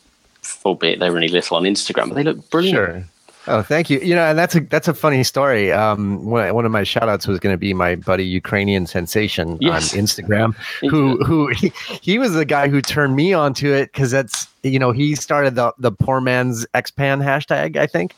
albeit 0.66 1.00
they're 1.00 1.12
really 1.12 1.28
little 1.28 1.58
on 1.58 1.64
Instagram, 1.64 2.10
but 2.10 2.16
they 2.16 2.24
look 2.24 2.50
brilliant. 2.50 2.76
Sure. 2.76 3.04
Oh, 3.48 3.62
thank 3.62 3.90
you. 3.90 4.00
You 4.00 4.16
know, 4.16 4.24
and 4.24 4.38
that's 4.38 4.56
a 4.56 4.60
that's 4.62 4.88
a 4.88 4.94
funny 4.94 5.24
story. 5.24 5.72
Um, 5.72 6.26
one, 6.26 6.54
one 6.54 6.66
of 6.66 6.72
my 6.72 6.84
shout 6.84 7.08
outs 7.10 7.28
was 7.28 7.40
going 7.40 7.54
to 7.54 7.58
be 7.58 7.74
my 7.74 7.96
buddy 7.96 8.26
Ukrainian 8.26 8.86
sensation 8.88 9.58
Yes. 9.62 9.94
on 9.94 10.00
Instagram, 10.00 10.56
who 10.90 11.18
who 11.24 11.48
he, 11.50 11.72
he 12.02 12.20
was 12.20 12.34
the 12.34 12.46
guy 12.46 12.68
who 12.68 12.82
turned 12.82 13.16
me 13.16 13.34
onto 13.34 13.72
it 13.72 13.92
because 13.94 14.12
that's 14.12 14.48
you 14.68 14.80
know 14.80 14.92
he 14.92 15.16
started 15.16 15.56
the 15.56 15.74
the 15.78 15.92
poor 15.92 16.22
man's 16.22 16.66
xpan 16.74 17.24
hashtag 17.24 17.78
I 17.78 17.88
think. 17.88 18.16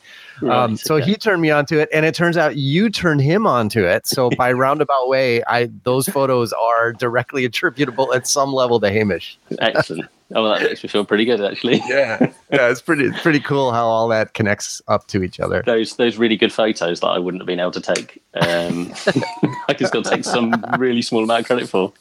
um, 0.49 0.77
so 0.77 0.95
okay. 0.95 1.05
he 1.05 1.15
turned 1.15 1.41
me 1.41 1.51
onto 1.51 1.77
it, 1.77 1.89
and 1.93 2.05
it 2.05 2.15
turns 2.15 2.37
out 2.37 2.55
you 2.55 2.89
turned 2.89 3.21
him 3.21 3.45
onto 3.45 3.83
it. 3.83 4.07
So 4.07 4.29
by 4.37 4.51
roundabout 4.51 5.09
way, 5.09 5.43
I 5.45 5.69
those 5.83 6.07
photos 6.07 6.53
are 6.53 6.93
directly 6.93 7.45
attributable 7.45 8.13
at 8.13 8.27
some 8.27 8.53
level 8.53 8.79
to 8.79 8.89
Hamish. 8.89 9.37
Excellent. 9.59 10.09
Oh, 10.35 10.43
well, 10.43 10.53
that 10.53 10.61
makes 10.61 10.83
me 10.83 10.89
feel 10.89 11.05
pretty 11.05 11.25
good, 11.25 11.41
actually. 11.41 11.81
Yeah, 11.89 12.31
yeah, 12.51 12.69
it's 12.69 12.81
pretty 12.81 13.05
it's 13.05 13.19
pretty 13.21 13.39
cool 13.39 13.71
how 13.71 13.87
all 13.87 14.07
that 14.09 14.35
connects 14.35 14.79
up 14.87 15.07
to 15.07 15.23
each 15.23 15.39
other. 15.39 15.63
those 15.65 15.95
those 15.95 16.17
really 16.17 16.37
good 16.37 16.53
photos 16.53 16.99
that 16.99 17.07
I 17.07 17.17
wouldn't 17.17 17.41
have 17.41 17.47
been 17.47 17.59
able 17.59 17.71
to 17.71 17.81
take. 17.81 18.21
Um, 18.35 18.93
I 19.67 19.73
can 19.73 19.87
still 19.87 20.03
take 20.03 20.23
some 20.23 20.53
really 20.77 21.01
small 21.01 21.23
amount 21.23 21.41
of 21.41 21.45
credit 21.47 21.67
for. 21.67 21.93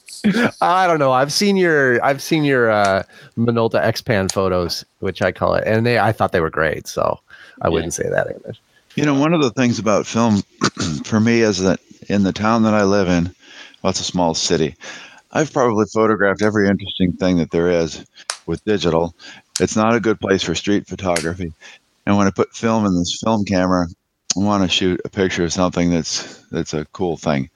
I 0.61 0.87
don't 0.87 0.99
know. 0.99 1.13
I've 1.13 1.33
seen 1.33 1.57
your 1.57 2.05
I've 2.05 2.21
seen 2.21 2.45
your 2.45 2.71
uh, 2.71 3.05
Minolta 3.39 3.83
X-Pan 3.83 4.29
photos, 4.39 4.84
which 5.01 5.20
I 5.20 5.32
call 5.32 5.55
it, 5.55 5.64
and 5.66 5.84
they 5.84 5.99
I 5.99 6.12
thought 6.12 6.30
they 6.30 6.41
were 6.41 6.49
great. 6.49 6.86
So 6.86 7.18
I 7.61 7.68
wouldn't 7.68 7.93
say 7.93 8.09
that 8.09 8.28
either. 8.28 8.55
You 8.95 9.05
know, 9.05 9.18
one 9.18 9.34
of 9.34 9.43
the 9.43 9.51
things 9.51 9.80
about 9.80 10.07
film 10.07 10.43
for 11.05 11.18
me 11.18 11.41
is 11.41 11.59
that 11.59 11.80
in 12.09 12.22
the 12.22 12.32
town 12.32 12.62
that 12.62 12.72
I 12.72 12.84
live 12.84 13.09
in, 13.09 13.34
well, 13.82 13.91
it's 13.91 13.99
a 13.99 14.05
small 14.05 14.34
city. 14.34 14.76
I've 15.32 15.53
probably 15.53 15.86
photographed 15.93 16.43
every 16.43 16.68
interesting 16.68 17.14
thing 17.14 17.39
that 17.39 17.51
there 17.51 17.68
is 17.68 18.07
with 18.47 18.64
digital. 18.64 19.12
It's 19.59 19.74
not 19.74 19.97
a 19.97 20.01
good 20.01 20.20
place 20.20 20.45
for 20.45 20.55
street 20.55 20.86
photography. 20.86 21.53
And 22.07 22.16
when 22.16 22.28
I 22.28 22.30
put 22.30 22.55
film 22.55 22.86
in 22.86 22.97
this 22.97 23.20
film 23.20 23.45
camera, 23.45 23.89
I 24.36 24.41
want 24.41 24.62
to 24.62 24.68
shoot 24.68 25.01
a 25.05 25.09
picture 25.09 25.43
of 25.43 25.53
something 25.53 25.91
that's 25.91 26.39
that's 26.53 26.74
a 26.74 26.84
cool 26.93 27.16
thing. 27.16 27.51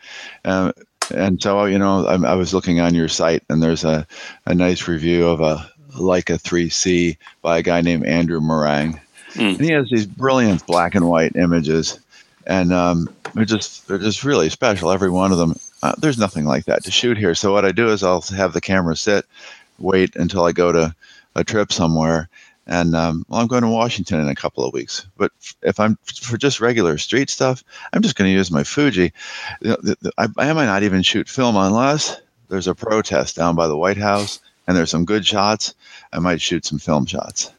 Um, 0.45 0.73
and 1.15 1.41
so, 1.41 1.65
you 1.65 1.79
know, 1.79 2.07
I, 2.07 2.15
I, 2.15 2.35
was 2.35 2.55
looking 2.55 2.81
on 2.81 2.95
your 2.95 3.09
site, 3.09 3.43
and 3.49 3.63
there's 3.63 3.85
a, 3.85 4.07
a 4.47 4.55
nice 4.55 4.89
review 4.89 5.27
of 5.27 5.41
a 5.41 5.72
Leica 5.95 6.41
3C 6.41 7.17
by 7.43 7.59
a 7.59 7.63
guy 7.63 7.81
named 7.81 8.07
Andrew 8.07 8.41
Morang. 8.41 9.01
Mm. 9.35 9.57
And 9.57 9.61
he 9.61 9.73
has 9.73 9.89
these 9.89 10.07
brilliant 10.07 10.67
black 10.67 10.95
and 10.95 11.09
white 11.09 11.37
images, 11.37 11.99
and 12.47 12.73
um, 12.73 13.09
they're 13.35 13.45
just 13.45 13.89
they're 13.89 13.99
just 13.99 14.25
really 14.25 14.51
special. 14.51 14.91
Every 14.91 15.11
one 15.11 15.33
of 15.33 15.39
them. 15.39 15.59
Uh, 15.83 15.95
there's 15.99 16.19
nothing 16.19 16.45
like 16.45 16.67
that 16.67 16.85
to 16.85 16.91
shoot 16.91 17.19
here. 17.19 17.35
So 17.35 17.53
what 17.53 17.65
I 17.65 17.73
do 17.73 17.89
is 17.89 18.05
I'll 18.05 18.21
have 18.21 18.53
the 18.53 18.61
camera 18.61 18.97
sit, 18.97 19.25
wait 19.79 20.15
until 20.17 20.45
I 20.45 20.53
go 20.53 20.71
to 20.71 20.95
a 21.35 21.43
trip 21.43 21.73
somewhere, 21.73 22.29
and 22.67 22.95
um, 22.95 23.25
well, 23.29 23.41
I'm 23.41 23.47
going 23.47 23.63
to 23.63 23.69
Washington 23.69 24.21
in 24.21 24.29
a 24.29 24.35
couple 24.35 24.65
of 24.65 24.75
weeks. 24.75 25.07
But 25.17 25.33
if 25.63 25.81
I'm 25.81 25.97
for 26.05 26.37
just 26.37 26.61
regular 26.61 26.99
street 26.99 27.31
stuff, 27.31 27.65
I'm 27.93 28.03
just 28.03 28.17
going 28.17 28.29
to 28.29 28.35
use 28.35 28.51
my 28.51 28.65
Fuji. 28.65 29.13
You 29.61 29.71
know, 29.71 29.77
the, 29.83 29.97
the, 30.03 30.13
I, 30.19 30.29
I 30.37 30.53
might 30.53 30.67
not 30.67 30.83
even 30.83 31.03
shoot 31.03 31.29
film 31.29 31.57
unless 31.57 32.21
there's 32.49 32.69
a 32.69 32.75
protest 32.75 33.37
down 33.37 33.57
by 33.57 33.67
the 33.67 33.77
White 33.77 33.97
House 33.97 34.41
and 34.67 34.77
there's 34.77 34.91
some 34.91 35.05
good 35.05 35.27
shots. 35.27 35.75
I 36.13 36.19
might 36.19 36.41
shoot 36.41 36.65
some 36.65 36.79
film 36.79 37.07
shots. 37.07 37.51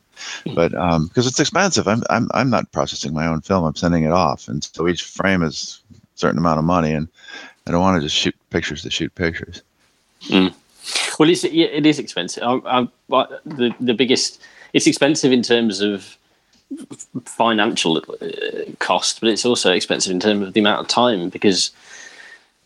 But 0.56 0.72
because 0.72 0.95
um, 0.95 1.10
it's 1.16 1.39
expensive, 1.39 1.88
I'm, 1.88 2.04
I'm 2.10 2.30
I'm 2.34 2.49
not 2.49 2.72
processing 2.72 3.14
my 3.14 3.28
own 3.28 3.41
film. 3.41 3.66
I'm 3.66 3.76
sending 3.76 4.04
it 4.04 4.12
off, 4.12 4.47
and 4.47 4.64
so 4.64 4.88
each 4.88 5.04
frame 5.04 5.43
is 5.43 5.82
a 5.93 5.97
certain 6.16 6.38
amount 6.38 6.60
of 6.60 6.66
money, 6.66 6.93
and 6.93 7.08
I 7.68 7.72
don't 7.72 7.82
want 7.82 8.01
to 8.01 8.08
just 8.08 8.16
shoot 8.16 8.36
pictures 8.49 8.84
to 8.84 8.89
shoot 8.89 9.14
pictures. 9.16 9.62
Mm. 10.28 10.54
Well, 11.20 11.30
it's, 11.30 11.43
it 11.43 11.86
is 11.86 11.99
expensive. 11.99 12.43
I, 12.43 12.88
I, 13.12 13.28
the 13.45 13.74
the 13.80 13.93
biggest 13.93 14.41
it's 14.74 14.88
expensive 14.88 15.32
in 15.32 15.41
terms 15.41 15.82
of 15.82 16.18
financial 17.26 17.97
uh, 17.97 18.72
cost, 18.80 19.20
but 19.22 19.30
it's 19.30 19.45
also 19.45 19.72
expensive 19.72 20.12
in 20.12 20.20
terms 20.20 20.47
of 20.47 20.54
the 20.54 20.60
amount 20.60 20.82
of 20.82 20.88
time 20.88 21.30
because 21.30 21.72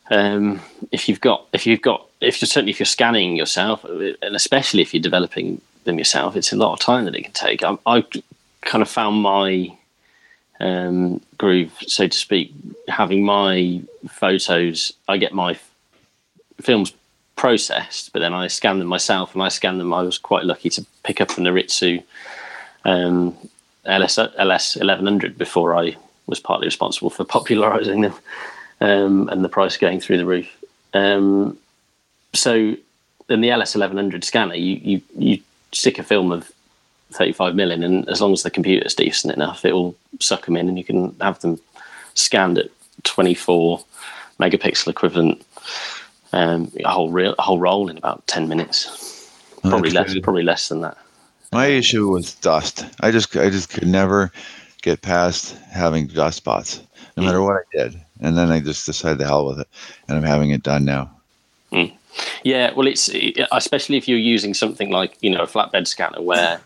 um, 0.09 0.59
if 0.91 1.09
you've 1.09 1.21
got 1.21 1.45
if 1.53 1.67
you've 1.67 1.81
got 1.81 2.06
if 2.21 2.41
you're 2.41 2.47
certainly 2.47 2.71
if 2.71 2.79
you're 2.79 2.85
scanning 2.85 3.35
yourself 3.35 3.83
and 3.85 4.35
especially 4.35 4.81
if 4.81 4.93
you're 4.93 5.01
developing 5.01 5.61
them 5.83 5.97
yourself, 5.97 6.35
it's 6.35 6.53
a 6.53 6.55
lot 6.55 6.73
of 6.73 6.79
time 6.79 7.05
that 7.05 7.15
it 7.15 7.23
can 7.23 7.33
take. 7.33 7.63
I, 7.63 7.77
I 7.85 8.03
kind 8.61 8.81
of 8.81 8.89
found 8.89 9.21
my 9.21 9.75
um, 10.59 11.21
groove, 11.37 11.71
so 11.87 12.07
to 12.07 12.17
speak, 12.17 12.53
having 12.87 13.23
my 13.23 13.81
photos. 14.09 14.93
I 15.07 15.17
get 15.17 15.33
my 15.33 15.57
films 16.61 16.93
processed, 17.35 18.11
but 18.13 18.19
then 18.19 18.33
I 18.33 18.47
scan 18.47 18.79
them 18.79 18.87
myself, 18.87 19.33
and 19.33 19.43
I 19.43 19.49
scan 19.49 19.77
them. 19.77 19.93
I 19.93 20.03
was 20.03 20.17
quite 20.17 20.45
lucky 20.45 20.69
to 20.71 20.85
pick 21.03 21.21
up 21.21 21.37
an 21.37 21.45
Noritsu 21.45 22.03
um, 22.85 23.35
LS 23.85 24.17
LS 24.17 24.75
eleven 24.75 25.05
hundred 25.05 25.37
before 25.37 25.75
I 25.75 25.95
was 26.27 26.39
partly 26.39 26.67
responsible 26.67 27.09
for 27.09 27.23
popularising 27.23 28.01
them, 28.01 28.13
um, 28.81 29.29
and 29.29 29.43
the 29.43 29.49
price 29.49 29.77
going 29.77 29.99
through 29.99 30.17
the 30.17 30.25
roof. 30.25 30.49
Um, 30.93 31.57
so, 32.37 32.75
in 33.29 33.41
the 33.41 33.49
LS 33.49 33.75
eleven 33.75 33.97
hundred 33.97 34.23
scanner, 34.23 34.55
you, 34.55 34.75
you 34.75 35.01
you 35.17 35.39
stick 35.71 35.99
a 35.99 36.03
film 36.03 36.31
of 36.31 36.51
thirty 37.11 37.33
five 37.33 37.55
million, 37.55 37.83
and 37.83 38.07
as 38.09 38.21
long 38.21 38.33
as 38.33 38.43
the 38.43 38.51
computer's 38.51 38.95
decent 38.95 39.33
enough, 39.33 39.65
it 39.65 39.73
will 39.73 39.95
suck 40.19 40.45
them 40.45 40.57
in, 40.57 40.67
and 40.67 40.77
you 40.77 40.83
can 40.83 41.15
have 41.21 41.39
them 41.39 41.59
scanned 42.13 42.57
at 42.57 42.69
twenty 43.03 43.33
four 43.33 43.83
megapixel 44.39 44.87
equivalent 44.87 45.43
um, 46.33 46.71
a 46.83 46.89
whole 46.89 47.09
reel, 47.09 47.35
a 47.37 47.41
whole 47.41 47.59
roll 47.59 47.89
in 47.89 47.97
about 47.97 48.25
ten 48.27 48.47
minutes. 48.47 49.31
Probably 49.63 49.89
less. 49.89 50.17
Probably 50.19 50.43
less 50.43 50.69
than 50.69 50.81
that. 50.81 50.97
My 51.51 51.67
issue 51.67 52.09
was 52.09 52.35
dust. 52.35 52.85
I 53.01 53.11
just 53.11 53.35
I 53.35 53.49
just 53.49 53.69
could 53.69 53.87
never 53.87 54.31
get 54.81 55.01
past 55.01 55.57
having 55.71 56.07
dust 56.07 56.37
spots, 56.37 56.81
no 57.15 57.23
matter 57.23 57.41
what 57.41 57.55
I 57.55 57.77
did. 57.77 58.01
And 58.19 58.37
then 58.37 58.51
I 58.51 58.59
just 58.59 58.85
decided 58.85 59.19
to 59.19 59.25
hell 59.25 59.47
with 59.47 59.59
it, 59.61 59.67
and 60.07 60.17
I'm 60.17 60.23
having 60.23 60.51
it 60.51 60.63
done 60.63 60.85
now. 60.85 61.11
Mm. 61.71 61.96
Yeah, 62.43 62.73
well, 62.73 62.87
it's 62.87 63.09
especially 63.51 63.97
if 63.97 64.07
you're 64.07 64.17
using 64.17 64.53
something 64.53 64.89
like 64.89 65.17
you 65.21 65.29
know 65.29 65.41
a 65.41 65.47
flatbed 65.47 65.87
scanner 65.87 66.21
where 66.21 66.61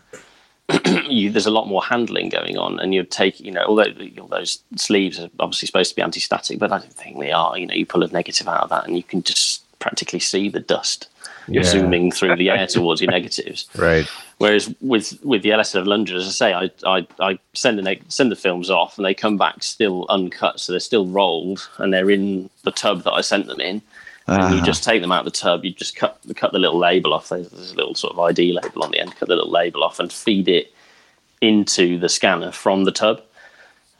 you, 1.08 1.30
there's 1.30 1.46
a 1.46 1.50
lot 1.50 1.68
more 1.68 1.82
handling 1.82 2.28
going 2.28 2.56
on, 2.56 2.78
and 2.78 2.94
you 2.94 3.02
take, 3.04 3.40
you 3.40 3.50
know, 3.50 3.64
although 3.64 3.92
all 4.20 4.28
those 4.28 4.62
sleeves 4.76 5.18
are 5.18 5.28
obviously 5.40 5.66
supposed 5.66 5.90
to 5.90 5.96
be 5.96 6.02
anti-static, 6.02 6.58
but 6.58 6.72
I 6.72 6.78
don't 6.78 6.92
think 6.92 7.18
they 7.18 7.32
are. 7.32 7.58
You 7.58 7.66
know, 7.66 7.74
you 7.74 7.86
pull 7.86 8.02
a 8.02 8.08
negative 8.08 8.48
out 8.48 8.62
of 8.62 8.70
that, 8.70 8.86
and 8.86 8.96
you 8.96 9.02
can 9.02 9.22
just 9.22 9.62
practically 9.78 10.20
see 10.20 10.48
the 10.48 10.60
dust 10.60 11.08
yeah. 11.48 11.62
zooming 11.64 12.12
through 12.12 12.36
the 12.36 12.50
air 12.50 12.66
towards 12.68 13.00
your 13.00 13.10
negatives. 13.10 13.68
Right. 13.76 14.06
Whereas 14.38 14.72
with 14.80 15.18
with 15.24 15.42
the 15.42 15.50
LS1100, 15.50 16.14
as 16.14 16.26
I 16.26 16.30
say, 16.30 16.54
I 16.54 16.70
I, 16.86 17.06
I 17.20 17.38
send 17.54 17.78
the 17.78 17.82
neg- 17.82 18.04
send 18.08 18.30
the 18.30 18.36
films 18.36 18.70
off, 18.70 18.96
and 18.96 19.04
they 19.04 19.14
come 19.14 19.36
back 19.36 19.62
still 19.62 20.06
uncut, 20.08 20.60
so 20.60 20.72
they're 20.72 20.80
still 20.80 21.06
rolled, 21.06 21.68
and 21.78 21.92
they're 21.92 22.10
in 22.10 22.50
the 22.62 22.72
tub 22.72 23.02
that 23.04 23.12
I 23.12 23.20
sent 23.20 23.46
them 23.46 23.60
in 23.60 23.82
uh-huh. 24.26 24.46
and 24.46 24.56
you 24.56 24.62
just 24.62 24.84
take 24.84 25.00
them 25.00 25.12
out 25.12 25.26
of 25.26 25.32
the 25.32 25.38
tub. 25.38 25.64
You 25.64 25.72
just 25.72 25.96
cut 25.96 26.18
cut 26.36 26.52
the 26.52 26.58
little 26.58 26.78
label 26.78 27.12
off. 27.12 27.28
There's, 27.28 27.48
there's, 27.50 27.72
a 27.72 27.76
little 27.76 27.94
sort 27.94 28.12
of 28.12 28.20
ID 28.20 28.52
label 28.52 28.84
on 28.84 28.90
the 28.90 29.00
end. 29.00 29.16
Cut 29.16 29.28
the 29.28 29.36
little 29.36 29.50
label 29.50 29.82
off 29.82 29.98
and 29.98 30.12
feed 30.12 30.48
it 30.48 30.72
into 31.40 31.98
the 31.98 32.08
scanner 32.08 32.52
from 32.52 32.84
the 32.84 32.92
tub. 32.92 33.22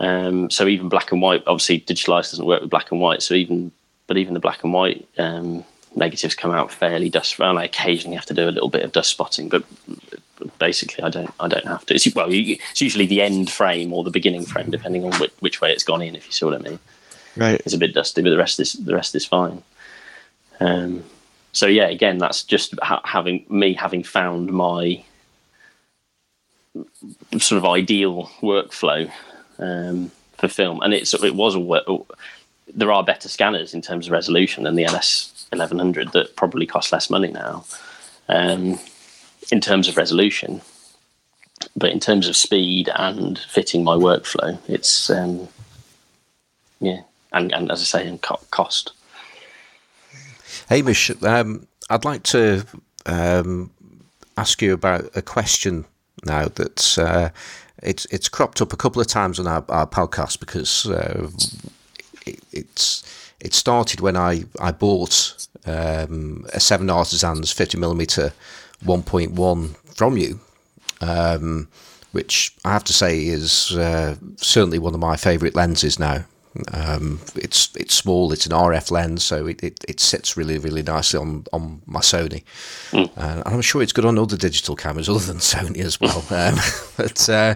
Um, 0.01 0.51
so 0.51 0.67
even 0.67 0.89
black 0.89 1.13
and 1.13 1.23
white, 1.23 1.43
obviously, 1.47 1.79
Digital 1.79 2.15
ICE 2.15 2.31
doesn't 2.31 2.47
work 2.47 2.61
with 2.61 2.71
black 2.71 2.91
and 2.91 3.01
white. 3.01 3.23
So 3.23 3.35
even 3.35 3.73
but 4.07 4.17
even 4.17 4.35
the 4.35 4.41
black 4.41 4.63
and 4.65 4.73
white 4.73 5.09
um, 5.19 5.65
negatives 5.97 6.35
come 6.35 6.51
out 6.51 6.71
fairly 6.71 7.09
dust. 7.09 7.39
And 7.39 7.59
I 7.59 7.65
occasionally 7.65 8.17
have 8.17 8.27
to 8.27 8.35
do 8.35 8.49
a 8.49 8.51
little 8.51 8.69
bit 8.69 8.83
of 8.83 8.93
dust 8.93 9.11
spotting, 9.11 9.49
but 9.49 9.65
basically 10.59 11.03
I 11.05 11.11
don't 11.11 11.33
I 11.41 11.49
don't 11.49 11.67
have 11.67 11.87
to. 11.87 11.95
It's, 11.95 12.15
well, 12.15 12.29
it's 12.31 12.81
usually 12.81 13.07
the 13.07 13.23
end 13.23 13.51
frame 13.51 13.93
or 13.93 14.05
the 14.05 14.11
beginning 14.11 14.45
frame, 14.45 14.71
depending 14.71 15.05
on 15.05 15.13
which, 15.21 15.33
which 15.41 15.61
way 15.61 15.73
it's 15.73 15.85
gone 15.85 16.03
in. 16.03 16.15
If 16.15 16.27
you 16.27 16.33
see 16.33 16.45
what 16.45 16.55
I 16.55 16.59
mean. 16.59 16.79
Right. 17.37 17.61
It's 17.65 17.75
a 17.75 17.79
bit 17.79 17.95
dusty, 17.95 18.23
but 18.23 18.31
the 18.31 18.37
rest 18.37 18.61
is 18.61 18.75
the 18.75 18.95
rest 18.95 19.15
is 19.15 19.25
fine. 19.25 19.63
Um, 20.61 21.05
so 21.53 21.67
yeah, 21.67 21.89
again, 21.89 22.19
that's 22.19 22.43
just 22.43 22.75
ha- 22.83 23.03
having 23.05 23.45
me 23.49 23.75
having 23.75 24.03
found 24.03 24.53
my 24.53 25.05
sort 27.39 27.59
of 27.59 27.65
ideal 27.65 28.31
workflow 28.41 29.11
um, 29.59 30.11
for 30.39 30.49
film, 30.49 30.81
and 30.83 30.95
it's 30.95 31.15
it 31.15 31.35
was 31.35 31.55
a 31.57 31.99
there 32.75 32.93
are 32.93 33.05
better 33.05 33.29
scanners 33.29 33.75
in 33.75 33.83
terms 33.83 34.07
of 34.07 34.13
resolution 34.13 34.65
than 34.65 34.77
the 34.77 34.85
LS 34.85 35.47
1100 35.51 36.13
that 36.13 36.37
probably 36.37 36.65
cost 36.65 36.93
less 36.93 37.11
money 37.11 37.31
now 37.31 37.65
um, 38.29 38.79
in 39.51 39.61
terms 39.61 39.89
of 39.89 39.97
resolution, 39.97 40.63
but 41.77 41.91
in 41.91 42.01
terms 42.01 42.29
of 42.29 42.37
speed 42.37 42.89
and 42.95 43.39
fitting 43.39 43.85
my 43.85 43.95
workflow, 43.95 44.59
it's 44.69 45.11
um, 45.11 45.49
yeah, 46.81 47.03
and, 47.33 47.53
and 47.53 47.71
as 47.71 47.81
I 47.81 47.85
say, 47.85 48.09
in 48.09 48.19
co- 48.19 48.41
cost. 48.51 48.93
Hamish, 50.69 51.11
um, 51.23 51.67
I'd 51.91 52.05
like 52.05 52.23
to 52.25 52.65
um, 53.07 53.71
ask 54.37 54.63
you 54.63 54.73
about 54.73 55.11
a 55.17 55.23
question 55.23 55.85
now 56.25 56.49
that 56.49 56.99
uh, 56.99 57.31
it's 57.83 58.05
it's 58.07 58.29
cropped 58.29 58.61
up 58.61 58.73
a 58.73 58.77
couple 58.77 59.01
of 59.01 59.09
times 59.09 59.39
on 59.41 59.47
our, 59.47 59.65
our 59.69 59.87
podcast 59.87 60.41
because 60.41 60.87
uh, 60.87 61.31
it, 62.27 62.41
it's 62.53 63.03
it 63.41 63.55
started 63.55 64.01
when 64.01 64.17
I 64.17 64.45
I 64.61 64.73
bought 64.73 65.47
um, 65.67 66.47
a 66.53 66.61
Seven 66.61 66.91
Artisans 66.91 67.53
50 67.53 67.79
millimeter 67.79 68.33
1.1 68.85 69.77
from 69.95 70.17
you. 70.17 70.41
Um, 71.01 71.69
which 72.13 72.55
I 72.65 72.73
have 72.73 72.85
to 72.85 72.93
say 72.93 73.27
is 73.27 73.73
uh, 73.73 74.17
certainly 74.37 74.79
one 74.79 74.95
of 74.95 75.01
my 75.01 75.17
favourite 75.17 75.55
lenses 75.55 75.99
now. 75.99 76.25
Um, 76.73 77.21
it's 77.35 77.75
it's 77.77 77.95
small. 77.95 78.31
It's 78.33 78.45
an 78.45 78.53
RF 78.53 78.91
lens, 78.91 79.25
so 79.25 79.47
it, 79.47 79.63
it, 79.63 79.83
it, 79.89 80.01
sits 80.01 80.37
really 80.37 80.59
really 80.59 80.83
nicely 80.83 81.19
on, 81.19 81.45
on 81.51 81.81
my 81.87 82.01
Sony. 82.01 82.45
Mm. 82.91 83.09
Uh, 83.17 83.43
and 83.47 83.55
I'm 83.55 83.63
sure 83.63 83.83
it's 83.83 83.93
good 83.93 84.05
on 84.05 84.19
other 84.19 84.37
digital 84.37 84.77
cameras 84.77 85.09
other 85.09 85.21
than 85.21 85.37
Sony 85.39 85.79
as 85.79 85.99
well. 85.99 86.19
um, 86.31 86.57
but 86.99 87.29
uh, 87.29 87.55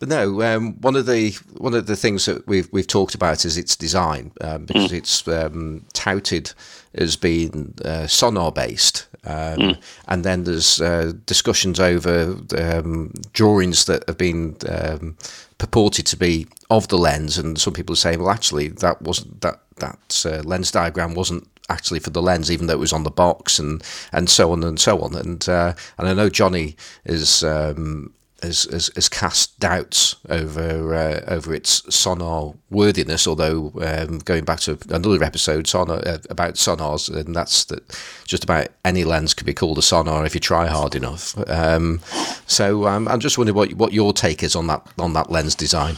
but 0.00 0.08
no, 0.08 0.42
um, 0.42 0.80
one 0.80 0.96
of 0.96 1.04
the 1.04 1.32
one 1.58 1.74
of 1.74 1.86
the 1.86 1.96
things 1.96 2.24
that 2.24 2.46
we've 2.46 2.68
we've 2.72 2.86
talked 2.86 3.14
about 3.14 3.44
is 3.44 3.58
its 3.58 3.76
design 3.76 4.32
um, 4.40 4.64
because 4.64 4.92
mm. 4.92 4.98
it's 4.98 5.28
um, 5.28 5.84
touted 5.92 6.52
as 6.94 7.16
been 7.16 7.74
uh, 7.84 8.06
Sonnar 8.06 8.54
based. 8.54 9.06
Um, 9.24 9.58
mm. 9.58 9.82
And 10.06 10.24
then 10.24 10.44
there's 10.44 10.80
uh, 10.80 11.12
discussions 11.26 11.80
over 11.80 12.36
um, 12.56 13.12
drawings 13.32 13.84
that 13.86 14.04
have 14.06 14.18
been 14.18 14.56
um, 14.68 15.16
purported 15.58 16.06
to 16.06 16.16
be 16.16 16.46
of 16.70 16.88
the 16.88 16.98
lens, 16.98 17.38
and 17.38 17.58
some 17.58 17.72
people 17.72 17.92
are 17.92 17.96
saying, 17.96 18.20
well, 18.20 18.30
actually, 18.30 18.68
that 18.68 19.02
wasn't 19.02 19.40
that 19.40 19.60
that 19.76 20.24
uh, 20.26 20.42
lens 20.42 20.70
diagram 20.70 21.14
wasn't 21.14 21.46
actually 21.68 22.00
for 22.00 22.10
the 22.10 22.22
lens, 22.22 22.50
even 22.50 22.66
though 22.66 22.74
it 22.74 22.78
was 22.78 22.92
on 22.92 23.02
the 23.02 23.10
box 23.10 23.58
and 23.58 23.82
and 24.12 24.30
so 24.30 24.52
on 24.52 24.62
and 24.64 24.80
so 24.80 25.00
on. 25.00 25.14
And 25.14 25.48
uh, 25.48 25.74
and 25.98 26.08
I 26.08 26.14
know 26.14 26.28
Johnny 26.28 26.76
is 27.04 27.42
um, 27.42 28.12
has, 28.42 28.64
has, 28.64 28.90
has 28.94 29.08
cast 29.08 29.58
doubts 29.58 30.16
over 30.28 30.94
uh, 30.94 31.20
over 31.26 31.54
its 31.54 31.82
Sonnar 31.82 32.56
worthiness. 32.70 33.26
Although 33.26 33.72
um, 33.80 34.18
going 34.18 34.44
back 34.44 34.60
to 34.60 34.78
another 34.90 35.22
episode 35.24 35.66
Sonnar, 35.66 36.06
uh, 36.06 36.18
about 36.30 36.54
Sonnars, 36.54 37.14
and 37.14 37.34
that's 37.34 37.64
that 37.66 37.82
just 38.24 38.44
about 38.44 38.68
any 38.84 39.04
lens 39.04 39.34
could 39.34 39.46
be 39.46 39.54
called 39.54 39.78
a 39.78 39.82
Sonnar 39.82 40.24
if 40.26 40.34
you 40.34 40.40
try 40.40 40.66
hard 40.66 40.94
enough. 40.94 41.36
Um, 41.48 42.00
so 42.46 42.86
um, 42.86 43.08
I'm 43.08 43.20
just 43.20 43.38
wondering 43.38 43.56
what 43.56 43.72
what 43.74 43.92
your 43.92 44.12
take 44.12 44.42
is 44.42 44.54
on 44.54 44.66
that 44.68 44.86
on 44.98 45.12
that 45.14 45.30
lens 45.30 45.54
design. 45.54 45.96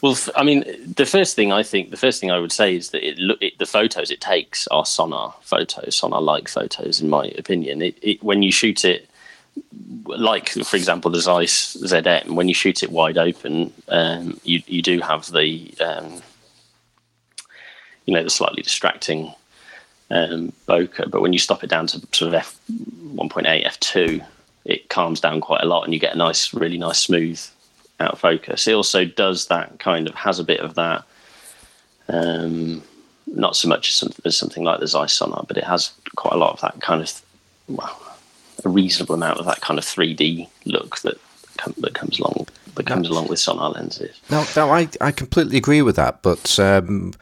Well, 0.00 0.16
I 0.36 0.44
mean, 0.44 0.64
the 0.96 1.06
first 1.06 1.34
thing 1.34 1.52
I 1.52 1.62
think, 1.62 1.90
the 1.90 1.96
first 1.96 2.20
thing 2.20 2.30
I 2.30 2.38
would 2.38 2.52
say 2.52 2.76
is 2.76 2.90
that 2.90 3.06
it, 3.06 3.18
look, 3.18 3.42
it, 3.42 3.58
the 3.58 3.66
photos 3.66 4.10
it 4.10 4.20
takes 4.20 4.68
are 4.68 4.84
Sonnar 4.84 5.34
photos, 5.42 6.00
Sonnar-like 6.00 6.48
photos, 6.48 7.00
in 7.00 7.08
my 7.08 7.26
opinion. 7.36 7.82
It, 7.82 8.22
when 8.22 8.42
you 8.42 8.52
shoot 8.52 8.84
it 8.84 9.07
like 10.06 10.50
for 10.50 10.76
example 10.76 11.10
the 11.10 11.20
Zeiss 11.20 11.76
ZM, 11.76 12.30
when 12.30 12.48
you 12.48 12.54
shoot 12.54 12.82
it 12.82 12.90
wide 12.90 13.18
open, 13.18 13.72
um, 13.88 14.40
you 14.44 14.62
you 14.66 14.82
do 14.82 15.00
have 15.00 15.30
the 15.32 15.74
um, 15.80 16.22
you 18.06 18.14
know 18.14 18.22
the 18.22 18.30
slightly 18.30 18.62
distracting 18.62 19.32
um, 20.10 20.52
bokeh, 20.66 21.10
but 21.10 21.20
when 21.20 21.32
you 21.32 21.38
stop 21.38 21.62
it 21.62 21.70
down 21.70 21.86
to 21.88 22.00
sort 22.12 22.28
of 22.28 22.34
f 22.34 22.58
1.8 22.70 23.66
f2, 23.66 24.24
it 24.64 24.88
calms 24.88 25.20
down 25.20 25.40
quite 25.40 25.62
a 25.62 25.66
lot, 25.66 25.84
and 25.84 25.92
you 25.92 26.00
get 26.00 26.14
a 26.14 26.18
nice, 26.18 26.54
really 26.54 26.78
nice 26.78 27.00
smooth 27.00 27.40
out 28.00 28.12
of 28.12 28.20
focus. 28.20 28.66
It 28.66 28.74
also 28.74 29.04
does 29.04 29.46
that 29.46 29.78
kind 29.78 30.08
of 30.08 30.14
has 30.14 30.38
a 30.38 30.44
bit 30.44 30.60
of 30.60 30.74
that. 30.74 31.04
Um, 32.08 32.82
not 33.26 33.56
so 33.56 33.68
much 33.68 33.88
as 33.88 33.94
something, 33.94 34.22
as 34.24 34.38
something 34.38 34.64
like 34.64 34.80
the 34.80 34.86
Zeiss 34.86 35.18
Sonnar, 35.18 35.46
but 35.46 35.58
it 35.58 35.64
has 35.64 35.92
quite 36.16 36.32
a 36.32 36.38
lot 36.38 36.54
of 36.54 36.60
that 36.62 36.80
kind 36.80 37.02
of 37.02 37.22
well, 37.68 38.00
a 38.64 38.68
reasonable 38.68 39.14
amount 39.14 39.38
of 39.38 39.46
that 39.46 39.60
kind 39.60 39.78
of 39.78 39.84
3D 39.84 40.48
look 40.64 41.00
that 41.00 41.18
that 41.78 41.94
comes 41.94 42.20
along 42.20 42.46
that 42.78 42.86
comes 42.86 43.08
along 43.08 43.26
with 43.26 43.38
Sonnar 43.38 43.74
lenses. 43.74 44.20
No, 44.30 44.44
no, 44.56 44.70
I, 44.70 44.88
I 45.00 45.10
completely 45.10 45.56
agree 45.56 45.82
with 45.82 45.96
that. 45.96 46.22
But 46.22 46.58
um, 46.58 47.12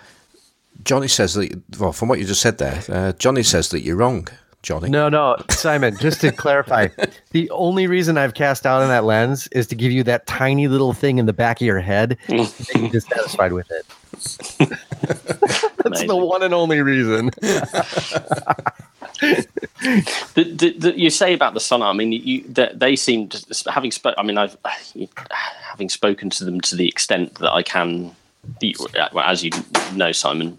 Johnny 0.85 1.09
says 1.09 1.35
that 1.35 1.63
well, 1.79 1.93
from 1.93 2.09
what 2.09 2.19
you 2.19 2.25
just 2.25 2.43
said 2.43 2.59
there, 2.59 2.83
uh, 2.89 3.13
Johnny 3.13 3.43
says 3.43 3.71
that 3.71 3.81
you're 3.81 3.97
wrong. 3.97 4.29
Johnny. 4.63 4.89
No, 4.89 5.09
no, 5.09 5.37
Simon. 5.49 5.97
just 5.97 6.21
to 6.23 6.33
clarify, 6.33 6.89
the 7.31 7.49
only 7.51 7.87
reason 7.87 8.19
I've 8.19 8.35
cast 8.35 8.67
out 8.67 8.83
on 8.83 8.89
that 8.89 9.05
lens 9.05 9.47
is 9.53 9.69
to 9.69 9.77
give 9.77 9.93
you 9.93 10.03
that 10.05 10.27
tiny 10.27 10.67
little 10.67 10.93
thing 10.93 11.19
in 11.19 11.27
the 11.27 11.33
back 11.33 11.61
of 11.61 11.67
your 11.67 11.79
head, 11.79 12.19
and 12.29 12.53
you're 12.75 12.91
dissatisfied 12.91 13.53
with 13.53 13.71
it. 13.71 13.87
That's 15.85 16.05
the 16.05 16.17
one 16.17 16.43
and 16.43 16.53
only 16.53 16.83
reason. 16.83 17.31
The, 19.21 20.45
the, 20.45 20.75
the, 20.79 20.99
you 20.99 21.11
say 21.11 21.35
about 21.35 21.55
the 21.55 21.61
Sonnar. 21.61 21.87
I 21.87 21.93
mean, 21.93 22.13
you, 22.13 22.43
they, 22.43 22.71
they 22.75 22.97
seem 22.97 23.29
to, 23.29 23.71
having 23.71 23.91
spoke. 23.91 24.15
I 24.19 24.23
mean, 24.23 24.39
I've 24.39 24.57
having 25.63 25.89
spoken 25.89 26.31
to 26.31 26.45
them 26.45 26.61
to 26.63 26.77
the 26.77 26.89
extent 26.89 27.35
that 27.37 27.53
I 27.53 27.63
can. 27.63 28.15
As 28.63 29.43
you 29.43 29.51
know, 29.95 30.13
Simon, 30.13 30.57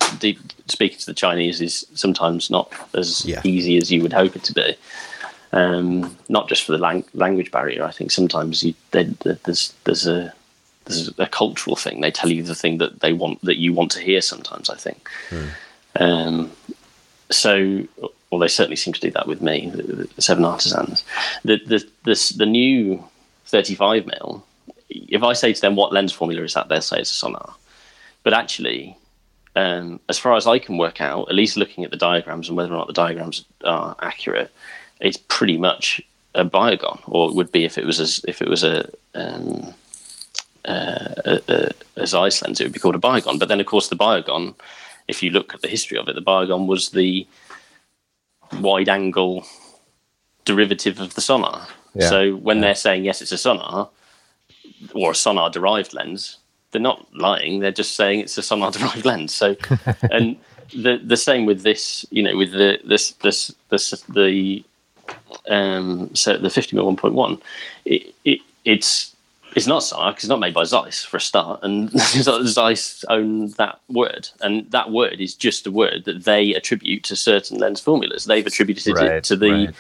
speaking 0.68 0.98
to 1.00 1.06
the 1.06 1.14
Chinese 1.14 1.62
is 1.62 1.86
sometimes 1.94 2.50
not 2.50 2.72
as 2.94 3.26
yeah. 3.26 3.42
easy 3.46 3.78
as 3.78 3.92
you 3.92 4.02
would 4.02 4.12
hope 4.12 4.36
it 4.36 4.44
to 4.44 4.54
be. 4.54 4.76
Um, 5.54 6.18
not 6.28 6.50
just 6.50 6.66
for 6.66 6.74
the 6.74 6.78
lang- 6.78 7.06
language 7.14 7.52
barrier. 7.52 7.86
I 7.86 7.92
think 7.92 8.12
sometimes 8.12 8.64
you, 8.64 8.74
they, 8.92 9.04
there's 9.46 9.74
there's 9.86 10.06
a 10.06 10.34
there's 10.84 11.18
a 11.18 11.28
cultural 11.28 11.76
thing. 11.76 12.02
They 12.02 12.12
tell 12.12 12.30
you 12.30 12.44
the 12.44 12.56
thing 12.56 12.80
that 12.80 13.00
they 13.00 13.14
want 13.14 13.42
that 13.44 13.58
you 13.58 13.74
want 13.74 13.92
to 13.92 14.02
hear. 14.02 14.22
Sometimes 14.22 14.70
I 14.70 14.76
think. 14.76 15.10
Hmm. 15.30 15.48
Um, 15.96 16.52
so 17.30 17.88
well, 18.32 18.40
they 18.40 18.48
certainly 18.48 18.76
seem 18.76 18.94
to 18.94 19.02
do 19.02 19.12
that 19.12 19.28
with 19.28 19.42
me, 19.42 19.70
the, 19.70 20.22
Seven 20.22 20.44
Artisans. 20.44 21.04
The, 21.44 21.58
the, 21.66 21.88
the, 22.04 22.34
the 22.38 22.46
new 22.46 23.04
35 23.46 24.06
mil, 24.06 24.46
if 24.90 25.24
I 25.24 25.34
say 25.34 25.54
to 25.54 25.62
them, 25.62 25.76
what 25.76 25.94
lens 25.94 26.12
formula 26.12 26.44
is 26.44 26.54
that, 26.54 26.68
they'll 26.68 26.82
say 26.82 27.00
it's 27.00 27.24
a 27.24 27.26
Sonnar. 27.26 27.54
But 28.24 28.34
actually, 28.34 28.98
um, 29.56 30.00
as 30.10 30.20
far 30.20 30.36
as 30.36 30.46
I 30.46 30.60
can 30.60 30.78
work 30.78 31.00
out, 31.00 31.30
at 31.30 31.36
least 31.36 31.58
looking 31.58 31.84
at 31.84 31.92
the 31.92 31.98
diagrams 31.98 32.50
and 32.50 32.58
whether 32.58 32.74
or 32.74 32.78
not 32.78 32.88
the 32.88 32.94
diagrams 32.94 33.46
are 33.64 33.96
accurate, 34.02 34.52
it's 35.00 35.18
pretty 35.18 35.58
much 35.58 36.02
a 36.36 36.44
biogon, 36.44 37.00
or 37.06 37.30
it 37.30 37.36
would 37.36 37.52
be 37.52 37.64
if 37.64 37.78
it 37.78 37.86
was 37.86 38.00
a, 38.00 38.30
if 38.30 38.42
it 38.42 38.50
was 38.50 38.64
a, 38.64 38.90
um, 39.16 39.74
uh, 40.66 41.14
a, 41.26 41.42
a, 41.48 41.72
a 42.02 42.08
Zeiss 42.08 42.42
lens, 42.42 42.60
it 42.60 42.66
would 42.66 42.74
be 42.74 42.80
called 42.80 42.96
a 42.96 43.00
biogon. 43.00 43.40
But 43.40 43.48
then, 43.48 43.62
of 43.62 43.66
course, 43.66 43.88
the 43.88 43.96
biogon, 43.96 44.54
if 45.08 45.24
you 45.24 45.32
look 45.32 45.54
at 45.54 45.62
the 45.62 45.68
history 45.68 45.98
of 45.98 46.10
it, 46.10 46.16
the 46.16 46.22
biogon 46.22 46.68
was 46.68 46.90
the 46.90 47.26
wide 48.54 48.90
angle 48.90 49.46
derivative 50.46 51.00
of 51.00 51.14
the 51.16 51.22
Sonnar. 51.22 51.68
Yeah. 51.94 52.10
So 52.10 52.36
when 52.36 52.58
yeah. 52.58 52.62
they're 52.62 52.76
saying 52.76 53.06
yes, 53.06 53.22
it's 53.22 53.32
a 53.32 53.36
Sonnar 53.36 53.90
or 54.94 55.12
a 55.12 55.14
Sonnar 55.14 55.52
derived 55.52 55.94
lens, 55.94 56.38
they're 56.72 56.82
not 56.82 57.06
lying. 57.14 57.60
They're 57.60 57.72
just 57.72 57.96
saying 57.96 58.22
it's 58.22 58.38
a 58.38 58.42
Sonnar 58.42 58.72
derived 58.72 59.06
lens. 59.12 59.34
So, 59.34 59.56
and 60.12 60.38
the 60.74 60.98
the 61.04 61.18
same 61.18 61.46
with 61.46 61.64
this, 61.64 62.06
you 62.10 62.24
know, 62.24 62.36
with 62.36 62.52
the 62.52 62.80
this 62.84 63.12
this 63.24 63.54
this 63.70 63.92
the 64.10 64.64
um 65.50 66.14
so 66.14 66.38
the 66.38 66.50
50 66.50 66.76
mil 66.76 66.96
1.1, 66.96 67.42
it, 67.86 68.14
it 68.26 68.40
it's 68.66 69.16
it's 69.56 69.68
not 69.68 69.84
Sark. 69.84 70.18
It's 70.18 70.28
not 70.28 70.40
made 70.40 70.54
by 70.54 70.64
Zeiss 70.64 71.04
for 71.04 71.18
a 71.18 71.22
start, 71.22 71.62
and 71.64 71.90
Zeiss 72.00 73.04
own 73.10 73.50
that 73.52 73.80
word, 73.90 74.30
and 74.42 74.70
that 74.72 74.92
word 74.92 75.20
is 75.20 75.34
just 75.34 75.68
a 75.68 75.72
word 75.72 76.06
that 76.06 76.26
they 76.26 76.54
attribute 76.54 77.04
to 77.06 77.16
certain 77.16 77.58
lens 77.58 77.80
formulas. 77.80 78.26
They've 78.26 78.46
attributed 78.46 78.96
right, 78.96 79.12
it 79.14 79.24
to 79.26 79.36
the, 79.36 79.52
right. 79.52 79.76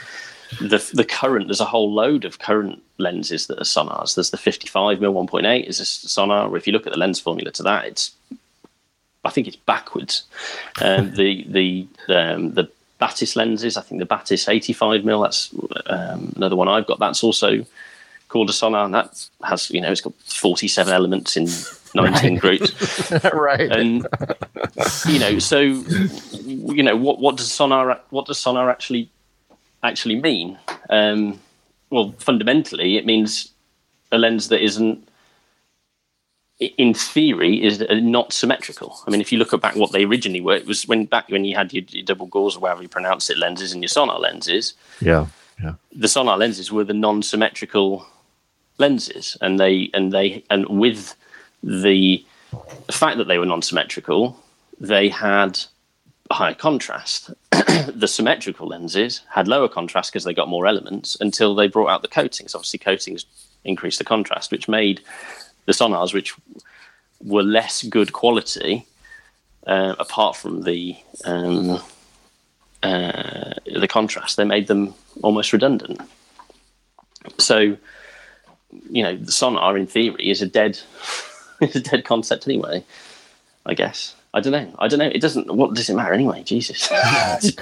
the 0.59 0.91
the 0.93 1.05
current. 1.05 1.47
There's 1.47 1.61
a 1.61 1.65
whole 1.65 1.93
load 1.93 2.25
of 2.25 2.39
current 2.39 2.81
lenses 2.97 3.47
that 3.47 3.59
are 3.59 3.63
Sonnars. 3.63 4.15
There's 4.15 4.31
the 4.31 4.37
55 4.37 4.99
mm 4.99 5.29
1.8 5.29 5.65
is 5.65 5.79
a 5.79 5.83
Sonnar. 5.83 6.55
If 6.57 6.65
you 6.65 6.73
look 6.73 6.87
at 6.87 6.93
the 6.93 6.99
lens 6.99 7.19
formula 7.19 7.51
to 7.51 7.63
that, 7.63 7.85
it's 7.85 8.11
I 9.25 9.29
think 9.29 9.47
it's 9.47 9.57
backwards. 9.57 10.23
Um, 10.81 11.11
the 11.15 11.45
the 11.47 11.87
um, 12.09 12.53
the 12.53 12.69
Batis 12.99 13.35
lenses. 13.35 13.77
I 13.77 13.81
think 13.81 13.99
the 13.99 14.07
Batis 14.07 14.49
85 14.49 15.01
mm. 15.01 15.23
That's 15.23 15.53
um, 15.85 16.33
another 16.35 16.55
one 16.55 16.67
I've 16.67 16.87
got. 16.87 16.99
That's 16.99 17.23
also 17.23 17.65
called 18.29 18.49
a 18.49 18.53
Sonnar, 18.53 18.85
and 18.85 18.93
that 18.93 19.29
has 19.43 19.69
you 19.69 19.81
know 19.81 19.91
it's 19.91 20.01
got 20.01 20.13
47 20.25 20.93
elements 20.93 21.37
in 21.37 21.47
19 21.95 22.33
right. 22.33 22.41
groups, 22.41 23.11
right? 23.33 23.71
And 23.71 24.07
you 25.07 25.19
know, 25.19 25.39
so 25.39 25.59
you 25.59 26.83
know 26.83 26.95
what 26.95 27.19
what 27.19 27.37
does 27.37 27.49
Sonnar 27.49 27.99
what 28.09 28.25
does 28.25 28.37
Sonnar 28.37 28.69
actually 28.69 29.09
actually 29.83 30.19
mean? 30.19 30.57
Um, 30.89 31.39
well, 31.89 32.13
fundamentally, 32.19 32.97
it 32.97 33.05
means 33.05 33.51
a 34.11 34.17
lens 34.17 34.49
that 34.49 34.63
isn't 34.63 35.07
in 36.59 36.93
theory 36.93 37.63
is 37.63 37.83
not 37.91 38.33
symmetrical. 38.33 38.99
I 39.05 39.11
mean, 39.11 39.21
if 39.21 39.31
you 39.31 39.37
look 39.37 39.53
at 39.53 39.61
back 39.61 39.75
what 39.75 39.91
they 39.91 40.05
originally 40.05 40.41
were, 40.41 40.55
it 40.55 40.65
was 40.65 40.87
when 40.87 41.05
back 41.05 41.29
when 41.29 41.45
you 41.45 41.55
had 41.55 41.71
your, 41.71 41.83
your 41.89 42.03
double 42.03 42.25
Gauss 42.25 42.57
or 42.57 42.67
however 42.67 42.81
you 42.81 42.89
pronounce 42.89 43.29
it 43.29 43.37
lenses 43.37 43.73
and 43.73 43.83
your 43.83 43.89
Sonnar 43.89 44.19
lenses. 44.19 44.73
Yeah, 44.99 45.27
yeah. 45.61 45.75
The 45.95 46.07
Sonnar 46.07 46.37
lenses 46.37 46.71
were 46.71 46.83
the 46.83 46.93
non-symmetrical 46.93 48.07
lenses, 48.77 49.37
and 49.41 49.59
they 49.59 49.89
and 49.93 50.11
they 50.11 50.43
and 50.49 50.67
with 50.67 51.15
the 51.63 52.23
fact 52.91 53.17
that 53.17 53.27
they 53.27 53.37
were 53.37 53.45
non-symmetrical, 53.45 54.39
they 54.79 55.09
had 55.09 55.59
higher 56.31 56.53
contrast. 56.53 57.31
the 57.51 58.07
symmetrical 58.07 58.67
lenses 58.67 59.21
had 59.29 59.47
lower 59.47 59.67
contrast 59.67 60.11
because 60.11 60.23
they 60.23 60.33
got 60.33 60.49
more 60.49 60.67
elements 60.67 61.17
until 61.19 61.55
they 61.55 61.67
brought 61.67 61.89
out 61.89 62.01
the 62.01 62.07
coatings. 62.07 62.53
Obviously, 62.53 62.79
coatings 62.79 63.25
increased 63.63 63.97
the 63.97 64.05
contrast, 64.05 64.51
which 64.51 64.67
made 64.67 65.01
the 65.65 65.73
Sonnars, 65.73 66.13
which 66.13 66.33
were 67.21 67.43
less 67.43 67.83
good 67.83 68.13
quality, 68.13 68.85
uh, 69.65 69.95
apart 69.99 70.35
from 70.35 70.63
the 70.63 70.95
um, 71.25 71.81
uh, 72.83 73.53
the 73.65 73.87
contrast, 73.87 74.37
they 74.37 74.45
made 74.45 74.67
them 74.67 74.93
almost 75.23 75.51
redundant. 75.51 75.99
So 77.37 77.77
you 78.89 79.03
know, 79.03 79.15
the 79.15 79.31
Sonnar 79.31 79.79
in 79.79 79.87
theory 79.87 80.29
is 80.29 80.41
a 80.41 80.47
dead, 80.47 80.79
is 81.61 81.75
a 81.75 81.81
dead 81.81 82.05
concept 82.05 82.47
anyway. 82.47 82.83
I 83.65 83.73
guess. 83.73 84.15
I 84.33 84.39
don't 84.39 84.51
know. 84.51 84.71
I 84.77 84.87
don't 84.87 84.99
know. 84.99 85.07
It 85.07 85.19
doesn't. 85.19 85.53
What 85.53 85.73
does 85.73 85.89
it 85.89 85.95
matter 85.95 86.13
anyway? 86.13 86.43
Jesus. 86.43 86.87
just, 87.41 87.57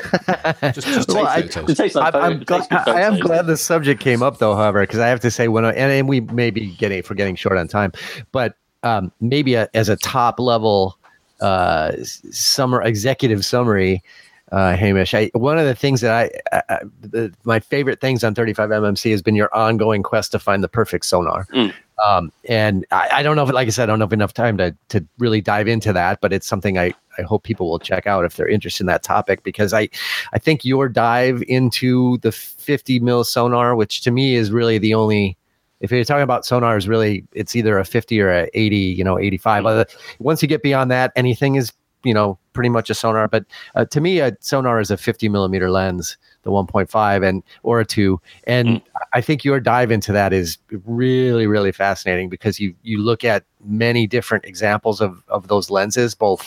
just 0.76 1.10
well, 1.10 1.26
I, 1.26 1.40
am 1.40 2.44
glad, 2.44 2.68
I 2.72 3.02
am 3.02 3.20
glad 3.20 3.48
the 3.48 3.56
subject 3.56 4.02
came 4.02 4.22
up 4.22 4.40
though. 4.40 4.56
However, 4.56 4.82
because 4.82 5.00
I 5.00 5.08
have 5.08 5.20
to 5.22 5.32
say 5.32 5.48
when 5.48 5.64
I, 5.64 5.70
and, 5.70 5.92
and 5.92 6.10
we 6.10 6.22
may 6.22 6.52
be 6.52 6.68
getting 6.76 7.02
for 7.02 7.16
getting 7.16 7.36
short 7.36 7.58
on 7.58 7.68
time, 7.68 7.94
but 8.32 8.56
um, 8.84 9.12
maybe 9.22 9.54
a, 9.54 9.70
as 9.74 9.90
a 9.90 9.96
top 9.96 10.40
level 10.40 10.98
uh, 11.40 11.94
summer 12.04 12.82
executive 12.82 13.46
summary, 13.46 14.04
uh, 14.52 14.76
Hamish. 14.76 15.14
I, 15.14 15.32
one 15.34 15.58
of 15.58 15.66
the 15.66 15.76
things 15.76 16.02
that 16.02 16.32
I, 16.52 16.80
the, 17.02 17.34
my 17.44 17.60
favorite 17.60 18.00
things 18.00 18.24
on 18.24 18.36
35 18.36 18.70
MMC 18.70 19.12
has 19.12 19.22
been 19.22 19.36
your 19.36 19.54
ongoing 19.56 20.04
quest 20.04 20.32
to 20.34 20.40
find 20.40 20.64
the 20.64 20.68
perfect 20.68 21.06
Sonnar. 21.06 21.48
Mm. 21.50 21.74
Um, 22.06 22.32
and 22.50 22.86
I, 22.92 23.10
I 23.14 23.24
don't 23.24 23.36
know 23.36 23.44
if, 23.44 23.54
like 23.54 23.68
I 23.68 23.72
said, 23.72 23.84
I 23.84 23.94
don't 23.94 24.02
have 24.02 24.14
enough 24.14 24.34
time 24.34 24.58
to 24.58 24.76
to 24.90 25.06
really 25.18 25.42
dive 25.42 25.68
into 25.68 25.94
that, 25.94 26.20
but 26.22 26.34
it's 26.34 26.46
something 26.46 26.78
I 26.78 26.94
I 27.18 27.22
hope 27.22 27.44
people 27.44 27.70
will 27.70 27.80
check 27.80 28.06
out 28.06 28.26
if 28.26 28.36
they're 28.36 28.48
interested 28.48 28.84
in 28.84 28.88
that 28.88 29.02
topic 29.02 29.44
because 29.44 29.74
I 29.74 29.90
I 30.34 30.40
think 30.40 30.66
your 30.66 30.90
dive 30.90 31.42
into 31.48 32.18
the 32.18 32.32
50 32.34 33.00
mil 33.00 33.24
Sonnar, 33.24 33.78
which 33.78 34.02
to 34.02 34.12
me 34.12 34.36
is 34.36 34.52
really 34.52 34.78
the 34.78 34.94
only 34.94 35.38
if 35.80 35.92
you're 35.92 36.04
talking 36.04 36.24
about 36.24 36.44
Sonnar 36.44 36.78
is 36.78 36.88
really 36.88 37.24
it's 37.34 37.56
either 37.56 37.80
a 37.80 37.86
50 37.86 38.20
or 38.20 38.30
a 38.30 38.50
80 38.54 38.76
you 38.76 39.04
know 39.04 39.18
85 39.18 39.66
Other- 39.66 39.86
once 40.20 40.42
you 40.42 40.48
get 40.48 40.64
beyond 40.64 40.92
that 40.92 41.12
anything 41.16 41.56
is 41.56 41.72
you 42.06 42.14
know 42.14 42.38
pretty 42.54 42.70
much 42.70 42.90
a 42.90 42.94
Sonnar 42.94 43.30
but 43.30 43.44
uh, 43.76 43.84
to 43.86 44.00
me 44.00 44.20
a 44.20 44.32
Sonnar 44.34 44.80
is 44.82 44.92
a 44.92 44.96
50 44.98 45.28
millimeter 45.28 45.70
lens 45.70 46.18
the 46.44 46.52
1.5 46.52 47.28
and 47.28 47.44
or 47.64 47.82
a 47.82 47.86
2 47.86 48.22
and 48.48 48.68
Mm. 48.68 48.82
i 49.14 49.20
think 49.22 49.44
your 49.44 49.60
dive 49.60 49.92
into 49.92 50.12
that 50.14 50.32
is 50.32 50.58
really 50.86 51.48
really 51.48 51.72
fascinating 51.74 52.30
because 52.30 52.60
you 52.60 52.74
you 52.84 53.00
look 53.00 53.24
at 53.26 53.44
many 53.66 54.08
different 54.08 54.46
examples 54.46 55.02
of 55.02 55.22
of 55.28 55.48
those 55.50 55.70
lenses 55.70 56.16
both 56.16 56.42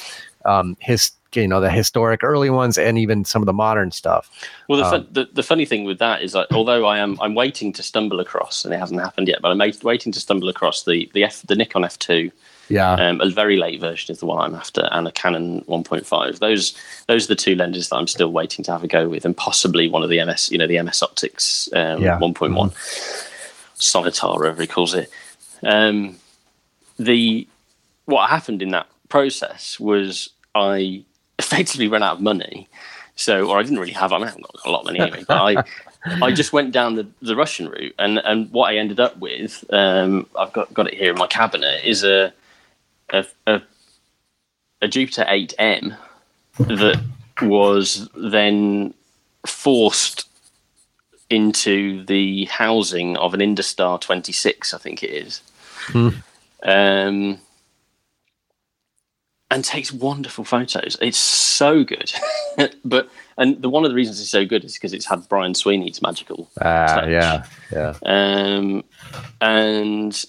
um 0.46 0.76
his 0.80 1.10
you 1.34 1.46
know 1.46 1.60
the 1.60 1.70
historic 1.70 2.24
early 2.24 2.48
ones 2.48 2.78
and 2.78 2.96
even 2.98 3.22
some 3.24 3.42
of 3.42 3.46
the 3.46 3.52
modern 3.52 3.90
stuff 3.90 4.30
Well, 4.68 4.78
the, 4.78 4.84
Um, 4.86 4.90
fun, 4.90 5.08
the 5.12 5.28
the 5.34 5.42
funny 5.42 5.66
thing 5.66 5.84
with 5.84 5.98
that 5.98 6.22
is 6.22 6.32
that 6.32 6.46
although 6.52 6.86
I 6.86 6.98
am 6.98 7.18
I'm 7.20 7.34
waiting 7.34 7.72
to 7.74 7.82
stumble 7.82 8.18
across, 8.20 8.64
and 8.64 8.72
it 8.72 8.78
hasn't 8.78 9.00
happened 9.00 9.28
yet, 9.28 9.40
but 9.42 9.50
I'm 9.50 9.60
waiting 9.82 10.12
to 10.12 10.20
stumble 10.20 10.48
across 10.48 10.84
the 10.84 11.10
the 11.12 11.24
F 11.24 11.42
the 11.46 11.54
Nikon 11.56 11.84
F 11.84 11.98
two. 11.98 12.30
Yeah 12.68 12.92
Um, 12.94 13.20
a 13.20 13.28
very 13.30 13.56
late 13.56 13.80
version 13.80 14.12
is 14.12 14.20
the 14.20 14.26
one 14.26 14.38
I'm 14.38 14.54
after, 14.54 14.88
and 14.92 15.06
a 15.08 15.12
Canon 15.12 15.62
1.5. 15.68 16.38
Those 16.38 16.74
those 17.06 17.24
are 17.24 17.28
the 17.28 17.36
two 17.36 17.54
lenses 17.54 17.88
that 17.88 17.96
I'm 17.96 18.06
still 18.06 18.32
waiting 18.32 18.64
to 18.64 18.72
have 18.72 18.84
a 18.84 18.88
go 18.88 19.08
with, 19.08 19.24
and 19.24 19.36
possibly 19.36 19.88
one 19.88 20.02
of 20.02 20.10
the 20.10 20.24
MS, 20.24 20.50
you 20.50 20.58
know, 20.58 20.66
the 20.66 20.80
MS 20.82 21.02
Optics 21.02 21.68
um, 21.72 22.02
Yeah. 22.02 22.18
1.1 22.18 22.72
Sonnetar, 23.78 24.38
whatever 24.38 24.60
he 24.60 24.66
calls 24.66 24.94
it. 24.94 25.10
Um, 25.62 26.16
the 26.98 27.46
what 28.06 28.28
happened 28.30 28.62
in 28.62 28.70
that 28.70 28.86
process 29.08 29.78
was 29.78 30.30
I 30.54 31.04
effectively 31.38 31.88
ran 31.88 32.02
out 32.02 32.16
of 32.16 32.20
money. 32.22 32.68
So, 33.16 33.48
or 33.50 33.58
I 33.58 33.62
didn't 33.62 33.80
really 33.80 33.92
have. 33.92 34.12
I 34.12 34.18
mean, 34.18 34.26
I 34.26 34.30
haven't 34.30 34.44
got 34.44 34.64
a 34.64 34.70
lot 34.70 34.80
of 34.80 34.84
money 34.86 35.00
anyway, 35.00 35.24
but 35.26 35.36
I, 35.42 35.64
I 36.24 36.30
just 36.30 36.52
went 36.52 36.70
down 36.70 36.94
the, 36.94 37.08
the 37.20 37.34
Russian 37.34 37.68
route, 37.68 37.94
and 37.98 38.18
and 38.18 38.48
what 38.52 38.70
I 38.70 38.76
ended 38.76 39.00
up 39.00 39.18
with, 39.18 39.64
um, 39.70 40.28
I've 40.38 40.52
got 40.52 40.72
got 40.72 40.86
it 40.86 40.94
here 40.94 41.10
in 41.10 41.18
my 41.18 41.26
cabinet, 41.26 41.84
is 41.84 42.04
a 42.04 42.32
a, 43.10 43.24
a, 43.46 43.62
a 44.82 44.88
Jupiter 44.88 45.24
8M 45.28 45.96
that 46.58 47.00
was 47.42 48.08
then 48.14 48.94
forced 49.46 50.28
into 51.30 52.04
the 52.06 52.46
housing 52.46 53.16
of 53.16 53.34
an 53.34 53.40
Industar 53.40 54.00
26, 54.00 54.72
I 54.72 54.78
think 54.78 55.02
it 55.02 55.10
is. 55.10 55.42
Hmm. 55.86 56.08
Um, 56.62 57.38
and 59.50 59.64
takes 59.64 59.92
wonderful 59.92 60.44
photos. 60.44 60.96
It's 61.00 61.18
so 61.18 61.84
good. 61.84 62.12
but 62.84 63.08
and 63.38 63.62
the 63.62 63.70
one 63.70 63.84
of 63.84 63.90
the 63.90 63.94
reasons 63.94 64.20
it's 64.20 64.30
so 64.30 64.44
good 64.44 64.64
is 64.64 64.74
because 64.74 64.92
it's 64.92 65.06
had 65.06 65.26
Brian 65.28 65.54
Sweeney's 65.54 66.02
magical 66.02 66.50
ah 66.60 66.86
touch. 66.86 67.08
yeah 67.08 67.44
yeah 67.72 67.94
um, 68.04 68.84
and 69.40 70.24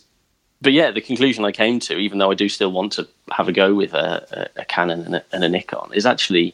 but 0.62 0.74
yeah, 0.74 0.92
the 0.92 1.02
conclusion 1.02 1.46
I 1.46 1.52
came 1.52 1.80
to, 1.82 1.98
even 1.98 2.18
though 2.18 2.32
I 2.32 2.36
do 2.36 2.50
still 2.50 2.72
want 2.72 2.92
to 2.94 3.08
have 3.32 3.48
a 3.48 3.54
go 3.54 3.74
with 3.74 3.94
a, 3.94 4.50
a, 4.58 4.62
a 4.62 4.66
Canon 4.66 5.06
and 5.06 5.16
a, 5.16 5.24
and 5.32 5.44
a 5.44 5.50
Nikon, 5.50 5.92
is 5.94 6.06
actually 6.06 6.54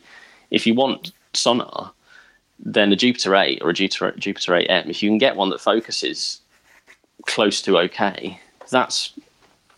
if 0.52 0.68
you 0.68 0.74
want 0.74 1.12
Sonnar, 1.34 1.92
then 2.60 2.94
a 2.94 2.96
Jupiter 2.96 3.36
8 3.36 3.62
or 3.62 3.70
a 3.72 3.74
Jupiter 3.74 4.14
Jupiter 4.18 4.54
8M, 4.54 4.90
if 4.90 5.02
you 5.02 5.10
can 5.10 5.18
get 5.18 5.36
one 5.36 5.50
that 5.50 5.62
focuses 5.62 6.40
close 7.26 7.62
to 7.64 7.78
okay, 7.80 8.40
that's 8.70 9.14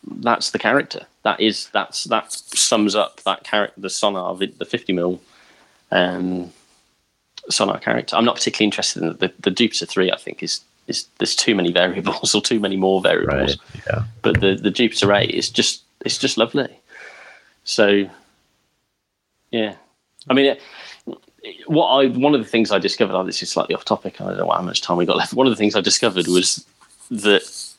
that's 0.03 0.51
the 0.51 0.59
character. 0.59 1.05
That 1.23 1.39
is 1.39 1.69
that's 1.69 2.05
that 2.05 2.31
sums 2.31 2.95
up 2.95 3.21
that 3.23 3.43
character, 3.43 3.79
the 3.79 3.87
Sonnar, 3.87 4.37
the, 4.37 4.47
the 4.47 4.65
50 4.65 4.93
mil 4.93 5.21
um, 5.91 6.51
Sonnar 7.49 7.81
character. 7.81 8.15
I'm 8.15 8.25
not 8.25 8.35
particularly 8.35 8.65
interested 8.65 9.03
in 9.03 9.17
the, 9.17 9.33
the 9.39 9.51
Jupiter 9.51 9.85
3. 9.85 10.11
I 10.11 10.17
think 10.17 10.43
is 10.43 10.61
is 10.87 11.07
there's 11.17 11.35
too 11.35 11.55
many 11.55 11.71
variables 11.83 12.33
or 12.33 12.41
too 12.41 12.59
many 12.59 12.77
more 12.77 13.01
variables. 13.01 13.57
right 13.57 13.85
yeah 13.87 14.03
But 14.21 14.41
the 14.41 14.55
the 14.55 14.71
Jupiter 14.71 15.13
8 15.13 15.29
is 15.29 15.49
just 15.49 15.83
it's 16.05 16.17
just 16.17 16.37
lovely. 16.37 16.79
So 17.63 18.09
yeah, 19.51 19.75
I 20.29 20.33
mean. 20.33 20.45
It, 20.47 20.61
what 21.67 21.87
I 21.87 22.07
one 22.07 22.33
of 22.33 22.41
the 22.41 22.47
things 22.47 22.71
I 22.71 22.79
discovered, 22.79 23.15
oh, 23.15 23.23
this 23.23 23.41
is 23.41 23.49
slightly 23.49 23.75
off 23.75 23.85
topic. 23.85 24.19
I 24.19 24.25
don't 24.25 24.37
know 24.37 24.49
how 24.49 24.61
much 24.61 24.81
time 24.81 24.97
we 24.97 25.05
got 25.05 25.17
left. 25.17 25.33
One 25.33 25.47
of 25.47 25.51
the 25.51 25.57
things 25.57 25.75
I 25.75 25.81
discovered 25.81 26.27
was 26.27 26.65
that, 27.11 27.75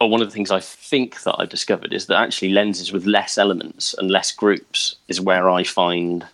or 0.00 0.08
one 0.08 0.20
of 0.22 0.28
the 0.28 0.34
things 0.34 0.50
I 0.50 0.60
think 0.60 1.22
that 1.22 1.36
I've 1.38 1.48
discovered 1.48 1.92
is 1.92 2.06
that 2.06 2.20
actually 2.20 2.50
lenses 2.50 2.92
with 2.92 3.06
less 3.06 3.38
elements 3.38 3.94
and 3.94 4.10
less 4.10 4.32
groups 4.32 4.96
is 5.08 5.20
where 5.20 5.50
I 5.50 5.64
find 5.64 6.26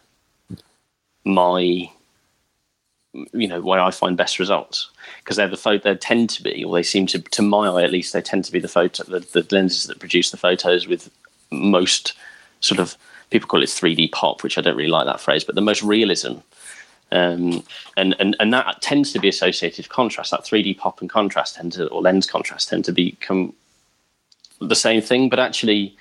my, 1.25 1.91
you 3.33 3.49
know, 3.49 3.61
where 3.61 3.81
I 3.81 3.91
find 3.91 4.17
best 4.17 4.39
results 4.39 4.91
because 5.19 5.37
they're 5.37 5.49
the 5.49 5.57
photo. 5.57 5.83
They 5.83 5.99
tend 5.99 6.31
to 6.31 6.43
be, 6.43 6.65
or 6.65 6.75
they 6.75 6.83
seem 6.83 7.07
to, 7.09 7.19
to 7.21 7.43
my 7.43 7.69
eye 7.69 7.85
at 7.85 7.93
least, 7.93 8.13
they 8.13 8.21
tend 8.21 8.45
to 8.45 8.53
be 8.53 8.61
the 8.61 8.69
photo, 8.69 9.05
the, 9.05 9.21
the 9.21 9.47
lenses 9.51 9.85
that 9.85 10.01
produce 10.01 10.31
the 10.31 10.37
photos 10.37 10.87
with 10.87 11.11
most 11.51 12.15
sort 12.61 12.81
of 12.81 12.97
people 13.31 13.49
call 13.49 13.63
it 13.63 13.69
3D 13.69 14.13
pop, 14.13 14.43
which 14.43 14.59
I 14.59 14.61
don't 14.61 14.77
really 14.77 14.91
like 14.91 15.07
that 15.07 15.21
phrase, 15.21 15.45
but 15.45 15.55
the 15.55 15.61
most 15.61 15.83
realism. 15.83 16.35
Um, 17.13 17.63
and, 17.97 18.17
and 18.19 18.35
and 18.41 18.53
that 18.53 18.83
tends 18.83 19.13
to 19.13 19.21
be 19.21 19.29
associated 19.29 19.85
with 19.85 19.89
contrast. 19.89 20.31
That 20.31 20.45
3D 20.45 20.79
pop 20.79 21.01
and 21.01 21.09
contrast 21.09 21.57
tend 21.57 21.73
to, 21.73 21.87
or 21.89 22.03
lens 22.03 22.27
contrast, 22.27 22.69
tend 22.69 22.85
to 22.87 22.93
become 22.93 23.55
the 24.61 24.75
same 24.75 25.01
thing. 25.01 25.29
But 25.29 25.39
actually, 25.39 25.97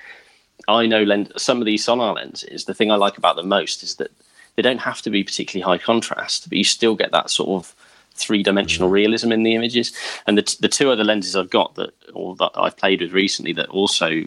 I 0.68 0.88
know 0.88 1.04
lens, 1.04 1.30
some 1.38 1.60
of 1.60 1.66
these 1.66 1.86
Sonnar 1.86 2.16
lenses. 2.16 2.66
The 2.66 2.74
thing 2.74 2.92
I 2.92 2.96
like 2.96 3.18
about 3.18 3.36
them 3.36 3.48
most 3.48 3.84
is 3.84 3.96
that 3.96 4.12
they 4.56 4.62
don't 4.62 4.80
have 4.80 5.02
to 5.04 5.10
be 5.10 5.24
particularly 5.24 5.64
high 5.64 5.84
contrast, 5.84 6.48
but 6.50 6.58
you 6.58 6.64
still 6.64 6.96
get 6.96 7.12
that 7.12 7.30
sort 7.30 7.50
of 7.50 7.74
three-dimensional 8.16 8.90
realism 8.90 9.32
in 9.32 9.44
the 9.44 9.56
images. 9.56 9.92
And 10.28 10.38
the 10.38 10.56
the 10.60 10.68
two 10.70 10.92
other 10.92 11.04
lenses 11.04 11.36
I've 11.36 11.50
got 11.50 11.76
that, 11.76 11.94
or 12.14 12.36
that 12.36 12.52
I've 12.56 12.78
played 12.78 13.02
with 13.02 13.12
recently, 13.14 13.54
that 13.54 13.70
also 13.70 14.24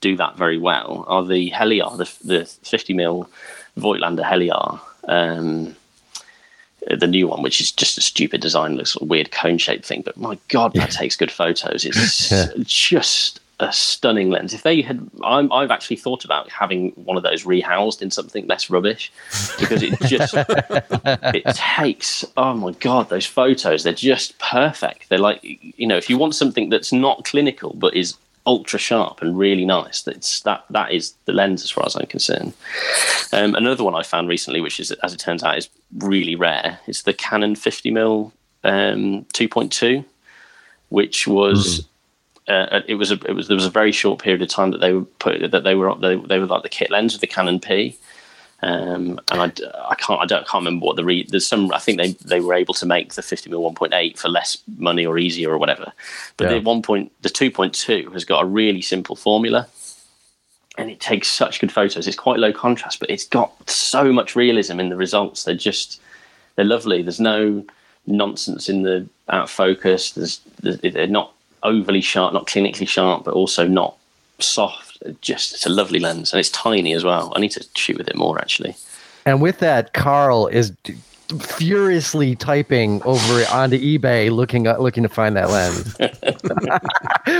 do 0.00 0.16
that 0.16 0.36
very 0.36 0.58
well 0.58 1.04
are 1.08 1.24
the 1.24 1.50
Heliar, 1.50 1.96
the, 1.98 2.26
the 2.26 2.44
50 2.46 2.94
mil 2.94 3.28
Voigtlander 3.78 4.24
Heliar, 4.24 4.80
um, 5.08 5.76
the 6.88 7.06
new 7.06 7.28
one, 7.28 7.42
which 7.42 7.60
is 7.60 7.70
just 7.70 7.98
a 7.98 8.00
stupid 8.00 8.40
design, 8.40 8.76
looks 8.76 8.92
sort 8.92 9.02
of 9.02 9.10
weird 9.10 9.30
cone 9.30 9.58
shaped 9.58 9.84
thing. 9.84 10.02
But 10.02 10.16
my 10.16 10.38
God, 10.48 10.72
that 10.74 10.90
takes 10.90 11.16
good 11.16 11.30
photos. 11.30 11.84
It's 11.84 12.30
Yeah. 12.32 12.46
just 12.64 13.40
a 13.60 13.72
stunning 13.72 14.30
lens. 14.30 14.54
If 14.54 14.62
they 14.62 14.82
had, 14.82 15.08
I'm, 15.22 15.52
I've 15.52 15.70
actually 15.70 15.96
thought 15.96 16.24
about 16.24 16.50
having 16.50 16.90
one 16.92 17.16
of 17.16 17.22
those 17.22 17.44
rehoused 17.44 18.02
in 18.02 18.10
something 18.10 18.46
less 18.46 18.70
rubbish 18.70 19.12
because 19.58 19.82
it 19.82 19.98
just 20.00 20.34
it 21.34 21.44
takes. 21.54 22.24
Oh 22.36 22.54
my 22.54 22.72
God, 22.72 23.08
those 23.08 23.26
photos, 23.26 23.84
they're 23.84 23.92
just 23.92 24.38
perfect. 24.38 25.08
They're 25.08 25.18
like, 25.18 25.40
you 25.42 25.86
know, 25.86 25.96
if 25.96 26.08
you 26.08 26.18
want 26.18 26.34
something 26.34 26.70
that's 26.70 26.92
not 26.92 27.24
clinical 27.24 27.74
but 27.74 27.94
is 27.94 28.16
ultra 28.46 28.78
sharp 28.78 29.22
and 29.22 29.38
really 29.38 29.64
nice. 29.64 30.02
That's 30.02 30.40
that 30.40 30.64
that 30.70 30.92
is 30.92 31.14
the 31.26 31.32
lens 31.32 31.62
as 31.62 31.70
far 31.70 31.84
as 31.86 31.96
I'm 31.96 32.06
concerned. 32.06 32.52
Um, 33.32 33.54
another 33.54 33.84
one 33.84 33.94
I 33.94 34.02
found 34.02 34.28
recently, 34.28 34.60
which 34.60 34.80
is 34.80 34.90
as 34.90 35.12
it 35.12 35.20
turns 35.20 35.42
out 35.42 35.58
is 35.58 35.68
really 35.98 36.36
rare, 36.36 36.80
is 36.86 37.02
the 37.02 37.12
Canon 37.12 37.54
50 37.54 37.90
mm 37.92 38.32
um, 38.64 39.24
2.2, 39.32 40.04
which 40.88 41.26
was. 41.26 41.86
Uh, 42.48 42.80
it 42.88 42.94
was 42.94 43.10
a, 43.12 43.14
it 43.26 43.32
was 43.32 43.48
there 43.48 43.54
was 43.54 43.66
a 43.66 43.70
very 43.70 43.92
short 43.92 44.20
period 44.20 44.42
of 44.42 44.48
time 44.48 44.70
that 44.72 44.80
they 44.80 44.92
were 44.92 45.04
put 45.04 45.50
that 45.50 45.62
they 45.62 45.74
were 45.74 45.94
they, 45.96 46.16
they 46.16 46.38
were 46.38 46.46
like 46.46 46.62
the 46.62 46.68
kit 46.68 46.90
lens 46.90 47.14
of 47.14 47.20
the 47.20 47.26
Canon 47.26 47.60
P, 47.60 47.96
um, 48.62 49.20
and 49.30 49.40
I, 49.40 49.52
I 49.88 49.94
can't 49.94 50.20
I 50.20 50.26
don't 50.26 50.40
I 50.42 50.44
can't 50.44 50.64
remember 50.64 50.86
what 50.86 50.96
the 50.96 51.04
re, 51.04 51.24
there's 51.28 51.46
some 51.46 51.72
I 51.72 51.78
think 51.78 51.98
they, 51.98 52.12
they 52.24 52.40
were 52.40 52.54
able 52.54 52.74
to 52.74 52.86
make 52.86 53.14
the 53.14 53.22
50 53.22 53.50
mm 53.50 53.74
1.8 53.74 54.18
for 54.18 54.28
less 54.28 54.58
money 54.78 55.06
or 55.06 55.16
easier 55.18 55.50
or 55.50 55.58
whatever, 55.58 55.92
but 56.38 56.44
Yeah. 56.44 56.54
the 56.54 56.60
one 56.60 56.82
point 56.82 57.12
the 57.22 57.28
2.2 57.28 58.12
has 58.12 58.24
got 58.24 58.42
a 58.42 58.46
really 58.46 58.82
simple 58.82 59.14
formula, 59.16 59.68
and 60.76 60.90
it 60.90 60.98
takes 60.98 61.28
such 61.28 61.60
good 61.60 61.70
photos. 61.70 62.08
It's 62.08 62.16
quite 62.16 62.38
low 62.40 62.52
contrast, 62.52 63.00
but 63.00 63.10
it's 63.10 63.26
got 63.26 63.68
so 63.70 64.12
much 64.12 64.34
realism 64.34 64.80
in 64.80 64.88
the 64.88 64.96
results. 64.96 65.44
They're 65.44 65.54
just 65.54 66.00
they're 66.56 66.64
lovely. 66.64 67.02
There's 67.02 67.20
no 67.20 67.64
nonsense 68.06 68.68
in 68.68 68.82
the 68.82 69.06
out 69.28 69.44
of 69.44 69.50
focus. 69.50 70.12
There's, 70.12 70.40
there's 70.62 70.80
they're 70.80 71.06
not 71.06 71.32
overly 71.62 72.00
sharp, 72.00 72.32
not 72.32 72.46
clinically 72.46 72.88
sharp, 72.88 73.24
but 73.24 73.34
also 73.34 73.66
not 73.66 73.96
soft. 74.38 74.98
Just 75.20 75.54
it's 75.54 75.66
a 75.66 75.70
lovely 75.70 75.98
lens, 75.98 76.32
and 76.32 76.40
it's 76.40 76.50
tiny 76.50 76.92
as 76.92 77.04
well. 77.04 77.32
I 77.34 77.40
need 77.40 77.52
to 77.52 77.64
shoot 77.74 77.96
with 77.98 78.08
it 78.08 78.16
more 78.16 78.38
actually. 78.38 78.74
And 79.26 79.40
with 79.40 79.58
that, 79.60 79.92
Carl 79.94 80.46
is 80.48 80.72
furiously 81.38 82.34
typing 82.34 83.00
over 83.04 83.44
onto 83.52 83.78
eBay, 83.78 84.30
looking 84.30 84.66
uh, 84.66 84.76
looking 84.78 85.02
to 85.04 85.08
find 85.08 85.36
that 85.36 85.48
lens, 85.50 85.96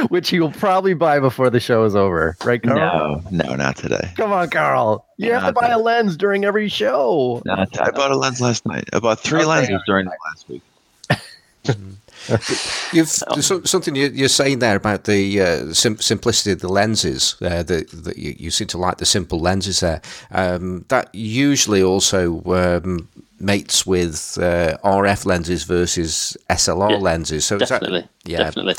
which 0.11 0.29
he 0.31 0.39
will 0.41 0.53
probably 0.53 0.95
buy 0.95 1.19
before 1.19 1.51
the 1.51 1.61
show 1.61 1.85
is 1.85 1.97
over, 1.97 2.37
right, 2.45 2.63
Carl? 2.63 3.23
No, 3.31 3.45
no, 3.45 3.55
not 3.57 3.77
today. 3.77 4.13
Come 4.17 4.33
on, 4.33 4.49
Carl. 4.51 5.05
You 5.17 5.33
have 5.33 5.41
to 5.43 5.47
Not 5.47 5.55
buy 5.55 5.69
a 5.69 5.79
lens 5.79 6.17
during 6.17 6.45
every 6.45 6.69
show. 6.69 7.43
Not 7.45 7.79
I 7.81 7.91
bought 7.91 8.11
a 8.11 8.17
lens 8.17 8.41
last 8.41 8.65
night. 8.65 8.89
I 8.93 9.01
bought 9.01 9.21
three 9.21 9.41
Okay. 9.41 9.49
lenses 9.49 9.83
during 9.87 10.07
the 10.07 10.17
last 10.29 10.49
week. 10.49 10.63
You've 12.93 13.09
so, 13.09 13.63
something 13.63 13.95
you, 13.95 14.09
you're 14.09 14.29
saying 14.29 14.59
there 14.59 14.77
about 14.77 15.05
the 15.05 15.41
uh, 15.41 15.73
sim- 15.73 15.99
simplicity 15.99 16.53
of 16.53 16.61
the 16.61 16.69
lenses. 16.69 17.37
Uh, 17.41 17.63
that 17.63 17.91
that 17.91 18.19
you, 18.19 18.35
you 18.39 18.51
seem 18.51 18.69
to 18.69 18.79
like 18.79 18.99
the 18.99 19.07
simple 19.07 19.41
lenses 19.41 19.81
there. 19.81 20.03
Um, 20.31 20.85
that 20.89 21.15
usually 21.15 21.83
also 21.83 22.43
um, 22.45 23.09
mates 23.39 23.87
with 23.87 24.39
uh, 24.41 24.77
RF 24.85 25.25
lenses 25.25 25.65
versus 25.65 26.37
SLR 26.51 26.91
Yeah, 26.91 26.97
lenses. 26.99 27.47
So 27.47 27.59
definitely, 27.59 28.03
that, 28.03 28.31
yeah, 28.31 28.39
definitely. 28.39 28.75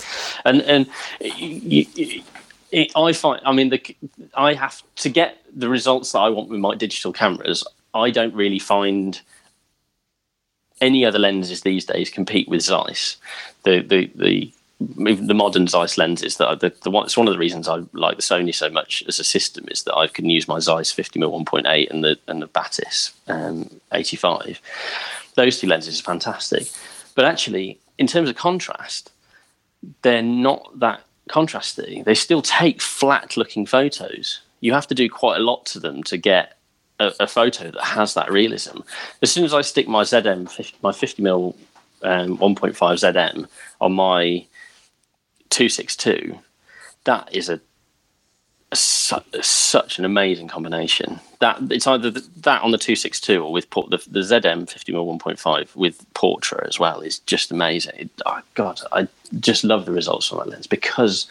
And 0.45 0.61
and 0.61 0.87
you, 1.19 1.85
you, 1.95 2.23
it, 2.71 2.91
I 2.95 3.11
find, 3.13 3.41
I 3.45 3.51
mean, 3.51 3.69
the 3.69 3.97
I 4.35 4.53
have 4.53 4.81
to 4.97 5.09
get 5.09 5.43
the 5.53 5.67
results 5.67 6.11
that 6.13 6.19
I 6.19 6.29
want 6.29 6.49
with 6.49 6.59
my 6.59 6.75
digital 6.75 7.11
cameras. 7.11 7.63
I 7.93 8.11
don't 8.11 8.33
really 8.33 8.59
find 8.59 9.19
any 10.81 11.05
other 11.05 11.19
lenses 11.19 11.61
these 11.61 11.85
days 11.85 12.09
compete 12.09 12.49
with 12.49 12.61
Zeiss. 12.61 13.17
The 13.63 13.81
the 13.81 14.11
the 14.15 14.53
the 14.79 15.35
modern 15.35 15.67
Zeiss 15.67 15.97
lenses 15.97 16.37
that 16.37 16.59
the, 16.59 16.73
the 16.81 16.89
one, 16.89 17.05
it's 17.05 17.15
one 17.15 17.27
of 17.27 17.33
the 17.33 17.39
reasons 17.39 17.67
I 17.67 17.83
like 17.93 18.15
the 18.15 18.23
Sony 18.23 18.53
so 18.53 18.67
much 18.69 19.03
as 19.07 19.19
a 19.19 19.23
system 19.23 19.65
is 19.69 19.83
that 19.83 19.95
I 19.95 20.07
can 20.07 20.27
use 20.27 20.47
my 20.47 20.59
Zeiss 20.59 20.91
50mm 20.91 21.45
1.8 21.45 21.91
and 21.91 22.03
the 22.03 22.17
and 22.27 22.41
the 22.41 22.47
Batis 22.47 23.11
um, 23.27 23.69
85. 23.91 24.59
Those 25.35 25.59
two 25.59 25.67
lenses 25.67 25.99
are 25.99 26.03
fantastic, 26.03 26.67
but 27.15 27.25
actually 27.25 27.79
in 27.97 28.07
terms 28.07 28.29
of 28.29 28.35
contrast, 28.35 29.11
they're 30.01 30.23
not 30.23 30.79
that 30.79 31.01
contrasty. 31.29 32.03
They 32.03 32.15
still 32.15 32.41
take 32.41 32.81
flat 32.81 33.37
looking 33.37 33.65
photos. 33.65 34.41
You 34.59 34.73
have 34.73 34.87
to 34.87 34.95
do 34.95 35.09
quite 35.09 35.37
a 35.37 35.43
lot 35.43 35.65
to 35.67 35.79
them 35.79 36.03
to 36.03 36.17
get 36.17 36.57
a, 37.01 37.13
a 37.21 37.27
photo 37.27 37.71
that 37.71 37.83
has 37.83 38.13
that 38.13 38.31
realism. 38.31 38.79
As 39.21 39.31
soon 39.31 39.43
as 39.43 39.53
I 39.53 39.61
stick 39.61 39.87
my 39.87 40.03
ZM, 40.03 40.43
my 40.83 40.91
50mm 40.91 41.55
um, 42.03 42.37
1.5 42.37 42.75
ZM 42.75 43.47
on 43.79 43.93
my 43.93 44.45
262, 45.49 46.37
that 47.05 47.35
is 47.35 47.49
a, 47.49 47.59
a 48.71 48.75
su- 48.75 49.41
such 49.41 49.97
an 49.97 50.05
amazing 50.05 50.47
combination. 50.47 51.19
That 51.39 51.59
it's 51.71 51.87
either 51.87 52.11
th- 52.11 52.25
that 52.41 52.61
on 52.61 52.71
the 52.71 52.77
262 52.77 53.43
or 53.43 53.51
with 53.51 53.69
port, 53.71 53.89
the, 53.89 53.97
the 54.07 54.19
ZM 54.19 54.69
50mm 54.71 55.19
1.5 55.19 55.75
with 55.75 56.05
Portra 56.13 56.67
as 56.67 56.79
well 56.79 57.01
is 57.01 57.19
just 57.19 57.51
amazing. 57.51 57.95
It, 57.97 58.09
oh 58.25 58.41
God, 58.53 58.79
I 58.91 59.07
just 59.39 59.63
love 59.63 59.85
the 59.85 59.91
results 59.91 60.27
from 60.27 60.37
that 60.39 60.49
lens 60.49 60.67
because 60.67 61.25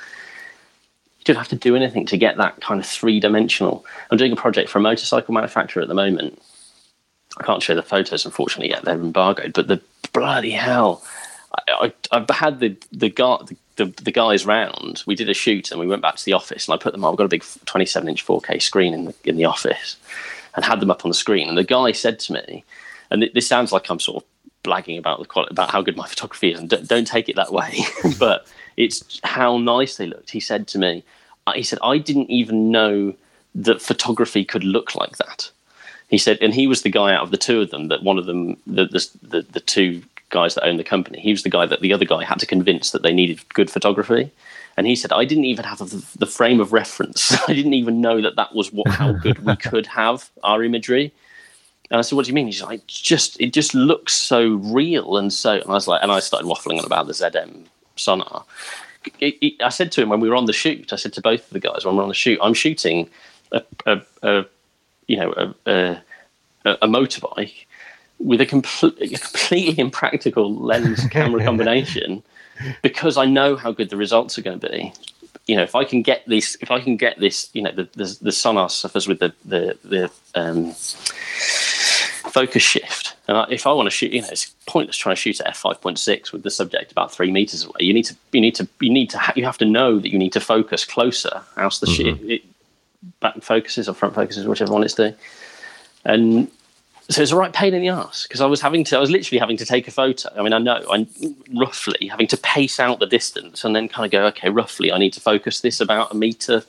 you 1.20 1.24
don't 1.24 1.36
have 1.36 1.48
to 1.48 1.56
do 1.56 1.76
anything 1.76 2.06
to 2.06 2.16
get 2.16 2.38
that 2.38 2.60
kind 2.62 2.80
of 2.80 2.86
three 2.86 3.20
dimensional. 3.20 3.84
I'm 4.10 4.16
doing 4.16 4.32
a 4.32 4.36
project 4.36 4.70
for 4.70 4.78
a 4.78 4.82
motorcycle 4.82 5.34
manufacturer 5.34 5.82
at 5.82 5.88
the 5.88 5.94
moment. 5.94 6.40
I 7.38 7.44
can't 7.44 7.62
show 7.62 7.74
the 7.74 7.82
photos, 7.82 8.24
unfortunately, 8.24 8.70
yet 8.70 8.84
they're 8.84 8.94
embargoed. 8.94 9.52
But 9.52 9.68
the 9.68 9.82
bloody 10.12 10.50
hell, 10.50 11.04
I, 11.54 11.92
I, 12.12 12.16
I've 12.16 12.30
had 12.30 12.60
the 12.60 12.76
the, 12.90 13.10
guy, 13.10 13.36
the 13.46 13.56
the 13.76 14.02
the 14.02 14.12
guys 14.12 14.46
round. 14.46 15.02
We 15.06 15.14
did 15.14 15.28
a 15.28 15.34
shoot 15.34 15.70
and 15.70 15.78
we 15.78 15.86
went 15.86 16.02
back 16.02 16.16
to 16.16 16.24
the 16.24 16.32
office 16.32 16.66
and 16.66 16.74
I 16.74 16.78
put 16.82 16.92
them 16.92 17.04
on. 17.04 17.12
I've 17.12 17.18
got 17.18 17.24
a 17.24 17.28
big 17.28 17.44
27 17.66 18.08
inch 18.08 18.26
4K 18.26 18.60
screen 18.62 18.94
in 18.94 19.04
the 19.04 19.14
in 19.24 19.36
the 19.36 19.44
office 19.44 19.96
and 20.56 20.64
had 20.64 20.80
them 20.80 20.90
up 20.90 21.04
on 21.04 21.10
the 21.10 21.14
screen. 21.14 21.48
And 21.48 21.58
the 21.58 21.64
guy 21.64 21.92
said 21.92 22.18
to 22.20 22.32
me, 22.32 22.64
and 23.10 23.28
this 23.34 23.46
sounds 23.46 23.72
like 23.72 23.90
I'm 23.90 24.00
sort 24.00 24.22
of 24.22 24.28
blagging 24.64 24.98
about 24.98 25.20
the 25.20 25.26
quality, 25.26 25.52
about 25.52 25.70
how 25.70 25.82
good 25.82 25.96
my 25.96 26.06
photography 26.06 26.52
is, 26.52 26.60
and 26.60 26.68
don't 26.88 27.06
take 27.06 27.28
it 27.28 27.36
that 27.36 27.52
way, 27.52 27.78
but 28.18 28.46
it's 28.80 29.20
how 29.24 29.58
nice 29.58 29.96
they 29.96 30.06
looked. 30.06 30.30
He 30.30 30.40
said 30.40 30.66
to 30.68 30.78
me, 30.78 31.04
uh, 31.46 31.52
he 31.52 31.62
said, 31.62 31.78
I 31.82 31.98
didn't 31.98 32.30
even 32.30 32.70
know 32.70 33.14
that 33.54 33.82
photography 33.82 34.44
could 34.44 34.64
look 34.64 34.94
like 34.94 35.18
that. 35.18 35.50
He 36.08 36.18
said, 36.18 36.38
and 36.40 36.54
he 36.54 36.66
was 36.66 36.82
the 36.82 36.90
guy 36.90 37.14
out 37.14 37.22
of 37.22 37.30
the 37.30 37.36
two 37.36 37.60
of 37.60 37.70
them 37.70 37.88
that 37.88 38.02
one 38.02 38.18
of 38.18 38.26
them, 38.26 38.56
the 38.66 38.86
the 38.86 39.06
the, 39.22 39.42
the 39.42 39.60
two 39.60 40.02
guys 40.30 40.54
that 40.54 40.64
own 40.64 40.76
the 40.76 40.84
company, 40.84 41.20
he 41.20 41.30
was 41.30 41.42
the 41.42 41.50
guy 41.50 41.66
that 41.66 41.80
the 41.80 41.92
other 41.92 42.04
guy 42.04 42.24
had 42.24 42.38
to 42.38 42.46
convince 42.46 42.90
that 42.92 43.02
they 43.02 43.12
needed 43.12 43.46
good 43.50 43.70
photography. 43.70 44.30
And 44.76 44.86
he 44.86 44.96
said, 44.96 45.12
I 45.12 45.24
didn't 45.24 45.44
even 45.44 45.64
have 45.64 45.78
the, 45.78 46.04
the 46.18 46.26
frame 46.26 46.60
of 46.60 46.72
reference. 46.72 47.32
I 47.48 47.52
didn't 47.52 47.74
even 47.74 48.00
know 48.00 48.22
that 48.22 48.36
that 48.36 48.54
was 48.54 48.72
what, 48.72 48.88
how 48.88 49.12
good 49.12 49.44
we 49.44 49.56
could 49.68 49.86
have 49.88 50.30
our 50.42 50.62
imagery. 50.62 51.12
And 51.90 51.98
I 51.98 52.02
said, 52.02 52.14
"What 52.14 52.24
do 52.24 52.30
you 52.30 52.34
mean?" 52.34 52.46
He's 52.46 52.62
like, 52.62 52.86
"Just 52.86 53.40
it 53.40 53.52
just 53.52 53.74
looks 53.74 54.12
so 54.12 54.54
real 54.78 55.16
and 55.16 55.32
so." 55.32 55.54
And 55.54 55.70
I 55.70 55.72
was 55.74 55.88
like, 55.88 56.00
and 56.02 56.12
I 56.12 56.20
started 56.20 56.46
waffling 56.46 56.78
on 56.78 56.84
about 56.84 57.08
the 57.08 57.12
ZM 57.12 57.66
Sonnar. 58.00 58.44
It, 59.20 59.38
it, 59.40 59.62
I 59.62 59.70
said 59.70 59.92
to 59.92 60.02
him 60.02 60.08
when 60.08 60.20
we 60.20 60.28
were 60.28 60.36
on 60.36 60.46
the 60.46 60.52
shoot, 60.52 60.92
I 60.92 60.96
said 60.96 61.12
to 61.14 61.22
both 61.22 61.46
of 61.46 61.50
the 61.50 61.60
guys 61.60 61.84
when 61.84 61.96
we're 61.96 62.02
on 62.02 62.08
the 62.08 62.14
shoot, 62.14 62.38
I'm 62.42 62.54
shooting 62.54 63.08
a, 63.52 63.62
a, 63.86 64.00
a 64.22 64.44
you 65.06 65.16
know 65.16 65.54
a, 65.66 65.70
a, 65.70 66.02
a 66.82 66.88
motorbike 66.88 67.66
with 68.18 68.40
a, 68.40 68.46
complete, 68.46 69.00
a 69.00 69.18
completely 69.18 69.78
impractical 69.78 70.54
lens 70.54 71.06
camera 71.10 71.42
combination 71.42 72.22
because 72.82 73.16
I 73.16 73.24
know 73.24 73.56
how 73.56 73.72
good 73.72 73.88
the 73.88 73.96
results 73.96 74.38
are 74.38 74.42
going 74.42 74.60
to 74.60 74.68
be. 74.68 74.92
You 75.46 75.56
know, 75.56 75.62
if 75.62 75.74
I 75.74 75.84
can 75.84 76.02
get 76.02 76.22
this, 76.26 76.56
if 76.60 76.70
I 76.70 76.80
can 76.80 76.96
get 76.96 77.18
this, 77.18 77.48
you 77.54 77.62
know, 77.62 77.72
the 77.72 77.84
the, 77.94 78.18
the 78.22 78.30
Sonnar 78.30 78.70
suffers 78.70 79.08
with 79.08 79.18
the 79.20 79.32
the 79.44 79.78
the 79.84 80.10
um, 80.34 80.74
focus 82.30 82.62
shift. 82.62 83.16
And 83.28 83.52
if 83.52 83.66
I 83.66 83.72
want 83.72 83.86
to 83.86 83.90
shoot, 83.90 84.12
you 84.12 84.22
know, 84.22 84.28
it's 84.30 84.46
pointless 84.66 84.96
trying 84.96 85.14
to 85.14 85.20
shoot 85.20 85.40
at 85.40 85.48
f 85.48 85.58
five 85.58 85.80
point 85.80 85.98
six 85.98 86.32
with 86.32 86.42
the 86.42 86.50
subject 86.50 86.92
about 86.92 87.12
three 87.12 87.30
meters 87.30 87.64
away. 87.64 87.80
You 87.80 87.92
need 87.92 88.04
to, 88.04 88.16
you 88.32 88.40
need 88.40 88.54
to, 88.56 88.68
you 88.80 88.90
need 88.90 89.10
to, 89.10 89.18
ha- 89.18 89.32
you 89.36 89.44
have 89.44 89.58
to 89.58 89.64
know 89.64 89.98
that 89.98 90.10
you 90.10 90.18
need 90.18 90.32
to 90.32 90.40
focus 90.40 90.84
closer. 90.84 91.42
Else 91.56 91.78
the 91.80 91.86
Mm-hmm. 91.86 92.26
shit, 92.26 92.30
it, 92.30 92.42
back 93.20 93.42
focuses 93.42 93.88
or 93.88 93.94
front 93.94 94.14
focuses, 94.14 94.46
whichever 94.46 94.72
one 94.72 94.82
it's 94.82 94.94
doing. 94.94 95.14
And 96.04 96.50
so 97.08 97.22
it's 97.22 97.32
a 97.32 97.36
right 97.36 97.52
pain 97.52 97.74
in 97.74 97.82
the 97.82 97.88
ass 97.88 98.24
because 98.26 98.40
I 98.40 98.46
was 98.46 98.60
having 98.60 98.84
to, 98.84 98.96
I 98.96 99.00
was 99.00 99.10
literally 99.10 99.38
having 99.38 99.56
to 99.56 99.64
take 99.64 99.88
a 99.88 99.90
photo. 99.90 100.28
I 100.38 100.42
mean, 100.42 100.52
I 100.52 100.58
know 100.58 100.84
I'm 100.90 101.08
roughly 101.54 102.06
having 102.08 102.28
to 102.28 102.36
pace 102.36 102.78
out 102.78 103.00
the 103.00 103.06
distance 103.06 103.64
and 103.64 103.74
then 103.74 103.88
kind 103.88 104.04
of 104.04 104.12
go, 104.12 104.26
okay, 104.26 104.50
roughly, 104.50 104.92
I 104.92 104.98
need 104.98 105.12
to 105.14 105.20
focus 105.20 105.60
this 105.60 105.80
about 105.80 106.12
a 106.12 106.14
meter 106.14 106.62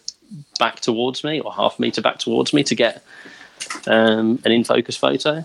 back 0.58 0.80
towards 0.80 1.24
me 1.24 1.42
or 1.42 1.54
half 1.54 1.78
meter 1.78 2.02
back 2.02 2.18
towards 2.18 2.54
me 2.54 2.64
to 2.64 2.74
get 2.74 3.04
um, 3.88 4.40
an 4.46 4.52
in 4.52 4.64
focus 4.64 4.98
photo. 4.98 5.44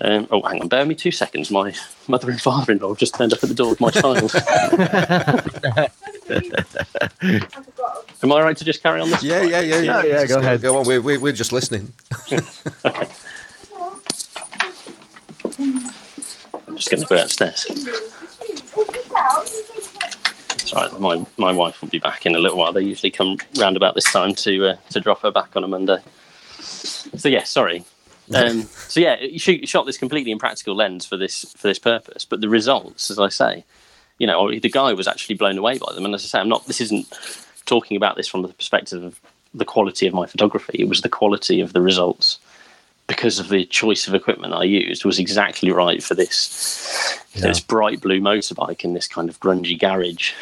Um, 0.00 0.28
oh, 0.30 0.40
hang 0.42 0.62
on, 0.62 0.68
bear 0.68 0.86
me 0.86 0.94
two 0.94 1.10
seconds. 1.10 1.50
My 1.50 1.74
mother 2.06 2.30
and 2.30 2.40
father 2.40 2.72
in 2.72 2.78
law 2.78 2.94
just 2.94 3.14
turned 3.14 3.32
up 3.32 3.42
at 3.42 3.48
the 3.48 3.54
door 3.54 3.70
with 3.70 3.80
my 3.80 3.90
child. 3.90 4.32
Am 8.22 8.32
I 8.32 8.42
right 8.42 8.56
to 8.56 8.64
just 8.64 8.82
carry 8.82 9.00
on 9.00 9.10
this? 9.10 9.22
Yeah, 9.22 9.42
yeah, 9.42 9.60
yeah, 9.60 9.80
yeah. 9.80 10.02
Yeah, 10.02 10.04
yeah, 10.04 10.26
go 10.26 10.38
ahead. 10.38 10.62
Go 10.62 10.78
on. 10.78 10.86
We're, 10.86 11.00
we're, 11.00 11.18
we're 11.18 11.32
just 11.32 11.52
listening. 11.52 11.92
I'm 12.30 12.38
just 16.76 16.90
going 16.90 17.02
to 17.02 17.06
go 17.08 17.16
downstairs. 17.16 17.66
It's 20.50 20.72
all 20.72 20.82
right. 20.82 21.00
My 21.00 21.26
my 21.36 21.52
wife 21.52 21.80
will 21.80 21.88
be 21.88 21.98
back 21.98 22.26
in 22.26 22.34
a 22.34 22.38
little 22.38 22.58
while. 22.58 22.72
They 22.72 22.82
usually 22.82 23.10
come 23.10 23.38
round 23.58 23.76
about 23.76 23.94
this 23.94 24.10
time 24.12 24.34
to 24.36 24.68
uh, 24.68 24.76
to 24.90 25.00
drop 25.00 25.22
her 25.22 25.30
back 25.30 25.56
on 25.56 25.64
a 25.64 25.68
Monday. 25.68 25.98
So 26.70 27.28
yeah, 27.28 27.44
sorry. 27.44 27.84
Um, 28.32 28.62
so 28.86 29.00
yeah, 29.00 29.18
you 29.18 29.40
shoot, 29.40 29.68
shot 29.68 29.86
this 29.86 29.98
completely 29.98 30.30
impractical 30.30 30.76
lens 30.76 31.04
for 31.04 31.16
this 31.16 31.52
for 31.56 31.66
this 31.66 31.80
purpose, 31.80 32.24
but 32.24 32.40
the 32.40 32.48
results, 32.48 33.10
as 33.10 33.18
I 33.18 33.28
say, 33.28 33.64
you 34.18 34.26
know, 34.28 34.56
the 34.56 34.70
guy 34.70 34.92
was 34.92 35.08
actually 35.08 35.34
blown 35.34 35.58
away 35.58 35.78
by 35.78 35.92
them. 35.92 36.04
And 36.04 36.14
as 36.14 36.22
I 36.22 36.26
say, 36.26 36.38
I'm 36.38 36.48
not. 36.48 36.64
This 36.66 36.80
isn't 36.80 37.08
talking 37.66 37.96
about 37.96 38.16
this 38.16 38.28
from 38.28 38.42
the 38.42 38.48
perspective 38.48 39.02
of 39.02 39.18
the 39.52 39.64
quality 39.64 40.06
of 40.06 40.14
my 40.14 40.26
photography. 40.26 40.78
It 40.78 40.88
was 40.88 41.00
the 41.00 41.08
quality 41.08 41.60
of 41.60 41.72
the 41.72 41.80
results 41.80 42.38
because 43.10 43.40
of 43.40 43.48
the 43.48 43.64
choice 43.64 44.06
of 44.06 44.14
equipment 44.14 44.54
I 44.54 44.62
used 44.62 45.04
was 45.04 45.18
exactly 45.18 45.72
right 45.72 46.00
for 46.00 46.14
this 46.14 47.18
this 47.34 47.58
bright 47.58 48.00
blue 48.00 48.20
motorbike 48.20 48.84
in 48.84 48.94
this 48.94 49.08
kind 49.08 49.28
of 49.28 49.40
grungy 49.40 49.76
garage. 49.76 50.34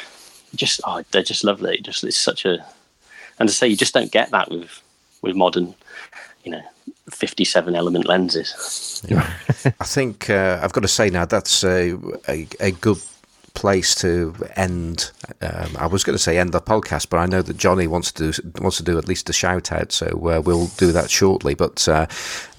Just 0.55 0.82
oh, 0.84 1.02
they're 1.10 1.22
just 1.22 1.44
lovely. 1.44 1.78
Just 1.80 2.05
it's 2.05 2.18
such 2.18 2.44
a 2.44 2.64
and 3.38 3.48
to 3.48 3.55
say 3.55 3.68
you 3.68 3.76
just 3.76 3.94
don't 3.94 4.12
get 4.12 4.30
that 4.32 4.50
with 4.50 4.82
with 5.23 5.36
modern, 5.36 5.74
you 6.45 6.53
know, 6.53 6.62
fifty 7.11 7.45
seven 7.45 7.74
element 7.74 8.07
lenses. 8.07 9.03
I 9.81 9.85
think 9.85 10.31
uh, 10.31 10.61
I've 10.62 10.73
got 10.73 10.82
to 10.82 10.89
say 10.89 11.11
now 11.11 11.24
that's 11.24 11.65
a, 11.65 11.97
a, 12.28 12.47
a 12.61 12.70
good 12.73 12.99
place 13.55 13.95
to 13.97 14.35
end. 14.55 15.11
Um, 15.40 15.77
I 15.77 15.86
was 15.86 16.05
going 16.05 16.15
to 16.15 16.23
say 16.23 16.39
end 16.39 16.53
the 16.53 16.61
podcast, 16.61 17.09
but 17.11 17.16
I 17.19 17.27
know 17.27 17.43
that 17.43 17.57
Johnny 17.57 17.89
wants 17.89 18.12
to 18.12 18.31
do, 18.31 18.43
wants 18.61 18.77
to 18.77 18.85
do 18.85 18.99
at 18.99 19.09
least 19.09 19.28
a 19.28 19.32
shout 19.32 19.73
out, 19.73 19.90
so 19.90 20.07
uh, 20.07 20.40
we'll 20.40 20.69
do 20.77 20.93
that 20.93 21.11
shortly. 21.11 21.55
But 21.55 21.89
uh, 21.89 22.07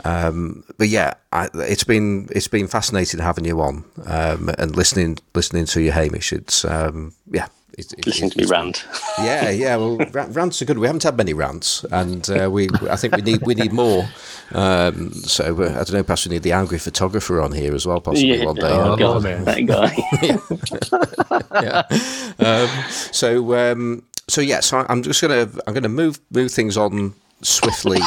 um, 0.03 0.63
but 0.77 0.89
yeah, 0.89 1.13
I, 1.31 1.47
it's 1.53 1.85
been 1.85 2.27
it's 2.31 2.49
been 2.49 2.67
fascinating 2.67 3.21
having 3.21 3.45
you 3.45 3.61
on 3.61 3.85
um, 4.05 4.49
and 4.57 4.75
listening 4.75 5.19
listening 5.33 5.65
to 5.67 5.81
you, 5.81 5.91
Hamish. 5.91 6.33
It's 6.33 6.65
um, 6.65 7.13
yeah. 7.79 7.85
It's, 7.85 7.93
it's, 7.93 8.07
Listening 8.07 8.29
to 8.31 8.37
me 8.39 8.45
rant. 8.45 8.85
yeah, 9.19 9.49
yeah. 9.49 9.75
Well, 9.77 9.97
ra- 10.11 10.27
rants 10.31 10.61
are 10.61 10.65
good. 10.65 10.77
We 10.77 10.87
haven't 10.87 11.03
had 11.03 11.17
many 11.17 11.33
rants, 11.33 11.83
and 11.91 12.29
uh, 12.29 12.49
we 12.51 12.67
I 12.89 12.95
think 12.95 13.15
we 13.15 13.21
need 13.21 13.41
we 13.45 13.55
need 13.55 13.71
more. 13.73 14.07
Um, 14.51 15.11
so 15.13 15.43
uh, 15.61 15.69
I 15.69 15.73
don't 15.83 15.93
know. 15.93 16.03
Perhaps 16.03 16.25
we 16.27 16.31
need 16.33 16.43
the 16.43 16.51
angry 16.53 16.79
photographer 16.79 17.41
on 17.41 17.51
here 17.51 17.73
as 17.75 17.85
well, 17.85 18.01
possibly 18.01 18.37
Yeah, 18.39 18.45
one 18.45 18.55
day. 18.55 18.69
oh, 18.71 18.93
Oh, 18.93 18.97
God, 18.97 19.23
man. 19.23 19.45
that 19.45 19.65
guy. 19.65 19.95
yeah. 21.61 21.83
Um, 22.39 22.67
so 22.89 23.53
um, 23.55 24.03
so 24.27 24.41
yeah. 24.41 24.59
So 24.61 24.85
I'm 24.89 25.03
just 25.03 25.21
gonna 25.21 25.49
I'm 25.67 25.73
gonna 25.73 25.89
move 25.89 26.19
move 26.31 26.51
things 26.51 26.77
on 26.77 27.13
swiftly, 27.41 27.99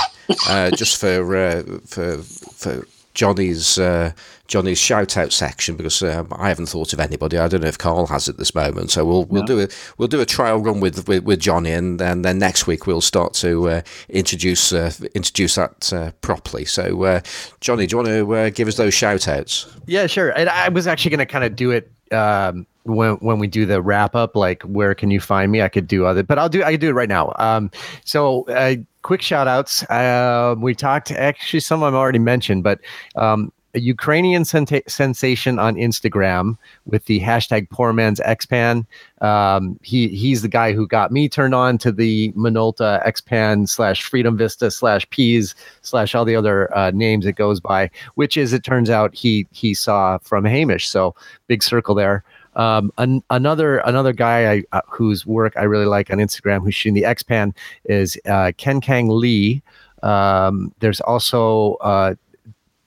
uh, 0.49 0.71
just 0.73 1.01
for 1.01 1.37
uh, 1.37 1.63
for 1.87 2.19
for 2.19 2.87
Johnny's 3.15 3.79
uh, 3.79 4.13
Johnny's 4.47 4.79
shout 4.79 5.17
out 5.17 5.33
section 5.33 5.77
because 5.77 6.03
um, 6.03 6.29
I 6.33 6.49
haven't 6.49 6.67
thought 6.67 6.93
of 6.93 7.01
anybody. 7.01 7.39
I 7.39 7.49
don't 7.49 7.63
know 7.63 7.69
if 7.69 7.79
Carl 7.79 8.07
has 8.07 8.29
at 8.29 8.39
this 8.39 8.55
moment. 8.55 8.91
So 8.91 9.05
we'll 9.05 9.25
we'll 9.25 9.45
do 9.45 9.61
a 9.61 9.69
we'll 9.99 10.09
do 10.09 10.21
a 10.21 10.27
trial 10.27 10.59
run 10.59 10.81
with 10.81 11.07
with, 11.09 11.25
with 11.25 11.41
Johnny, 11.41 11.73
and, 11.73 12.01
and 12.01 12.25
then 12.25 12.39
next 12.39 12.67
week 12.67 12.87
we'll 12.87 13.01
start 13.01 13.35
to 13.35 13.69
uh, 13.69 13.83
introduce 14.09 14.73
uh, 14.73 14.93
introduce 15.15 15.57
that 15.57 15.93
uh, 15.93 16.11
properly. 16.23 16.65
So 16.65 17.03
uh, 17.05 17.21
Johnny, 17.61 17.87
do 17.87 17.95
you 17.95 17.97
want 17.99 18.09
to 18.09 18.35
uh, 18.35 18.51
give 18.51 18.69
us 18.69 18.77
those 18.77 18.95
shout 18.95 19.29
outs? 19.29 19.67
Yeah, 19.87 20.07
sure. 20.07 20.31
And 20.31 20.49
I 20.49 20.69
was 20.69 20.87
actually 20.87 21.11
going 21.11 21.19
to 21.19 21.27
kind 21.27 21.45
of 21.45 21.57
do 21.57 21.71
it. 21.71 21.91
Um, 22.13 22.67
when 22.85 23.15
when 23.17 23.39
we 23.39 23.47
do 23.47 23.65
the 23.65 23.81
wrap 23.81 24.15
up, 24.15 24.37
like 24.37 24.63
where 24.65 24.95
can 24.95 25.11
you 25.11 25.21
find 25.21 25.53
me? 25.53 25.63
I 25.63 25.69
could 25.69 25.87
do 25.87 26.05
other, 26.05 26.23
but 26.23 26.39
I'll 26.39 26.49
do 26.49 26.63
I 26.63 26.73
could 26.73 26.81
do 26.81 26.89
it 26.89 26.95
right 26.95 27.09
now. 27.09 27.33
Um, 27.39 27.71
so 28.05 28.43
uh, 28.49 28.77
quick 29.03 29.23
shout 29.23 29.49
outs. 29.49 29.83
Uh, 29.85 30.55
we 30.59 30.75
talked 30.75 31.11
actually 31.11 31.61
some 31.61 31.83
I've 31.83 31.95
already 31.95 32.19
mentioned, 32.19 32.63
but 32.63 32.81
um, 33.17 33.53
a 33.75 33.81
Ukrainian 33.81 34.45
senta- 34.45 34.83
sensation 34.87 35.59
on 35.59 35.77
Instagram 35.77 36.59
with 36.85 37.07
the 37.07 37.21
hashtag 37.21 37.71
Poor 37.71 37.93
Man's 37.93 38.21
Xpan. 38.21 38.85
Um, 39.21 39.79
he 39.83 40.09
he's 40.09 40.43
the 40.43 40.49
guy 40.49 40.73
who 40.73 40.87
got 40.87 41.11
me 41.11 41.29
turned 41.29 41.55
on 41.55 41.79
to 41.79 41.91
the 41.91 42.33
Minolta 42.33 43.05
Xpan 43.07 43.69
slash 43.69 44.03
Freedom 44.03 44.37
Vista 44.37 44.71
slash 44.71 45.09
Peas 45.11 45.55
slash 45.81 46.15
all 46.15 46.25
the 46.25 46.37
other 46.37 46.75
uh, 46.77 46.91
names 46.91 47.25
it 47.25 47.37
goes 47.37 47.61
by, 47.61 47.91
which 48.15 48.37
is 48.37 48.53
it 48.53 48.65
turns 48.65 48.91
out 48.91 49.15
he 49.15 49.47
he 49.53 49.73
saw 49.73 50.19
from 50.19 50.45
Hamish. 50.45 50.89
So 50.89 51.15
big 51.47 51.63
circle 51.63 51.95
there. 51.95 52.25
Um, 52.55 52.93
an, 52.99 53.23
another 53.31 53.79
another 53.79 54.13
guy 54.13 54.53
I, 54.53 54.63
uh, 54.73 54.81
whose 54.89 55.27
work 55.27 55.55
I 55.57 55.63
really 55.63 55.87
like 55.87 56.11
on 56.11 56.19
Instagram, 56.19 56.63
who's 56.63 56.75
shooting 56.75 56.95
the 56.95 57.03
Xpan, 57.03 57.55
is 57.85 58.19
uh, 58.27 58.53
Ken 58.57 58.81
Kang 58.81 59.09
Lee. 59.09 59.63
Um, 60.03 60.75
there's 60.81 61.01
also 61.01 61.75
uh, 61.75 62.15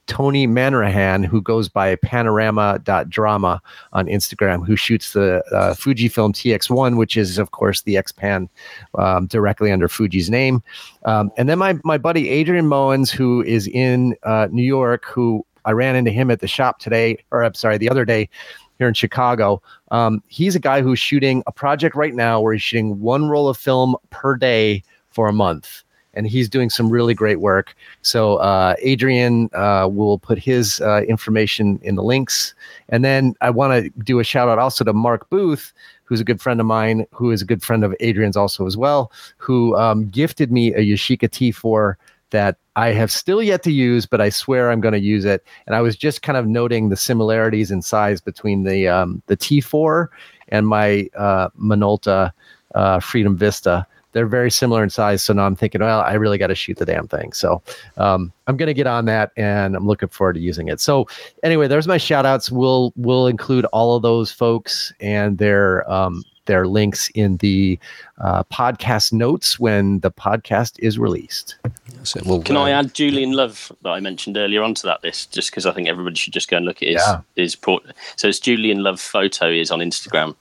Tony 0.06 0.46
Manrahan, 0.46 1.24
who 1.24 1.42
goes 1.42 1.68
by 1.68 1.96
panorama.drama 1.96 3.60
on 3.92 4.06
Instagram, 4.06 4.66
who 4.66 4.76
shoots 4.76 5.12
the 5.12 5.42
uh, 5.52 5.74
Fujifilm 5.74 6.32
TX1, 6.32 6.96
which 6.96 7.16
is, 7.16 7.38
of 7.38 7.50
course, 7.50 7.82
the 7.82 7.96
Xpan 7.96 8.48
um, 8.96 9.26
directly 9.26 9.72
under 9.72 9.88
Fuji's 9.88 10.30
name. 10.30 10.62
Um, 11.04 11.30
and 11.36 11.48
then 11.48 11.58
my, 11.58 11.78
my 11.84 11.98
buddy 11.98 12.28
Adrian 12.28 12.66
Moens, 12.66 13.10
who 13.10 13.42
is 13.42 13.66
in 13.68 14.16
uh, 14.22 14.48
New 14.50 14.64
York, 14.64 15.04
who 15.06 15.44
I 15.64 15.72
ran 15.72 15.96
into 15.96 16.12
him 16.12 16.30
at 16.30 16.40
the 16.40 16.48
shop 16.48 16.78
today, 16.78 17.18
or 17.32 17.42
I'm 17.42 17.54
sorry, 17.54 17.76
the 17.76 17.90
other 17.90 18.04
day 18.04 18.28
here 18.78 18.88
in 18.88 18.94
Chicago. 18.94 19.62
Um, 19.90 20.22
he's 20.28 20.54
a 20.54 20.60
guy 20.60 20.82
who's 20.82 20.98
shooting 20.98 21.42
a 21.46 21.52
project 21.52 21.94
right 21.94 22.14
now 22.14 22.40
where 22.40 22.52
he's 22.52 22.62
shooting 22.62 23.00
one 23.00 23.28
roll 23.28 23.48
of 23.48 23.56
film 23.56 23.96
per 24.10 24.36
day 24.36 24.82
for 25.10 25.28
a 25.28 25.32
month. 25.32 25.82
And 26.14 26.26
he's 26.26 26.48
doing 26.48 26.70
some 26.70 26.88
really 26.88 27.12
great 27.12 27.40
work. 27.40 27.74
So 28.00 28.36
uh, 28.36 28.74
Adrian 28.80 29.50
uh, 29.52 29.86
will 29.90 30.18
put 30.18 30.38
his 30.38 30.80
uh, 30.80 31.02
information 31.02 31.78
in 31.82 31.94
the 31.94 32.02
links, 32.02 32.54
and 32.88 33.04
then 33.04 33.34
I 33.42 33.50
want 33.50 33.84
to 33.84 33.90
do 34.02 34.18
a 34.18 34.24
shout 34.24 34.48
out 34.48 34.58
also 34.58 34.82
to 34.82 34.94
Mark 34.94 35.28
Booth, 35.28 35.74
who's 36.04 36.20
a 36.20 36.24
good 36.24 36.40
friend 36.40 36.58
of 36.58 36.64
mine, 36.64 37.06
who 37.12 37.32
is 37.32 37.42
a 37.42 37.44
good 37.44 37.62
friend 37.62 37.84
of 37.84 37.94
Adrian's 38.00 38.36
also 38.36 38.66
as 38.66 38.78
well, 38.78 39.12
who 39.36 39.76
um, 39.76 40.08
gifted 40.08 40.50
me 40.50 40.72
a 40.72 40.78
Yashica 40.78 41.28
T4 41.28 41.96
that 42.30 42.56
I 42.76 42.88
have 42.88 43.10
still 43.10 43.42
yet 43.42 43.62
to 43.64 43.72
use, 43.72 44.06
but 44.06 44.20
I 44.20 44.28
swear 44.28 44.70
I'm 44.70 44.80
going 44.80 44.92
to 44.92 45.00
use 45.00 45.24
it. 45.24 45.44
And 45.66 45.74
I 45.74 45.80
was 45.80 45.96
just 45.96 46.22
kind 46.22 46.36
of 46.36 46.46
noting 46.46 46.88
the 46.88 46.96
similarities 46.96 47.70
in 47.70 47.82
size 47.82 48.20
between 48.20 48.64
the 48.64 48.88
um, 48.88 49.22
the 49.26 49.36
T4 49.36 50.08
and 50.48 50.66
my 50.66 51.08
uh, 51.16 51.48
Minolta 51.60 52.32
uh, 52.74 53.00
Freedom 53.00 53.36
Vista. 53.36 53.86
They're 54.12 54.26
very 54.26 54.50
similar 54.50 54.82
in 54.82 54.88
size, 54.88 55.22
so 55.22 55.34
now 55.34 55.44
I'm 55.44 55.56
thinking, 55.56 55.82
well, 55.82 56.00
I 56.00 56.14
really 56.14 56.38
got 56.38 56.46
to 56.46 56.54
shoot 56.54 56.78
the 56.78 56.86
damn 56.86 57.06
thing. 57.06 57.34
So 57.34 57.60
um, 57.98 58.32
I'm 58.46 58.56
going 58.56 58.68
to 58.68 58.74
get 58.74 58.86
on 58.86 59.04
that, 59.06 59.30
and 59.36 59.76
I'm 59.76 59.86
looking 59.86 60.08
forward 60.08 60.34
to 60.34 60.40
using 60.40 60.68
it. 60.68 60.80
So 60.80 61.06
anyway, 61.42 61.68
there's 61.68 61.86
my 61.86 61.98
shout 61.98 62.24
outs. 62.24 62.50
We'll 62.50 62.94
we'll 62.96 63.26
include 63.26 63.66
all 63.66 63.94
of 63.94 64.02
those 64.02 64.32
folks 64.32 64.90
and 65.00 65.36
their 65.36 65.90
um, 65.90 66.24
their 66.46 66.66
links 66.66 67.08
in 67.14 67.36
the 67.38 67.78
uh, 68.18 68.42
podcast 68.44 69.12
notes 69.12 69.58
when 69.60 70.00
the 70.00 70.10
podcast 70.10 70.78
is 70.78 70.98
released. 70.98 71.56
So 72.02 72.20
we'll, 72.24 72.42
Can 72.42 72.56
I 72.56 72.72
uh, 72.72 72.80
add 72.80 72.94
Julian 72.94 73.32
Love 73.32 73.70
that 73.82 73.90
I 73.90 74.00
mentioned 74.00 74.36
earlier 74.36 74.62
onto 74.62 74.86
that 74.88 75.02
list, 75.04 75.32
just 75.32 75.50
because 75.50 75.66
I 75.66 75.72
think 75.72 75.88
everybody 75.88 76.16
should 76.16 76.32
just 76.32 76.48
go 76.48 76.56
and 76.56 76.66
look 76.66 76.82
at 76.82 76.88
his 76.88 77.02
Yeah. 77.06 77.20
his 77.36 77.54
port. 77.54 77.84
So 78.16 78.28
it's 78.28 78.40
Julian 78.40 78.82
Love 78.82 79.00
photo 79.00 79.50
is 79.50 79.70
on 79.70 79.80
Instagram, 79.80 80.34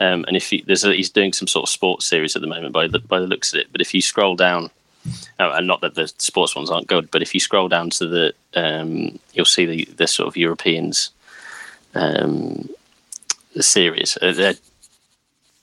um, 0.00 0.24
and 0.26 0.36
if 0.36 0.52
you, 0.52 0.62
there's 0.66 0.84
a, 0.84 0.92
he's 0.92 1.10
doing 1.10 1.32
some 1.32 1.46
sort 1.48 1.64
of 1.64 1.70
sports 1.70 2.06
series 2.06 2.34
at 2.36 2.42
the 2.42 2.48
moment 2.48 2.72
by 2.72 2.88
the 2.88 2.98
by 2.98 3.20
the 3.20 3.26
looks 3.26 3.52
of 3.52 3.60
it. 3.60 3.68
But 3.70 3.80
if 3.80 3.94
you 3.94 4.02
scroll 4.02 4.34
down, 4.34 4.70
oh, 5.38 5.50
and 5.52 5.66
not 5.66 5.80
that 5.82 5.94
the 5.94 6.08
sports 6.18 6.56
ones 6.56 6.70
aren't 6.70 6.88
good, 6.88 7.10
but 7.10 7.22
if 7.22 7.34
you 7.34 7.40
scroll 7.40 7.68
down 7.68 7.90
to 7.90 8.06
the, 8.08 8.32
um, 8.54 9.18
you'll 9.34 9.44
see 9.44 9.66
the 9.66 9.84
the 9.96 10.06
sort 10.06 10.26
of 10.26 10.36
Europeans, 10.36 11.10
um, 11.94 12.68
the 13.54 13.62
series. 13.62 14.18
Uh, 14.20 14.32
they're 14.32 14.54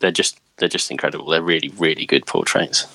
they're 0.02 0.12
just 0.12 0.40
they're 0.58 0.68
just 0.68 0.92
incredible. 0.92 1.28
They're 1.30 1.42
really 1.42 1.70
really 1.78 2.06
good 2.06 2.26
portraits. 2.26 2.88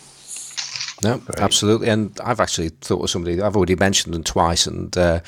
No, 1.02 1.20
absolutely. 1.36 1.88
And 1.88 2.18
I've 2.24 2.40
actually 2.40 2.70
thought 2.70 3.02
of 3.02 3.10
somebody. 3.10 3.40
I've 3.42 3.54
already 3.54 3.76
mentioned 3.76 4.14
them 4.14 4.24
twice, 4.24 4.66
and 4.66 4.96
uh, 4.96 5.20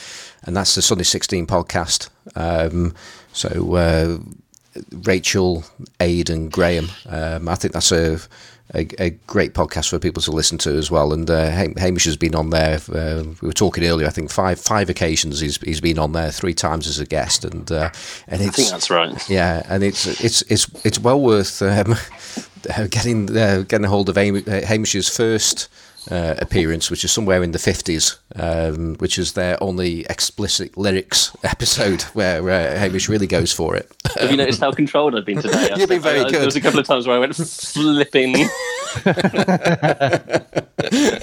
and 0.45 0.57
that's 0.57 0.75
the 0.75 0.83
Sunday 0.83 1.05
Sixteen 1.05 1.47
podcast. 1.47 2.09
Um, 2.35 2.95
so 3.33 3.75
uh, 3.75 4.19
Rachel, 5.05 5.65
Ade, 6.01 6.31
and 6.31 6.51
Graham. 6.51 6.89
Um, 7.07 7.49
I 7.49 7.55
think 7.55 7.75
that's 7.75 7.93
a, 7.93 8.19
a 8.75 8.87
a 8.99 9.11
great 9.27 9.55
podcast 9.55 9.91
for 9.91 9.99
people 9.99 10.23
to 10.23 10.31
listen 10.31 10.59
to 10.59 10.77
as 10.77 10.91
well. 10.91 11.13
And 11.13 11.31
uh, 11.31 11.51
Hamish 11.51 12.05
has 12.05 12.17
been 12.17 12.35
on 12.35 12.51
there. 12.51 12.79
Uh, 12.93 13.25
we 13.41 13.49
were 13.49 13.53
talking 13.53 13.85
earlier. 13.85 14.07
I 14.07 14.11
think 14.11 14.31
five 14.31 14.61
five 14.61 14.91
occasions 14.91 15.41
he's 15.41 15.57
he's 15.59 15.81
been 15.81 15.99
on 15.99 16.13
there. 16.13 16.31
Three 16.31 16.55
times 16.55 16.87
as 16.87 16.99
a 16.99 17.07
guest, 17.07 17.45
and 17.45 17.71
uh, 17.71 17.91
and 18.27 18.43
I 18.43 18.49
think 18.49 18.69
that's 18.69 18.91
right. 18.91 19.29
yeah, 19.29 19.63
and 19.69 19.83
it's 19.83 20.07
it's 20.23 20.43
it's 20.43 20.69
it's 20.85 20.99
well 20.99 21.21
worth 21.21 21.63
um, 21.63 21.95
getting 22.91 23.37
uh, 23.37 23.65
getting 23.67 23.85
a 23.85 23.89
hold 23.89 24.09
of 24.09 24.19
uh, 24.19 24.67
Hamish's 24.67 25.09
first 25.09 25.69
uh, 26.11 26.35
appearance, 26.39 26.91
which 26.91 27.05
is 27.05 27.13
somewhere 27.13 27.43
in 27.43 27.53
the 27.53 27.59
fifties, 27.59 28.19
um, 28.37 28.95
which 28.97 29.19
is 29.19 29.33
their 29.33 29.63
only 29.63 30.05
explicit 30.07 30.77
lyrics 30.77 31.37
episode 31.45 32.03
where 32.15 32.49
uh, 32.49 32.79
Hamish 32.79 33.09
really 33.09 33.27
goes 33.27 33.53
for 33.53 33.77
it. 33.77 33.91
Have 34.19 34.31
you 34.31 34.37
noticed 34.37 34.61
how 34.61 34.73
controlled 34.73 35.15
I've 35.15 35.25
been 35.27 35.43
today? 35.43 35.71
You've 35.77 35.89
been 35.89 36.01
very 36.03 36.21
I- 36.21 36.25
I- 36.25 36.31
good. 36.31 36.39
There 36.41 36.47
was 36.47 36.57
a 36.57 36.61
couple 36.61 36.81
of 36.81 36.87
times 36.87 37.07
where 37.07 37.17
I 37.17 37.19
went 37.19 37.37
flipping. 37.37 38.49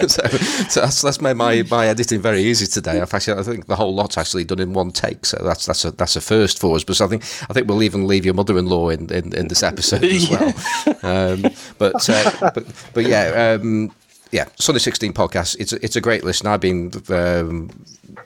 so, 0.07 0.27
so 0.67 0.81
that's 0.81 1.01
that's 1.01 1.21
made 1.21 1.33
my, 1.33 1.63
my 1.69 1.87
editing 1.87 2.21
very 2.21 2.41
easy 2.43 2.67
today. 2.67 3.01
I've 3.01 3.13
actually, 3.13 3.39
I 3.39 3.43
think 3.43 3.65
the 3.67 3.75
whole 3.75 3.93
lot's 3.95 4.17
actually 4.17 4.43
done 4.43 4.59
in 4.59 4.73
one 4.73 4.91
take, 4.91 5.25
so 5.25 5.37
that's 5.43 5.65
that's 5.65 5.83
a 5.85 5.91
that's 5.91 6.15
a 6.15 6.21
first 6.21 6.59
for 6.59 6.75
us. 6.75 6.83
But 6.83 7.01
I 7.01 7.07
think 7.07 7.23
I 7.49 7.53
think 7.53 7.67
we'll 7.67 7.83
even 7.83 8.05
leave 8.07 8.25
your 8.25 8.33
mother-in-law 8.35 8.89
in, 8.89 9.11
in, 9.11 9.33
in 9.35 9.47
this 9.47 9.63
episode 9.63 10.03
as 10.03 10.29
well. 10.29 10.53
Um, 11.01 11.45
but, 11.77 12.09
uh, 12.09 12.51
but 12.53 12.65
but 12.93 13.05
yeah. 13.05 13.57
Um, 13.59 13.91
yeah, 14.35 14.49
Sunday 14.55 14.79
16 14.79 15.13
podcast. 15.13 15.55
It's 15.61 15.71
a, 15.71 15.83
it's 15.83 15.95
a 15.95 16.01
great 16.01 16.25
listen. 16.25 16.45
I've 16.47 16.59
been 16.59 16.91
um, 17.07 17.69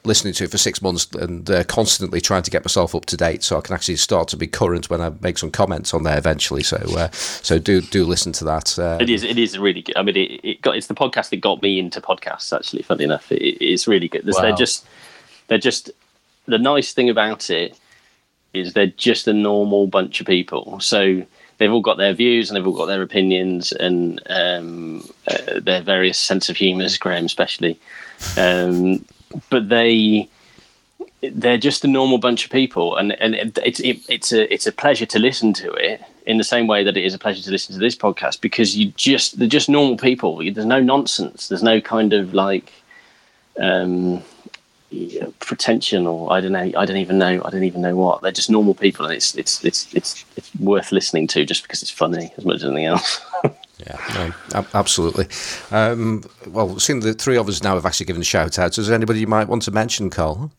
listening 0.05 0.33
to 0.33 0.45
it 0.45 0.49
for 0.49 0.57
six 0.57 0.81
months 0.81 1.07
and 1.13 1.47
uh, 1.51 1.63
constantly 1.65 2.19
trying 2.19 2.41
to 2.41 2.49
get 2.49 2.65
myself 2.65 2.95
up 2.95 3.05
to 3.05 3.17
date 3.17 3.43
so 3.43 3.59
I 3.59 3.61
can 3.61 3.75
actually 3.75 3.97
start 3.97 4.27
to 4.29 4.37
be 4.37 4.47
current 4.47 4.89
when 4.89 5.01
I 5.01 5.11
make 5.21 5.37
some 5.37 5.51
comments 5.51 5.93
on 5.93 6.01
there 6.01 6.17
eventually. 6.17 6.63
So 6.63 6.77
uh, 6.77 7.11
so 7.11 7.59
do 7.59 7.81
do 7.81 8.05
listen 8.05 8.31
to 8.33 8.43
that. 8.45 8.79
Uh, 8.79 8.97
It 8.99 9.11
is. 9.11 9.23
It 9.23 9.37
is 9.37 9.59
really 9.59 9.83
good. 9.83 9.95
I 9.97 10.01
mean, 10.01 10.17
it, 10.17 10.41
it 10.43 10.61
got. 10.63 10.75
It's 10.75 10.87
the 10.87 10.95
podcast 10.95 11.29
that 11.29 11.41
got 11.41 11.61
me 11.61 11.77
into 11.77 12.01
podcasts. 12.01 12.57
Actually, 12.57 12.81
funny 12.81 13.03
enough, 13.03 13.31
it, 13.31 13.63
it's 13.63 13.87
really 13.87 14.07
good. 14.07 14.25
Wow. 14.25 14.41
They're 14.41 14.55
just. 14.55 14.87
They're 15.47 15.59
just. 15.59 15.91
The 16.47 16.57
nice 16.57 16.91
thing 16.91 17.11
about 17.11 17.51
it 17.51 17.77
is 18.55 18.73
they're 18.73 18.87
just 18.87 19.27
a 19.27 19.33
normal 19.33 19.85
bunch 19.85 20.21
of 20.21 20.25
people. 20.25 20.79
So 20.79 21.23
they've 21.59 21.71
all 21.71 21.81
got 21.81 21.97
their 21.97 22.13
views 22.13 22.49
and 22.49 22.55
they've 22.55 22.65
all 22.65 22.75
got 22.75 22.87
their 22.87 23.03
opinions 23.03 23.71
and 23.71 24.21
um, 24.29 25.07
uh, 25.27 25.59
their 25.59 25.81
various 25.81 26.17
sense 26.17 26.49
of 26.49 26.57
humours. 26.57 26.97
Graham, 26.97 27.25
especially, 27.25 27.79
um, 28.37 29.05
but 29.49 29.69
they 29.69 30.27
they're 31.21 31.57
just 31.57 31.83
a 31.83 31.87
normal 31.87 32.17
bunch 32.17 32.45
of 32.45 32.51
people, 32.51 32.95
and 32.95 33.11
and 33.21 33.35
it, 33.35 33.57
it's 33.63 33.79
it, 33.81 33.99
it's 34.09 34.31
a 34.31 34.51
it's 34.51 34.65
a 34.65 34.71
pleasure 34.71 35.05
to 35.05 35.19
listen 35.19 35.53
to 35.53 35.71
it 35.73 36.01
in 36.25 36.37
the 36.37 36.43
same 36.43 36.67
way 36.67 36.83
that 36.83 36.97
it 36.97 37.03
is 37.03 37.13
a 37.13 37.19
pleasure 37.19 37.43
to 37.43 37.51
listen 37.51 37.73
to 37.73 37.79
this 37.79 37.95
podcast 37.95 38.41
because 38.41 38.75
you 38.77 38.91
just 38.95 39.37
they're 39.37 39.47
just 39.47 39.69
normal 39.69 39.97
people. 39.97 40.37
There's 40.37 40.65
no 40.65 40.81
nonsense. 40.81 41.49
There's 41.49 41.63
no 41.63 41.81
kind 41.81 42.13
of 42.13 42.33
like 42.33 42.71
um, 43.59 44.23
pretension 45.39 46.07
or 46.07 46.31
I 46.31 46.41
don't 46.41 46.51
know. 46.51 46.71
I 46.75 46.85
don't 46.85 46.97
even 46.97 47.17
know. 47.17 47.41
I 47.43 47.49
don't 47.49 47.63
even 47.63 47.81
know 47.81 47.95
what. 47.95 48.21
They're 48.21 48.31
just 48.31 48.49
normal 48.49 48.73
people, 48.73 49.05
and 49.05 49.13
it's 49.13 49.35
it's 49.35 49.63
it's 49.63 49.93
it's 49.93 50.25
it's 50.35 50.51
worth 50.59 50.91
listening 50.91 51.27
to 51.27 51.45
just 51.45 51.63
because 51.63 51.81
it's 51.81 51.91
funny 51.91 52.31
as 52.37 52.45
much 52.45 52.57
as 52.57 52.65
anything 52.65 52.85
else. 52.85 53.21
Yeah, 53.87 54.33
no, 54.53 54.65
absolutely. 54.73 55.27
Um, 55.71 56.25
well, 56.47 56.77
seeing 56.79 56.99
the 56.99 57.13
three 57.13 57.37
of 57.37 57.47
us 57.47 57.63
now 57.63 57.75
have 57.75 57.85
actually 57.85 58.07
given 58.07 58.21
a 58.21 58.25
shout 58.25 58.59
outs, 58.59 58.77
is 58.77 58.87
there 58.87 58.95
anybody 58.95 59.21
you 59.21 59.27
might 59.27 59.47
want 59.47 59.61
to 59.63 59.71
mention, 59.71 60.09
Carl? 60.09 60.51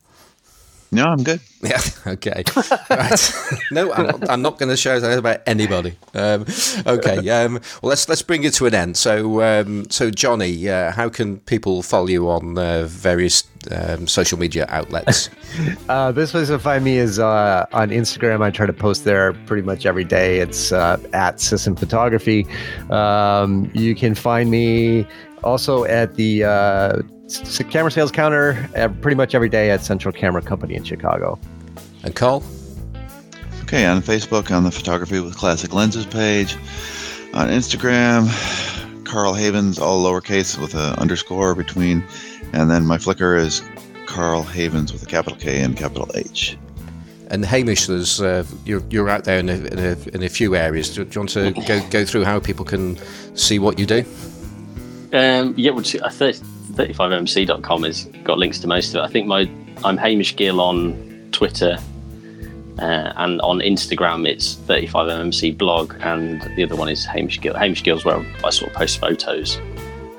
No, 0.93 1.05
I'm 1.07 1.23
good. 1.23 1.39
Yeah. 1.63 1.79
Okay. 2.07 2.43
right. 2.89 3.33
no, 3.71 3.93
I'm 3.93 4.05
not, 4.07 4.29
I'm 4.29 4.41
not 4.41 4.57
going 4.57 4.69
to 4.69 4.75
share 4.75 4.99
that 4.99 5.17
about 5.19 5.41
anybody. 5.45 5.95
Um, 6.13 6.45
okay. 6.85 7.29
Um, 7.29 7.53
well, 7.81 7.89
let's 7.89 8.09
let's 8.09 8.21
bring 8.23 8.43
it 8.43 8.53
to 8.55 8.65
an 8.65 8.73
end. 8.73 8.97
So, 8.97 9.41
um, 9.41 9.85
so 9.89 10.09
Johnny, 10.09 10.67
uh, 10.67 10.91
how 10.91 11.07
can 11.09 11.39
people 11.41 11.83
follow 11.83 12.07
you 12.07 12.29
on 12.29 12.57
uh, 12.57 12.85
various 12.87 13.43
um, 13.71 14.07
social 14.07 14.37
media 14.39 14.65
outlets? 14.69 15.29
Uh, 15.89 16.11
this 16.13 16.31
place 16.31 16.47
to 16.47 16.57
find 16.57 16.83
me 16.85 16.97
is 16.97 17.19
uh, 17.19 17.65
on 17.73 17.89
Instagram. 17.89 18.41
I 18.41 18.49
try 18.51 18.65
to 18.65 18.71
post 18.73 19.03
there 19.03 19.33
pretty 19.45 19.61
much 19.63 19.85
every 19.85 20.05
day. 20.05 20.39
It's 20.39 20.71
uh, 20.71 20.97
at 21.11 21.41
System 21.41 21.75
Photography. 21.75 22.47
Um, 22.89 23.69
you 23.73 23.93
can 23.93 24.15
find 24.15 24.49
me 24.49 25.05
also 25.43 25.83
at 25.83 26.15
the 26.15 26.45
uh, 26.45 27.01
s- 27.20 27.20
camera 27.69 27.91
sales 27.91 28.11
counter 28.11 28.69
uh, 28.75 28.87
pretty 29.01 29.15
much 29.15 29.35
every 29.35 29.49
day 29.49 29.71
at 29.71 29.83
Central 29.83 30.11
Camera 30.11 30.41
Company 30.41 30.75
in 30.75 30.83
Chicago. 30.83 31.39
and 32.03 32.15
Carl. 32.15 32.43
Okay, 33.63 33.85
on 33.85 34.01
Facebook, 34.01 34.51
on 34.55 34.63
the 34.63 34.71
Photography 34.71 35.19
with 35.19 35.37
Classic 35.37 35.73
Lenses 35.73 36.05
page, 36.05 36.55
on 37.33 37.47
Instagram, 37.47 38.27
Carl 39.05 39.33
Havens, 39.33 39.79
all 39.79 40.03
lowercase 40.03 40.59
with 40.59 40.73
an 40.73 40.95
underscore 40.95 41.55
between, 41.55 42.03
and 42.53 42.69
then 42.69 42.85
my 42.85 42.97
Flickr 42.97 43.39
is 43.39 43.61
Carl 44.07 44.43
Havens 44.43 44.91
with 44.91 45.03
a 45.03 45.05
capital 45.05 45.37
K 45.39 45.61
and 45.61 45.77
capital 45.77 46.09
H. 46.15 46.57
And 47.29 47.45
Hamish, 47.45 47.87
there's 47.87 48.19
uh, 48.19 48.43
you're 48.65 48.83
you're 48.89 49.07
out 49.07 49.23
there 49.23 49.39
in 49.39 49.47
a, 49.47 49.53
in 49.53 49.79
a, 49.79 50.15
in 50.15 50.23
a 50.23 50.27
few 50.27 50.53
areas. 50.53 50.89
Do, 50.89 51.05
do 51.05 51.13
you 51.13 51.21
want 51.21 51.29
to 51.29 51.51
go 51.65 51.89
go 51.89 52.03
through 52.03 52.25
how 52.25 52.41
people 52.41 52.65
can 52.65 52.97
see 53.37 53.57
what 53.57 53.79
you 53.79 53.85
do? 53.85 54.03
Um, 55.13 55.53
yeah, 55.55 55.71
well, 55.71 55.85
I 56.03 56.09
think 56.09 56.37
35mmc.com 56.73 57.83
has 57.83 58.05
got 58.23 58.37
links 58.37 58.59
to 58.59 58.67
most 58.67 58.89
of 58.89 58.95
it. 58.97 59.01
I 59.01 59.07
think 59.07 59.27
my 59.27 59.49
I'm 59.83 59.97
Hamish 59.97 60.35
Gill 60.35 60.61
on 60.61 61.29
Twitter, 61.31 61.77
uh, 62.79 63.13
and 63.15 63.41
on 63.41 63.59
Instagram 63.59 64.27
it's 64.27 64.55
35mmc 64.55 65.57
blog, 65.57 65.95
and 66.01 66.41
the 66.55 66.63
other 66.63 66.75
one 66.75 66.89
is 66.89 67.05
Hamish 67.05 67.39
Gill. 67.41 67.53
Hamish 67.53 67.83
Gill's 67.83 68.05
where 68.05 68.23
I 68.43 68.49
sort 68.49 68.71
of 68.71 68.77
post 68.77 68.99
photos, 68.99 69.55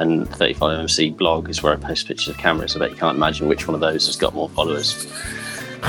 and 0.00 0.26
35mmc 0.28 1.16
blog 1.16 1.48
is 1.48 1.62
where 1.62 1.72
I 1.72 1.76
post 1.76 2.08
pictures 2.08 2.28
of 2.28 2.38
cameras. 2.38 2.76
I 2.76 2.80
bet 2.80 2.90
you 2.90 2.96
can't 2.96 3.16
imagine 3.16 3.48
which 3.48 3.68
one 3.68 3.74
of 3.74 3.80
those 3.80 4.06
has 4.06 4.16
got 4.16 4.34
more 4.34 4.48
followers. 4.50 5.06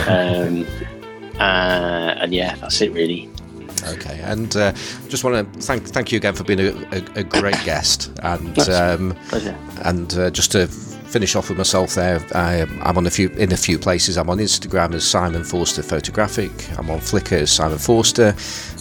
Um, 0.08 0.66
uh, 1.40 2.16
and 2.20 2.34
yeah, 2.34 2.56
that's 2.56 2.82
it 2.82 2.92
really. 2.94 3.30
Okay, 3.88 4.20
and 4.24 4.56
uh, 4.56 4.72
just 5.10 5.24
want 5.24 5.54
to 5.54 5.60
thank 5.62 5.86
thank 5.88 6.12
you 6.12 6.18
again 6.18 6.34
for 6.34 6.44
being 6.44 6.60
a, 6.60 6.72
a, 6.92 7.04
a 7.20 7.24
great 7.24 7.62
guest, 7.64 8.12
and 8.24 8.58
um, 8.70 9.14
Pleasure. 9.30 9.56
and 9.84 10.12
uh, 10.16 10.32
just 10.32 10.52
to 10.54 10.66
finish 10.68 11.36
off 11.36 11.50
with 11.50 11.60
myself 11.60 11.94
there, 11.94 12.20
I, 12.34 12.66
I'm 12.82 12.98
on 12.98 13.06
a 13.06 13.12
few 13.12 13.30
in 13.30 13.52
a 13.52 13.58
few 13.58 13.78
places. 13.78 14.18
I'm 14.18 14.30
on 14.32 14.40
Instagram 14.40 14.96
as 14.96 15.06
Simon 15.06 15.44
Forster 15.44 15.84
Photographic. 15.84 16.52
I'm 16.78 16.90
on 16.90 16.98
Flickr 17.00 17.42
as 17.42 17.52
Simon 17.52 17.78
Forster. 17.78 18.34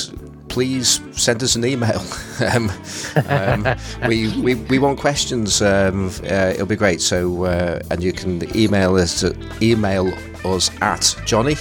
please 0.56 1.02
send 1.12 1.44
us 1.44 1.58
an 1.58 1.66
email. 1.66 2.02
um, 2.54 2.72
um, 3.28 3.68
we, 4.08 4.30
we 4.40 4.56
we 4.56 4.80
want 4.80 4.98
questions. 4.98 5.62
Um, 5.62 6.08
uh, 6.24 6.54
it'll 6.54 6.66
be 6.66 6.78
great. 6.78 7.02
So 7.02 7.44
uh, 7.44 7.82
and 7.92 8.02
you 8.02 8.14
can 8.14 8.32
email 8.56 8.96
us 8.96 9.20
to 9.20 9.36
email 9.62 10.14
us 10.46 10.72
at 10.82 11.14
Johnny. 11.26 11.58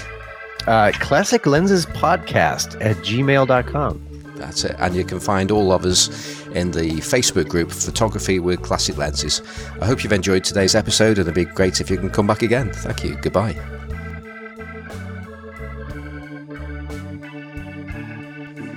Uh, 0.68 0.92
Classic 1.00 1.44
Lenses 1.44 1.86
Podcast 1.86 2.80
at 2.80 2.96
gmail.com. 2.98 4.00
That's 4.36 4.64
it. 4.64 4.76
And 4.78 4.94
you 4.94 5.04
can 5.04 5.18
find 5.18 5.50
all 5.50 5.72
of 5.72 5.84
us 5.84 6.08
in 6.50 6.70
the 6.70 7.00
Facebook 7.00 7.48
group 7.48 7.72
Photography 7.72 8.38
with 8.38 8.62
Classic 8.62 8.96
Lenses. 8.96 9.42
I 9.80 9.86
hope 9.86 10.04
you've 10.04 10.12
enjoyed 10.12 10.44
today's 10.44 10.76
episode, 10.76 11.18
and 11.18 11.26
it'd 11.26 11.34
be 11.34 11.46
great 11.46 11.80
if 11.80 11.90
you 11.90 11.96
can 11.96 12.10
come 12.10 12.28
back 12.28 12.42
again. 12.42 12.72
Thank 12.72 13.02
you. 13.02 13.16
Goodbye. 13.16 13.56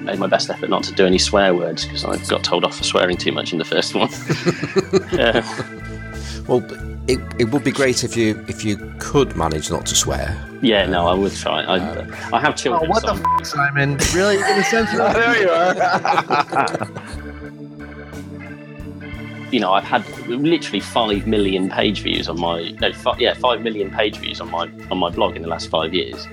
Made 0.08 0.20
my 0.20 0.28
best 0.28 0.50
effort 0.50 0.70
not 0.70 0.84
to 0.86 0.92
do 0.94 1.06
any 1.06 1.18
swear 1.20 1.54
words 1.54 1.86
because 1.86 2.04
I 2.06 2.18
got 2.28 2.44
told 2.44 2.64
off 2.66 2.76
for 2.78 2.84
swearing 2.84 3.18
too 3.18 3.32
much 3.32 3.52
in 3.54 3.60
the 3.60 3.66
first 3.66 3.94
one. 3.96 4.10
Uh, 5.20 5.42
Well, 6.48 6.64
it, 7.10 7.20
it 7.40 7.46
would 7.52 7.64
be 7.64 7.72
great 7.72 8.04
if 8.06 8.16
you 8.16 8.44
if 8.48 8.64
you 8.64 8.78
could 9.00 9.36
manage 9.36 9.70
not 9.70 9.86
to 9.88 9.96
swear. 9.96 10.26
yeah, 10.62 10.86
no, 10.86 11.06
I 11.08 11.14
would 11.14 11.34
try. 11.36 11.62
I, 11.64 11.76
I 12.32 12.40
have 12.40 12.56
children. 12.56 12.86
Oh, 12.86 12.90
what 12.90 13.02
so 13.02 13.16
the 13.16 13.22
f- 13.40 13.46
Simon? 13.46 13.98
Really? 14.16 14.36
You're 14.38 14.48
going 14.48 14.64
to 14.64 14.70
censor 14.70 14.98
that? 14.98 15.14
there 15.16 15.42
you 15.42 15.50
are. 15.50 16.88
you 19.52 19.60
know, 19.60 19.74
I've 19.74 19.84
had 19.84 20.04
literally 20.28 20.80
five 20.80 21.28
million 21.28 21.70
page 21.70 22.02
views 22.02 22.28
on 22.30 22.40
my 22.40 22.72
no, 22.82 22.94
fi- 22.94 23.18
yeah, 23.18 23.34
five 23.34 23.62
million 23.62 23.90
page 23.92 24.18
views 24.18 24.40
on 24.42 24.50
my 24.52 24.70
on 24.92 24.98
my 24.98 25.10
blog 25.10 25.36
in 25.36 25.42
the 25.42 25.48
last 25.50 25.70
five 25.70 25.94
years, 25.94 26.26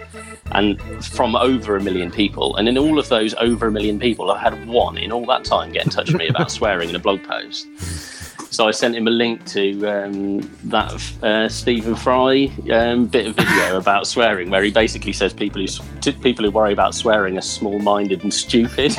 and 0.53 0.81
from 1.05 1.37
over 1.37 1.77
a 1.77 1.83
million 1.83 2.11
people. 2.11 2.57
And 2.57 2.69
in 2.69 2.79
all 2.79 2.99
of 2.99 3.09
those 3.09 3.35
over 3.35 3.67
a 3.67 3.73
million 3.73 3.99
people, 3.99 4.31
I've 4.31 4.41
had 4.41 4.67
one 4.67 4.99
in 4.99 5.13
all 5.13 5.27
that 5.27 5.45
time 5.45 5.73
get 5.73 5.85
in 5.85 5.91
touch 5.91 6.09
with 6.09 6.19
me 6.19 6.29
about 6.29 6.51
swearing 6.51 6.89
in 6.89 6.97
a 6.97 7.01
blog 7.01 7.23
post. 7.25 7.67
So 8.55 8.69
I 8.69 8.71
sent 8.71 8.95
him 8.95 9.09
a 9.09 9.11
link 9.11 9.45
to 9.47 9.85
um, 9.89 10.39
that 10.65 10.93
uh, 11.25 11.49
Stephen 11.49 11.97
Fry 11.97 12.53
um, 12.71 13.07
bit 13.07 13.27
of 13.27 13.35
video 13.35 13.77
about 13.79 14.07
swearing, 14.07 14.49
where 14.49 14.63
he 14.63 14.71
basically 14.71 15.13
says 15.13 15.33
people 15.33 15.61
who 15.61 15.67
people 16.13 16.45
who 16.45 16.53
worry 16.53 16.73
about 16.73 16.95
swearing 16.95 17.37
are 17.37 17.41
small-minded 17.41 18.23
and 18.23 18.33
stupid. 18.33 18.93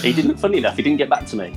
he 0.00 0.14
didn't. 0.14 0.38
Funny 0.38 0.56
enough, 0.58 0.76
he 0.76 0.82
didn't 0.82 0.96
get 0.96 1.10
back 1.10 1.26
to 1.26 1.36
me. 1.36 1.54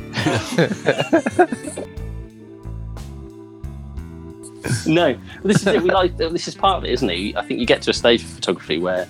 No, 4.88 5.18
this 5.44 5.62
is 5.62 5.68
it. 5.68 5.82
We 5.82 5.90
like 5.92 6.18
this 6.18 6.48
is 6.48 6.56
part 6.56 6.78
of 6.78 6.84
it, 6.86 6.92
isn't 6.92 7.10
it? 7.10 7.36
I 7.36 7.42
think 7.44 7.60
you 7.60 7.66
get 7.66 7.82
to 7.84 7.92
a 7.92 7.94
stage 7.94 8.24
of 8.24 8.30
photography 8.30 8.78
where 8.78 9.08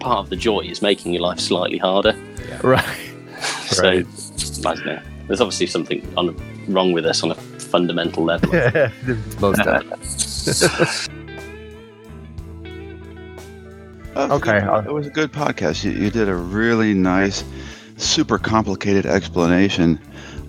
part 0.00 0.18
of 0.18 0.30
the 0.30 0.36
joy 0.36 0.60
is 0.60 0.82
making 0.82 1.12
your 1.12 1.22
life 1.22 1.38
slightly 1.40 1.78
harder. 1.78 2.14
Right. 2.62 2.84
So, 3.72 3.88
I 3.88 4.02
don't 4.74 4.86
know. 4.86 5.00
There's 5.26 5.40
obviously 5.40 5.66
something 5.66 6.06
on, 6.16 6.36
wrong 6.68 6.92
with 6.92 7.06
us 7.06 7.22
on 7.24 7.30
a 7.30 7.34
fundamental 7.34 8.22
level. 8.22 8.50
Most 9.40 9.56
definitely. 9.64 11.14
Uh, 14.14 14.28
okay, 14.36 14.58
I'll- 14.60 14.76
uh, 14.80 14.82
It 14.82 14.92
was 14.92 15.06
a 15.06 15.10
good 15.10 15.32
podcast. 15.32 15.84
You, 15.84 15.92
you 15.92 16.10
did 16.10 16.28
a 16.28 16.34
really 16.34 16.92
nice, 16.94 17.44
super 17.96 18.38
complicated 18.38 19.06
explanation 19.06 19.98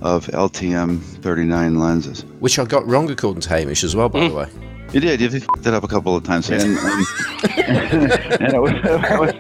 of 0.04 0.28
LTM 0.28 1.00
39 1.00 1.80
lenses. 1.80 2.26
Which 2.40 2.60
I 2.60 2.66
got 2.66 2.86
wrong 2.86 3.10
according 3.10 3.42
to 3.42 3.50
Hamish 3.50 3.84
as 3.84 3.96
well, 3.96 4.10
by 4.10 4.28
the 4.28 4.36
way. 4.36 4.48
You 4.92 5.00
did. 5.00 5.20
You 5.22 5.30
fucked 5.30 5.66
it 5.66 5.74
up 5.74 5.84
a 5.84 5.88
couple 5.88 6.16
of 6.16 6.24
times, 6.24 6.50
and, 6.52 6.78
um, 6.78 7.06
and 7.58 8.54
it 8.54 8.62
was. 8.62 8.74
It 8.74 9.20
was 9.20 9.34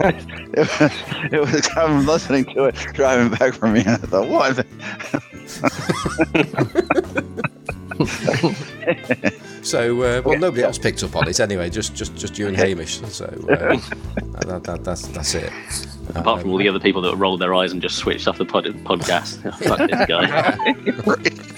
it 0.00 0.58
was, 0.58 0.92
it 1.32 1.40
was 1.40 1.68
I'm 1.76 2.06
listening 2.06 2.44
to 2.46 2.64
it 2.64 2.74
driving 2.92 3.30
back 3.36 3.54
from 3.54 3.72
me. 3.72 3.80
And 3.80 3.90
I 3.90 3.96
thought, 3.96 4.28
what? 4.28 4.66
So, 9.62 10.02
uh, 10.02 10.22
well, 10.24 10.38
nobody 10.38 10.62
else 10.62 10.78
picked 10.78 11.02
up 11.02 11.14
on 11.16 11.28
it 11.28 11.40
anyway. 11.40 11.68
Just, 11.68 11.94
just, 11.94 12.16
just 12.16 12.38
you 12.38 12.46
and 12.46 12.56
Hamish. 12.56 13.00
So 13.00 13.26
uh, 13.26 13.76
that, 14.46 14.62
that, 14.64 14.84
that's 14.84 15.08
that's 15.08 15.34
it. 15.34 15.52
Apart 16.14 16.40
from 16.40 16.50
all 16.50 16.56
the 16.56 16.68
other 16.68 16.80
people 16.80 17.02
that 17.02 17.16
rolled 17.16 17.40
their 17.40 17.54
eyes 17.54 17.72
and 17.72 17.82
just 17.82 17.96
switched 17.96 18.26
off 18.28 18.38
the 18.38 18.46
pod- 18.46 18.64
podcast. 18.64 19.42
Fuck 19.64 19.90
this 19.90 20.06
guy. 20.06 20.56
Right. 21.04 21.54